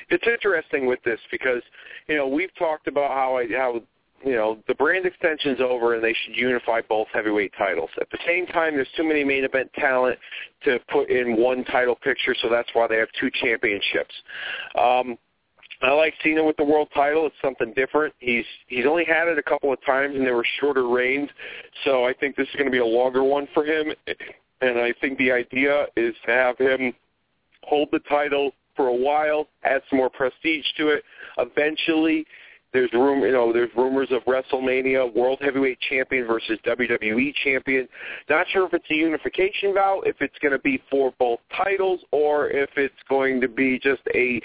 It's 0.09 0.27
interesting 0.27 0.87
with 0.87 1.01
this 1.05 1.19
because 1.31 1.63
you 2.09 2.17
know 2.17 2.29
we've 2.29 2.55
talked 2.57 2.87
about 2.87 3.11
how 3.11 3.37
I, 3.37 3.49
how 3.49 3.83
you 4.25 4.35
know 4.35 4.59
the 4.69 4.75
brand 4.75 5.07
extension's 5.07 5.61
over 5.61 5.95
and 5.95 6.03
they 6.03 6.15
should 6.25 6.37
unify 6.37 6.81
both 6.89 7.09
heavyweight 7.13 7.53
titles. 7.59 7.91
At 8.01 8.11
the 8.11 8.19
same 8.27 8.47
time, 8.47 8.75
there's 8.75 8.89
too 8.97 9.05
many 9.05 9.25
main 9.25 9.45
event 9.45 9.71
talent 9.75 10.19
to 10.65 10.79
put 10.91 11.11
in 11.11 11.37
one 11.37 11.65
title 11.65 11.97
picture, 11.97 12.35
so 12.41 12.49
that's 12.49 12.69
why 12.73 12.87
they 12.87 12.97
have 12.97 13.09
two 13.21 13.31
championships. 13.43 14.15
Um, 14.77 15.19
I 15.83 15.93
like 15.93 16.15
Cena 16.23 16.43
with 16.43 16.57
the 16.57 16.65
world 16.65 16.89
title. 16.95 17.27
It's 17.27 17.37
something 17.43 17.73
different. 17.75 18.15
He's 18.19 18.45
he's 18.69 18.87
only 18.87 19.05
had 19.05 19.29
it 19.29 19.39
a 19.39 19.43
couple 19.43 19.73
of 19.73 19.85
times, 19.85 20.17
and 20.17 20.27
they 20.27 20.31
were 20.31 20.47
shorter 20.61 20.89
reigns. 20.89 21.29
So 21.85 22.07
I 22.07 22.15
think 22.15 22.37
this 22.37 22.49
is 22.49 22.55
going 22.55 22.67
to 22.67 22.73
be 22.73 22.79
a 22.79 22.87
longer 22.87 23.23
one 23.23 23.49
for 23.53 23.65
him. 23.65 23.93
And 24.61 24.79
I 24.79 24.95
think 25.01 25.19
the 25.19 25.33
idea 25.33 25.87
is 25.97 26.15
to 26.27 26.33
have 26.33 26.59
him 26.59 26.95
hold 27.65 27.89
the 27.93 27.99
title 28.01 28.53
for 28.77 28.89
a 28.89 28.95
while, 28.95 29.47
add 29.63 29.83
some 29.91 29.99
more 29.99 30.11
prestige 30.11 30.65
to 30.79 30.89
it. 30.89 31.05
Eventually, 31.39 32.27
there's 32.75 32.93
room, 32.93 33.21
you 33.23 33.31
know, 33.31 33.53
there's 33.53 33.71
rumors 33.77 34.09
of 34.11 34.23
WrestleMania 34.25 35.15
World 35.15 35.39
Heavyweight 35.41 35.79
Champion 35.89 36.27
versus 36.27 36.59
WWE 36.67 37.33
Champion. 37.45 37.89
Not 38.29 38.47
sure 38.53 38.67
if 38.67 38.75
it's 38.75 38.85
a 38.91 38.95
unification 38.95 39.73
bout, 39.73 40.03
if 40.07 40.17
it's 40.21 40.35
going 40.43 40.53
to 40.53 40.59
be 40.59 40.83
for 40.91 41.15
both 41.19 41.39
titles, 41.57 42.01
or 42.11 42.51
if 42.51 42.69
it's 42.77 42.95
going 43.09 43.41
to 43.41 43.49
be 43.49 43.79
just 43.79 44.03
a, 44.13 44.41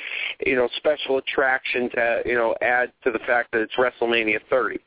you 0.46 0.56
know, 0.56 0.70
special 0.78 1.18
attraction 1.18 1.90
to, 1.90 2.22
you 2.26 2.36
know, 2.36 2.56
add 2.62 2.94
to 3.04 3.12
the 3.12 3.20
fact 3.20 3.52
that 3.52 3.62
it's 3.62 3.74
WrestleMania 3.76 4.40
30. 4.48 4.78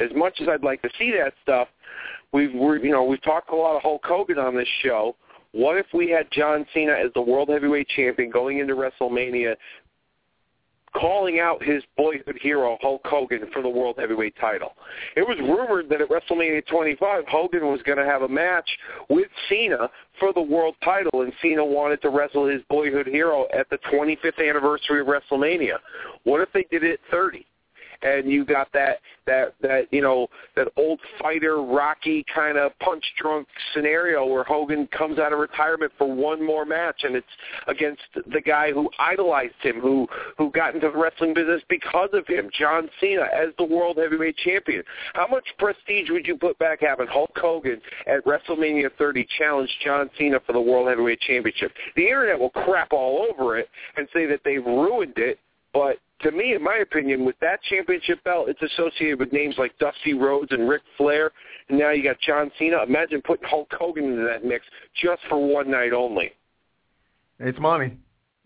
As 0.00 0.10
much 0.16 0.40
as 0.42 0.48
I'd 0.48 0.64
like 0.64 0.82
to 0.82 0.90
see 0.98 1.12
that 1.12 1.34
stuff, 1.44 1.68
we've, 2.32 2.52
we're, 2.52 2.78
you 2.78 2.90
know, 2.90 3.04
we've 3.04 3.22
talked 3.22 3.50
a 3.50 3.56
lot 3.56 3.76
of 3.76 3.82
Hulk 3.82 4.02
Hogan 4.04 4.38
on 4.38 4.56
this 4.56 4.68
show. 4.82 5.14
What 5.52 5.78
if 5.78 5.86
we 5.94 6.10
had 6.10 6.26
John 6.32 6.66
Cena 6.74 6.92
as 6.92 7.12
the 7.14 7.22
World 7.22 7.48
Heavyweight 7.48 7.88
Champion 7.88 8.30
going 8.30 8.58
into 8.58 8.74
WrestleMania 8.74 9.54
calling 10.94 11.40
out 11.40 11.62
his 11.62 11.82
boyhood 11.96 12.38
hero 12.40 12.78
Hulk 12.80 13.02
Hogan 13.04 13.48
for 13.52 13.62
the 13.62 13.68
World 13.68 13.96
Heavyweight 13.98 14.34
title. 14.40 14.74
It 15.16 15.22
was 15.22 15.38
rumored 15.40 15.88
that 15.88 16.00
at 16.00 16.08
WrestleMania 16.08 16.66
25, 16.66 17.24
Hogan 17.28 17.66
was 17.66 17.80
going 17.82 17.98
to 17.98 18.04
have 18.04 18.22
a 18.22 18.28
match 18.28 18.68
with 19.08 19.28
Cena 19.48 19.90
for 20.18 20.32
the 20.32 20.40
world 20.40 20.74
title, 20.84 21.22
and 21.22 21.32
Cena 21.40 21.64
wanted 21.64 22.02
to 22.02 22.10
wrestle 22.10 22.46
his 22.46 22.62
boyhood 22.68 23.06
hero 23.06 23.46
at 23.56 23.68
the 23.70 23.78
25th 23.92 24.48
anniversary 24.48 25.00
of 25.00 25.06
WrestleMania. 25.06 25.78
What 26.24 26.40
if 26.40 26.52
they 26.52 26.66
did 26.70 26.84
it 26.84 26.94
at 26.94 27.10
30? 27.10 27.46
And 28.02 28.30
you 28.30 28.44
got 28.44 28.68
that 28.72 28.98
that 29.26 29.54
that 29.60 29.86
you 29.90 30.00
know 30.00 30.28
that 30.56 30.68
old 30.76 31.00
fighter 31.20 31.62
Rocky 31.62 32.24
kind 32.34 32.56
of 32.56 32.78
punch 32.78 33.04
drunk 33.18 33.46
scenario 33.74 34.24
where 34.26 34.44
Hogan 34.44 34.86
comes 34.88 35.18
out 35.18 35.32
of 35.32 35.38
retirement 35.38 35.92
for 35.98 36.10
one 36.12 36.44
more 36.44 36.64
match 36.64 37.02
and 37.04 37.16
it's 37.16 37.26
against 37.66 38.02
the 38.32 38.40
guy 38.40 38.72
who 38.72 38.88
idolized 38.98 39.54
him 39.62 39.80
who 39.80 40.06
who 40.36 40.50
got 40.50 40.74
into 40.74 40.88
the 40.90 40.96
wrestling 40.96 41.34
business 41.34 41.62
because 41.68 42.10
of 42.12 42.26
him 42.26 42.50
John 42.58 42.88
Cena 43.00 43.26
as 43.34 43.48
the 43.58 43.64
world 43.64 43.98
heavyweight 43.98 44.36
champion. 44.36 44.82
How 45.14 45.26
much 45.26 45.44
prestige 45.58 46.10
would 46.10 46.26
you 46.26 46.36
put 46.36 46.58
back 46.58 46.80
having 46.80 47.06
Hulk 47.06 47.36
Hogan 47.36 47.80
at 48.06 48.24
WrestleMania 48.24 48.90
30 48.96 49.26
challenge 49.38 49.70
John 49.84 50.10
Cena 50.18 50.40
for 50.46 50.52
the 50.52 50.60
world 50.60 50.88
heavyweight 50.88 51.20
championship? 51.20 51.72
The 51.96 52.04
internet 52.04 52.38
will 52.38 52.50
crap 52.50 52.92
all 52.92 53.26
over 53.30 53.58
it 53.58 53.68
and 53.96 54.08
say 54.12 54.26
that 54.26 54.40
they've 54.44 54.64
ruined 54.64 55.14
it 55.16 55.38
but 55.72 55.98
to 56.22 56.32
me, 56.32 56.54
in 56.54 56.62
my 56.62 56.78
opinion, 56.78 57.24
with 57.24 57.38
that 57.40 57.60
championship 57.70 58.22
belt, 58.24 58.48
it's 58.48 58.60
associated 58.62 59.20
with 59.20 59.32
names 59.32 59.54
like 59.56 59.78
Dusty 59.78 60.14
Rhodes 60.14 60.50
and 60.50 60.68
Ric 60.68 60.82
Flair, 60.96 61.30
and 61.68 61.78
now 61.78 61.90
you 61.90 62.02
got 62.02 62.16
John 62.20 62.50
Cena. 62.58 62.82
Imagine 62.82 63.22
putting 63.22 63.48
Hulk 63.48 63.68
Hogan 63.78 64.04
into 64.04 64.24
that 64.24 64.44
mix 64.44 64.64
just 65.00 65.22
for 65.28 65.38
one 65.38 65.70
night 65.70 65.92
only. 65.92 66.32
It's 67.38 67.58
money. 67.60 67.96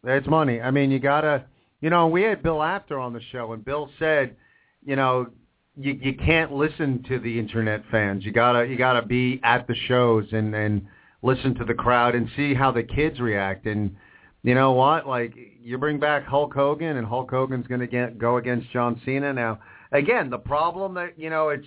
It's 0.04 0.26
money. 0.26 0.60
I 0.60 0.70
mean, 0.70 0.90
you 0.90 0.98
gotta. 0.98 1.44
You 1.80 1.90
know, 1.90 2.06
we 2.06 2.22
had 2.22 2.42
Bill 2.42 2.62
Apter 2.62 2.98
on 2.98 3.12
the 3.12 3.22
show, 3.32 3.52
and 3.54 3.64
Bill 3.64 3.90
said, 3.98 4.36
you 4.84 4.94
know, 4.94 5.28
you 5.76 5.98
you 6.00 6.14
can't 6.14 6.52
listen 6.52 7.02
to 7.08 7.18
the 7.18 7.38
internet 7.38 7.82
fans. 7.90 8.24
You 8.24 8.32
gotta 8.32 8.66
you 8.66 8.76
gotta 8.76 9.02
be 9.02 9.40
at 9.42 9.66
the 9.66 9.74
shows 9.88 10.26
and 10.32 10.54
and 10.54 10.86
listen 11.22 11.54
to 11.54 11.64
the 11.64 11.74
crowd 11.74 12.14
and 12.14 12.28
see 12.36 12.54
how 12.54 12.70
the 12.70 12.82
kids 12.82 13.20
react 13.20 13.66
and 13.66 13.94
you 14.42 14.54
know 14.54 14.72
what? 14.72 15.06
Like 15.06 15.34
you 15.60 15.78
bring 15.78 16.00
back 16.00 16.24
Hulk 16.24 16.52
Hogan, 16.52 16.96
and 16.96 17.06
Hulk 17.06 17.30
Hogan's 17.30 17.66
going 17.66 17.80
to 17.80 17.86
get 17.86 18.18
go 18.18 18.38
against 18.38 18.70
John 18.70 19.00
Cena. 19.04 19.32
Now, 19.32 19.60
again, 19.92 20.30
the 20.30 20.38
problem 20.38 20.94
that 20.94 21.18
you 21.18 21.30
know 21.30 21.50
it's 21.50 21.66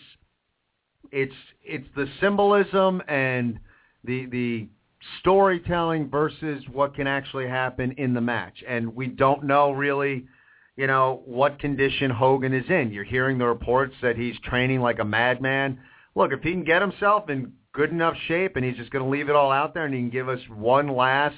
it's 1.12 1.34
it's 1.64 1.88
the 1.96 2.08
symbolism 2.20 3.02
and 3.08 3.60
the 4.04 4.26
the 4.26 4.68
storytelling 5.22 6.10
versus 6.10 6.64
what 6.72 6.96
can 6.96 7.08
actually 7.08 7.48
happen 7.48 7.94
in 7.94 8.14
the 8.14 8.22
match, 8.22 8.64
and 8.68 8.94
we 8.96 9.08
don't 9.08 9.44
know 9.44 9.72
really. 9.72 10.26
You 10.78 10.88
know 10.88 11.22
what 11.24 11.58
condition 11.60 12.12
Hogan 12.12 12.54
is 12.54 12.66
in. 12.70 12.92
You're 12.92 13.06
hearing 13.06 13.38
the 13.38 13.46
reports 13.46 13.96
that 14.02 14.18
he's 14.18 14.38
training 14.44 14.82
like 14.82 15.00
a 15.00 15.06
madman. 15.06 15.80
Look, 16.16 16.34
if 16.34 16.42
he 16.42 16.52
can 16.52 16.66
get 16.66 16.82
himself 16.82 17.30
in 17.30 17.54
good 17.72 17.92
enough 17.92 18.16
shape 18.28 18.58
and 18.58 18.66
he's 18.66 18.76
just 18.76 18.92
going 18.92 19.06
to 19.06 19.10
leave 19.10 19.30
it 19.30 19.38
all 19.38 19.54
out 19.54 19.74
there 19.74 19.86
and 19.86 19.94
he 19.94 20.02
can 20.02 20.10
give 20.10 20.28
us 20.28 20.40
one 20.50 20.90
last 20.90 21.38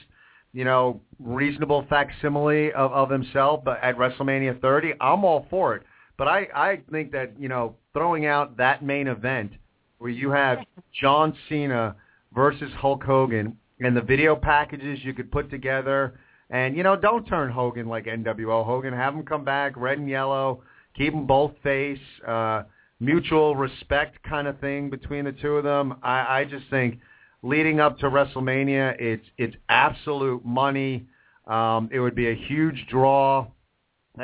you 0.58 0.64
know, 0.64 1.00
reasonable 1.20 1.86
facsimile 1.88 2.74
of, 2.74 2.92
of 2.92 3.12
himself 3.12 3.64
at 3.68 3.96
WrestleMania 3.96 4.60
30, 4.60 4.94
I'm 5.00 5.24
all 5.24 5.46
for 5.52 5.76
it. 5.76 5.84
But 6.18 6.28
I, 6.28 6.48
I 6.56 6.82
think 6.92 7.12
that, 7.12 7.40
you 7.40 7.48
know, 7.48 7.76
throwing 7.94 8.26
out 8.26 8.58
that 8.58 8.84
main 8.84 9.06
event 9.06 9.52
where 10.00 10.10
you 10.10 10.32
have 10.32 10.58
John 11.00 11.38
Cena 11.48 11.96
versus 12.34 12.72
Hulk 12.80 13.04
Hogan 13.04 13.56
and 13.82 13.96
the 13.96 14.02
video 14.02 14.36
packages 14.36 14.98
you 15.04 15.14
could 15.14 15.32
put 15.32 15.52
together 15.52 16.20
and, 16.50 16.76
you 16.76 16.82
know, 16.82 16.96
don't 16.96 17.28
turn 17.28 17.52
Hogan 17.52 17.86
like 17.86 18.06
NWO 18.06 18.66
Hogan. 18.66 18.96
Have 18.96 19.14
him 19.14 19.26
come 19.26 19.46
back, 19.46 19.78
red 19.78 20.00
and 20.00 20.10
yellow, 20.10 20.64
keep 20.96 21.14
them 21.14 21.28
both 21.28 21.52
face, 21.62 22.00
uh, 22.28 22.64
mutual 23.00 23.56
respect 23.56 24.24
kind 24.24 24.48
of 24.48 24.60
thing 24.60 24.90
between 24.90 25.26
the 25.26 25.34
two 25.34 25.58
of 25.58 25.64
them. 25.64 26.00
I, 26.02 26.40
I 26.40 26.46
just 26.46 26.66
think– 26.72 26.98
leading 27.44 27.80
up 27.80 28.00
to 28.00 28.10
WrestleMania. 28.10 28.96
It's 29.00 29.26
it's 29.38 29.56
absolute 29.70 30.46
money. 30.46 31.08
Um, 31.46 31.90
it 31.92 32.00
would 32.00 32.16
be 32.16 32.30
a 32.30 32.36
huge 32.36 32.86
draw. 32.90 33.48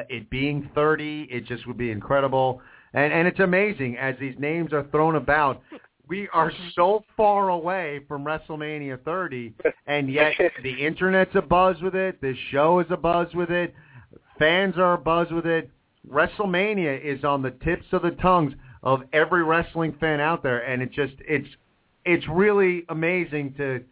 It 0.09 0.29
being 0.29 0.69
30, 0.73 1.27
it 1.29 1.45
just 1.45 1.67
would 1.67 1.77
be 1.77 1.91
incredible. 1.91 2.61
And 2.93 3.13
and 3.13 3.27
it's 3.27 3.39
amazing 3.39 3.97
as 3.97 4.15
these 4.19 4.35
names 4.39 4.73
are 4.73 4.83
thrown 4.91 5.15
about. 5.15 5.61
We 6.07 6.27
are 6.33 6.51
so 6.75 7.05
far 7.15 7.49
away 7.49 8.01
from 8.07 8.25
WrestleMania 8.25 9.03
30, 9.03 9.53
and 9.87 10.11
yet 10.11 10.33
the 10.61 10.85
internet's 10.85 11.33
a 11.33 11.41
buzz 11.41 11.81
with 11.81 11.95
it. 11.95 12.19
This 12.21 12.35
show 12.51 12.79
is 12.79 12.87
a 12.89 12.97
buzz 12.97 13.33
with 13.33 13.49
it. 13.49 13.73
Fans 14.37 14.75
are 14.77 14.93
a 14.93 14.97
buzz 14.97 15.31
with 15.31 15.45
it. 15.45 15.69
WrestleMania 16.11 17.01
is 17.01 17.23
on 17.23 17.41
the 17.41 17.51
tips 17.51 17.85
of 17.93 18.01
the 18.01 18.11
tongues 18.11 18.53
of 18.83 19.03
every 19.13 19.43
wrestling 19.43 19.95
fan 19.99 20.19
out 20.19 20.43
there, 20.43 20.59
and 20.59 20.81
it 20.81 20.91
just 20.91 21.13
it's 21.19 21.47
it's 22.05 22.27
really 22.27 22.85
amazing 22.89 23.53
to 23.57 23.83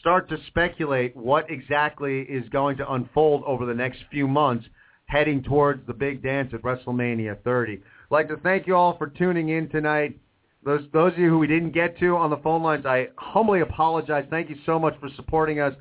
start 0.00 0.28
to 0.28 0.38
speculate 0.46 1.16
what 1.16 1.50
exactly 1.50 2.20
is 2.22 2.48
going 2.50 2.76
to 2.76 2.92
unfold 2.92 3.42
over 3.46 3.66
the 3.66 3.74
next 3.74 4.00
few 4.10 4.28
months 4.28 4.66
heading 5.06 5.42
towards 5.42 5.86
the 5.86 5.92
big 5.92 6.22
dance 6.22 6.52
at 6.52 6.62
WrestleMania 6.62 7.42
30. 7.42 7.72
I'd 7.74 7.80
like 8.10 8.28
to 8.28 8.36
thank 8.38 8.66
you 8.66 8.76
all 8.76 8.96
for 8.96 9.08
tuning 9.08 9.48
in 9.48 9.68
tonight. 9.68 10.18
Those 10.64 10.82
those 10.92 11.12
of 11.12 11.18
you 11.18 11.30
who 11.30 11.38
we 11.38 11.46
didn't 11.46 11.70
get 11.70 11.98
to 12.00 12.16
on 12.16 12.30
the 12.30 12.36
phone 12.38 12.62
lines, 12.62 12.84
I 12.84 13.08
humbly 13.16 13.60
apologize. 13.60 14.26
Thank 14.28 14.50
you 14.50 14.56
so 14.66 14.78
much 14.78 14.94
for 15.00 15.08
supporting 15.16 15.60
us. 15.60 15.74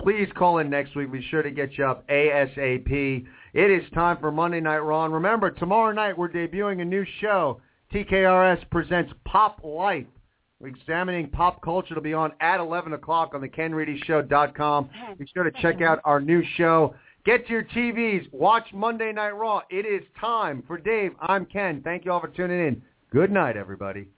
Please 0.00 0.28
call 0.36 0.58
in 0.58 0.70
next 0.70 0.94
week. 0.94 1.10
Be 1.10 1.26
sure 1.28 1.42
to 1.42 1.50
get 1.50 1.76
you 1.76 1.84
up 1.84 2.06
ASAP. 2.08 3.26
It 3.54 3.70
is 3.70 3.90
time 3.92 4.18
for 4.20 4.30
Monday 4.30 4.60
Night 4.60 4.78
Raw. 4.78 5.04
And 5.04 5.14
remember, 5.14 5.50
tomorrow 5.50 5.92
night 5.92 6.16
we're 6.16 6.28
debuting 6.28 6.82
a 6.82 6.84
new 6.84 7.04
show. 7.20 7.60
TKRS 7.92 8.68
presents 8.70 9.12
Pop 9.24 9.64
Life. 9.64 10.06
We're 10.60 10.68
examining 10.68 11.28
pop 11.30 11.62
culture. 11.62 11.92
It'll 11.92 12.02
be 12.02 12.14
on 12.14 12.32
at 12.40 12.58
11 12.58 12.92
o'clock 12.92 13.32
on 13.34 13.40
the 13.40 13.48
KenReadyShow.com. 13.48 14.90
Be 15.16 15.26
sure 15.32 15.44
to 15.44 15.52
check 15.62 15.80
out 15.80 16.00
our 16.04 16.20
new 16.20 16.42
show. 16.56 16.94
Get 17.24 17.46
to 17.46 17.52
your 17.52 17.64
TVs. 17.64 18.32
Watch 18.32 18.64
Monday 18.72 19.12
Night 19.12 19.30
Raw. 19.30 19.62
It 19.70 19.86
is 19.86 20.02
time 20.20 20.64
for 20.66 20.76
Dave. 20.76 21.12
I'm 21.20 21.46
Ken. 21.46 21.80
Thank 21.82 22.04
you 22.04 22.12
all 22.12 22.20
for 22.20 22.28
tuning 22.28 22.66
in. 22.66 22.82
Good 23.12 23.30
night, 23.30 23.56
everybody. 23.56 24.08